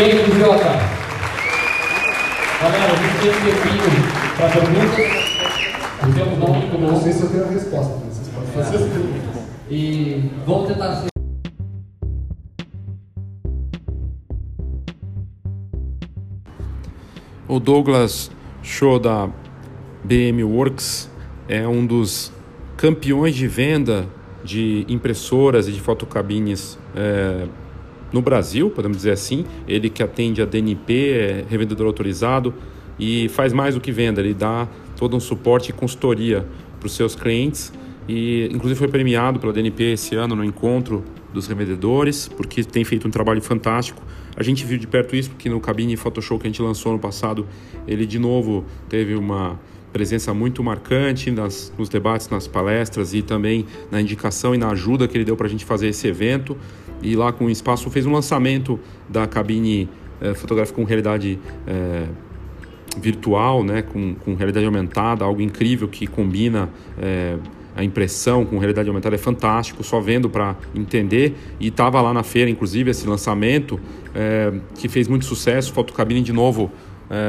Quem 0.00 0.16
do 0.16 0.34
Jota? 0.38 0.64
Galera, 2.62 2.90
a 2.90 2.96
gente 2.96 3.20
tem 3.20 3.28
um 3.28 3.34
tempinho 3.44 3.84
para 4.34 4.48
perguntas. 4.48 5.10
O 6.02 6.14
tempo 6.14 6.36
não 6.38 6.54
muito 6.54 6.80
bom. 6.80 6.92
Não 6.92 7.02
sei 7.02 7.12
se 7.12 7.22
eu 7.22 7.28
tenho 7.28 7.44
a 7.44 7.48
resposta, 7.48 7.98
mas 8.02 8.14
vocês 8.14 8.28
podem 8.28 8.50
fazer 8.50 8.76
as 8.76 8.82
perguntas. 8.90 9.42
E 9.68 10.30
vamos 10.46 10.68
tentar 10.68 10.96
ser. 10.96 11.08
O 17.46 17.60
Douglas 17.60 18.30
Show 18.62 18.98
da 18.98 19.28
BM 20.02 20.42
Works 20.44 21.10
é 21.46 21.68
um 21.68 21.84
dos 21.84 22.32
campeões 22.78 23.34
de 23.34 23.46
venda 23.46 24.06
de 24.42 24.86
impressoras 24.88 25.68
e 25.68 25.72
de 25.72 25.80
fotocabines 25.82 26.78
é, 26.96 27.46
no 28.12 28.20
Brasil, 28.22 28.70
podemos 28.70 28.98
dizer 28.98 29.12
assim. 29.12 29.44
Ele 29.66 29.88
que 29.88 30.02
atende 30.02 30.42
a 30.42 30.44
DNP, 30.44 31.10
é 31.10 31.44
revendedor 31.48 31.86
autorizado 31.86 32.54
e 32.98 33.28
faz 33.30 33.52
mais 33.52 33.74
do 33.74 33.80
que 33.80 33.90
venda, 33.90 34.20
ele 34.20 34.34
dá 34.34 34.68
todo 34.96 35.16
um 35.16 35.20
suporte 35.20 35.70
e 35.70 35.72
consultoria 35.72 36.46
para 36.78 36.86
os 36.86 36.92
seus 36.92 37.14
clientes 37.14 37.72
e 38.12 38.48
inclusive 38.52 38.76
foi 38.76 38.88
premiado 38.88 39.38
pela 39.38 39.52
DNP 39.52 39.92
esse 39.92 40.14
ano 40.16 40.34
no 40.34 40.44
encontro 40.44 41.04
dos 41.32 41.46
revendedores, 41.46 42.28
porque 42.28 42.64
tem 42.64 42.84
feito 42.84 43.06
um 43.06 43.10
trabalho 43.10 43.40
fantástico. 43.40 44.02
A 44.36 44.42
gente 44.42 44.64
viu 44.64 44.76
de 44.76 44.86
perto 44.86 45.14
isso 45.14 45.30
porque 45.30 45.48
no 45.48 45.60
Cabine 45.60 45.96
Photoshop 45.96 46.40
que 46.40 46.48
a 46.48 46.50
gente 46.50 46.60
lançou 46.60 46.92
no 46.92 46.98
passado, 46.98 47.46
ele 47.86 48.04
de 48.06 48.18
novo 48.18 48.64
teve 48.88 49.14
uma 49.14 49.60
presença 49.92 50.34
muito 50.34 50.62
marcante 50.62 51.30
nas, 51.30 51.72
nos 51.78 51.88
debates, 51.88 52.28
nas 52.28 52.46
palestras 52.46 53.14
e 53.14 53.22
também 53.22 53.66
na 53.90 54.00
indicação 54.00 54.54
e 54.54 54.58
na 54.58 54.70
ajuda 54.70 55.06
que 55.06 55.16
ele 55.16 55.24
deu 55.24 55.36
para 55.36 55.46
a 55.46 55.50
gente 55.50 55.64
fazer 55.64 55.88
esse 55.88 56.06
evento 56.08 56.56
e 57.02 57.16
lá 57.16 57.32
com 57.32 57.46
o 57.46 57.50
espaço 57.50 57.90
fez 57.90 58.06
um 58.06 58.12
lançamento 58.12 58.78
da 59.08 59.26
cabine 59.26 59.88
é, 60.20 60.34
fotográfica 60.34 60.76
com 60.76 60.84
realidade 60.84 61.38
é, 61.66 62.04
virtual, 62.98 63.64
né, 63.64 63.82
com, 63.82 64.14
com 64.14 64.34
realidade 64.34 64.66
aumentada, 64.66 65.24
algo 65.24 65.40
incrível 65.40 65.88
que 65.88 66.06
combina 66.06 66.68
é, 67.00 67.36
a 67.74 67.82
impressão 67.82 68.44
com 68.44 68.58
realidade 68.58 68.88
aumentada 68.88 69.14
é 69.14 69.18
fantástico, 69.18 69.82
só 69.82 70.00
vendo 70.00 70.28
para 70.28 70.56
entender. 70.74 71.34
E 71.58 71.68
estava 71.68 72.02
lá 72.02 72.12
na 72.12 72.22
feira, 72.22 72.50
inclusive, 72.50 72.90
esse 72.90 73.06
lançamento 73.06 73.80
que 74.74 74.88
fez 74.88 75.06
muito 75.06 75.24
sucesso. 75.24 75.72
Fotocabine 75.72 76.20
de 76.20 76.32
novo 76.32 76.70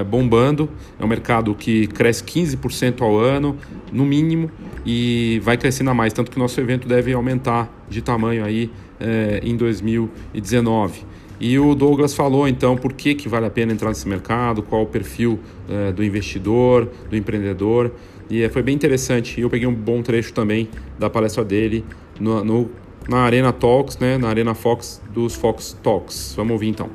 bombando. 0.09 0.67
É 0.99 1.05
um 1.05 1.07
mercado 1.07 1.53
que 1.53 1.85
cresce 1.87 2.23
15% 2.23 3.01
ao 3.01 3.17
ano, 3.17 3.55
no 3.93 4.03
mínimo, 4.03 4.49
e 4.83 5.39
vai 5.43 5.57
crescendo 5.57 5.91
a 5.91 5.93
mais. 5.93 6.11
Tanto 6.11 6.31
que 6.31 6.37
o 6.37 6.39
nosso 6.39 6.59
evento 6.59 6.87
deve 6.87 7.13
aumentar 7.13 7.71
de 7.87 8.01
tamanho 8.01 8.43
aí 8.43 8.71
é, 9.01 9.41
em 9.43 9.57
2019. 9.57 11.03
E 11.39 11.57
o 11.57 11.73
Douglas 11.73 12.13
falou 12.13 12.47
então 12.47 12.77
por 12.77 12.93
que, 12.93 13.15
que 13.15 13.27
vale 13.27 13.47
a 13.47 13.49
pena 13.49 13.73
entrar 13.73 13.89
nesse 13.89 14.07
mercado, 14.07 14.61
qual 14.61 14.83
o 14.83 14.85
perfil 14.85 15.39
é, 15.67 15.91
do 15.91 16.03
investidor, 16.03 16.87
do 17.09 17.15
empreendedor. 17.15 17.91
E 18.29 18.43
é, 18.43 18.49
foi 18.49 18.61
bem 18.61 18.75
interessante. 18.75 19.41
Eu 19.41 19.49
peguei 19.49 19.67
um 19.67 19.73
bom 19.73 20.03
trecho 20.03 20.31
também 20.33 20.69
da 20.99 21.09
palestra 21.09 21.43
dele 21.43 21.83
no, 22.19 22.43
no, 22.43 22.69
na 23.09 23.21
Arena 23.23 23.51
Talks, 23.51 23.97
né, 23.97 24.17
na 24.17 24.29
Arena 24.29 24.53
Fox 24.53 25.01
dos 25.11 25.35
Fox 25.35 25.75
Talks. 25.81 26.33
Vamos 26.37 26.53
ouvir 26.53 26.69
então. 26.69 26.89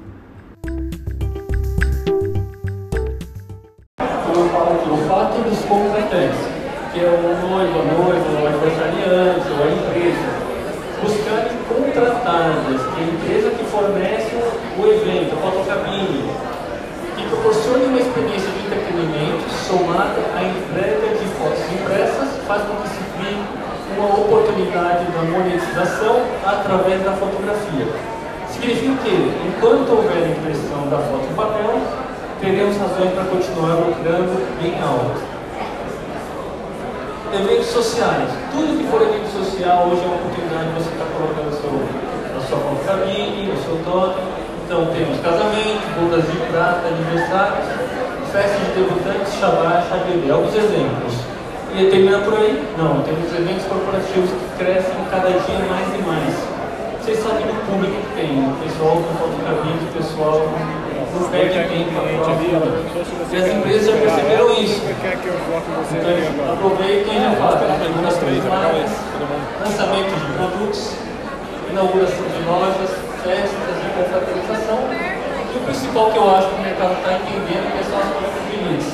O 3.98 5.08
fato 5.08 5.42
dos 5.42 5.58
contratantes, 5.64 6.38
que 6.94 7.00
é 7.00 7.08
o 7.08 7.48
noivo, 7.48 7.80
a 7.80 7.84
noiva, 7.84 8.42
o 8.42 8.46
aniversariante, 8.46 9.48
ou 9.50 9.64
a 9.64 9.68
empresa, 9.72 10.36
buscarem 11.02 11.56
contratadas 11.68 12.80
a 12.80 13.00
empresa 13.02 13.50
que 13.50 13.64
fornece 13.64 14.34
o 14.78 14.86
evento, 14.86 15.34
a 15.34 15.38
fotocabine, 15.42 16.30
que 17.16 17.28
proporcione 17.28 17.84
uma 17.84 18.00
experiência 18.16 18.48
de 18.48 18.64
entretenimento 18.64 19.44
somada 19.68 20.16
à 20.32 20.42
entrega 20.42 21.06
de 21.20 21.26
fotos 21.36 21.60
impressas, 21.68 22.28
faz 22.48 22.62
com 22.62 22.76
que 22.76 22.88
se 22.88 23.04
crie 23.12 23.36
uma 23.98 24.08
oportunidade 24.08 25.04
da 25.12 25.22
monetização 25.22 26.24
através 26.44 27.04
da 27.04 27.12
fotografia. 27.12 27.86
Significa 28.48 28.96
que, 29.04 29.32
enquanto 29.46 29.90
houver 29.92 30.30
impressão 30.30 30.88
da 30.88 30.96
foto 30.96 31.28
em 31.30 31.34
papel, 31.34 31.76
teremos 32.40 32.76
razões 32.78 33.12
para 33.12 33.24
continuar 33.24 33.74
lucrando 33.84 34.32
em 34.64 34.80
alto 34.80 35.36
eventos 37.34 37.66
sociais. 37.66 38.30
Tudo 38.52 38.78
que 38.78 38.86
for 38.88 39.02
evento 39.02 39.28
social 39.28 39.88
hoje 39.92 40.00
é 40.00 40.06
uma 40.06 40.16
oportunidade 40.16 40.68
de 40.68 40.72
você 40.72 40.88
estar 40.88 41.04
colocando 41.12 41.48
a 41.48 41.56
sua, 41.60 41.84
a 42.32 42.40
sua 42.48 42.86
cabine, 42.86 43.52
o 43.52 43.56
seu 43.60 43.76
toque. 43.84 44.20
Então 44.64 44.86
temos 44.86 45.20
casamento, 45.20 45.84
bodas 46.00 46.24
de 46.24 46.38
prata, 46.50 46.88
aniversários, 46.88 47.85
festas 48.36 48.60
de 48.68 48.72
debutantes, 48.76 49.32
xabá, 49.40 49.80
xabedê, 49.88 50.30
alguns 50.30 50.54
exemplos. 50.54 51.14
E 51.72 51.80
Ia 51.80 51.90
terminar 51.90 52.20
por 52.20 52.34
aí? 52.36 52.52
Não, 52.76 53.00
temos 53.00 53.32
eventos 53.32 53.64
corporativos 53.64 54.28
que 54.28 54.46
crescem 54.58 54.92
cada 55.10 55.28
dia 55.28 55.60
mais 55.72 55.88
e 55.96 56.02
mais. 56.04 56.36
Vocês 57.00 57.18
sabem 57.18 57.46
do 57.46 57.56
público 57.64 57.96
que 57.96 58.12
tem, 58.20 58.44
o 58.44 58.52
pessoal 58.60 59.00
com 59.00 59.12
fotocabine, 59.16 59.80
o 59.88 59.92
pessoal 59.96 60.52
não 61.16 61.28
perde 61.30 61.64
tempo 61.64 61.96
E 63.32 63.36
as 63.36 63.48
empresas 63.48 63.86
já 63.86 63.96
perceberam 63.96 64.52
isso. 64.52 64.82
Então, 64.84 66.52
aproveitem 66.52 67.16
e 67.16 67.20
já 67.20 67.30
marcas, 67.40 67.72
lançamento 69.64 70.12
de 70.12 70.28
produtos, 70.36 70.92
inauguração 71.70 72.26
de 72.36 72.44
lojas, 72.44 72.90
festas 73.24 73.74
de 73.80 73.88
confraternização. 73.96 74.78
E 74.92 75.58
o 75.58 75.60
principal 75.64 76.10
que 76.10 76.18
eu 76.18 76.36
acho 76.36 76.48
que 76.48 76.54
o 76.54 76.60
mercado 76.60 76.92
está 77.00 77.16
entendendo 77.16 77.64
é 77.80 77.82
são 77.88 77.95
as 77.95 77.95
clientes. 78.66 78.92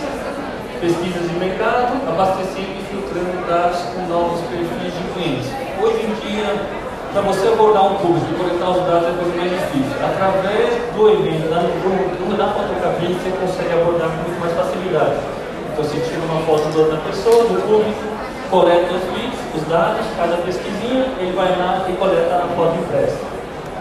Pesquisas 0.81 1.31
de 1.31 1.36
mercado, 1.39 1.94
abastecendo 2.09 2.74
e 2.77 2.82
filtrando 2.90 3.47
dados 3.47 3.78
com 3.94 4.03
novos 4.09 4.40
perfis 4.51 4.93
de 4.93 5.05
clientes. 5.15 5.49
Hoje 5.81 6.03
em 6.05 6.15
dia, 6.27 6.47
para 7.12 7.23
você 7.23 7.49
abordar 7.49 7.86
um 7.86 7.94
público 7.97 8.27
e 8.28 8.35
coletar 8.35 8.70
os 8.70 8.82
dados 8.85 9.09
é 9.09 9.12
coisa 9.16 9.36
mais 9.36 9.51
difícil. 9.51 9.97
Através 10.03 10.69
do 10.97 11.09
evento, 11.09 11.49
da, 11.49 11.61
do, 11.62 12.32
fotocabine, 12.53 13.15
você 13.15 13.31
consegue 13.39 13.73
abordar 13.81 14.09
com 14.11 14.16
muito 14.27 14.40
mais 14.40 14.53
facilidade. 14.53 15.16
Então 15.73 15.85
você 15.85 16.01
tira 16.01 16.20
uma 16.27 16.43
foto 16.44 16.66
da 16.90 16.99
pessoa, 17.07 17.44
do 17.44 17.62
público, 17.62 18.03
coleta 18.51 18.93
os 18.93 19.05
leads, 19.15 19.39
os 19.55 19.62
dados, 19.70 20.05
cada 20.16 20.36
pesquisinha, 20.43 21.07
ele 21.20 21.32
vai 21.32 21.57
lá 21.57 21.86
e 21.89 21.93
coleta 21.94 22.43
a 22.43 22.49
foto 22.57 22.74
impressa. 22.77 23.19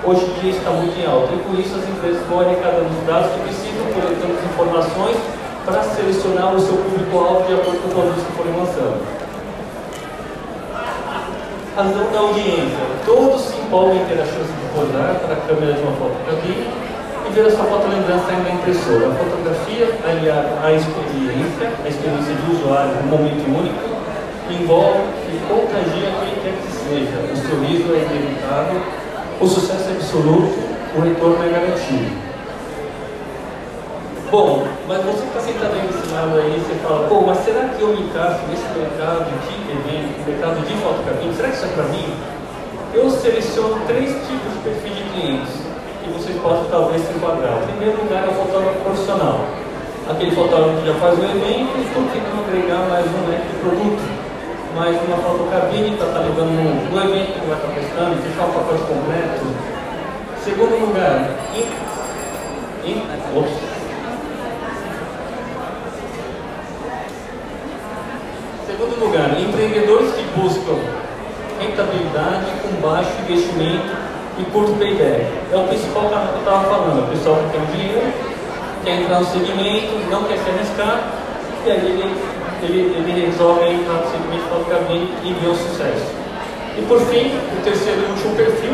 Hoje 0.04 0.26
em 0.26 0.34
dia 0.40 0.52
está 0.52 0.70
muito 0.72 0.98
em 0.98 1.06
alta 1.06 1.34
e 1.34 1.38
por 1.40 1.58
isso 1.60 1.76
as 1.76 1.88
empresas 1.90 2.22
vão 2.28 2.42
arrecadando 2.42 2.90
os 2.90 3.06
dados 3.06 3.32
que 3.34 3.40
precisam, 3.42 3.86
coletando 3.94 4.34
as 4.38 4.46
informações 4.46 5.41
para 5.66 5.84
selecionar 5.84 6.56
o 6.56 6.60
seu 6.60 6.76
público-alvo 6.76 7.48
de 7.48 7.54
acordo 7.54 7.80
com 7.82 7.88
os 7.88 7.94
produtos 7.94 8.24
que 8.24 8.32
forem 8.34 8.58
lançando 8.58 9.22
razão 11.76 12.12
da 12.12 12.20
audiência. 12.20 12.84
Todos 13.06 13.42
se 13.42 13.58
empolgam 13.60 13.96
em 13.96 14.06
ter 14.06 14.20
a 14.20 14.26
chance 14.26 14.52
de 14.52 14.80
olhar 14.80 15.16
para 15.16 15.34
a 15.34 15.42
câmera 15.48 15.74
de 15.74 15.82
uma 15.82 15.92
fotocabine 15.94 16.68
e 17.28 17.34
ver 17.34 17.46
a 17.48 17.52
sua 17.52 17.66
fotolembrança 17.66 18.32
em 18.32 18.40
uma 18.42 18.50
impressora. 18.50 19.08
A 19.08 19.16
fotografia, 19.16 19.88
aliada 20.04 20.60
à 20.64 20.74
experiência, 20.74 21.72
a 21.84 21.88
experiência 21.88 22.34
do 22.36 22.52
usuário, 22.54 22.92
um 23.04 23.08
momento 23.08 23.46
único, 23.48 23.92
envolve 24.50 25.00
e 25.32 25.40
contagia 25.48 26.12
quem 26.20 26.36
quer 26.44 26.56
que 26.60 26.72
seja. 26.72 27.18
O 27.32 27.38
sorriso 27.38 27.96
é 27.96 28.00
inevitável, 28.04 28.82
o 29.40 29.48
sucesso 29.48 29.90
é 29.90 29.94
absoluto, 29.94 30.60
o 30.96 31.02
retorno 31.02 31.44
é 31.46 31.50
garantido. 31.50 32.31
Bom, 34.32 34.64
mas 34.88 35.04
você 35.04 35.28
está 35.28 35.42
sentado 35.42 35.76
aí 35.76 35.84
nesse 35.84 36.08
lado 36.08 36.40
aí, 36.40 36.56
você 36.56 36.72
fala, 36.80 37.06
pô, 37.10 37.20
mas 37.20 37.44
será 37.44 37.68
que 37.68 37.82
eu 37.82 37.90
me 37.90 38.08
encaixo 38.08 38.40
nesse 38.48 38.64
mercado 38.80 39.28
de 39.28 39.56
evento, 39.68 40.24
mercado 40.24 40.64
de 40.64 40.74
fotocabine? 40.80 41.36
Será 41.36 41.50
que 41.50 41.56
isso 41.60 41.66
é 41.66 41.76
para 41.76 41.84
mim? 41.92 42.08
Eu 42.96 43.12
seleciono 43.12 43.76
três 43.92 44.08
tipos 44.24 44.56
de 44.56 44.60
perfil 44.64 44.96
de 44.96 45.04
clientes 45.12 45.52
que 46.00 46.10
vocês 46.16 46.40
podem 46.40 46.64
talvez 46.72 47.04
se 47.04 47.12
enquadrar. 47.12 47.60
Em 47.60 47.76
primeiro 47.76 48.00
lugar 48.00 48.24
é 48.24 48.32
o 48.32 48.36
fotógrafo 48.40 48.80
profissional. 48.80 49.36
Aquele 50.08 50.32
fotógrafo 50.32 50.80
que 50.80 50.88
já 50.88 50.96
faz 50.96 51.20
o 51.20 51.24
evento 51.28 51.72
e 51.76 51.82
estou 51.92 52.04
tentando 52.16 52.40
agregar 52.48 52.88
mais 52.88 53.04
um 53.12 53.28
leque 53.28 53.52
de 53.52 53.60
produto. 53.60 54.04
Mais 54.80 54.96
uma 55.12 55.18
fotocabine 55.28 56.00
para 56.00 56.08
estar 56.08 56.20
tá 56.20 56.24
levando 56.24 56.56
no, 56.56 57.04
evento 57.04 57.36
que 57.36 57.48
vai 57.52 57.60
estar 57.60 57.72
prestando, 57.76 58.16
fechar 58.24 58.48
o 58.48 58.54
pacote 58.56 58.84
completo. 58.88 59.44
Segundo 60.40 60.88
lugar, 60.88 61.36
em, 61.52 61.68
em, 62.88 63.04
ops, 63.36 63.71
Segundo 68.82 69.00
lugar, 69.00 69.40
empreendedores 69.40 70.10
que 70.16 70.24
buscam 70.34 70.74
rentabilidade 71.60 72.50
com 72.64 72.82
baixo 72.82 73.12
investimento 73.22 73.94
e 74.40 74.44
curto 74.46 74.74
payback. 74.80 75.22
É 75.54 75.56
o 75.56 75.68
principal 75.68 76.10
que 76.10 76.16
eu 76.16 76.40
estava 76.40 76.64
falando. 76.66 77.06
O 77.06 77.12
pessoal 77.14 77.38
que 77.46 77.60
tem 77.60 77.78
dinheiro, 77.78 78.12
quer 78.84 79.02
entrar 79.02 79.20
no 79.20 79.26
segmento, 79.28 80.02
não 80.10 80.24
quer 80.24 80.40
se 80.40 80.50
arriscar, 80.50 81.14
e 81.64 81.70
aí 81.70 81.78
ele, 81.78 82.10
ele, 82.64 82.80
ele 82.98 83.26
resolve 83.28 83.70
entrar 83.70 84.02
no 84.02 84.10
segmento 84.10 84.50
para 84.50 84.76
cabine 84.76 85.14
e 85.26 85.34
ver 85.34 85.50
o 85.50 85.56
sucesso. 85.56 86.10
E 86.76 86.82
por 86.88 87.00
fim, 87.02 87.38
o 87.38 87.64
terceiro 87.64 88.02
e 88.02 88.10
último 88.10 88.36
perfil, 88.36 88.74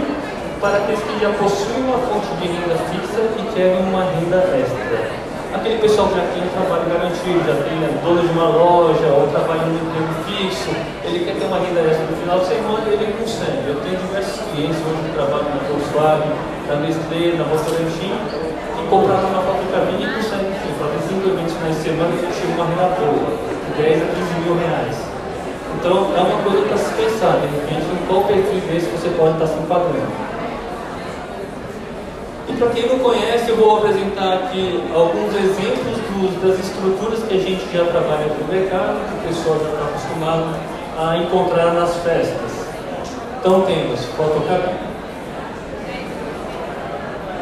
para 0.62 0.78
aqueles 0.78 1.02
que 1.02 1.20
já 1.20 1.32
possuem 1.32 1.84
uma 1.84 1.98
fonte 2.08 2.28
de 2.40 2.48
renda 2.48 2.80
fixa 2.96 3.28
e 3.38 3.54
querem 3.54 3.84
uma 3.84 4.06
renda 4.06 4.38
extra 4.56 5.27
aquele 5.54 5.78
pessoal 5.80 6.08
que 6.10 6.16
já 6.16 6.26
tem 6.34 6.44
um 6.44 6.52
trabalho 6.52 6.86
garantido, 6.90 7.40
já 7.46 7.56
tem 7.64 7.76
né, 7.80 7.90
dono 8.04 8.22
de 8.22 8.32
uma 8.34 8.50
loja 8.50 9.08
ou 9.08 9.28
trabalha 9.28 9.66
no 9.66 9.76
emprego 9.76 10.14
fixo, 10.28 10.72
ele 11.04 11.24
quer 11.26 11.36
ter 11.36 11.46
uma 11.46 11.60
renda 11.60 11.82
extra 11.82 12.06
no 12.06 12.18
final 12.18 12.40
de 12.40 12.48
semana, 12.48 12.86
ele 12.88 13.08
consegue. 13.16 13.64
Eu 13.68 13.80
tenho 13.82 13.98
diversos 13.98 14.40
clientes 14.52 14.80
hoje 14.84 15.00
que 15.08 15.14
trabalham 15.16 15.50
na 15.50 15.62
Volkswagen, 15.68 16.32
na 16.68 16.76
Nestlé, 16.84 17.38
na 17.40 17.46
Votorantim, 17.48 18.16
que 18.76 18.84
compraram 18.90 19.28
uma 19.32 19.42
fotocabine 19.42 20.04
e 20.04 20.10
conseguem, 20.20 20.52
fazer 20.78 21.02
5 21.10 21.30
eventos 21.30 21.56
na 21.64 21.74
semana 21.74 22.12
e 22.12 22.34
chega 22.36 22.54
uma 22.54 22.66
renda 22.68 22.88
boa, 23.00 23.32
10 23.78 24.04
a 24.04 24.06
15 24.06 24.34
mil 24.44 24.56
reais. 24.60 24.98
Então 25.80 26.12
é 26.16 26.22
uma 26.22 26.42
coisa 26.44 26.62
para 26.68 26.78
se 26.78 26.92
pensar, 26.94 27.40
de 27.40 27.48
repente, 27.48 27.86
em 27.88 28.02
qual 28.08 28.24
perfil 28.24 28.62
desse 28.68 28.88
você 28.90 29.10
pode 29.16 29.34
estar 29.34 29.48
se 29.48 29.60
enquadrando. 29.60 30.37
E 32.50 32.54
para 32.54 32.70
quem 32.70 32.88
não 32.88 33.00
conhece, 33.00 33.50
eu 33.50 33.58
vou 33.58 33.78
apresentar 33.78 34.34
aqui 34.36 34.82
alguns 34.96 35.36
exemplos 35.36 35.98
dos, 36.16 36.42
das 36.42 36.66
estruturas 36.66 37.24
que 37.24 37.34
a 37.34 37.40
gente 37.40 37.66
já 37.74 37.84
trabalha 37.86 38.28
no 38.28 38.48
mercado, 38.48 39.00
que 39.10 39.28
o 39.28 39.28
pessoal 39.28 39.60
já 39.60 39.70
está 39.70 39.84
acostumado 39.84 40.56
a 40.98 41.18
encontrar 41.18 41.74
nas 41.74 41.94
festas. 41.98 42.68
Então 43.40 43.62
temos 43.62 44.06
fotocabine, 44.06 44.80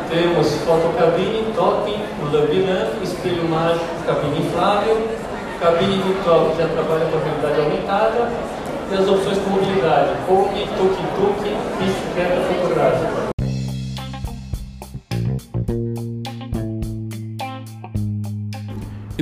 temos 0.10 0.56
fotocabine, 0.66 1.54
totem, 1.56 2.02
labinan, 2.34 2.88
espelho 3.04 3.48
mágico, 3.48 3.86
cabine 4.06 4.40
inflável, 4.40 5.08
cabine 5.60 6.02
virtual 6.02 6.50
que 6.50 6.62
já 6.62 6.68
trabalha 6.68 7.06
com 7.06 7.18
realidade 7.20 7.62
aumentada, 7.62 8.32
e 8.92 8.94
as 8.94 9.08
opções 9.08 9.38
de 9.38 9.50
mobilidade, 9.50 10.10
pony, 10.28 10.68
tuk-tuk, 10.78 11.56
bicicleta 11.80 12.42
fotográfica. 12.42 13.35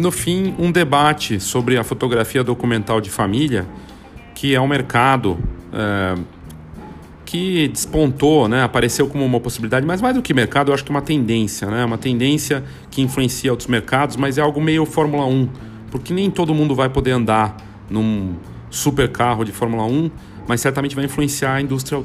No 0.04 0.12
fim, 0.12 0.54
um 0.60 0.72
debate 0.72 1.40
sobre 1.40 1.78
a 1.78 1.84
fotografia 1.84 2.44
documental 2.44 3.00
de 3.00 3.10
família, 3.10 3.66
que 4.36 4.54
é 4.54 4.60
um 4.60 4.68
mercado 4.68 5.40
é, 5.72 6.16
que 7.26 7.70
despontou, 7.70 8.48
né, 8.48 8.64
apareceu 8.64 9.08
como 9.08 9.26
uma 9.26 9.40
possibilidade, 9.40 9.86
mas 9.86 10.02
mais 10.02 10.14
do 10.14 10.22
que 10.22 10.34
mercado, 10.34 10.70
eu 10.70 10.74
acho 10.74 10.84
que 10.84 10.92
é 10.92 10.96
uma 10.96 11.02
tendência, 11.02 11.70
né, 11.70 11.86
uma 11.86 11.98
tendência 11.98 12.64
que 12.92 13.02
influencia 13.02 13.50
outros 13.50 13.70
mercados, 13.70 14.18
mas 14.18 14.38
é 14.38 14.42
algo 14.42 14.62
meio 14.62 14.86
Fórmula 14.86 15.26
1, 15.26 15.50
porque 15.90 16.14
nem 16.14 16.30
todo 16.30 16.54
mundo 16.54 16.76
vai 16.76 16.90
poder 16.90 17.12
andar 17.12 17.56
num 17.90 18.36
super 18.70 19.10
carro 19.10 19.46
de 19.46 19.54
Fórmula 19.54 19.86
1, 19.86 20.12
mas 20.46 20.60
certamente 20.60 20.96
vai 20.96 21.06
influenciar 21.06 21.54
a 21.54 21.62
indústria 21.62 21.98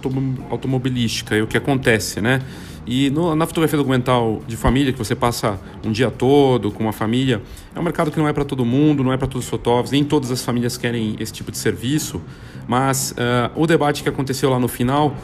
automobilística 0.51 1.37
e 1.37 1.43
o 1.43 1.47
que 1.49 1.57
acontece, 1.57 2.20
né? 2.20 2.41
E 2.90 3.10
no, 3.10 3.35
na 3.35 3.47
fotografia 3.47 3.77
documental 3.77 4.43
de 4.47 4.56
família, 4.56 4.94
que 4.94 4.98
você 4.98 5.15
passa 5.15 5.60
um 5.85 5.93
dia 5.93 6.10
todo 6.10 6.70
com 6.70 6.85
uma 6.85 6.93
família, 6.93 7.43
é 7.77 7.78
um 7.78 7.82
mercado 7.82 8.10
que 8.10 8.19
não 8.19 8.27
é 8.27 8.32
para 8.32 8.47
todo 8.47 8.65
mundo, 8.65 9.05
não 9.05 9.12
é 9.12 9.16
para 9.19 9.28
todos 9.28 9.44
os 9.44 9.51
fotógrafos, 9.51 9.90
nem 9.90 10.02
todas 10.02 10.31
as 10.31 10.43
famílias 10.43 10.78
querem 10.78 11.15
esse 11.20 11.31
tipo 11.31 11.52
de 11.52 11.59
serviço. 11.59 12.19
Mas 12.66 13.10
uh, 13.12 13.60
o 13.60 13.66
debate 13.66 14.02
que 14.02 14.09
aconteceu 14.09 14.48
lá 14.48 14.59
no 14.59 14.69
final, 14.69 15.15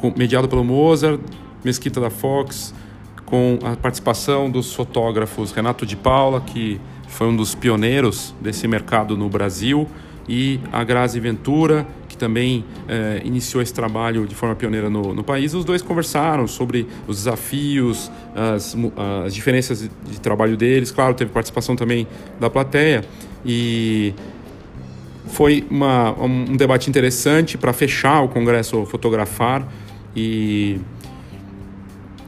com, 0.00 0.14
mediado 0.16 0.46
pelo 0.46 0.62
Mozart, 0.62 1.20
Mesquita 1.64 2.00
da 2.00 2.10
Fox, 2.10 2.72
com 3.26 3.58
a 3.64 3.74
participação 3.74 4.48
dos 4.48 4.72
fotógrafos 4.72 5.50
Renato 5.50 5.84
de 5.84 5.96
Paula, 5.96 6.40
que 6.42 6.80
foi 7.08 7.26
um 7.26 7.34
dos 7.34 7.56
pioneiros 7.56 8.32
desse 8.40 8.68
mercado 8.68 9.16
no 9.16 9.28
Brasil, 9.28 9.88
e 10.28 10.60
a 10.72 10.84
Grazi 10.84 11.18
Ventura, 11.18 11.84
que 12.14 12.18
também 12.18 12.64
é, 12.88 13.20
iniciou 13.24 13.60
esse 13.60 13.74
trabalho 13.74 14.24
de 14.24 14.36
forma 14.36 14.54
pioneira 14.54 14.88
no, 14.88 15.12
no, 15.12 15.24
país. 15.24 15.52
Os 15.52 15.64
dois 15.64 15.82
conversaram 15.82 16.46
sobre 16.46 16.86
os 17.08 17.16
desafios, 17.16 18.10
as, 18.34 18.76
as 19.24 19.34
diferenças 19.34 19.90
de 20.08 20.20
trabalho 20.20 20.56
deles. 20.56 20.92
Claro, 20.92 21.12
teve 21.14 21.32
participação 21.32 21.74
também 21.74 22.06
da 22.38 22.48
plateia 22.48 23.04
e 23.44 24.14
foi 25.26 25.66
uma, 25.68 26.12
um 26.22 26.56
debate 26.56 26.88
interessante 26.88 27.58
para 27.58 27.72
fechar 27.72 28.22
o 28.22 28.28
Congresso 28.28 28.86
Fotografar 28.86 29.66
e 30.14 30.78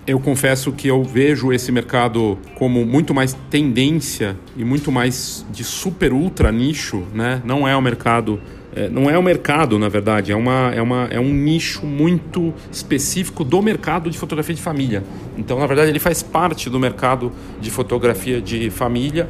eu 0.05 0.19
confesso 0.19 0.73
que 0.73 0.89
eu 0.89 1.05
vejo 1.05 1.53
esse 1.53 1.71
mercado 1.71 2.39
como 2.57 2.85
muito 2.85 3.15
mais 3.15 3.37
tendência 3.51 4.37
e 4.57 4.65
muito 4.65 4.91
mais 4.91 5.47
de 5.51 5.63
super 5.63 6.13
ultra 6.13 6.51
nicho, 6.51 7.05
né? 7.13 7.41
Não 7.45 7.67
é 7.67 7.77
o 7.77 7.83
mercado 7.83 8.41
é, 8.77 8.90
não 8.90 9.09
é 9.09 9.19
o 9.19 9.23
mercado, 9.23 9.78
na 9.78 9.89
verdade, 9.89 10.31
é, 10.31 10.36
uma, 10.36 10.70
é, 10.74 10.82
uma, 10.82 11.09
é 11.11 11.19
um 11.19 11.32
nicho 11.32 11.86
muito 11.86 12.53
específico 12.70 13.43
do 13.43 13.62
mercado 13.62 14.11
de 14.11 14.19
fotografia 14.19 14.55
de 14.55 14.61
família. 14.61 15.03
Então, 15.39 15.59
na 15.59 15.66
verdade, 15.66 15.90
ele 15.90 15.98
faz 15.98 16.23
parte 16.23 16.69
do 16.69 16.78
mercado 16.78 17.32
de 17.59 17.70
fotografia 17.70 18.40
de 18.40 18.69
família 18.69 19.28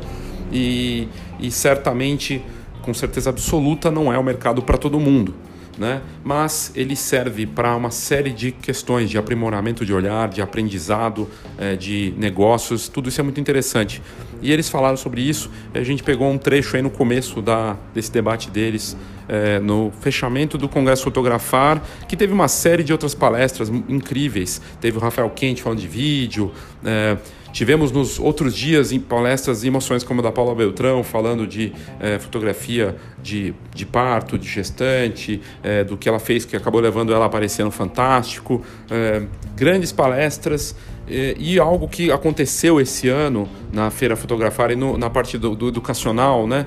e, 0.52 1.09
e 1.39 1.51
certamente 1.51 2.43
com 2.82 2.93
certeza 2.93 3.31
absoluta 3.31 3.90
não 3.90 4.12
é 4.12 4.18
o 4.18 4.23
mercado 4.23 4.62
para 4.62 4.77
todo 4.77 4.98
mundo 4.98 5.35
né? 5.78 6.01
mas 6.24 6.73
ele 6.74 6.97
serve 6.97 7.47
para 7.47 7.74
uma 7.77 7.90
série 7.90 8.31
de 8.31 8.53
questões 8.53 9.11
de 9.11 9.19
aprimoramento 9.19 9.85
de 9.85 9.93
olhar, 9.93 10.28
de 10.28 10.40
aprendizado, 10.40 11.28
é, 11.59 11.77
de 11.77 12.15
negócios, 12.16 12.89
tudo 12.89 13.09
isso 13.09 13.20
é 13.20 13.24
muito 13.24 13.40
interessante. 13.40 14.03
E 14.43 14.53
eles 14.53 14.69
falaram 14.69 14.97
sobre 14.97 15.23
isso, 15.23 15.51
a 15.74 15.82
gente 15.82 16.03
pegou 16.03 16.31
um 16.31 16.39
trecho 16.39 16.77
aí 16.77 16.82
no 16.82 16.90
começo 16.90 17.40
da, 17.40 17.77
desse 17.94 18.12
debate 18.12 18.51
deles, 18.51 18.97
é, 19.28 19.59
no 19.59 19.93
fechamento 20.01 20.57
do 20.57 20.69
Congresso 20.69 21.05
Fotografar, 21.05 21.82
que 22.09 22.16
teve 22.16 22.32
uma 22.32 22.48
série 22.48 22.82
de 22.82 22.93
outras 22.93 23.15
palestras 23.15 23.69
incríveis. 23.89 24.61
Teve 24.81 24.98
o 24.98 25.01
Rafael 25.01 25.28
Quente 25.31 25.62
falando 25.62 25.81
de 25.81 25.89
vídeo, 25.89 26.53
é, 26.85 27.16
Tivemos 27.57 27.91
nos 27.91 28.19
outros 28.19 28.55
dias 28.55 28.93
em 28.93 29.01
palestras 29.01 29.65
emoções 29.65 30.05
como 30.05 30.20
a 30.20 30.24
da 30.24 30.31
Paula 30.31 30.55
Beltrão, 30.55 31.03
falando 31.03 31.47
de 31.47 31.73
é, 31.99 32.19
fotografia 32.19 32.95
de, 33.23 33.55
de 33.74 33.87
parto, 33.87 34.39
de 34.39 34.47
gestante, 34.47 35.41
é, 35.62 35.83
do 35.83 35.97
que 35.97 36.07
ela 36.07 36.19
fez 36.19 36.45
que 36.45 36.55
acabou 36.55 36.83
levando 36.83 37.15
ela 37.15 37.24
a 37.24 37.27
aparecer 37.28 37.65
no 37.65 37.70
Fantástico. 37.70 38.62
É, 38.91 39.23
grandes 39.55 39.91
palestras 39.91 40.77
e 41.09 41.59
algo 41.59 41.89
que 41.89 42.12
aconteceu 42.12 42.78
esse 42.78 43.09
ano 43.09 43.49
na 43.73 43.91
Feira 43.91 44.16
Fotografar 44.16 44.70
e 44.70 44.77
no, 44.77 44.99
na 44.99 45.09
parte 45.09 45.39
do, 45.39 45.57
do 45.57 45.69
educacional, 45.69 46.47
né, 46.47 46.66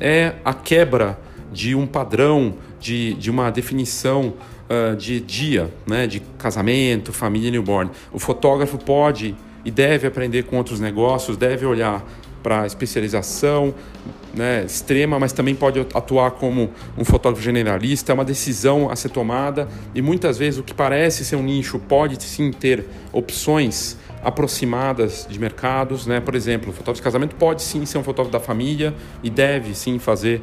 é 0.00 0.32
a 0.44 0.52
quebra 0.52 1.16
de 1.52 1.76
um 1.76 1.86
padrão, 1.86 2.56
de, 2.80 3.14
de 3.14 3.30
uma 3.30 3.50
definição 3.50 4.34
uh, 4.68 4.96
de 4.96 5.20
dia, 5.20 5.70
né, 5.86 6.08
de 6.08 6.18
casamento, 6.36 7.12
família 7.12 7.52
newborn. 7.52 7.88
O 8.12 8.18
fotógrafo 8.18 8.78
pode 8.78 9.36
e 9.64 9.70
deve 9.70 10.06
aprender 10.06 10.44
com 10.44 10.56
outros 10.56 10.80
negócios, 10.80 11.36
deve 11.36 11.64
olhar 11.64 12.04
para 12.42 12.66
especialização 12.66 13.74
né, 14.34 14.64
extrema, 14.66 15.18
mas 15.18 15.32
também 15.32 15.54
pode 15.54 15.80
atuar 15.80 16.32
como 16.32 16.70
um 16.98 17.04
fotógrafo 17.04 17.42
generalista. 17.42 18.12
É 18.12 18.14
uma 18.14 18.24
decisão 18.24 18.90
a 18.90 18.96
ser 18.96 19.08
tomada 19.08 19.68
e 19.94 20.02
muitas 20.02 20.36
vezes 20.36 20.60
o 20.60 20.62
que 20.62 20.74
parece 20.74 21.24
ser 21.24 21.36
um 21.36 21.42
nicho 21.42 21.78
pode 21.78 22.22
sim 22.22 22.50
ter 22.50 22.84
opções 23.12 23.96
aproximadas 24.24 25.26
de 25.28 25.38
mercados, 25.38 26.06
né? 26.06 26.18
Por 26.18 26.34
exemplo, 26.34 26.70
o 26.70 26.72
fotógrafo 26.72 27.00
de 27.00 27.02
casamento 27.02 27.36
pode 27.36 27.62
sim 27.62 27.84
ser 27.84 27.98
um 27.98 28.02
fotógrafo 28.02 28.32
da 28.32 28.40
família 28.40 28.94
e 29.22 29.28
deve 29.28 29.74
sim 29.74 29.98
fazer 29.98 30.42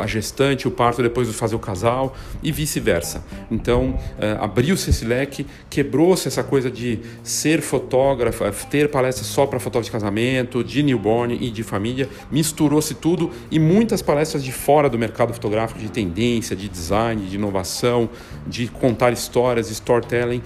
a 0.00 0.06
gestante, 0.06 0.66
o 0.66 0.70
parto, 0.70 1.02
depois 1.02 1.28
de 1.28 1.34
fazer 1.34 1.54
o 1.54 1.58
casal 1.58 2.16
e 2.42 2.50
vice-versa. 2.50 3.22
Então, 3.50 3.98
eh, 4.18 4.36
abriu-se 4.40 4.88
esse 4.88 5.04
leque, 5.04 5.46
quebrou-se 5.68 6.26
essa 6.26 6.42
coisa 6.42 6.70
de 6.70 7.00
ser 7.22 7.60
fotógrafo, 7.60 8.44
ter 8.70 8.88
palestras 8.90 9.26
só 9.26 9.46
para 9.46 9.60
fotógrafo 9.60 9.86
de 9.86 9.92
casamento, 9.92 10.64
de 10.64 10.82
newborn 10.82 11.36
e 11.38 11.50
de 11.50 11.62
família, 11.62 12.08
misturou-se 12.30 12.94
tudo 12.94 13.30
e 13.50 13.58
muitas 13.58 14.00
palestras 14.00 14.42
de 14.42 14.52
fora 14.52 14.88
do 14.88 14.98
mercado 14.98 15.34
fotográfico, 15.34 15.80
de 15.80 15.90
tendência, 15.90 16.56
de 16.56 16.68
design, 16.68 17.26
de 17.26 17.36
inovação, 17.36 18.08
de 18.46 18.68
contar 18.68 19.12
histórias, 19.12 19.70
storytelling, 19.70 20.42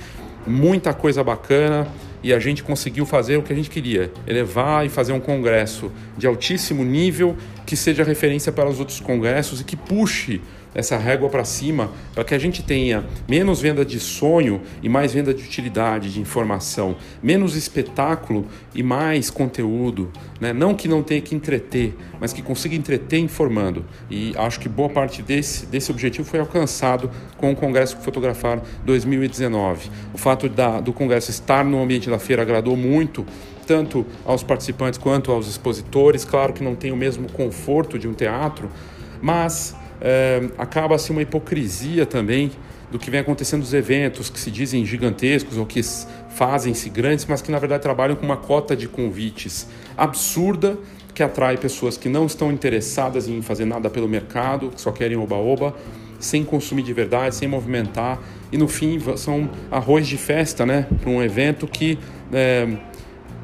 muita 0.47 0.93
coisa 0.93 1.23
bacana 1.23 1.87
e 2.23 2.33
a 2.33 2.39
gente 2.39 2.63
conseguiu 2.63 3.05
fazer 3.05 3.37
o 3.37 3.43
que 3.43 3.53
a 3.53 3.57
gente 3.57 3.71
queria: 3.71 4.11
elevar 4.27 4.87
e 4.87 4.89
fazer 4.89 5.13
um 5.13 5.21
congresso 5.21 5.91
de 6.17 6.27
altíssimo 6.27 6.85
nível 6.85 7.37
que 7.67 7.77
seja 7.77 8.05
referência 8.05 8.53
para 8.53 8.69
os 8.69 8.79
outros 8.79 9.01
congressos 9.01 9.61
e 9.61 9.65
que 9.65 9.77
puxe 9.77 10.41
essa 10.75 10.97
régua 10.97 11.29
para 11.29 11.45
cima 11.45 11.91
para 12.15 12.25
que 12.25 12.35
a 12.35 12.39
gente 12.39 12.63
tenha 12.63 13.05
menos 13.29 13.61
venda 13.61 13.85
de 13.85 14.01
sonho 14.01 14.61
e 14.83 14.89
mais 14.89 15.13
venda 15.13 15.33
de 15.35 15.43
utilidade, 15.43 16.13
de 16.13 16.21
informação, 16.21 16.97
menos 17.23 17.57
espetáculo 17.57 18.47
e 18.75 18.83
mais 18.83 19.31
conteúdo, 19.31 20.11
né? 20.41 20.53
não 20.53 20.75
que 20.75 20.89
não 20.89 21.03
tenha 21.03 21.21
que 21.21 21.35
entreter, 21.35 21.95
mas 22.21 22.33
que 22.33 22.43
consiga 22.43 22.75
entreter 22.75 23.19
informando. 23.19 23.85
E 24.11 24.33
acho 24.37 24.61
que 24.61 24.69
boa 24.69 24.89
parte 24.89 25.23
desse, 25.23 25.67
desse 25.67 25.91
objetivo 25.91 26.29
foi 26.29 26.41
alcançado 26.41 27.11
com 27.37 27.51
o 27.53 27.57
Congresso 27.57 27.97
Fotografar 27.99 28.63
2019. 28.85 29.91
O 30.13 30.19
fato 30.19 30.49
da, 30.49 30.81
do 30.81 30.93
Congresso 30.93 31.31
estar 31.31 31.65
no 31.65 31.83
ambiente 31.83 32.09
da 32.09 32.19
feira 32.19 32.43
agradou 32.43 32.77
muito 32.77 33.25
tanto 33.67 34.05
aos 34.25 34.43
participantes 34.43 34.99
quanto 34.99 35.31
aos 35.31 35.49
expositores. 35.49 36.25
Claro 36.25 36.53
que 36.53 36.63
não 36.63 36.75
tem 36.75 36.93
o 36.93 36.97
mesmo 36.97 37.31
conforto 37.31 37.99
de 37.99 38.09
um 38.09 38.13
teatro, 38.13 38.69
mas 39.21 39.77
é, 40.03 40.43
acaba-se 40.59 41.13
uma 41.13 41.23
hipocrisia 41.23 42.05
também 42.05 42.51
do 42.91 42.99
que 42.99 43.11
vem 43.11 43.21
acontecendo 43.21 43.61
nos 43.61 43.73
eventos 43.73 44.29
que 44.29 44.39
se 44.39 44.51
dizem 44.51 44.85
gigantescos 44.85 45.57
ou 45.57 45.65
que 45.65 45.81
fazem-se 46.29 46.91
grandes, 46.91 47.25
mas 47.25 47.41
que 47.41 47.51
na 47.51 47.59
verdade 47.59 47.83
trabalham 47.83 48.17
com 48.17 48.27
uma 48.27 48.37
cota 48.37 48.77
de 48.77 48.89
convites 48.89 49.67
absurda 49.97 50.77
que 51.15 51.23
atrai 51.23 51.57
pessoas 51.57 51.97
que 51.97 52.09
não 52.09 52.27
estão 52.27 52.51
interessadas 52.51 53.29
em 53.29 53.41
fazer 53.41 53.65
nada 53.65 53.89
pelo 53.89 54.09
mercado, 54.09 54.71
que 54.71 54.81
só 54.81 54.91
querem 54.91 55.17
oba-oba, 55.17 55.75
sem 56.19 56.45
consumir 56.45 56.83
de 56.83 56.93
verdade, 56.93 57.35
sem 57.35 57.47
movimentar. 57.47 58.19
E 58.51 58.59
no 58.59 58.67
fim 58.67 58.99
são 59.17 59.51
arroz 59.71 60.07
de 60.07 60.17
festa, 60.17 60.67
né, 60.67 60.87
para 61.01 61.11
um 61.11 61.23
evento 61.23 61.67
que 61.67 61.99
é, 62.33 62.67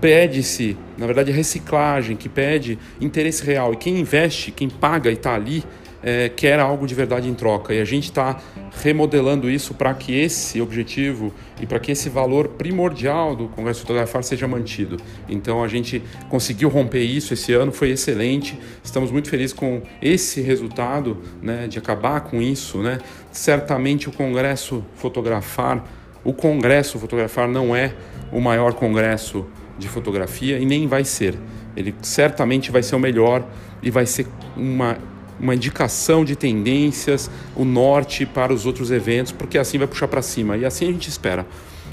pede-se, 0.00 0.76
na 0.96 1.06
verdade, 1.06 1.30
reciclagem, 1.30 2.16
que 2.16 2.28
pede 2.28 2.78
interesse 3.00 3.44
real. 3.44 3.74
E 3.74 3.76
quem 3.76 4.00
investe, 4.00 4.50
quem 4.50 4.68
paga 4.68 5.10
e 5.10 5.14
está 5.14 5.34
ali 5.34 5.62
é, 6.08 6.30
quer 6.30 6.58
algo 6.58 6.86
de 6.86 6.94
verdade 6.94 7.28
em 7.28 7.34
troca. 7.34 7.74
E 7.74 7.80
a 7.80 7.84
gente 7.84 8.04
está 8.04 8.40
remodelando 8.82 9.50
isso 9.50 9.74
para 9.74 9.92
que 9.92 10.18
esse 10.18 10.60
objetivo 10.60 11.32
e 11.60 11.66
para 11.66 11.78
que 11.78 11.92
esse 11.92 12.08
valor 12.08 12.48
primordial 12.48 13.36
do 13.36 13.48
Congresso 13.48 13.80
Fotografar 13.82 14.24
seja 14.24 14.48
mantido. 14.48 14.96
Então 15.28 15.62
a 15.62 15.68
gente 15.68 16.02
conseguiu 16.30 16.70
romper 16.70 17.02
isso 17.02 17.34
esse 17.34 17.52
ano, 17.52 17.70
foi 17.70 17.90
excelente. 17.90 18.58
Estamos 18.82 19.10
muito 19.10 19.28
felizes 19.28 19.52
com 19.52 19.82
esse 20.00 20.40
resultado, 20.40 21.18
né, 21.42 21.66
de 21.68 21.78
acabar 21.78 22.22
com 22.22 22.40
isso. 22.40 22.78
Né? 22.78 22.98
Certamente 23.30 24.08
o 24.08 24.12
Congresso 24.12 24.82
Fotografar, 24.94 25.84
o 26.24 26.32
Congresso 26.32 26.98
Fotografar 26.98 27.46
não 27.46 27.76
é 27.76 27.92
o 28.32 28.40
maior 28.40 28.72
congresso 28.74 29.46
de 29.78 29.88
fotografia 29.88 30.58
e 30.58 30.64
nem 30.64 30.86
vai 30.86 31.04
ser. 31.04 31.38
Ele 31.76 31.94
certamente 32.02 32.70
vai 32.70 32.82
ser 32.82 32.96
o 32.96 32.98
melhor 32.98 33.46
e 33.82 33.90
vai 33.90 34.06
ser 34.06 34.26
uma 34.56 34.98
uma 35.40 35.54
indicação 35.54 36.24
de 36.24 36.34
tendências, 36.34 37.30
o 37.54 37.64
norte 37.64 38.26
para 38.26 38.52
os 38.52 38.66
outros 38.66 38.90
eventos, 38.90 39.32
porque 39.32 39.58
assim 39.58 39.78
vai 39.78 39.86
puxar 39.86 40.08
para 40.08 40.22
cima. 40.22 40.56
E 40.56 40.64
assim 40.64 40.88
a 40.88 40.92
gente 40.92 41.08
espera. 41.08 41.46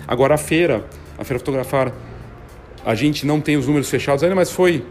Agora 0.07 0.35
a 0.35 0.37
feira, 0.37 0.85
a 1.17 1.23
Feira 1.23 1.39
Fotografar, 1.39 1.93
a 2.85 2.93
gente 2.93 3.25
não 3.25 3.41
tem 3.41 3.57
os 3.57 3.65
números 3.65 3.89
fechados 3.89 4.23
ainda, 4.23 4.35
mas 4.35 4.51
foi, 4.51 4.83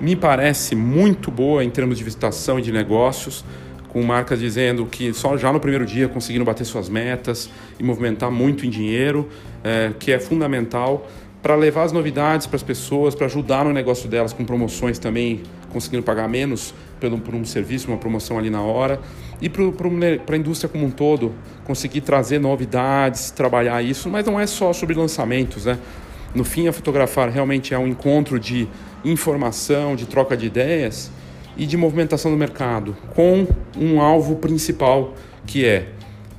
me 0.00 0.14
parece, 0.14 0.74
muito 0.74 1.30
boa 1.30 1.64
em 1.64 1.70
termos 1.70 1.96
de 1.96 2.04
visitação 2.04 2.58
e 2.58 2.62
de 2.62 2.70
negócios, 2.70 3.44
com 3.88 4.02
marcas 4.02 4.40
dizendo 4.40 4.84
que 4.86 5.14
só 5.14 5.36
já 5.36 5.52
no 5.52 5.60
primeiro 5.60 5.86
dia 5.86 6.08
conseguiram 6.08 6.44
bater 6.44 6.64
suas 6.64 6.88
metas 6.88 7.48
e 7.78 7.82
movimentar 7.82 8.30
muito 8.30 8.66
em 8.66 8.70
dinheiro, 8.70 9.28
é, 9.62 9.92
que 9.98 10.12
é 10.12 10.18
fundamental 10.18 11.08
para 11.40 11.54
levar 11.54 11.84
as 11.84 11.92
novidades 11.92 12.46
para 12.46 12.56
as 12.56 12.62
pessoas, 12.62 13.14
para 13.14 13.26
ajudar 13.26 13.64
no 13.64 13.72
negócio 13.72 14.08
delas 14.08 14.32
com 14.32 14.44
promoções 14.44 14.98
também, 14.98 15.42
conseguindo 15.74 16.04
pagar 16.04 16.28
menos 16.28 16.72
pelo, 17.00 17.18
por 17.18 17.34
um 17.34 17.44
serviço, 17.44 17.88
uma 17.88 17.98
promoção 17.98 18.38
ali 18.38 18.48
na 18.48 18.62
hora. 18.62 19.00
E 19.42 19.48
para 19.48 19.64
a 20.34 20.38
indústria 20.38 20.68
como 20.68 20.86
um 20.86 20.90
todo, 20.90 21.34
conseguir 21.64 22.00
trazer 22.00 22.38
novidades, 22.38 23.30
trabalhar 23.32 23.82
isso, 23.82 24.08
mas 24.08 24.24
não 24.24 24.40
é 24.40 24.46
só 24.46 24.72
sobre 24.72 24.94
lançamentos, 24.94 25.66
né? 25.66 25.78
No 26.34 26.44
fim, 26.44 26.66
a 26.66 26.72
fotografar 26.72 27.28
realmente 27.28 27.74
é 27.74 27.78
um 27.78 27.86
encontro 27.86 28.40
de 28.40 28.68
informação, 29.04 29.94
de 29.94 30.06
troca 30.06 30.36
de 30.36 30.46
ideias 30.46 31.10
e 31.56 31.66
de 31.66 31.76
movimentação 31.76 32.30
do 32.30 32.36
mercado, 32.36 32.96
com 33.14 33.46
um 33.76 34.00
alvo 34.00 34.36
principal 34.36 35.14
que 35.46 35.64
é 35.64 35.88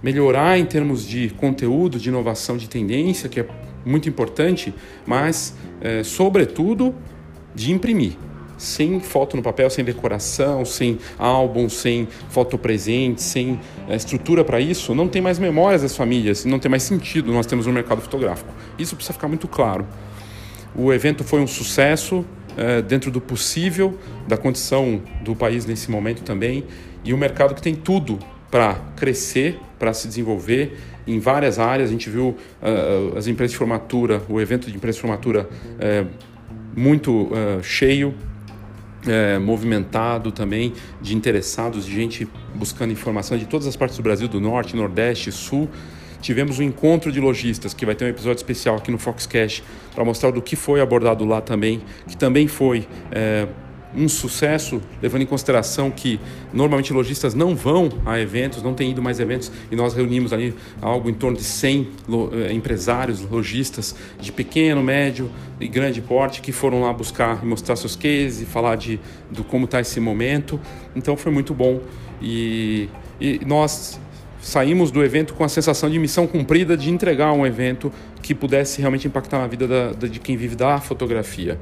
melhorar 0.02 0.58
em 0.58 0.66
termos 0.66 1.06
de 1.06 1.30
conteúdo, 1.30 2.00
de 2.00 2.10
inovação, 2.10 2.58
de 2.58 2.68
tendência, 2.68 3.30
que 3.30 3.40
é 3.40 3.48
muito 3.86 4.10
importante, 4.10 4.74
mas, 5.06 5.56
é, 5.80 6.04
sobretudo, 6.04 6.94
de 7.54 7.72
imprimir. 7.72 8.18
Sem 8.58 9.00
foto 9.00 9.36
no 9.36 9.44
papel, 9.44 9.70
sem 9.70 9.84
decoração, 9.84 10.64
sem 10.64 10.98
álbum, 11.18 11.68
sem 11.68 12.08
foto 12.30 12.58
presente, 12.58 13.22
sem 13.22 13.60
é, 13.88 13.96
estrutura 13.96 14.44
para 14.44 14.60
isso, 14.60 14.96
não 14.96 15.08
tem 15.08 15.22
mais 15.22 15.38
memórias 15.40 15.82
das 15.82 15.96
famílias, 15.96 16.46
não 16.46 16.60
tem 16.60 16.70
mais 16.70 16.84
sentido 16.84 17.32
nós 17.32 17.46
temos 17.46 17.68
no 17.68 17.74
mercado 17.74 18.02
fotográfico. 18.02 18.54
Isso 18.80 18.96
precisa 18.96 19.14
ficar 19.14 19.28
muito 19.28 19.48
claro. 19.48 19.86
O 20.76 20.92
evento 20.94 21.24
foi 21.24 21.40
um 21.40 21.48
sucesso, 21.48 22.26
é, 22.58 22.82
dentro 22.82 23.12
do 23.12 23.22
possível, 23.22 23.98
da 24.28 24.38
condição 24.38 25.02
do 25.22 25.36
país 25.36 25.66
nesse 25.66 25.92
momento 25.92 26.24
também, 26.24 26.64
e 27.04 27.14
um 27.14 27.18
mercado 27.18 27.54
que 27.54 27.62
tem 27.62 27.76
tudo 27.76 28.20
para 28.50 28.76
crescer, 28.96 29.60
para 29.78 29.94
se 29.94 30.08
desenvolver 30.08 30.78
em 31.06 31.20
várias 31.20 31.60
áreas. 31.60 31.90
A 31.90 31.92
gente 31.92 32.10
viu 32.10 32.30
uh, 32.62 33.18
as 33.18 33.28
empresas 33.28 33.52
de 33.52 33.58
formatura, 33.58 34.22
o 34.30 34.40
evento 34.40 34.70
de 34.70 34.76
empresa 34.76 34.96
de 34.96 35.02
formatura 35.02 35.50
uh, 35.50 36.08
muito 36.76 37.24
uh, 37.24 37.62
cheio, 37.62 38.14
é, 39.08 39.40
movimentado 39.40 40.32
também, 40.32 40.74
de 41.02 41.16
interessados, 41.16 41.86
de 41.86 41.94
gente 41.94 42.28
buscando 42.54 42.92
informação 42.92 43.38
de 43.38 43.46
todas 43.46 43.68
as 43.68 43.76
partes 43.76 43.98
do 43.98 44.04
Brasil, 44.04 44.28
do 44.28 44.40
Norte, 44.40 44.76
Nordeste, 44.76 45.32
Sul. 45.32 45.70
Tivemos 46.22 46.60
um 46.60 46.64
encontro 46.64 47.12
de 47.12 47.20
lojistas, 47.20 47.74
que 47.74 47.86
vai 47.86 47.94
ter 47.94 48.06
um 48.06 48.08
episódio 48.08 48.38
especial 48.38 48.78
aqui 48.78 48.90
no 48.90 48.98
Foxcast, 48.98 49.64
para 49.94 50.04
mostrar 50.04 50.32
do 50.32 50.42
que 50.42 50.56
foi 50.56 50.82
abordado 50.82 51.24
lá 51.24 51.40
também, 51.40 51.82
que 52.08 52.18
também 52.18 52.48
foi 52.48 52.88
é, 53.12 53.48
um 53.96 54.10
sucesso, 54.10 54.82
levando 55.02 55.22
em 55.22 55.26
consideração 55.26 55.90
que 55.90 56.20
normalmente 56.54 56.92
lojistas 56.94 57.34
não 57.34 57.56
vão 57.56 57.90
a 58.06 58.20
eventos, 58.20 58.62
não 58.62 58.74
têm 58.74 58.92
ido 58.92 59.02
mais 59.02 59.20
eventos, 59.20 59.52
e 59.72 59.76
nós 59.76 59.94
reunimos 59.94 60.34
ali 60.34 60.54
algo 60.82 61.10
em 61.10 61.14
torno 61.14 61.38
de 61.38 61.44
100 61.44 61.88
eh, 62.48 62.54
empresários, 62.54 63.22
lojistas 63.22 63.96
de 64.20 64.32
pequeno, 64.32 64.84
médio 64.84 65.30
e 65.60 65.68
grande 65.68 66.02
porte 66.02 66.42
que 66.42 66.52
foram 66.52 66.82
lá 66.82 66.92
buscar 66.92 67.42
e 67.44 67.46
mostrar 67.46 67.76
seus 67.76 67.96
cases 67.96 68.42
e 68.42 68.46
falar 68.46 68.76
de 68.76 69.00
do 69.32 69.44
como 69.44 69.66
está 69.66 69.80
esse 69.80 70.00
momento. 70.00 70.60
Então 70.96 71.16
foi 71.16 71.32
muito 71.32 71.54
bom 71.54 71.82
e, 72.22 72.90
e 73.20 73.40
nós 73.46 74.00
saímos 74.46 74.92
do 74.92 75.04
evento 75.04 75.34
com 75.34 75.44
a 75.44 75.50
sensação 75.50 75.90
de 75.90 75.98
missão 75.98 76.28
cumprida 76.28 76.78
de 76.78 76.92
entregar 76.92 77.34
um 77.34 77.46
evento 77.46 77.92
que 78.22 78.36
pudesse 78.36 78.80
realmente 78.80 79.08
impactar 79.08 79.40
na 79.40 79.48
vida 79.48 79.68
da, 79.68 79.92
da, 79.92 80.08
de 80.08 80.20
quem 80.20 80.38
vive 80.38 80.56
da 80.56 80.80
fotografia. 80.80 81.60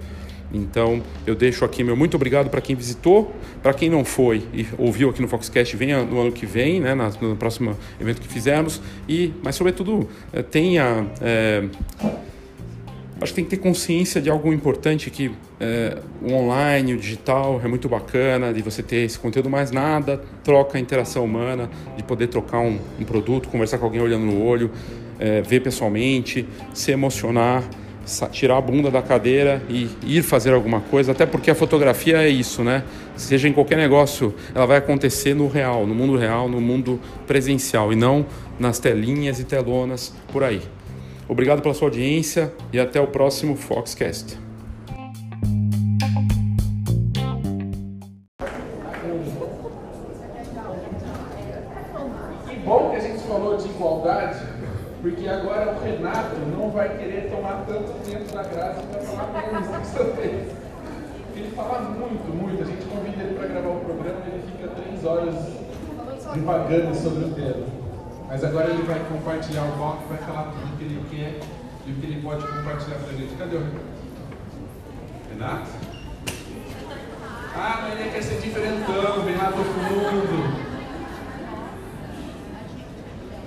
Então, 0.54 1.02
eu 1.26 1.34
deixo 1.34 1.66
aqui 1.66 1.84
meu 1.84 1.96
muito 1.96 2.16
obrigado 2.16 2.50
para 2.50 2.62
quem 2.62 2.76
visitou, 2.76 3.34
para 3.62 3.74
quem 3.74 3.90
não 3.90 4.06
foi 4.06 4.44
e 4.54 4.68
ouviu 4.78 5.10
aqui 5.10 5.22
no 5.22 5.28
Foxcast, 5.28 5.76
venha 5.76 6.04
no 6.04 6.22
ano 6.22 6.32
que 6.32 6.46
vem, 6.46 6.80
né, 6.80 6.94
no 7.20 7.36
próximo 7.36 7.76
evento 8.00 8.22
que 8.22 8.28
fizermos, 8.28 8.80
e, 9.10 9.34
mas 9.42 9.56
sobretudo, 9.56 10.08
eh, 10.32 10.44
tenha. 10.44 11.08
É, 11.22 11.64
acho 13.22 13.32
que 13.32 13.36
tem 13.36 13.44
que 13.46 13.52
ter 13.52 13.58
consciência 13.58 14.22
de 14.22 14.30
algo 14.30 14.52
importante 14.52 15.10
que 15.10 15.32
é, 15.60 15.98
o 16.22 16.34
online, 16.34 16.94
o 16.94 16.98
digital 16.98 17.62
é 17.64 17.68
muito 17.68 17.88
bacana, 17.88 18.54
de 18.54 18.62
você 18.62 18.84
ter 18.84 18.98
esse 18.98 19.18
conteúdo, 19.18 19.50
mais 19.50 19.72
nada 19.72 20.22
troca 20.44 20.78
a 20.78 20.82
interação 20.82 21.24
humana, 21.24 21.70
de 21.96 22.04
poder 22.04 22.28
trocar 22.28 22.60
um, 22.60 22.78
um 23.00 23.04
produto, 23.06 23.48
conversar 23.48 23.78
com 23.78 23.86
alguém 23.86 24.02
olhando 24.02 24.26
no 24.26 24.44
olho, 24.44 24.70
é, 25.18 25.42
ver 25.42 25.62
pessoalmente, 25.62 26.46
se 26.74 26.92
emocionar 26.92 27.64
tirar 28.32 28.58
a 28.58 28.62
bunda 28.62 28.92
da 28.92 29.02
cadeira 29.02 29.62
e 29.70 29.90
ir 30.06 30.24
fazer 30.24 30.54
alguma 30.54 30.82
coisa, 30.82 31.12
até 31.12 31.26
porque 31.26 31.50
a 31.50 31.56
fotografia 31.56 32.18
é 32.22 32.30
isso, 32.30 32.64
né? 32.64 32.84
Seja 33.16 33.48
em 33.48 33.54
qualquer 33.54 33.78
negócio, 33.78 34.34
ela 34.54 34.66
vai 34.66 34.78
acontecer 34.78 35.34
no 35.34 35.48
real, 35.48 35.88
no 35.88 35.96
mundo 35.96 36.18
real, 36.18 36.50
no 36.50 36.60
mundo 36.60 37.00
presencial 37.26 37.94
e 37.94 37.96
não 37.96 38.26
nas 38.60 38.80
telinhas 38.80 39.40
e 39.40 39.44
telonas 39.44 40.14
por 40.32 40.44
aí. 40.44 40.62
Obrigado 41.28 41.62
pela 41.62 41.74
sua 41.74 41.88
audiência 41.88 42.54
e 42.72 42.80
até 42.80 43.00
o 43.00 43.08
próximo 43.08 43.56
Foxcast. 43.56 44.38
Bom 52.66 52.92
que 52.92 52.96
a 52.96 53.00
gente 53.00 53.24
falou 53.24 53.58
de 53.58 53.66
igualdade 53.68 54.40
porque 55.04 55.28
agora 55.28 55.73
Renato 56.04 56.36
não 56.52 56.70
vai 56.70 56.98
querer 56.98 57.30
tomar 57.32 57.64
tanto 57.66 57.94
tempo 58.04 58.36
da 58.36 58.44
graça 58.44 58.82
para 58.82 59.02
falar 59.04 59.32
menos 59.32 59.68
dessa 59.70 60.04
vez. 60.04 60.52
Ele 61.34 61.56
fala 61.56 61.80
muito, 61.80 62.28
muito. 62.36 62.62
A 62.62 62.66
gente 62.66 62.86
convida 62.88 63.24
ele 63.24 63.36
para 63.36 63.48
gravar 63.48 63.70
o 63.70 63.80
programa 63.80 64.20
e 64.26 64.32
ele 64.32 64.44
fica 64.52 64.68
três 64.68 65.06
horas 65.06 65.34
divagando 66.34 66.94
sobre 66.94 67.24
o 67.24 67.34
tema. 67.34 67.66
Mas 68.28 68.44
agora 68.44 68.72
ele 68.72 68.84
vai 68.84 69.00
compartilhar 69.00 69.64
o 69.64 69.78
bloco, 69.78 70.04
vai 70.10 70.18
falar 70.18 70.52
tudo 70.52 70.74
o 70.74 70.78
que 70.78 70.84
ele 70.84 71.06
quer 71.10 71.40
e 71.88 71.92
o 71.92 71.96
que 71.96 72.06
ele 72.06 72.22
pode 72.22 72.46
compartilhar 72.48 72.98
para 72.98 73.10
a 73.10 73.14
gente. 73.14 73.36
Cadê 73.36 73.56
o 73.56 73.60
Renato? 73.60 73.86
Renato? 75.32 75.70
Ah, 77.56 77.80
mas 77.82 78.00
ele 78.00 78.10
quer 78.10 78.24
ser 78.24 78.42
diferentão, 78.42 79.24
vem 79.24 79.38
lá 79.38 79.52
do 79.52 79.64
fundo. 79.64 80.64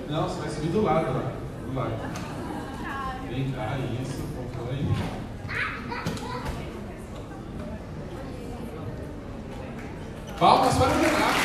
Não, 0.09 0.23
você 0.23 0.39
vai 0.39 0.49
subir 0.49 0.69
do 0.69 0.81
lado 0.81 1.13
lá 1.13 1.37
do 1.67 1.75
lado. 1.75 2.26
Vem 3.37 3.51
cá, 3.51 3.77
isso, 4.01 4.23
aí. 4.67 4.95
Palmas 10.39 10.73
para 10.73 10.87
o 10.87 10.99
Renato. 10.99 11.37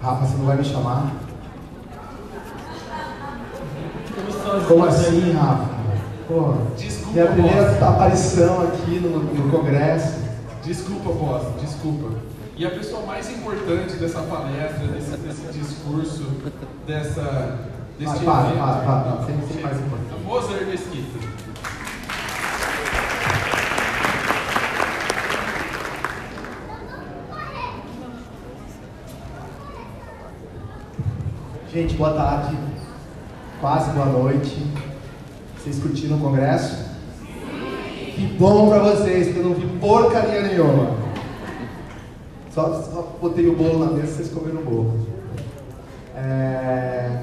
Rafa, 0.00 0.24
você 0.24 0.36
não 0.38 0.46
vai 0.46 0.56
me 0.56 0.64
chamar? 0.64 1.12
Como 4.66 4.84
assim, 4.86 5.32
Rafa? 5.32 5.68
Pô, 6.26 6.54
Desculpa, 6.78 7.12
minha 7.12 7.26
primeira 7.26 7.88
aparição 7.88 8.62
aqui 8.62 8.98
no, 9.00 9.18
no 9.18 9.50
Congresso. 9.50 10.27
Desculpa, 10.68 11.12
boss, 11.12 11.62
desculpa. 11.62 12.18
E 12.54 12.66
a 12.66 12.70
pessoa 12.70 13.06
mais 13.06 13.30
importante 13.30 13.94
dessa 13.94 14.20
palestra, 14.20 14.86
desse, 14.88 15.16
desse 15.16 15.58
discurso, 15.58 16.24
dessa, 16.86 17.58
desse 17.98 18.16
ah, 18.16 18.22
para, 18.22 18.50
para, 18.50 18.80
para, 18.82 19.00
para, 19.00 19.24
sem, 19.24 19.48
sem 19.48 19.62
mais 19.62 19.78
importante. 19.80 20.22
Mozart 20.26 20.66
Mesquita. 20.66 21.18
Gente, 31.72 31.94
boa 31.94 32.12
tarde, 32.12 32.58
quase 33.58 33.90
boa 33.92 34.04
noite. 34.04 34.66
Vocês 35.56 35.78
curtiram 35.78 36.18
o 36.18 36.20
congresso? 36.20 36.77
Que 38.18 38.26
bom 38.36 38.68
pra 38.68 38.80
vocês, 38.80 39.28
porque 39.28 39.38
eu 39.38 39.44
não 39.44 39.54
vi 39.54 39.64
porcaria 39.78 40.40
nenhuma. 40.40 40.90
Só, 42.52 42.82
só 42.82 43.16
botei 43.20 43.46
o 43.46 43.54
bolo 43.54 43.84
na 43.84 43.92
mesa 43.92 44.08
e 44.08 44.14
vocês 44.14 44.30
comeram 44.30 44.60
o 44.60 44.64
bolo. 44.64 45.06
É, 46.16 47.22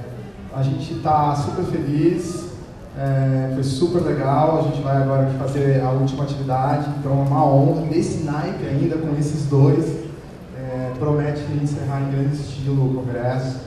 a 0.55 0.63
gente 0.63 0.93
está 0.93 1.35
super 1.35 1.65
feliz, 1.65 2.49
é, 2.97 3.51
foi 3.53 3.63
super 3.65 4.03
legal. 4.03 4.59
A 4.59 4.61
gente 4.61 4.81
vai 4.81 4.95
agora 4.95 5.29
fazer 5.37 5.81
a 5.81 5.89
última 5.89 6.23
atividade, 6.23 6.89
então 6.97 7.11
é 7.11 7.27
uma 7.27 7.45
honra. 7.45 7.81
Nesse 7.87 8.23
naipe 8.23 8.65
ainda, 8.65 8.95
com 8.95 9.13
esses 9.19 9.47
dois, 9.47 9.97
é, 10.57 10.93
promete 10.97 11.41
encerrar 11.61 12.03
em 12.03 12.11
grande 12.11 12.37
estilo 12.37 12.85
o 12.85 13.03
congresso. 13.03 13.59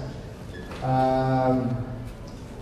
Ah, 0.82 1.58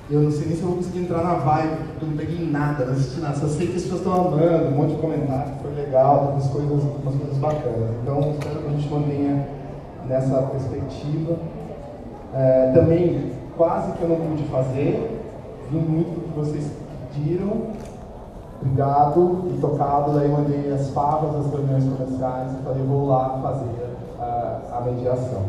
eu 0.09 0.21
não 0.21 0.31
sei 0.31 0.47
nem 0.47 0.57
se 0.57 0.63
eu 0.63 0.69
vou 0.69 0.77
conseguir 0.77 1.01
entrar 1.01 1.23
na 1.23 1.35
vibe, 1.35 1.77
porque 1.89 2.05
eu 2.05 2.09
não 2.09 2.17
peguei 2.17 2.49
nada, 2.49 2.85
não 2.85 2.93
assisti 2.93 3.21
nada. 3.21 3.35
Só 3.37 3.49
sei 3.49 3.67
que 3.67 3.77
as 3.77 3.83
pessoas 3.83 4.01
estão 4.03 4.15
amando, 4.15 4.69
um 4.69 4.71
monte 4.71 4.95
de 4.95 5.01
comentário, 5.01 5.53
foi 5.61 5.75
legal, 5.75 6.31
umas 6.33 6.47
coisas, 6.47 6.71
umas 6.71 7.15
coisas 7.17 7.39
bacanas. 7.39 7.91
Então, 8.03 8.21
espero 8.31 8.61
que 8.61 8.67
a 8.67 8.71
gente 8.71 8.89
mantenha 8.89 9.49
nessa 10.07 10.43
perspectiva. 10.43 11.37
É, 12.33 12.71
também, 12.73 13.33
quase 13.57 13.93
que 13.93 14.03
eu 14.03 14.09
não 14.09 14.17
pude 14.17 14.45
fazer, 14.45 15.23
vi 15.71 15.77
muito 15.77 16.15
do 16.15 16.33
que 16.33 16.39
vocês 16.39 16.71
pediram, 17.13 17.63
obrigado 18.63 19.51
e 19.53 19.59
tocado. 19.61 20.13
Daí 20.13 20.29
mandei 20.29 20.73
as 20.73 20.91
favas 20.91 21.33
das 21.33 21.53
reuniões 21.53 21.85
comerciais 21.85 22.53
e 22.53 22.63
falei, 22.63 22.83
vou 22.85 23.09
lá 23.09 23.41
fazer 23.43 23.91
a, 24.21 24.79
a 24.79 24.81
mediação. 24.83 25.43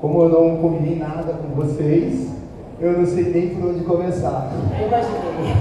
Como 0.00 0.22
eu 0.22 0.28
não 0.28 0.56
combinei 0.56 0.98
nada 0.98 1.34
com 1.34 1.54
vocês, 1.54 2.41
eu 2.82 2.98
não 2.98 3.06
sei 3.06 3.32
nem 3.32 3.54
por 3.54 3.70
onde 3.70 3.84
começar. 3.84 4.52
Eu 4.76 4.88
imaginei. 4.88 5.54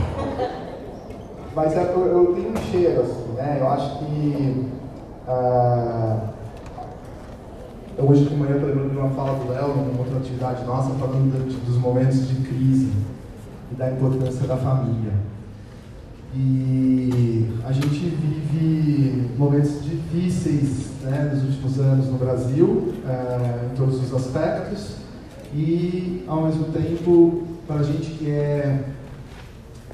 Mas 1.54 1.78
é, 1.78 1.84
eu, 1.94 2.08
eu 2.08 2.34
tenho 2.34 2.52
um 2.52 2.58
cheiro, 2.58 3.02
assim, 3.02 3.34
né? 3.38 3.58
Eu 3.60 3.70
acho 3.70 4.00
que. 4.00 4.68
Uh, 5.28 6.32
eu 7.98 8.10
hoje 8.10 8.26
de 8.26 8.36
manhã 8.36 8.56
eu 8.56 8.68
lembrando 8.68 8.90
de 8.90 8.98
uma 8.98 9.10
fala 9.12 9.38
do 9.38 9.52
Léo, 9.52 9.68
numa 9.68 10.00
outra 10.00 10.18
atividade 10.18 10.66
nossa, 10.66 10.90
falando 10.96 11.64
dos 11.64 11.78
momentos 11.78 12.28
de 12.28 12.36
crise 12.38 12.92
e 13.72 13.76
da 13.76 13.92
importância 13.92 14.48
da 14.48 14.58
família. 14.58 15.14
E 16.34 17.54
a 17.64 17.72
gente 17.72 18.00
vive 18.00 19.30
momentos 19.38 19.84
difíceis 19.84 20.92
né, 21.04 21.30
nos 21.32 21.44
últimos 21.44 21.80
anos 21.80 22.08
no 22.08 22.18
Brasil, 22.18 22.66
uh, 22.66 23.72
em 23.72 23.76
todos 23.76 24.02
os 24.02 24.12
aspectos 24.12 25.01
e, 25.54 26.24
ao 26.28 26.44
mesmo 26.44 26.66
tempo, 26.66 27.44
para 27.68 27.78
a 27.78 27.84
gente 27.84 28.12
que 28.12 28.30
é 28.30 28.86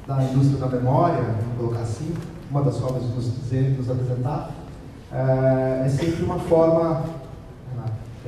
da 0.08 0.24
indústria 0.24 0.60
da 0.60 0.68
memória, 0.68 1.22
vamos 1.22 1.58
colocar 1.58 1.82
assim, 1.82 2.14
uma 2.50 2.62
das 2.62 2.78
formas 2.78 3.04
de 3.04 3.10
nos 3.10 3.26
dizer, 3.26 3.76
nos 3.78 3.90
apresentar, 3.90 4.52
é, 5.12 5.84
é 5.86 5.90
sempre 5.90 6.24
uma 6.24 6.40
forma 6.40 7.04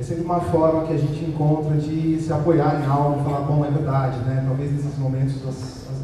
é 0.00 0.02
sempre 0.02 0.24
uma 0.24 0.40
forma 0.40 0.86
que 0.86 0.94
a 0.94 0.96
gente 0.96 1.22
encontra 1.26 1.76
de 1.76 2.18
se 2.18 2.32
apoiar 2.32 2.80
em 2.80 2.86
algo, 2.86 3.22
falar, 3.22 3.40
bom, 3.40 3.62
é 3.66 3.70
verdade, 3.70 4.16
né? 4.20 4.42
Talvez 4.48 4.72
nesses 4.72 4.98
momentos 4.98 5.36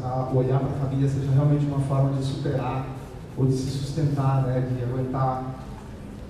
a, 0.03 0.29
olhar 0.35 0.59
para 0.59 0.69
a 0.69 0.85
família 0.85 1.09
seja 1.09 1.31
realmente 1.33 1.65
uma 1.65 1.79
forma 1.79 2.13
de 2.13 2.23
superar 2.23 2.85
ou 3.35 3.47
de 3.47 3.53
se 3.53 3.71
sustentar, 3.71 4.43
né? 4.43 4.67
De 4.71 4.83
aguentar 4.83 5.65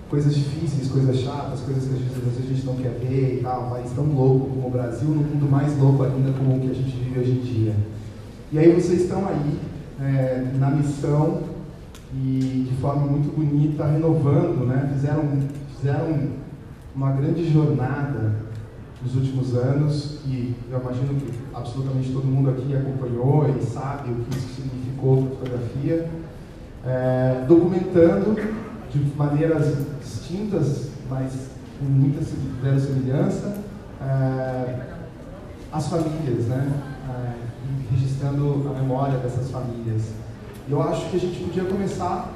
coisas 0.09 0.34
difíceis, 0.35 0.89
coisas 0.89 1.17
chatas, 1.17 1.59
coisas 1.61 1.84
que 1.84 1.93
às 1.93 2.23
vezes 2.23 2.38
a 2.38 2.53
gente 2.53 2.65
não 2.65 2.75
quer 2.75 2.97
ver 2.99 3.39
e 3.39 3.43
tal, 3.43 3.65
um 3.65 3.69
país 3.69 3.91
tão 3.91 4.05
louco 4.05 4.49
como 4.49 4.67
o 4.67 4.71
Brasil, 4.71 5.09
no 5.09 5.21
mundo 5.21 5.51
mais 5.51 5.77
louco 5.77 6.03
ainda 6.03 6.31
como 6.31 6.55
o 6.55 6.59
que 6.59 6.71
a 6.71 6.73
gente 6.73 6.95
vive 6.97 7.19
hoje 7.19 7.31
em 7.31 7.41
dia. 7.41 7.75
E 8.51 8.59
aí 8.59 8.71
vocês 8.73 9.01
estão 9.01 9.27
aí 9.27 9.59
é, 9.99 10.45
na 10.57 10.69
missão 10.71 11.41
e 12.13 12.67
de 12.69 12.75
forma 12.81 13.05
muito 13.05 13.35
bonita, 13.35 13.85
renovando, 13.85 14.65
né? 14.65 14.89
fizeram, 14.93 15.23
fizeram 15.75 16.29
uma 16.95 17.11
grande 17.11 17.51
jornada 17.51 18.47
nos 19.03 19.15
últimos 19.15 19.55
anos 19.55 20.19
e 20.25 20.55
eu 20.71 20.79
imagino 20.79 21.19
que 21.19 21.31
absolutamente 21.53 22.11
todo 22.11 22.25
mundo 22.25 22.49
aqui 22.49 22.75
acompanhou 22.75 23.47
e 23.49 23.63
sabe 23.63 24.11
o 24.11 24.15
que 24.15 24.38
isso 24.38 24.55
significou 24.55 25.17
para 25.17 25.25
a 25.25 25.35
fotografia, 25.35 26.09
é, 26.85 27.45
documentando 27.47 28.35
de 28.97 29.15
maneiras 29.15 29.75
distintas, 30.01 30.89
mas 31.09 31.31
com 31.79 31.85
muita 31.85 32.23
semelhança, 32.23 33.57
é, 34.01 34.79
as 35.71 35.87
famílias, 35.87 36.45
né? 36.45 36.71
É, 37.09 37.47
registrando 37.91 38.69
a 38.69 38.79
memória 38.79 39.17
dessas 39.19 39.49
famílias. 39.49 40.03
E 40.67 40.71
eu 40.71 40.81
acho 40.81 41.09
que 41.09 41.17
a 41.17 41.19
gente 41.19 41.43
podia 41.43 41.63
começar 41.63 42.33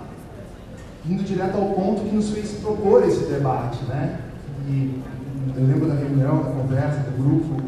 indo 1.06 1.24
direto 1.24 1.58
ao 1.58 1.70
ponto 1.70 2.04
que 2.04 2.16
nos 2.16 2.30
fez 2.30 2.52
propor 2.62 3.04
esse 3.04 3.26
debate, 3.26 3.84
né? 3.86 4.20
E 4.68 5.02
eu 5.56 5.68
lembro 5.68 5.88
da 5.88 5.96
reunião, 5.96 6.44
da 6.44 6.52
conversa, 6.52 7.00
do 7.00 7.24
grupo, 7.24 7.62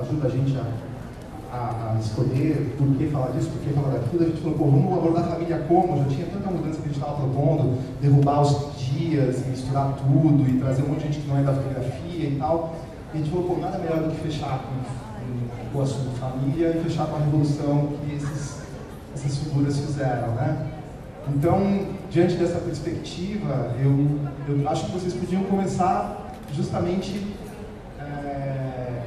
ajuda 0.00 0.26
a 0.26 0.30
gente 0.30 0.56
a, 0.56 0.89
a, 1.52 1.94
a, 1.94 1.98
escolher 1.98 2.74
por 2.78 2.86
que 2.96 3.08
falar 3.08 3.30
disso, 3.32 3.50
por 3.50 3.60
que 3.60 3.72
falar 3.72 3.98
daquilo. 3.98 4.22
A 4.22 4.26
gente 4.26 4.40
falou, 4.40 4.58
pô, 4.58 4.64
vamos 4.66 4.92
abordar 4.92 5.24
a 5.24 5.28
família 5.28 5.58
como? 5.66 5.96
Já 5.98 6.04
tinha 6.04 6.26
tanta 6.26 6.50
mudança 6.50 6.76
que 6.76 6.88
a 6.88 6.92
gente 6.92 6.98
estava 6.98 7.16
propondo, 7.16 7.78
derrubar 8.00 8.42
os 8.42 8.78
dias, 8.78 9.46
misturar 9.46 9.96
tudo 9.96 10.48
e 10.48 10.58
trazer 10.58 10.82
um 10.82 10.88
monte 10.88 10.98
de 10.98 11.04
gente 11.06 11.20
que 11.20 11.28
não 11.28 11.38
é 11.38 11.42
da 11.42 11.52
fotografia 11.52 12.28
e 12.28 12.36
tal. 12.38 12.74
E 13.12 13.16
a 13.16 13.20
gente 13.20 13.30
falou, 13.30 13.48
pô, 13.48 13.56
nada 13.60 13.78
melhor 13.78 13.98
do 13.98 14.14
que 14.14 14.20
fechar 14.20 14.60
com, 14.60 15.72
com 15.72 15.78
o 15.78 15.82
assunto 15.82 16.16
família 16.18 16.76
e 16.76 16.84
fechar 16.84 17.06
com 17.06 17.16
a 17.16 17.18
revolução 17.18 17.88
que 18.04 18.14
esses, 18.14 18.60
essas 19.14 19.38
figuras 19.38 19.78
fizeram, 19.78 20.28
né? 20.34 20.70
Então, 21.28 21.86
diante 22.10 22.34
dessa 22.36 22.58
perspectiva, 22.58 23.74
eu, 23.78 24.18
eu 24.48 24.68
acho 24.68 24.86
que 24.86 24.92
vocês 24.92 25.14
podiam 25.14 25.44
começar 25.44 26.34
justamente 26.52 27.24
é, 27.98 29.02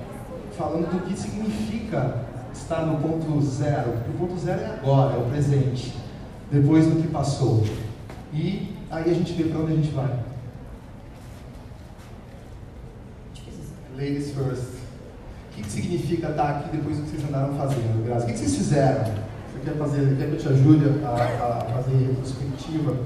falando 0.58 0.90
do 0.90 1.06
que 1.06 1.18
significa 1.18 2.33
estar 2.54 2.86
no 2.86 3.00
ponto 3.00 3.42
zero. 3.42 3.92
O 4.10 4.18
ponto 4.18 4.40
zero 4.40 4.62
é 4.62 4.66
agora, 4.68 5.16
é 5.16 5.18
o 5.18 5.30
presente, 5.30 5.94
depois 6.52 6.86
do 6.86 7.02
que 7.02 7.08
passou. 7.08 7.64
E 8.32 8.76
aí 8.90 9.10
a 9.10 9.14
gente 9.14 9.34
vê 9.34 9.44
para 9.46 9.60
onde 9.60 9.74
a 9.74 9.76
gente 9.76 9.92
vai. 9.92 10.20
Ladies 13.96 14.32
first. 14.32 14.74
O 15.52 15.56
que, 15.56 15.62
que 15.62 15.70
significa 15.70 16.30
estar 16.30 16.50
aqui 16.50 16.76
depois 16.76 16.98
do 16.98 17.04
que 17.04 17.10
vocês 17.12 17.24
andaram 17.26 17.56
fazendo, 17.56 18.04
Graça? 18.04 18.24
O 18.24 18.28
que, 18.28 18.34
que 18.34 18.40
vocês 18.40 18.56
fizeram? 18.56 19.04
Você 19.04 19.60
quer 19.64 19.78
fazer, 19.78 20.18
quer 20.18 20.28
que 20.30 20.34
eu 20.34 20.40
te 20.40 20.48
ajude 20.50 21.06
a, 21.06 21.10
a 21.10 21.62
fazer 21.74 21.96
retrospectiva? 22.08 22.98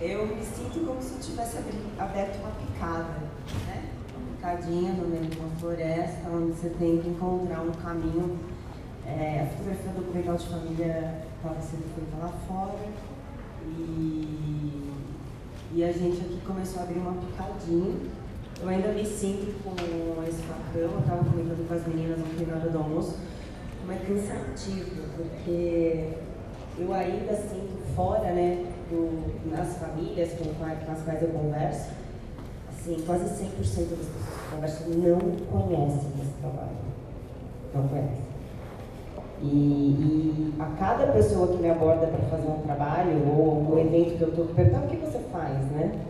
Eu 0.00 0.26
me 0.26 0.42
sinto 0.42 0.84
como 0.84 1.00
se 1.00 1.12
eu 1.12 1.20
tivesse 1.20 1.58
aberto 1.96 2.40
uma 2.40 2.50
picada, 2.50 3.14
né? 3.68 3.91
Picadinha 4.42 4.92
no 4.94 5.06
meio 5.06 5.26
de 5.26 5.38
uma 5.38 5.50
floresta, 5.50 6.28
onde 6.28 6.50
você 6.50 6.70
tem 6.70 6.98
que 6.98 7.10
encontrar 7.10 7.60
um 7.60 7.70
caminho. 7.70 8.40
É, 9.06 9.42
a 9.42 9.46
fotografia 9.46 9.92
documental 9.92 10.36
de 10.36 10.46
família 10.48 11.22
estava 11.36 11.60
sendo 11.60 11.94
feita 11.94 12.16
lá 12.20 12.28
fora. 12.48 12.74
E, 13.64 14.90
e 15.72 15.84
a 15.84 15.92
gente 15.92 16.22
aqui 16.22 16.40
começou 16.44 16.80
a 16.80 16.82
abrir 16.82 16.98
uma 16.98 17.12
picadinha. 17.22 17.94
Eu 18.60 18.68
ainda 18.68 18.88
me 18.88 19.06
sinto 19.06 19.62
com 19.62 20.24
esse 20.24 20.42
facão, 20.42 20.98
estava 20.98 21.22
comentando 21.22 21.68
com 21.68 21.74
as 21.74 21.86
meninas 21.86 22.18
ontem 22.18 22.44
na 22.44 22.56
hora 22.56 22.68
do 22.68 22.78
almoço, 22.78 23.18
como 23.80 23.92
é 23.92 23.96
cansativo, 23.96 25.02
porque 25.16 26.14
eu 26.78 26.92
ainda 26.92 27.32
sinto 27.36 27.94
fora, 27.94 28.32
né, 28.32 28.66
do, 28.90 29.48
nas 29.48 29.76
famílias 29.76 30.30
com, 30.32 30.52
com 30.52 30.92
as 30.92 31.02
quais 31.02 31.22
eu 31.22 31.28
converso, 31.28 32.01
assim, 32.82 33.00
quase 33.06 33.24
100% 33.24 33.28
das 33.28 33.76
pessoas 33.78 34.08
que 34.36 34.50
conversam 34.50 34.88
não 34.88 35.18
conhecem 35.46 36.10
esse 36.20 36.32
trabalho. 36.40 36.76
Não 37.74 37.88
conhecem. 37.88 38.32
E, 39.40 39.46
e, 39.46 40.54
a 40.58 40.66
cada 40.76 41.12
pessoa 41.12 41.48
que 41.48 41.56
me 41.56 41.70
aborda 41.70 42.06
para 42.06 42.22
fazer 42.28 42.48
um 42.48 42.62
trabalho 42.62 43.26
ou 43.28 43.72
um 43.72 43.78
evento 43.78 44.16
que 44.16 44.22
eu 44.22 44.28
estou 44.28 44.46
perguntando 44.46 44.86
o 44.86 44.88
que 44.88 44.96
você 44.96 45.18
faz, 45.32 45.58
né? 45.72 46.00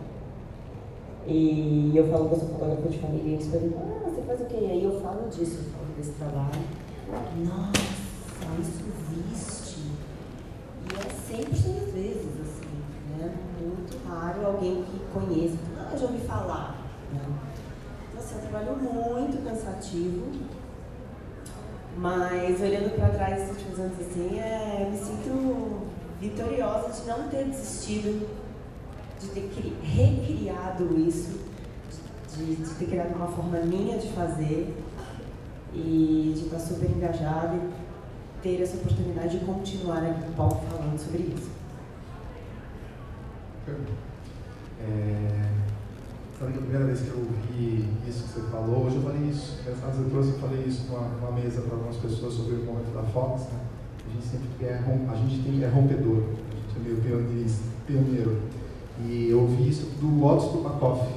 E 1.25 1.91
eu 1.95 2.09
falo 2.09 2.27
que 2.27 2.35
eu 2.35 2.39
sou 2.39 2.49
fotógrafa 2.49 2.89
de 2.89 2.99
família 2.99 3.31
e 3.31 3.33
eles 3.33 3.47
perguntam, 3.47 3.81
ah, 3.81 4.09
você 4.09 4.21
faz 4.21 4.41
o 4.41 4.45
quê? 4.45 4.57
E 4.61 4.71
aí 4.71 4.83
eu 4.83 4.99
falo 4.99 5.29
disso, 5.29 5.59
eu 5.59 5.71
falo 5.71 5.85
desse 5.97 6.11
trabalho. 6.11 6.61
Nossa, 7.43 8.61
isso 8.61 8.83
existe. 9.23 9.79
E 10.91 10.95
é 10.95 11.43
100% 11.43 11.45
das 11.47 11.93
vezes, 11.93 12.41
assim, 12.41 13.17
né? 13.17 13.33
Muito 13.61 14.07
raro 14.07 14.45
alguém 14.45 14.83
que 14.83 14.99
conheça, 15.13 15.57
ah, 15.93 15.97
já 15.97 16.05
ouvi 16.05 16.27
falar. 16.27 16.75
Então, 17.11 18.19
assim, 18.19 18.35
é 18.35 18.37
um 18.37 18.41
trabalho 18.41 18.77
muito 18.77 19.43
cansativo, 19.43 20.31
mas 21.97 22.61
olhando 22.61 22.95
para 22.95 23.09
trás 23.09 23.43
esses 23.43 23.57
últimos 23.57 23.79
anos, 23.79 23.99
assim, 23.99 24.39
é, 24.39 24.83
eu 24.83 24.91
me 24.91 24.97
sinto 24.97 25.87
vitoriosa 26.19 27.01
de 27.01 27.07
não 27.07 27.27
ter 27.29 27.45
desistido 27.45 28.43
de 29.23 29.27
ter 29.29 29.49
recriado 29.81 30.99
isso, 30.99 31.39
de, 32.35 32.55
de 32.55 32.69
ter 32.75 32.85
criado 32.85 33.15
uma 33.15 33.27
forma 33.27 33.59
minha 33.59 33.97
de 33.97 34.09
fazer 34.09 34.75
e 35.73 36.33
de 36.35 36.45
estar 36.45 36.59
super 36.59 36.89
engajada 36.89 37.55
e 37.55 37.71
ter 38.41 38.61
essa 38.61 38.75
oportunidade 38.77 39.39
de 39.39 39.45
continuar 39.45 40.03
aqui 40.03 40.25
no 40.25 40.33
palco 40.33 40.65
falando 40.69 40.99
sobre 40.99 41.23
isso. 41.23 41.49
É, 44.81 45.62
sabe 46.43 46.51
que 46.51 46.59
a 46.59 46.61
primeira 46.61 46.85
vez 46.85 46.99
que 46.99 47.07
eu 47.07 47.19
ouvi 47.19 47.87
isso 48.07 48.23
que 48.23 48.29
você 48.29 48.41
falou, 48.51 48.85
hoje 48.85 48.97
eu 48.97 49.01
falei 49.01 49.29
isso, 49.29 49.57
nessa 49.65 50.01
eu 50.01 50.09
trouxe, 50.09 50.29
eu 50.31 50.39
falei 50.39 50.63
isso 50.67 50.85
numa, 50.89 51.07
numa 51.07 51.31
mesa 51.31 51.61
para 51.61 51.75
algumas 51.75 51.95
pessoas 51.95 52.33
sobre 52.33 52.55
o 52.55 52.65
momento 52.65 52.93
da 52.93 53.03
Fox, 53.03 53.43
né? 53.43 53.59
A 54.05 54.13
gente 54.13 54.25
sempre 54.25 54.65
é, 54.65 54.73
a 55.09 55.15
gente 55.15 55.43
tem, 55.43 55.63
é 55.63 55.67
rompedor, 55.67 56.17
a 56.17 56.55
gente 56.55 56.75
é 56.75 56.79
meio 56.79 57.61
pioneiro. 57.87 58.41
E 59.05 59.29
eu 59.29 59.39
ouvi 59.41 59.69
isso 59.69 59.85
do 60.01 60.25
Otto 60.25 60.49
Stupakoff. 60.49 61.07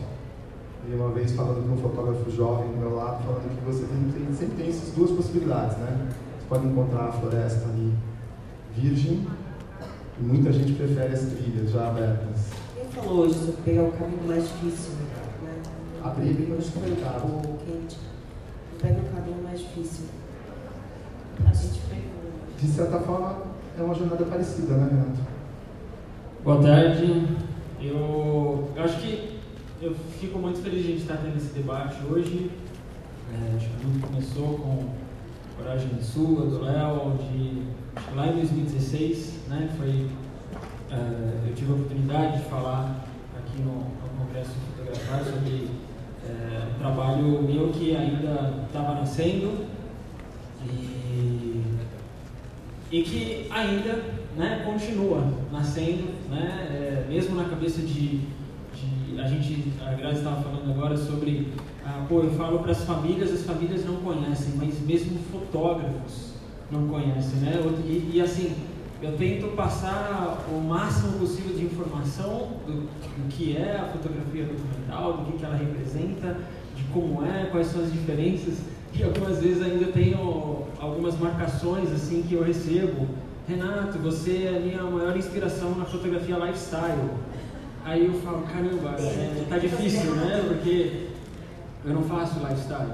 E 0.89 0.95
uma 0.95 1.11
vez 1.11 1.33
falando 1.33 1.67
com 1.69 1.75
um 1.75 1.77
fotógrafo 1.77 2.31
jovem 2.31 2.71
do 2.71 2.77
meu 2.77 2.95
lado, 2.95 3.25
falando 3.25 3.59
que 3.59 3.65
você 3.65 3.85
tem, 3.85 4.33
sempre 4.33 4.57
tem 4.57 4.69
essas 4.69 4.95
duas 4.95 5.11
possibilidades, 5.11 5.77
né? 5.79 6.09
Você 6.39 6.47
pode 6.49 6.67
encontrar 6.67 7.07
a 7.07 7.13
floresta 7.13 7.69
ali 7.69 7.93
virgem, 8.77 9.27
e 10.21 10.23
muita 10.23 10.53
gente 10.53 10.73
prefere 10.75 11.13
as 11.13 11.21
trilhas 11.23 11.73
já 11.73 11.89
abertas. 11.89 12.51
Quem 12.75 13.03
falou 13.03 13.25
hoje 13.25 13.35
sobre 13.35 13.63
pegar 13.65 13.83
o 13.83 13.93
caminho 13.93 14.29
mais 14.29 14.45
difícil, 14.45 14.93
Abrir 16.07 16.35
bem 16.35 16.47
mais 16.51 16.71
complicado. 16.71 17.59
quente. 17.65 17.97
Pega 18.81 19.01
o 19.01 19.13
caminho 19.13 19.43
mais 19.43 19.59
difícil. 19.59 20.05
A 21.45 21.53
gente 21.53 21.81
pegou. 21.81 22.33
De 22.61 22.69
certa 22.69 23.01
forma, 23.01 23.43
é 23.77 23.83
uma 23.83 23.93
jornada 23.93 24.25
parecida, 24.25 24.77
né, 24.77 24.89
Renato? 24.89 25.21
Boa 26.45 26.63
tarde. 26.63 27.27
Eu, 27.83 28.71
eu 28.77 28.85
acho 28.85 29.01
que 29.01 29.41
eu 29.83 29.97
fico 30.21 30.39
muito 30.39 30.63
feliz 30.63 30.85
de 30.85 30.87
a 30.87 30.91
gente 30.93 31.03
estar 31.03 31.17
tendo 31.17 31.37
esse 31.37 31.53
debate 31.53 31.97
hoje. 32.09 32.53
É, 33.35 33.57
acho 33.57 33.69
que 33.69 33.77
tudo 33.81 34.07
começou 34.07 34.59
com 34.59 34.89
Coragem 35.57 36.01
Sua, 36.01 36.47
do 36.47 36.63
Léo, 36.63 37.19
de 37.19 37.67
lá 38.15 38.29
em 38.29 38.35
2016, 38.37 39.41
né? 39.49 39.69
Foi, 39.77 40.07
é, 40.93 41.49
eu 41.49 41.55
tive 41.57 41.73
a 41.73 41.75
oportunidade 41.75 42.45
de 42.45 42.49
falar 42.49 43.05
aqui 43.37 43.61
no, 43.61 43.73
no 43.73 44.25
Congresso 44.25 44.53
Fotografar 44.77 45.25
sobre 45.25 45.86
é, 46.29 46.75
um 46.75 46.79
trabalho 46.79 47.43
meu 47.43 47.69
que 47.69 47.95
ainda 47.97 48.65
estava 48.67 48.95
nascendo 48.95 49.67
e, 50.65 51.63
e 52.91 53.03
que 53.03 53.47
ainda 53.51 54.03
né, 54.37 54.63
continua 54.65 55.33
nascendo, 55.51 56.05
né, 56.31 56.69
é, 56.71 57.07
mesmo 57.09 57.35
na 57.37 57.45
cabeça 57.45 57.81
de, 57.81 58.21
de, 58.75 59.21
a 59.21 59.27
gente, 59.27 59.73
a 59.85 59.95
Grazi 59.95 60.19
estava 60.19 60.43
falando 60.43 60.71
agora 60.71 60.97
sobre, 60.97 61.53
ah, 61.85 62.05
pô, 62.09 62.21
eu 62.21 62.31
falo 62.33 62.59
para 62.59 62.73
as 62.73 62.85
famílias, 62.85 63.33
as 63.33 63.43
famílias 63.43 63.85
não 63.85 63.97
conhecem, 63.97 64.55
mas 64.57 64.81
mesmo 64.87 65.19
fotógrafos 65.33 66.35
não 66.71 66.87
conhecem, 66.89 67.41
né, 67.41 67.53
e, 67.87 68.13
e 68.15 68.21
assim, 68.21 68.55
eu 69.03 69.17
tento 69.17 69.55
passar 69.55 70.47
o 70.51 70.61
máximo 70.61 71.19
possível 71.19 71.57
de 71.57 71.65
informação 71.65 72.49
do, 72.67 72.87
do 72.87 73.29
que 73.29 73.57
é 73.57 73.77
a 73.77 73.93
fotografia 73.93 74.45
documental, 74.45 75.19
do 75.19 75.33
que, 75.33 75.39
que 75.39 75.45
ela 75.45 75.57
representa, 75.57 76.39
de 76.75 76.83
como 76.85 77.25
é, 77.25 77.47
quais 77.47 77.69
são 77.69 77.83
as 77.83 77.93
diferenças, 77.93 78.59
e 78.95 79.03
algumas 79.03 79.39
vezes 79.41 79.63
ainda 79.63 79.93
tenho 79.93 80.65
algumas 80.81 81.19
marcações 81.19 81.93
assim 81.93 82.23
que 82.23 82.35
eu 82.35 82.43
recebo 82.43 83.07
Renato, 83.49 83.99
você 83.99 84.51
é 84.53 84.57
a 84.57 84.61
minha 84.61 84.83
maior 84.83 85.17
inspiração 85.17 85.77
na 85.77 85.85
fotografia 85.85 86.37
lifestyle. 86.37 87.11
Aí 87.85 88.05
eu 88.05 88.15
falo, 88.15 88.43
caramba, 88.43 88.97
é, 88.99 89.45
tá 89.49 89.57
difícil, 89.57 90.17
né? 90.17 90.45
Porque 90.49 91.11
eu 91.85 91.95
não 91.95 92.03
faço 92.03 92.41
lifestyle. 92.41 92.91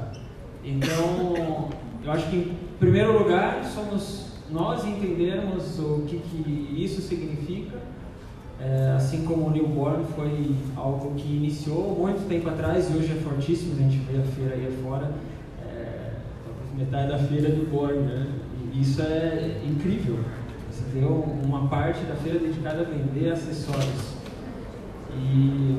Então, 0.62 1.70
eu 2.05 2.12
acho 2.12 2.29
que 2.29 2.37
em 2.37 2.59
primeiro 2.79 3.19
lugar 3.19 3.65
somos 3.65 4.31
nós 4.53 4.85
entendermos 4.85 5.79
o 5.79 6.05
que, 6.07 6.19
que 6.19 6.74
isso 6.77 7.01
significa. 7.01 7.79
É, 8.61 8.95
assim 8.97 9.24
como 9.24 9.47
o 9.47 9.51
Newborn 9.51 10.05
foi 10.15 10.55
algo 10.77 11.15
que 11.16 11.27
iniciou 11.27 11.97
muito 11.99 12.29
tempo 12.29 12.49
atrás 12.49 12.89
e 12.89 12.97
hoje 12.97 13.11
é 13.11 13.20
fortíssimo, 13.20 13.74
a 13.74 13.83
gente 13.83 13.97
vê 13.99 14.19
a 14.19 14.23
feira 14.23 14.55
aí 14.55 14.79
fora, 14.85 15.11
é, 15.66 16.12
metade 16.77 17.09
da 17.09 17.19
feira 17.19 17.49
é 17.49 17.51
Newborn, 17.51 17.99
né? 18.03 18.29
E 18.73 18.81
isso 18.81 19.03
é 19.03 19.61
incrível. 19.65 20.20
Você 20.70 20.85
tem 20.93 21.05
uma 21.05 21.66
parte 21.66 22.05
da 22.05 22.15
feira 22.15 22.39
dedicada 22.39 22.83
a 22.83 22.85
vender 22.85 23.33
acessórios. 23.33 24.15
E, 25.16 25.79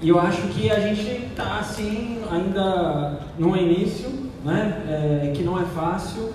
e 0.00 0.08
eu 0.08 0.18
acho 0.18 0.48
que 0.48 0.70
a 0.70 0.80
gente 0.80 1.26
está 1.26 1.58
assim 1.58 2.22
ainda 2.30 3.20
no 3.38 3.54
início, 3.54 4.08
né? 4.42 4.84
É, 4.88 5.32
que 5.36 5.42
não 5.42 5.60
é 5.60 5.64
fácil. 5.64 6.32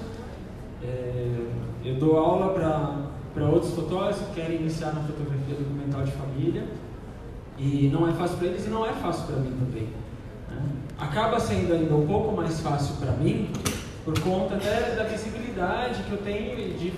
É, 0.84 1.48
eu 1.86 1.96
dou 1.96 2.18
aula 2.18 2.54
para 3.34 3.46
outros 3.50 3.74
fotógrafos 3.74 4.28
que 4.28 4.42
querem 4.42 4.58
iniciar 4.58 4.94
na 4.94 5.02
fotografia 5.02 5.56
documental 5.56 6.04
de 6.04 6.12
família 6.12 6.66
e 7.58 7.90
não 7.92 8.08
é 8.08 8.14
fácil 8.14 8.38
para 8.38 8.48
eles 8.48 8.66
e 8.66 8.70
não 8.70 8.86
é 8.86 8.94
fácil 8.94 9.26
para 9.26 9.38
mim 9.38 9.54
também. 9.60 9.90
Né? 10.50 10.62
Acaba 10.98 11.40
sendo 11.40 11.74
ainda 11.74 11.94
um 11.96 12.08
pouco 12.08 12.36
mais 12.36 12.60
fácil 12.60 12.96
para 12.98 13.12
mim 13.14 13.50
por 14.04 14.20
conta 14.20 14.56
até 14.56 14.96
da 14.96 15.04
visibilidade 15.04 16.04
que 16.04 16.12
eu 16.12 16.18
tenho 16.18 16.78
de 16.78 16.94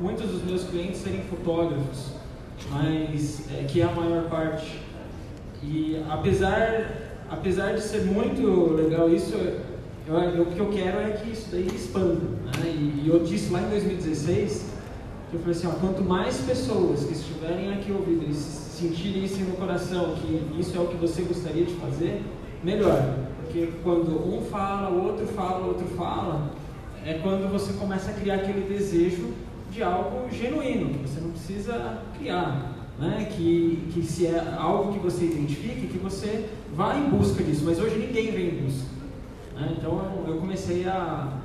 muitos 0.00 0.30
dos 0.30 0.42
meus 0.42 0.64
clientes 0.64 1.00
serem 1.00 1.22
fotógrafos, 1.22 2.12
mas 2.70 3.46
é, 3.52 3.64
que 3.64 3.80
é 3.80 3.84
a 3.84 3.92
maior 3.92 4.24
parte. 4.24 4.80
E 5.62 6.02
apesar, 6.08 7.12
apesar 7.30 7.74
de 7.74 7.82
ser 7.82 8.04
muito 8.04 8.74
legal 8.74 9.10
isso, 9.10 9.36
o 9.36 10.46
que 10.46 10.58
eu 10.58 10.70
quero 10.70 11.00
é 11.00 11.10
que 11.12 11.30
isso 11.30 11.48
daí 11.52 11.66
expanda. 11.66 12.39
Né? 12.60 12.70
E, 12.70 13.02
e, 13.04 13.08
eu 13.08 13.24
disse 13.24 13.52
lá 13.52 13.62
em 13.62 13.70
2016 13.70 14.66
que 15.30 15.36
eu 15.36 15.40
falei 15.40 15.56
assim, 15.56 15.66
ó, 15.68 15.70
quanto 15.72 16.02
mais 16.02 16.38
pessoas 16.38 17.04
que 17.04 17.12
estiverem 17.12 17.72
aqui 17.72 17.92
ouvindo 17.92 18.28
e 18.28 18.34
sentirem 18.34 19.24
isso 19.24 19.38
no 19.40 19.56
coração, 19.56 20.16
que 20.16 20.60
isso 20.60 20.76
é 20.76 20.80
o 20.80 20.88
que 20.88 20.96
você 20.96 21.22
gostaria 21.22 21.64
de 21.64 21.74
fazer, 21.74 22.22
melhor. 22.64 23.16
Porque 23.42 23.72
quando 23.82 24.10
um 24.26 24.42
fala, 24.42 24.90
o 24.90 25.04
outro 25.04 25.26
fala, 25.26 25.64
o 25.64 25.68
outro 25.68 25.86
fala, 25.96 26.50
é 27.04 27.14
quando 27.14 27.50
você 27.50 27.72
começa 27.74 28.10
a 28.10 28.14
criar 28.14 28.36
aquele 28.36 28.62
desejo 28.62 29.32
de 29.70 29.82
algo 29.82 30.28
genuíno, 30.30 30.90
que 30.90 31.08
você 31.08 31.20
não 31.20 31.30
precisa 31.30 31.98
criar. 32.18 32.76
Né? 32.98 33.28
Que, 33.34 33.88
que 33.92 34.02
se 34.02 34.26
é 34.26 34.54
algo 34.58 34.92
que 34.92 34.98
você 34.98 35.24
identifique, 35.24 35.86
que 35.86 35.98
você 35.98 36.46
vá 36.74 36.96
em 36.96 37.08
busca 37.08 37.42
disso. 37.42 37.62
Mas 37.64 37.78
hoje 37.78 37.96
ninguém 37.96 38.30
vem 38.32 38.48
em 38.48 38.64
busca. 38.64 38.88
Né? 39.54 39.74
Então 39.78 40.24
eu 40.26 40.36
comecei 40.36 40.86
a, 40.86 41.39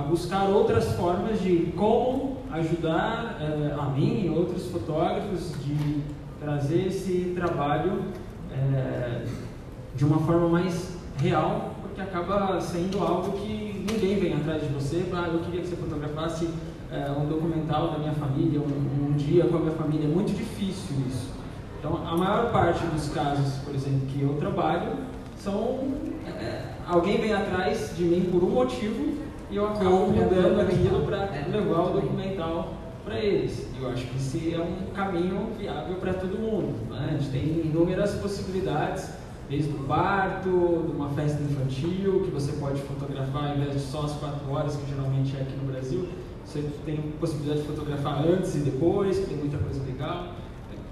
a, 0.00 0.02
buscar 0.02 0.44
outras 0.48 0.92
formas 0.92 1.40
de 1.40 1.72
como 1.76 2.38
ajudar 2.50 3.38
é, 3.40 3.74
a 3.78 3.84
mim 3.86 4.26
e 4.26 4.30
outros 4.30 4.66
fotógrafos 4.66 5.52
de 5.64 6.00
trazer 6.40 6.86
esse 6.86 7.32
trabalho 7.34 8.04
é, 8.52 9.24
de 9.94 10.04
uma 10.04 10.18
forma 10.20 10.48
mais 10.48 10.96
real, 11.18 11.74
porque 11.82 12.00
acaba 12.00 12.60
sendo 12.60 12.98
algo 13.00 13.32
que 13.32 13.86
ninguém 13.90 14.18
vem 14.18 14.34
atrás 14.34 14.62
de 14.62 14.68
você. 14.68 15.04
Ah, 15.12 15.28
eu 15.32 15.40
queria 15.40 15.60
que 15.60 15.68
você 15.68 15.76
fotografasse 15.76 16.48
é, 16.90 17.10
um 17.10 17.26
documental 17.26 17.92
da 17.92 17.98
minha 17.98 18.14
família, 18.14 18.60
um, 18.60 19.10
um, 19.10 19.12
dia 19.16 19.44
com 19.44 19.56
a 19.56 19.60
minha 19.60 19.74
família. 19.74 20.06
É 20.06 20.08
muito 20.08 20.32
difícil 20.32 20.96
isso. 21.08 21.30
Então, 21.78 21.96
a 22.06 22.16
maior 22.16 22.50
parte 22.50 22.84
dos 22.86 23.08
casos, 23.10 23.54
por 23.64 23.74
exemplo, 23.74 24.06
que 24.08 24.22
eu 24.22 24.34
trabalho, 24.38 24.92
são 25.36 25.78
alguém 26.86 27.18
vem 27.18 27.32
atrás 27.32 27.96
de 27.96 28.04
mim 28.04 28.28
por 28.30 28.42
um 28.42 28.50
motivo 28.50 29.29
e 29.50 29.56
eu 29.56 29.66
acabo 29.66 30.06
mudando 30.06 30.60
aquilo 30.60 31.04
para 31.04 31.28
levar 31.50 31.80
o 31.82 32.00
documental 32.00 32.74
para 33.04 33.18
eles. 33.18 33.66
Eu 33.78 33.88
acho 33.88 34.06
que 34.06 34.16
esse 34.16 34.54
é 34.54 34.60
um 34.60 34.92
caminho 34.94 35.48
viável 35.58 35.96
para 35.96 36.14
todo 36.14 36.38
mundo. 36.38 36.88
Né? 36.88 37.08
A 37.08 37.12
gente 37.14 37.30
tem 37.30 37.66
inúmeras 37.66 38.14
possibilidades, 38.14 39.10
desde 39.48 39.70
o 39.70 39.78
parto, 39.84 40.84
de 40.86 40.92
uma 40.92 41.08
festa 41.10 41.42
infantil, 41.42 42.22
que 42.24 42.30
você 42.30 42.52
pode 42.52 42.80
fotografar 42.82 43.50
ao 43.50 43.56
invés 43.56 43.72
de 43.72 43.80
só 43.80 44.02
as 44.02 44.12
quatro 44.12 44.48
horas, 44.52 44.76
que 44.76 44.88
geralmente 44.88 45.36
é 45.36 45.42
aqui 45.42 45.56
no 45.56 45.72
Brasil. 45.72 46.08
Você 46.46 46.64
tem 46.84 46.96
possibilidade 47.18 47.62
de 47.62 47.66
fotografar 47.66 48.24
antes 48.24 48.54
e 48.54 48.58
depois, 48.58 49.18
tem 49.18 49.36
muita 49.36 49.58
coisa 49.58 49.82
legal. 49.84 50.34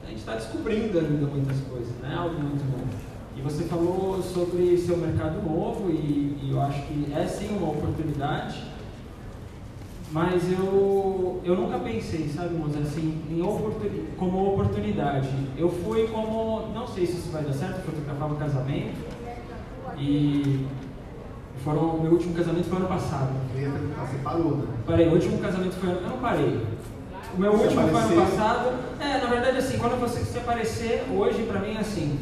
A 0.04 0.08
gente 0.08 0.18
está 0.18 0.34
descobrindo 0.34 0.98
ainda 0.98 1.26
muitas 1.26 1.60
coisas, 1.60 1.94
né? 2.00 2.14
Algo 2.16 2.40
muito 2.40 2.64
novo. 2.64 3.07
E 3.38 3.40
você 3.40 3.64
falou 3.64 4.20
sobre 4.20 4.76
seu 4.76 4.96
mercado 4.96 5.40
novo 5.48 5.88
e, 5.90 6.36
e, 6.42 6.50
eu 6.50 6.60
acho 6.60 6.82
que 6.82 7.12
é 7.14 7.24
sim 7.24 7.56
uma 7.56 7.70
oportunidade, 7.70 8.64
mas 10.10 10.50
eu, 10.50 11.40
eu 11.44 11.54
nunca 11.54 11.78
pensei, 11.78 12.28
sabe, 12.28 12.56
Moza, 12.56 12.80
assim, 12.80 13.22
em 13.30 14.16
como 14.16 14.54
oportunidade. 14.54 15.28
Eu 15.56 15.70
fui 15.70 16.08
como, 16.08 16.72
não 16.74 16.88
sei 16.88 17.06
se 17.06 17.12
isso 17.12 17.30
vai 17.30 17.44
dar 17.44 17.52
certo, 17.52 17.84
fotografava 17.84 18.34
um 18.34 18.38
casamento 18.38 18.98
e 19.96 20.66
foram, 21.62 22.00
meu 22.00 22.10
último 22.10 22.34
casamento 22.34 22.64
foi 22.64 22.78
ano 22.78 22.88
passado. 22.88 23.30
Você 23.54 24.18
parou, 24.24 24.56
né? 24.56 24.64
Parei, 24.84 25.06
o 25.06 25.12
último 25.12 25.38
casamento 25.38 25.74
foi 25.74 25.90
ano, 25.90 26.00
eu 26.00 26.08
não 26.08 26.18
parei. 26.18 26.60
O 27.36 27.40
meu 27.40 27.52
último 27.52 27.88
foi 27.88 28.00
ano 28.00 28.22
passado. 28.22 28.72
É, 28.98 29.18
na 29.18 29.26
verdade 29.28 29.58
assim, 29.58 29.78
quando 29.78 30.00
você 30.00 30.24
se 30.24 30.38
aparecer, 30.38 31.04
hoje 31.14 31.44
para 31.44 31.60
mim 31.60 31.76
é 31.76 31.78
assim, 31.78 32.18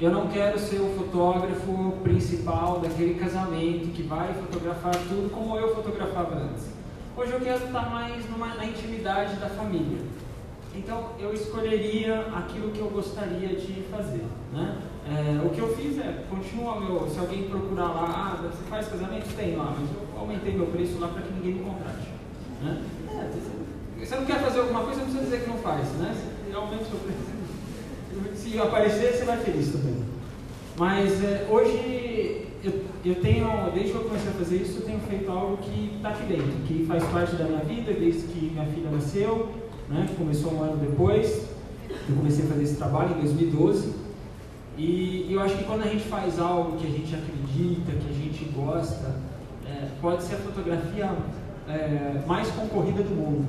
eu 0.00 0.10
não 0.10 0.26
quero 0.26 0.58
ser 0.58 0.80
o 0.80 0.92
fotógrafo 0.96 1.92
principal 2.02 2.80
daquele 2.80 3.14
casamento 3.14 3.92
que 3.92 4.02
vai 4.02 4.34
fotografar 4.34 4.94
tudo 5.08 5.30
como 5.30 5.56
eu 5.56 5.72
fotografava 5.74 6.34
antes. 6.34 6.66
Hoje 7.16 7.32
eu 7.32 7.40
quero 7.40 7.64
estar 7.66 7.90
mais 7.90 8.28
numa, 8.28 8.54
na 8.54 8.66
intimidade 8.66 9.36
da 9.36 9.48
família. 9.48 10.00
Então 10.74 11.10
eu 11.20 11.32
escolheria 11.32 12.26
aquilo 12.34 12.72
que 12.72 12.80
eu 12.80 12.90
gostaria 12.90 13.48
de 13.50 13.84
fazer. 13.88 14.24
Né? 14.52 14.78
É, 15.06 15.46
o 15.46 15.50
que 15.50 15.60
eu 15.60 15.76
fiz 15.76 15.96
é, 15.98 16.24
continua 16.28 16.80
meu, 16.80 17.08
se 17.08 17.20
alguém 17.20 17.44
procurar 17.44 17.86
lá, 17.86 18.32
ah, 18.32 18.42
você 18.42 18.64
faz 18.68 18.88
casamento? 18.88 19.32
Tem 19.36 19.54
lá, 19.54 19.76
mas 19.78 19.88
eu 19.90 20.18
aumentei 20.18 20.54
meu 20.54 20.66
preço 20.66 20.98
lá 20.98 21.06
para 21.06 21.22
que 21.22 21.32
ninguém 21.34 21.54
me 21.54 21.64
contrate. 21.70 22.08
Né? 22.62 22.82
É, 23.10 24.04
você 24.04 24.16
não 24.16 24.24
quer 24.24 24.40
fazer 24.40 24.58
alguma 24.58 24.80
coisa, 24.80 24.98
não 24.98 25.06
precisa 25.06 25.24
dizer 25.24 25.44
que 25.44 25.50
não 25.50 25.58
faz. 25.58 25.86
Né? 25.92 26.16
Você 26.44 26.56
aumenta 26.56 26.82
o 26.82 26.86
seu 26.86 26.98
preço 26.98 27.33
se 28.34 28.58
aparecer, 28.58 29.12
você 29.12 29.24
vai 29.24 29.38
feliz 29.38 29.68
também. 29.68 29.96
Mas 30.76 31.22
é, 31.22 31.46
hoje 31.50 32.48
eu, 32.64 32.82
eu 33.04 33.14
tenho, 33.16 33.70
desde 33.72 33.92
que 33.92 33.98
eu 33.98 34.04
comecei 34.04 34.30
a 34.30 34.34
fazer 34.34 34.56
isso, 34.56 34.78
eu 34.78 34.86
tenho 34.86 35.00
feito 35.00 35.30
algo 35.30 35.58
que 35.58 35.92
está 35.96 36.08
aqui 36.08 36.24
dentro, 36.24 36.52
que 36.66 36.84
faz 36.86 37.04
parte 37.04 37.36
da 37.36 37.44
minha 37.44 37.60
vida, 37.60 37.92
desde 37.92 38.22
que 38.22 38.50
minha 38.50 38.66
filha 38.66 38.90
nasceu, 38.90 39.52
né, 39.88 40.06
que 40.08 40.16
começou 40.16 40.54
um 40.54 40.62
ano 40.62 40.76
depois. 40.78 41.46
Eu 42.08 42.16
comecei 42.16 42.44
a 42.44 42.48
fazer 42.48 42.62
esse 42.62 42.76
trabalho 42.76 43.16
em 43.16 43.20
2012. 43.20 43.92
E 44.76 45.28
eu 45.30 45.40
acho 45.40 45.56
que 45.56 45.64
quando 45.64 45.82
a 45.82 45.88
gente 45.88 46.04
faz 46.04 46.40
algo 46.40 46.76
que 46.76 46.86
a 46.86 46.90
gente 46.90 47.14
acredita, 47.14 47.92
que 47.92 48.10
a 48.10 48.12
gente 48.12 48.44
gosta, 48.56 49.14
é, 49.66 49.88
pode 50.00 50.24
ser 50.24 50.34
a 50.34 50.38
fotografia 50.38 51.10
é, 51.68 52.22
mais 52.26 52.48
concorrida 52.48 53.02
do 53.02 53.14
mundo. 53.14 53.46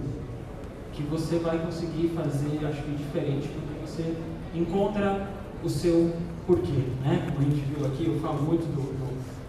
Que 0.94 1.02
você 1.04 1.40
vai 1.40 1.58
conseguir 1.58 2.10
fazer, 2.10 2.66
acho 2.66 2.82
que 2.84 2.92
diferente, 2.92 3.48
porque 3.48 3.86
você 3.86 4.16
encontra 4.60 5.30
o 5.64 5.70
seu 5.70 6.16
porquê. 6.46 6.88
Né? 7.04 7.30
Como 7.34 7.48
a 7.48 7.50
gente 7.50 7.66
viu 7.66 7.86
aqui, 7.86 8.06
eu 8.08 8.20
falo 8.20 8.42
muito 8.44 8.66
do, 8.66 8.82
do, 8.82 9.08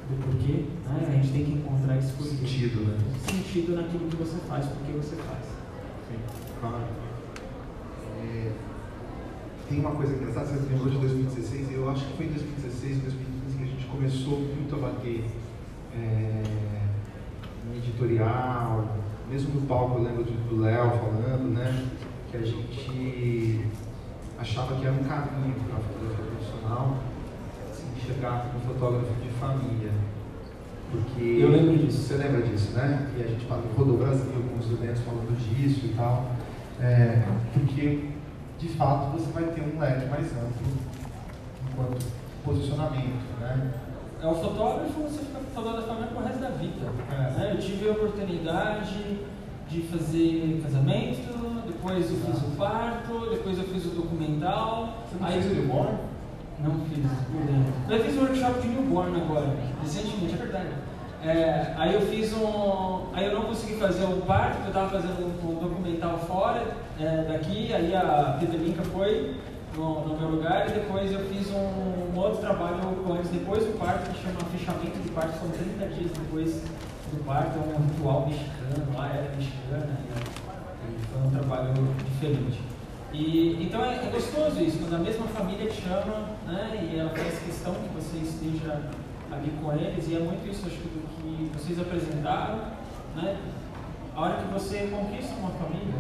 do 0.09 0.25
porquê, 0.25 0.65
né? 0.87 1.07
a 1.09 1.13
gente 1.13 1.33
tem 1.33 1.45
que 1.45 1.53
encontrar 1.53 1.99
esse 1.99 2.13
porquê. 2.13 2.37
Sentido, 2.37 2.81
né? 2.87 2.99
Sentido 3.19 3.77
naquilo 3.77 4.09
que 4.09 4.17
você 4.17 4.37
faz, 4.49 4.67
porque 4.67 4.93
você 4.93 5.17
faz. 5.17 5.45
Sim, 6.09 6.19
claro. 6.61 6.85
É, 8.23 8.53
tem 9.69 9.81
uma 9.81 9.93
coisa 9.93 10.15
engraçada, 10.15 10.47
você 10.47 10.73
lembrou 10.73 10.91
de 10.91 10.99
2016, 10.99 11.73
eu 11.73 11.91
acho 11.91 12.05
que 12.07 12.17
foi 12.17 12.27
em 12.27 12.31
2016, 12.31 12.99
2015 12.99 13.59
que 13.59 13.63
a 13.63 13.67
gente 13.67 13.87
começou 13.87 14.39
muito 14.39 14.75
a 14.75 14.79
bater 14.79 15.25
é, 15.95 16.43
em 17.73 17.77
editorial, 17.77 18.97
mesmo 19.29 19.61
no 19.61 19.67
palco 19.67 19.99
eu 19.99 20.05
lembro 20.05 20.25
do 20.25 20.61
Léo 20.61 20.91
falando, 20.91 21.53
né? 21.53 21.85
Que 22.31 22.37
a 22.37 22.43
gente 22.43 23.67
achava 24.39 24.75
que 24.77 24.87
era 24.87 24.95
um 24.95 25.05
caminho 25.05 25.55
para 25.69 25.77
a 25.77 25.81
fotografia 25.81 26.25
profissional 26.25 26.97
se 27.73 27.83
enxergar 27.97 28.47
como 28.53 28.75
fotógrafo 28.75 29.13
de 29.21 29.29
família. 29.31 29.93
Porque 30.91 31.23
eu 31.43 31.51
lembro 31.51 31.79
disso. 31.79 32.03
Você 32.03 32.15
lembra 32.17 32.43
disso, 32.43 32.73
né? 32.73 33.11
E 33.19 33.23
a 33.23 33.27
gente 33.27 33.47
rodou 33.47 33.95
o 33.95 33.99
Brasil 33.99 34.33
com 34.33 34.59
os 34.59 34.71
eventos 34.71 35.03
falando 35.03 35.37
disso 35.37 35.87
e 35.87 35.95
tal. 35.97 36.31
É, 36.81 37.23
porque, 37.53 38.11
de 38.59 38.69
fato, 38.69 39.11
você 39.13 39.31
vai 39.33 39.45
ter 39.45 39.63
um 39.63 39.79
leque 39.81 40.07
mais 40.09 40.27
amplo 40.33 40.67
enquanto 41.71 42.07
posicionamento, 42.45 43.41
né? 43.41 43.73
É 44.23 44.27
o 44.27 44.35
fotógrafo, 44.35 45.03
você 45.03 45.25
fica 45.25 45.41
fotografando 45.55 46.07
pro 46.07 46.25
resto 46.25 46.41
da 46.41 46.51
vida. 46.51 46.87
É. 47.11 47.39
Né? 47.39 47.53
Eu 47.55 47.61
tive 47.61 47.89
a 47.89 47.93
oportunidade 47.93 49.19
de 49.69 49.83
fazer 49.83 50.61
casamento, 50.63 51.36
depois 51.87 52.11
eu 52.11 52.17
fiz 52.17 52.43
o 52.43 52.57
parto, 52.57 53.31
depois 53.31 53.59
eu 53.59 53.65
fiz 53.65 53.85
o 53.87 53.89
documental. 53.91 55.05
Você 55.09 55.21
não 55.21 55.29
aí 55.29 55.41
fez 55.41 55.47
o 55.47 55.55
newborn? 55.55 55.99
Não 56.59 56.73
fiz, 56.87 57.05
Eu 57.89 58.05
fiz 58.05 58.17
um 58.17 58.21
workshop 58.23 58.61
de 58.61 58.69
newborn 58.69 59.21
agora, 59.21 59.57
recentemente, 59.83 60.35
é 60.35 60.37
verdade. 60.37 60.69
É, 61.23 61.75
aí 61.77 61.95
eu 61.95 62.01
fiz 62.01 62.33
um. 62.33 63.07
Aí 63.13 63.27
eu 63.27 63.35
não 63.35 63.43
consegui 63.43 63.75
fazer 63.75 64.05
o 64.05 64.21
parto, 64.23 64.57
porque 64.57 64.67
eu 64.67 64.69
estava 64.69 64.91
fazendo 64.91 65.21
um, 65.21 65.51
um, 65.51 65.55
documental 65.61 66.19
fora, 66.19 66.65
é, 66.99 67.25
daqui, 67.29 67.73
aí 67.73 67.95
a 67.95 68.37
Petelinka 68.41 68.83
foi 68.83 69.37
no, 69.77 70.09
no, 70.09 70.21
meu 70.21 70.31
lugar 70.31 70.69
e 70.69 70.73
depois 70.73 71.13
eu 71.13 71.21
fiz 71.27 71.51
um, 71.51 72.15
um, 72.15 72.19
outro 72.19 72.41
trabalho 72.41 72.81
eles 73.15 73.29
depois 73.29 73.65
do 73.65 73.79
parto, 73.79 74.11
que 74.11 74.23
chama 74.25 74.41
fechamento 74.51 74.99
de 74.99 75.11
parto, 75.11 75.39
são 75.39 75.51
30 75.51 75.87
dias 75.95 76.11
depois 76.11 76.63
do 77.13 77.25
parto, 77.25 77.59
é 77.59 77.79
um 77.79 77.87
ritual 77.87 78.27
mexicano, 78.27 78.97
lá 78.97 79.09
era 79.09 79.31
mexicana, 79.37 79.99
e, 80.05 80.46
e 81.17 81.19
foi 81.19 81.27
um 81.27 81.31
trabalho 81.31 81.73
diferente. 82.05 82.61
E, 83.13 83.65
então 83.65 83.85
é, 83.85 83.95
é, 83.95 84.11
gostoso 84.13 84.61
isso, 84.61 84.79
quando 84.79 84.95
a 84.95 84.99
mesma 84.99 85.27
família 85.29 85.71
te 85.71 85.83
chama 85.83 86.29
né, 86.47 86.91
e 86.93 86.99
ela 86.99 87.11
faz 87.11 87.39
questão 87.39 87.75
que 87.75 87.89
você 87.95 88.19
esteja 88.19 88.83
ali 89.33 89.51
com 89.61 89.73
eles, 89.73 90.09
e 90.09 90.17
é 90.17 90.19
muito 90.19 90.49
isso 90.49 90.67
acho 90.67 90.77
que, 90.77 91.17
vocês 91.55 91.81
apresentaram. 91.81 92.59
Né, 93.15 93.39
a 94.15 94.21
hora 94.21 94.37
que 94.37 94.53
você 94.53 94.89
conquista 94.91 95.35
uma 95.37 95.51
família, 95.51 95.95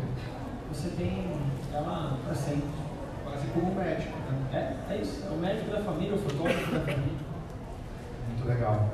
você 0.70 0.88
tem 0.90 1.26
ela 1.72 2.18
para 2.24 2.34
sempre. 2.34 2.86
Quase 3.24 3.46
como 3.48 3.74
médico, 3.74 4.16
né? 4.52 4.76
É, 4.88 4.94
é 4.94 4.98
isso, 4.98 5.24
é 5.26 5.30
o 5.30 5.36
médico 5.36 5.70
da 5.70 5.82
família, 5.82 6.14
o 6.14 6.18
fotógrafo 6.18 6.70
da 6.72 6.80
família. 6.80 7.26
Muito 8.28 8.48
legal. 8.48 8.90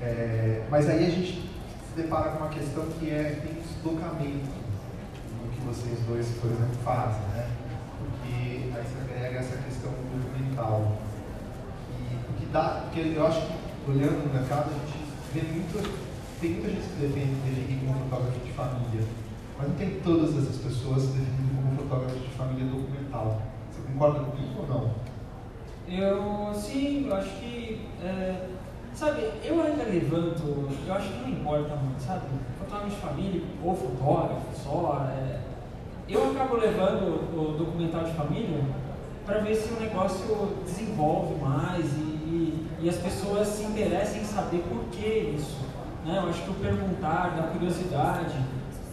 É, 0.00 0.64
mas 0.70 0.88
aí 0.88 1.06
a 1.06 1.10
gente 1.10 1.32
se 1.32 1.96
depara 1.96 2.30
com 2.32 2.38
uma 2.38 2.48
questão 2.48 2.86
que 2.86 3.10
é 3.10 3.40
tem 3.44 3.62
deslocamento 3.62 4.57
vocês 5.68 6.00
dois, 6.08 6.26
por 6.40 6.50
exemplo, 6.50 6.74
fazem, 6.82 7.22
né? 7.34 7.50
Porque 7.98 8.72
aí 8.74 8.84
você 8.84 8.98
agrega 9.04 9.38
essa 9.38 9.56
questão 9.58 9.92
documental. 9.92 10.96
E, 11.90 12.16
porque, 12.26 12.46
dá, 12.52 12.84
porque 12.84 13.00
eu 13.14 13.26
acho 13.26 13.40
que, 13.42 13.90
olhando 13.90 14.26
no 14.26 14.32
mercado, 14.32 14.70
a 14.70 14.72
gente 14.72 14.98
vê 15.32 15.42
muito 15.52 16.08
tem 16.40 16.52
muita 16.52 16.68
gente 16.68 16.86
que 16.86 17.00
defende 17.00 17.34
definir 17.50 17.80
como 17.80 17.98
fotógrafo 18.04 18.38
de 18.38 18.52
família, 18.52 19.04
mas 19.58 19.68
não 19.68 19.74
tem 19.74 20.00
todas 20.00 20.38
essas 20.38 20.56
pessoas 20.58 21.08
definindo 21.08 21.56
como 21.56 21.76
fotógrafo 21.82 22.16
de 22.16 22.28
família 22.28 22.66
documental. 22.66 23.42
Você 23.70 23.82
concorda 23.92 24.20
comigo 24.20 24.60
ou 24.60 24.66
não? 24.68 24.94
Eu, 25.88 26.54
sim, 26.54 27.08
eu 27.08 27.16
acho 27.16 27.30
que, 27.40 27.88
é, 28.00 28.50
sabe, 28.94 29.32
eu 29.42 29.60
ainda 29.60 29.82
levanto, 29.82 30.70
eu 30.86 30.94
acho 30.94 31.08
que 31.08 31.22
não 31.22 31.28
importa 31.30 31.74
muito, 31.74 32.00
sabe, 32.00 32.26
fotógrafo 32.60 32.90
de 32.90 32.96
família 32.96 33.42
ou 33.64 33.74
fotógrafo 33.74 34.46
só, 34.54 35.08
é, 35.10 35.40
eu 36.08 36.30
acabo 36.30 36.56
levando 36.56 37.36
o 37.36 37.56
documental 37.58 38.04
de 38.04 38.12
família 38.12 38.60
para 39.26 39.40
ver 39.40 39.54
se 39.54 39.72
o 39.74 39.80
negócio 39.80 40.56
desenvolve 40.64 41.34
mais 41.34 41.84
e, 41.84 42.00
e, 42.00 42.68
e 42.80 42.88
as 42.88 42.96
pessoas 42.96 43.48
se 43.48 43.64
interessem 43.64 44.22
em 44.22 44.24
saber 44.24 44.64
por 44.68 44.84
que 44.90 45.06
isso. 45.36 45.58
Né? 46.06 46.18
Eu 46.22 46.30
acho 46.30 46.42
que 46.42 46.50
o 46.50 46.54
perguntar, 46.54 47.36
da 47.36 47.48
curiosidade, 47.48 48.34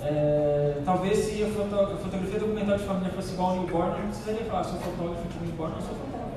é, 0.02 0.82
talvez 0.84 1.20
se 1.20 1.42
a, 1.42 1.48
foto, 1.48 1.74
a 1.74 1.98
fotografia 1.98 2.40
documental 2.40 2.78
de 2.78 2.84
família 2.84 3.12
fosse 3.14 3.34
igual 3.34 3.52
ao 3.52 3.56
newborn, 3.62 3.92
eu 3.92 3.98
não 4.00 4.08
precisaria 4.08 4.46
falar, 4.46 4.64
sou 4.66 4.80
fotógrafo 4.80 5.28
de 5.28 5.46
newborn, 5.46 5.74
não 5.74 5.82
sou 5.82 5.96
fotógrafo. 5.96 6.36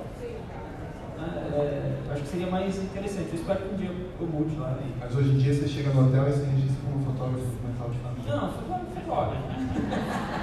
Né? 1.18 1.50
É, 1.52 2.12
acho 2.12 2.22
que 2.22 2.28
seria 2.28 2.46
mais 2.46 2.76
interessante. 2.78 3.30
Eu 3.32 3.40
espero 3.40 3.58
que 3.58 3.74
um 3.74 3.76
dia 3.76 3.90
eu 4.20 4.26
mude 4.28 4.56
lá. 4.56 4.70
Né? 4.70 4.92
Mas 5.00 5.16
hoje 5.16 5.30
em 5.30 5.38
dia 5.38 5.52
você 5.52 5.66
chega 5.66 5.90
no 5.90 6.06
hotel 6.06 6.28
e 6.28 6.32
se 6.32 6.44
registra 6.44 6.76
como 6.84 7.04
fotógrafo 7.04 7.44
documental 7.44 7.90
de 7.90 7.98
família? 7.98 8.36
Não, 8.36 8.52
fotógrafo. 8.52 10.37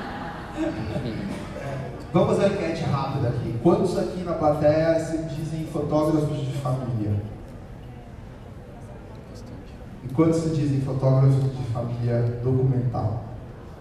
Vamos 2.14 2.40
à 2.40 2.48
enquete 2.48 2.84
rápida 2.84 3.28
aqui. 3.28 3.60
Quantos 3.62 3.98
aqui 3.98 4.24
na 4.24 4.34
plateia 4.34 5.00
se 5.00 5.18
dizem 5.24 5.66
fotógrafos 5.66 6.40
de 6.40 6.58
família? 6.58 7.12
E 10.04 10.08
quantos 10.14 10.38
se 10.38 10.50
dizem 10.50 10.82
fotógrafos 10.82 11.44
de 11.44 11.64
família 11.74 12.40
documental? 12.44 13.24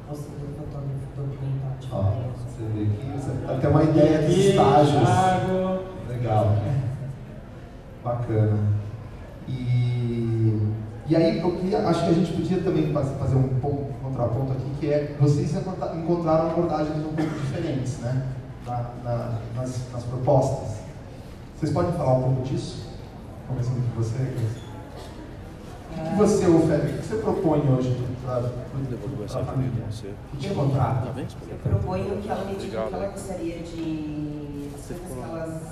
Você 0.09 0.29
é 0.29 0.59
fotógrafo 0.59 0.95
documental. 1.17 1.91
Ó, 1.93 2.03
você 2.37 2.65
vê 2.75 2.83
aqui, 2.83 3.13
você 3.17 3.31
até 3.53 3.69
uma 3.69 3.83
ideia 3.85 4.23
dos 4.23 4.37
estágios. 4.37 5.09
Legal. 6.09 6.57
Bacana. 8.03 8.59
E, 9.47 10.73
e 11.07 11.17
aí 11.17 11.39
eu 11.39 11.53
queria, 11.53 11.87
acho 11.87 12.05
que 12.05 12.11
a 12.11 12.15
gente 12.15 12.33
podia 12.33 12.63
também 12.63 12.93
fazer 12.93 13.37
um, 13.37 13.49
ponto, 13.61 13.95
um 14.03 14.04
contraponto 14.15 14.53
aqui, 14.53 14.71
que 14.81 14.93
é 14.93 15.17
vocês 15.21 15.55
encontraram 15.55 16.51
abordagens 16.51 16.97
um 16.99 17.13
pouco 17.15 17.41
diferentes, 17.41 17.99
né? 17.99 18.29
Na, 18.65 18.91
na, 19.03 19.39
nas, 19.57 19.93
nas 19.93 20.05
propostas. 20.05 20.79
Vocês 21.59 21.73
podem 21.73 21.93
falar 21.93 22.15
um 22.15 22.23
pouco 22.23 22.43
disso? 22.43 22.89
Começando 23.49 23.95
com 23.95 24.03
você. 24.03 24.23
O 25.97 26.11
que 26.11 26.17
você 26.17 26.47
oferece? 26.47 26.95
O 26.95 26.99
que 26.99 27.07
você 27.07 27.17
propõe 27.17 27.61
hoje 27.61 27.97
para 28.23 28.39
a 28.39 29.45
família? 29.45 29.85
Que 30.31 30.37
te 30.39 30.55
contrata? 30.55 31.13
Eu 31.19 31.59
proponho 31.59 32.23
que 32.23 32.29
ela 32.29 32.45
me 32.47 32.57
diga 32.57 32.85
o 32.85 32.89
que 32.89 32.95
ela 32.95 33.09
gostaria 33.09 33.59
de. 33.59 34.71
as 34.75 34.87
coisas 34.87 35.07
que 35.07 35.23
elas 35.23 35.63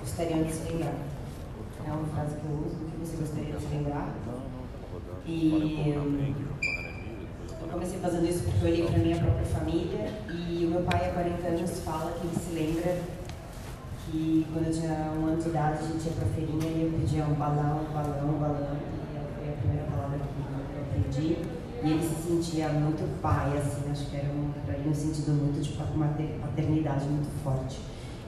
gostariam 0.00 0.42
de 0.42 0.52
se 0.52 0.72
lembrar. 0.72 0.94
É 1.86 1.92
uma 1.92 2.06
frase 2.14 2.36
que 2.36 2.44
eu 2.46 2.66
uso, 2.66 2.76
o 2.76 2.90
que 2.90 3.06
você 3.06 3.16
gostaria 3.16 3.54
de 3.54 3.60
se 3.60 3.74
lembrar. 3.74 4.08
E 5.26 5.94
eu 7.64 7.68
comecei 7.70 7.98
fazendo 7.98 8.28
isso 8.28 8.44
porque 8.44 8.66
eu 8.66 8.70
olhei 8.70 8.86
para 8.86 8.98
minha 8.98 9.16
própria 9.16 9.46
família 9.46 10.12
e 10.30 10.66
o 10.66 10.70
meu 10.70 10.82
pai 10.82 11.08
há 11.08 11.12
40 11.12 11.46
anos 11.48 11.80
fala 11.80 12.12
que 12.12 12.26
ele 12.26 12.36
se 12.36 12.52
lembra 12.52 12.98
que 14.04 14.46
quando 14.52 14.66
eu 14.66 14.72
tinha 14.72 15.12
um 15.16 15.26
ano 15.26 15.42
de 15.42 15.48
idade 15.48 15.78
a 15.78 15.86
gente 15.86 16.04
ia 16.04 16.12
para 16.12 16.26
a 16.26 16.30
feirinha 16.30 16.70
e 16.70 16.82
eu 16.82 17.00
pedia 17.00 17.24
um 17.24 17.34
balão, 17.34 17.80
um 17.88 17.92
balão, 17.92 18.28
um 18.28 18.38
balão 18.38 18.94
a 19.48 19.56
primeira 19.60 19.84
palavra 19.90 20.18
que 20.18 20.76
eu 20.76 20.82
aprendi, 20.82 21.38
e 21.82 21.90
ele 21.90 22.02
se 22.02 22.22
sentia 22.22 22.68
muito 22.70 23.20
pai, 23.20 23.58
assim, 23.58 23.90
acho 23.90 24.06
que 24.06 24.16
era 24.16 24.28
um, 24.28 24.50
para 24.64 24.76
ele 24.76 24.88
um 24.88 24.94
sentido 24.94 25.32
muito 25.32 25.60
de 25.60 25.72
paternidade 25.72 27.04
muito 27.06 27.28
forte. 27.42 27.80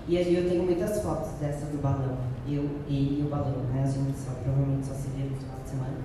E 0.09 0.17
eu 0.17 0.49
tenho 0.49 0.65
muitas 0.65 1.03
fotos 1.03 1.33
dessa 1.41 1.67
do 1.67 1.83
balão, 1.83 2.17
eu, 2.47 2.63
ele 2.87 3.21
e 3.21 3.25
o 3.27 3.31
balão, 3.31 3.65
né? 3.73 3.83
A 3.83 3.91
gente 3.91 4.17
só, 4.17 4.33
provavelmente 4.43 4.87
só 4.87 4.95
se 4.95 5.09
vê 5.09 5.25
no 5.25 5.37
final 5.37 5.59
de 5.63 5.69
semana. 5.69 5.97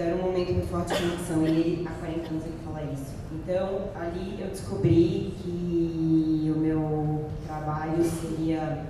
Então 0.00 0.12
era 0.12 0.16
um 0.16 0.32
momento 0.32 0.52
muito 0.54 0.70
forte 0.70 0.94
de 0.94 1.02
conexão, 1.02 1.42
e 1.42 1.46
ele, 1.46 1.86
há 1.86 1.90
40 1.90 2.30
anos, 2.30 2.44
ele 2.46 2.58
fala 2.64 2.82
isso. 2.84 3.12
Então 3.30 3.90
ali 3.94 4.40
eu 4.40 4.48
descobri 4.48 5.34
que 5.36 6.50
o 6.56 6.58
meu 6.58 7.28
trabalho 7.46 8.02
seria 8.02 8.86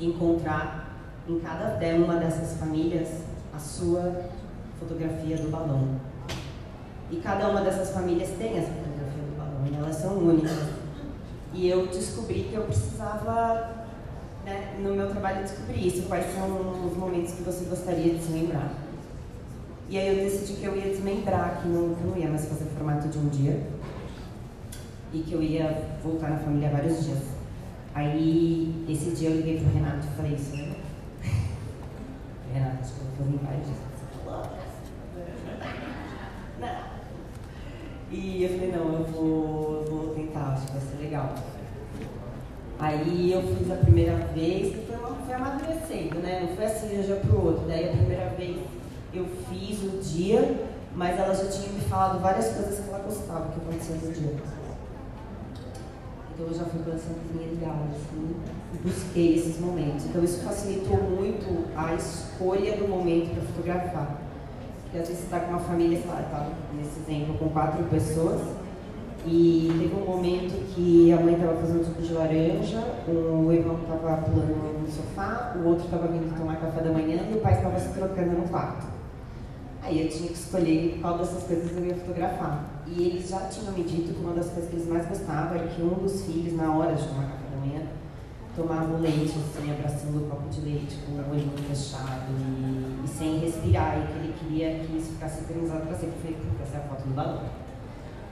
encontrar 0.00 0.98
em 1.28 1.38
cada 1.38 1.78
uma 1.94 2.16
dessas 2.16 2.58
famílias 2.58 3.20
sua 3.56 4.24
fotografia 4.80 5.36
do 5.36 5.48
balão. 5.48 6.00
E 7.08 7.16
cada 7.18 7.48
uma 7.48 7.60
dessas 7.60 7.90
famílias 7.90 8.30
tem 8.30 8.58
essa 8.58 8.72
fotografia 8.72 9.22
do 9.22 9.38
balão, 9.38 9.78
elas 9.78 9.94
são 9.94 10.18
únicas. 10.18 10.70
E 11.54 11.68
eu 11.68 11.86
descobri 11.86 12.48
que 12.50 12.54
eu 12.54 12.62
precisava, 12.62 13.86
né, 14.44 14.74
no 14.80 14.92
meu 14.92 15.08
trabalho, 15.08 15.44
descobrir 15.44 15.86
isso, 15.86 16.08
quais 16.08 16.34
são 16.34 16.84
os 16.84 16.96
momentos 16.96 17.34
que 17.34 17.42
você 17.42 17.64
gostaria 17.66 18.14
de 18.14 18.24
se 18.24 18.32
lembrar. 18.32 18.72
E 19.90 19.98
aí 19.98 20.06
eu 20.06 20.14
decidi 20.24 20.60
que 20.60 20.64
eu 20.64 20.76
ia 20.76 20.88
desmembrar, 20.88 21.60
que 21.60 21.68
não, 21.68 21.92
que 21.96 22.04
não 22.04 22.16
ia 22.16 22.28
mais 22.28 22.46
fazer 22.46 22.66
formato 22.66 23.08
de 23.08 23.18
um 23.18 23.28
dia, 23.28 23.60
e 25.12 25.18
que 25.18 25.32
eu 25.32 25.42
ia 25.42 25.96
voltar 26.00 26.30
na 26.30 26.38
família 26.38 26.70
vários 26.70 27.04
dias. 27.04 27.18
Aí, 27.92 28.72
esse 28.88 29.10
dia 29.10 29.30
eu 29.30 29.38
liguei 29.38 29.58
pro 29.58 29.72
Renato 29.72 30.06
e 30.06 30.10
falei 30.16 30.34
isso, 30.34 30.56
né? 30.56 30.76
Renato, 32.54 32.82
acho 32.82 32.94
que 32.94 33.00
eu 33.00 33.06
vou 33.18 33.26
limpar 33.32 33.56
disso. 33.56 33.80
Não. 36.60 37.00
E 38.12 38.44
eu 38.44 38.50
falei, 38.50 38.72
não, 38.72 38.92
eu 38.92 39.04
vou, 39.04 39.84
vou 39.84 40.14
tentar, 40.14 40.52
acho 40.52 40.66
que 40.66 40.72
vai 40.72 40.80
ser 40.80 40.96
legal. 41.02 41.34
Aí 42.78 43.32
eu 43.32 43.42
fiz 43.42 43.70
a 43.70 43.76
primeira 43.76 44.16
vez, 44.34 44.74
que 44.74 44.86
foi, 44.86 44.96
uma, 44.96 45.14
foi 45.16 45.34
amadurecendo, 45.34 46.18
né? 46.20 46.40
Não 46.42 46.56
foi 46.56 46.64
assim 46.64 46.88
de 46.88 46.96
um 46.96 47.02
dia 47.02 47.16
pro 47.16 47.46
outro. 47.46 47.66
Daí 47.66 47.88
a 47.88 47.92
primeira 47.92 48.30
vez 48.30 48.56
eu 49.12 49.26
fiz 49.48 49.82
o 49.82 49.98
dia, 50.02 50.66
mas 50.94 51.18
ela 51.18 51.34
já 51.34 51.46
tinha 51.48 51.72
me 51.72 51.80
falado 51.80 52.20
várias 52.20 52.52
coisas 52.52 52.78
que 52.78 52.88
ela 52.88 52.98
gostava 53.00 53.48
que 53.52 53.60
acontecia 53.60 53.96
no 53.96 54.12
dia. 54.12 54.36
Então 56.32 56.46
eu 56.46 56.54
já 56.54 56.64
fui 56.64 56.80
pensando 56.80 57.18
em 57.34 57.54
legal, 57.54 57.76
assim, 57.90 58.36
e 58.72 58.78
busquei 58.78 59.34
esses 59.36 59.60
momentos. 59.60 60.06
Então 60.06 60.22
isso 60.24 60.42
facilitou 60.42 60.96
muito 60.96 61.66
a 61.76 61.94
escolha 61.94 62.76
do 62.76 62.88
momento 62.88 63.34
para 63.34 63.42
fotografar. 63.42 64.20
Porque 64.82 64.98
às 64.98 65.08
vezes 65.08 65.20
você 65.20 65.24
está 65.24 65.40
com 65.40 65.50
uma 65.50 65.60
família, 65.60 66.00
sei 66.00 66.10
lá, 66.10 66.16
tá, 66.30 66.48
nesse 66.74 67.00
exemplo, 67.00 67.38
com 67.38 67.48
quatro 67.50 67.84
pessoas, 67.84 68.40
e 69.26 69.70
teve 69.78 69.94
um 69.94 70.06
momento 70.06 70.74
que 70.74 71.12
a 71.12 71.20
mãe 71.20 71.34
estava 71.34 71.56
fazendo 71.58 71.84
suco 71.84 72.00
de 72.00 72.12
laranja, 72.12 72.78
o 73.06 73.52
irmão 73.52 73.78
estava 73.82 74.22
pulando 74.22 74.80
no 74.80 74.90
sofá, 74.90 75.54
o 75.56 75.68
outro 75.68 75.84
estava 75.84 76.08
vindo 76.08 76.34
tomar 76.36 76.56
café 76.56 76.80
da 76.80 76.90
manhã 76.90 77.22
e 77.30 77.34
o 77.34 77.40
pai 77.40 77.52
estava 77.52 77.78
se 77.78 77.90
trocando 77.90 78.32
no 78.32 78.48
quarto. 78.48 78.86
Aí 79.82 80.02
eu 80.02 80.08
tinha 80.08 80.28
que 80.28 80.34
escolher 80.34 80.98
qual 81.00 81.18
dessas 81.18 81.42
coisas 81.44 81.76
eu 81.76 81.86
ia 81.86 81.94
fotografar. 81.94 82.82
E 82.86 83.02
eles 83.02 83.28
já 83.28 83.40
tinham 83.46 83.72
me 83.72 83.82
dito 83.82 84.12
que 84.14 84.20
uma 84.20 84.34
das 84.34 84.50
coisas 84.50 84.68
que 84.68 84.76
eles 84.76 84.88
mais 84.88 85.06
gostavam 85.06 85.56
era 85.56 85.68
que 85.68 85.82
um 85.82 85.94
dos 85.94 86.24
filhos, 86.24 86.54
na 86.54 86.76
hora 86.76 86.94
de 86.94 87.06
tomar 87.06 87.22
café 87.22 87.44
da 87.50 87.66
manhã, 87.66 87.82
tomava 88.54 88.92
o 88.92 89.00
leite, 89.00 89.34
assim, 89.38 89.70
abraçando 89.70 90.24
o 90.24 90.28
copo 90.28 90.48
de 90.50 90.60
leite, 90.60 90.98
com 91.06 91.12
o 91.12 91.30
olho 91.30 91.50
fechado 91.68 92.30
e, 92.30 93.04
e, 93.04 93.08
sem 93.08 93.38
respirar, 93.38 93.98
e 93.98 94.06
que 94.06 94.18
ele 94.18 94.34
queria 94.38 94.80
que 94.80 94.96
isso 94.96 95.12
ficasse 95.12 95.40
eternizado 95.40 95.86
para 95.86 95.96
sempre. 95.96 96.14
Eu 96.28 96.36
falei, 96.36 96.36
essa 96.62 96.76
é 96.76 96.80
a 96.80 96.82
foto 96.82 97.08
do 97.08 97.14
balão. 97.14 97.42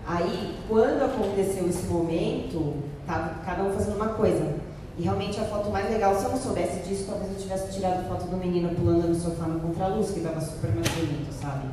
Aí, 0.06 0.56
quando 0.68 1.02
aconteceu 1.02 1.68
esse 1.68 1.86
momento, 1.86 2.82
tava 3.06 3.42
cada 3.44 3.62
um 3.62 3.72
fazendo 3.72 3.96
uma 3.96 4.08
coisa. 4.08 4.54
E 4.98 5.02
realmente 5.02 5.38
a 5.38 5.44
foto 5.44 5.70
mais 5.70 5.88
legal, 5.88 6.12
se 6.16 6.24
eu 6.24 6.30
não 6.30 6.38
soubesse 6.38 6.80
disso, 6.80 7.04
talvez 7.06 7.30
eu 7.30 7.38
tivesse 7.38 7.72
tirado 7.72 8.08
foto 8.08 8.26
do 8.28 8.36
menino 8.36 8.74
pulando 8.74 9.06
no 9.06 9.14
sofá 9.14 9.46
no 9.46 9.60
contraluz, 9.60 10.10
que 10.10 10.20
tava 10.20 10.40
super 10.40 10.74
mais 10.74 10.88
bonito, 10.88 11.32
sabe? 11.32 11.68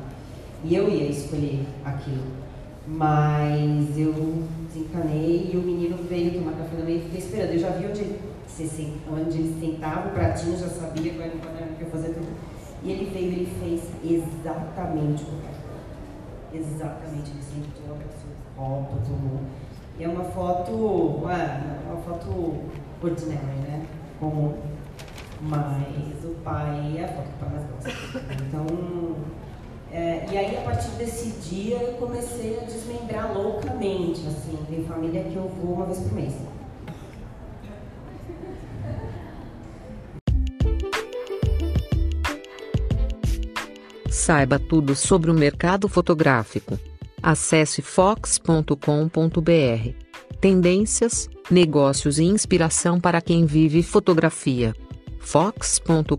E 0.62 0.76
eu 0.76 0.88
ia 0.88 1.10
escolher 1.10 1.66
aquilo. 1.84 2.22
Mas 2.86 3.98
eu 3.98 4.44
desencanei 4.68 5.50
e 5.52 5.56
o 5.56 5.60
menino 5.60 5.96
veio 6.08 6.34
tomar 6.34 6.52
café 6.52 6.76
da 6.76 6.84
manhã 6.84 6.98
e 6.98 7.02
fiquei 7.02 7.18
esperando. 7.18 7.50
Eu 7.50 7.58
já 7.58 7.70
vi 7.70 7.86
onde 7.86 8.00
ele, 8.02 8.20
onde 9.10 9.38
ele 9.38 9.60
sentava, 9.60 10.08
o 10.08 10.12
pratinho, 10.12 10.56
já 10.56 10.68
sabia 10.68 11.12
quando 11.14 11.22
ele 11.22 11.76
ia 11.80 11.86
fazer 11.90 12.14
tudo. 12.14 12.28
E 12.84 12.92
ele 12.92 13.10
veio 13.10 13.32
e 13.32 13.34
ele 13.34 13.52
fez 13.60 13.82
exatamente 14.04 15.24
o 15.24 15.26
que 15.26 15.56
Exatamente, 16.58 17.32
ele 17.32 17.42
sentou, 17.42 17.96
abraçou 17.96 18.30
o 18.30 18.56
copo, 18.56 19.04
tomou. 19.04 19.40
E 19.98 20.04
é 20.04 20.08
uma 20.08 20.24
foto, 20.24 21.28
é 21.28 21.90
uma 21.90 22.00
foto 22.02 22.54
ordinária, 23.02 23.40
né? 23.40 23.86
Comum. 24.18 24.54
Mas 25.40 26.24
o 26.24 26.34
pai 26.42 26.96
é 26.98 27.04
a 27.04 27.08
foto 27.08 27.50
mais 27.50 27.64
gosta. 27.70 27.90
Então, 28.42 28.66
é, 29.92 30.26
e 30.30 30.36
aí 30.36 30.56
a 30.56 30.62
partir 30.62 30.90
desse 30.92 31.30
dia 31.48 31.76
eu 31.76 31.92
comecei 31.94 32.58
a 32.58 32.64
desmembrar 32.64 33.32
loucamente, 33.32 34.26
assim, 34.26 34.58
tem 34.68 34.84
família 34.84 35.22
que 35.24 35.36
eu 35.36 35.48
vou 35.48 35.74
uma 35.74 35.86
vez 35.86 36.00
por 36.00 36.12
mês. 36.12 36.34
Saiba 44.10 44.58
tudo 44.58 44.96
sobre 44.96 45.30
o 45.30 45.34
mercado 45.34 45.88
fotográfico. 45.88 46.76
Acesse 47.22 47.80
fox.com.br. 47.80 50.05
Tendências, 50.40 51.28
negócios 51.50 52.18
e 52.18 52.24
inspiração 52.24 53.00
para 53.00 53.20
quem 53.20 53.46
vive 53.46 53.82
fotografia. 53.82 54.74
fox.com.br 55.18 56.16